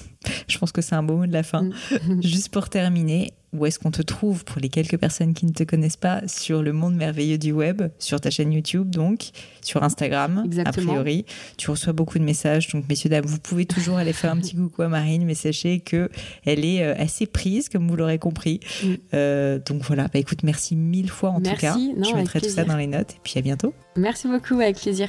Je 0.50 0.58
pense 0.58 0.72
que 0.72 0.82
c'est 0.82 0.94
un 0.94 1.02
beau 1.02 1.16
mot 1.16 1.26
de 1.26 1.32
la 1.32 1.42
fin. 1.42 1.62
Mm. 1.62 2.22
Juste 2.22 2.50
pour 2.50 2.68
terminer, 2.68 3.32
où 3.52 3.66
est-ce 3.66 3.78
qu'on 3.78 3.90
te 3.90 4.02
trouve 4.02 4.44
pour 4.44 4.60
les 4.60 4.68
quelques 4.68 4.96
personnes 4.96 5.34
qui 5.34 5.46
ne 5.46 5.52
te 5.52 5.64
connaissent 5.64 5.96
pas? 5.96 6.26
Sur 6.28 6.62
le 6.62 6.72
monde 6.72 6.94
merveilleux 6.94 7.38
du 7.38 7.52
web, 7.52 7.82
sur 7.98 8.20
ta 8.20 8.30
chaîne 8.30 8.52
YouTube 8.52 8.90
donc, 8.90 9.30
sur 9.62 9.82
Instagram 9.82 10.44
a 10.64 10.72
priori. 10.72 11.24
Tu 11.56 11.70
reçois 11.70 11.92
beaucoup 11.92 12.18
de 12.18 12.24
messages, 12.24 12.68
donc 12.68 12.88
messieurs 12.88 13.10
dames, 13.10 13.24
vous 13.24 13.40
pouvez 13.40 13.66
toujours 13.66 13.96
aller 13.96 14.12
faire 14.12 14.32
un 14.32 14.36
petit 14.36 14.54
coucou 14.56 14.82
à 14.82 14.88
Marine, 14.88 15.24
mais 15.24 15.34
sachez 15.34 15.80
que 15.80 16.10
elle 16.44 16.64
est 16.64 16.82
euh, 16.82 16.94
assez 16.96 17.26
prise, 17.26 17.68
comme 17.68 17.88
vous 17.88 17.96
l'aurez 17.96 18.18
compris. 18.18 18.60
Mm. 18.82 18.86
Euh, 19.14 19.58
donc 19.58 19.82
voilà, 19.82 20.04
bah 20.04 20.18
écoute, 20.18 20.42
merci 20.42 20.76
mille 20.76 21.10
fois 21.10 21.30
en 21.30 21.40
tout 21.40 21.56
cas. 21.56 21.76
Je 21.76 22.14
mettrai 22.14 22.40
tout 22.40 22.48
ça 22.48 22.64
dans 22.64 22.76
les 22.76 22.86
notes 22.86 23.12
et 23.12 23.20
puis 23.22 23.34
à 23.36 23.42
bientôt. 23.42 23.74
Merci 23.96 24.28
beaucoup, 24.28 24.54
avec 24.54 24.76
plaisir. 24.76 25.08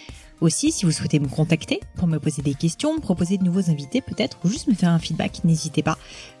Aussi, 0.41 0.71
si 0.71 0.85
vous 0.85 0.91
souhaitez 0.91 1.19
me 1.19 1.27
contacter 1.27 1.79
pour 1.95 2.07
me 2.07 2.17
poser 2.19 2.41
des 2.41 2.55
questions, 2.55 2.99
proposer 2.99 3.37
de 3.37 3.43
nouveaux 3.43 3.69
invités 3.69 4.01
peut-être, 4.01 4.39
ou 4.43 4.49
juste 4.49 4.67
me 4.67 4.73
faire 4.73 4.89
un 4.89 4.97
feedback, 4.97 5.43
n'hésitez 5.43 5.83
pas. 5.83 5.99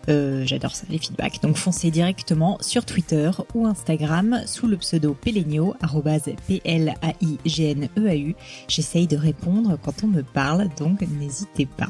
Euh, 0.09 0.43
j'adore 0.43 0.75
ça, 0.75 0.87
les 0.89 0.97
feedbacks. 0.97 1.39
Donc 1.43 1.55
foncez 1.55 1.91
directement 1.91 2.57
sur 2.61 2.83
Twitter 2.83 3.29
ou 3.53 3.67
Instagram 3.67 4.41
sous 4.47 4.65
le 4.67 4.77
pseudo 4.77 5.13
Pelenio, 5.13 5.75
P-L-A-I-G-N-E-A-U. 6.47 8.35
J'essaye 8.67 9.05
de 9.05 9.17
répondre 9.17 9.77
quand 9.83 10.03
on 10.03 10.07
me 10.07 10.23
parle, 10.23 10.69
donc 10.79 11.01
n'hésitez 11.01 11.67
pas. 11.67 11.89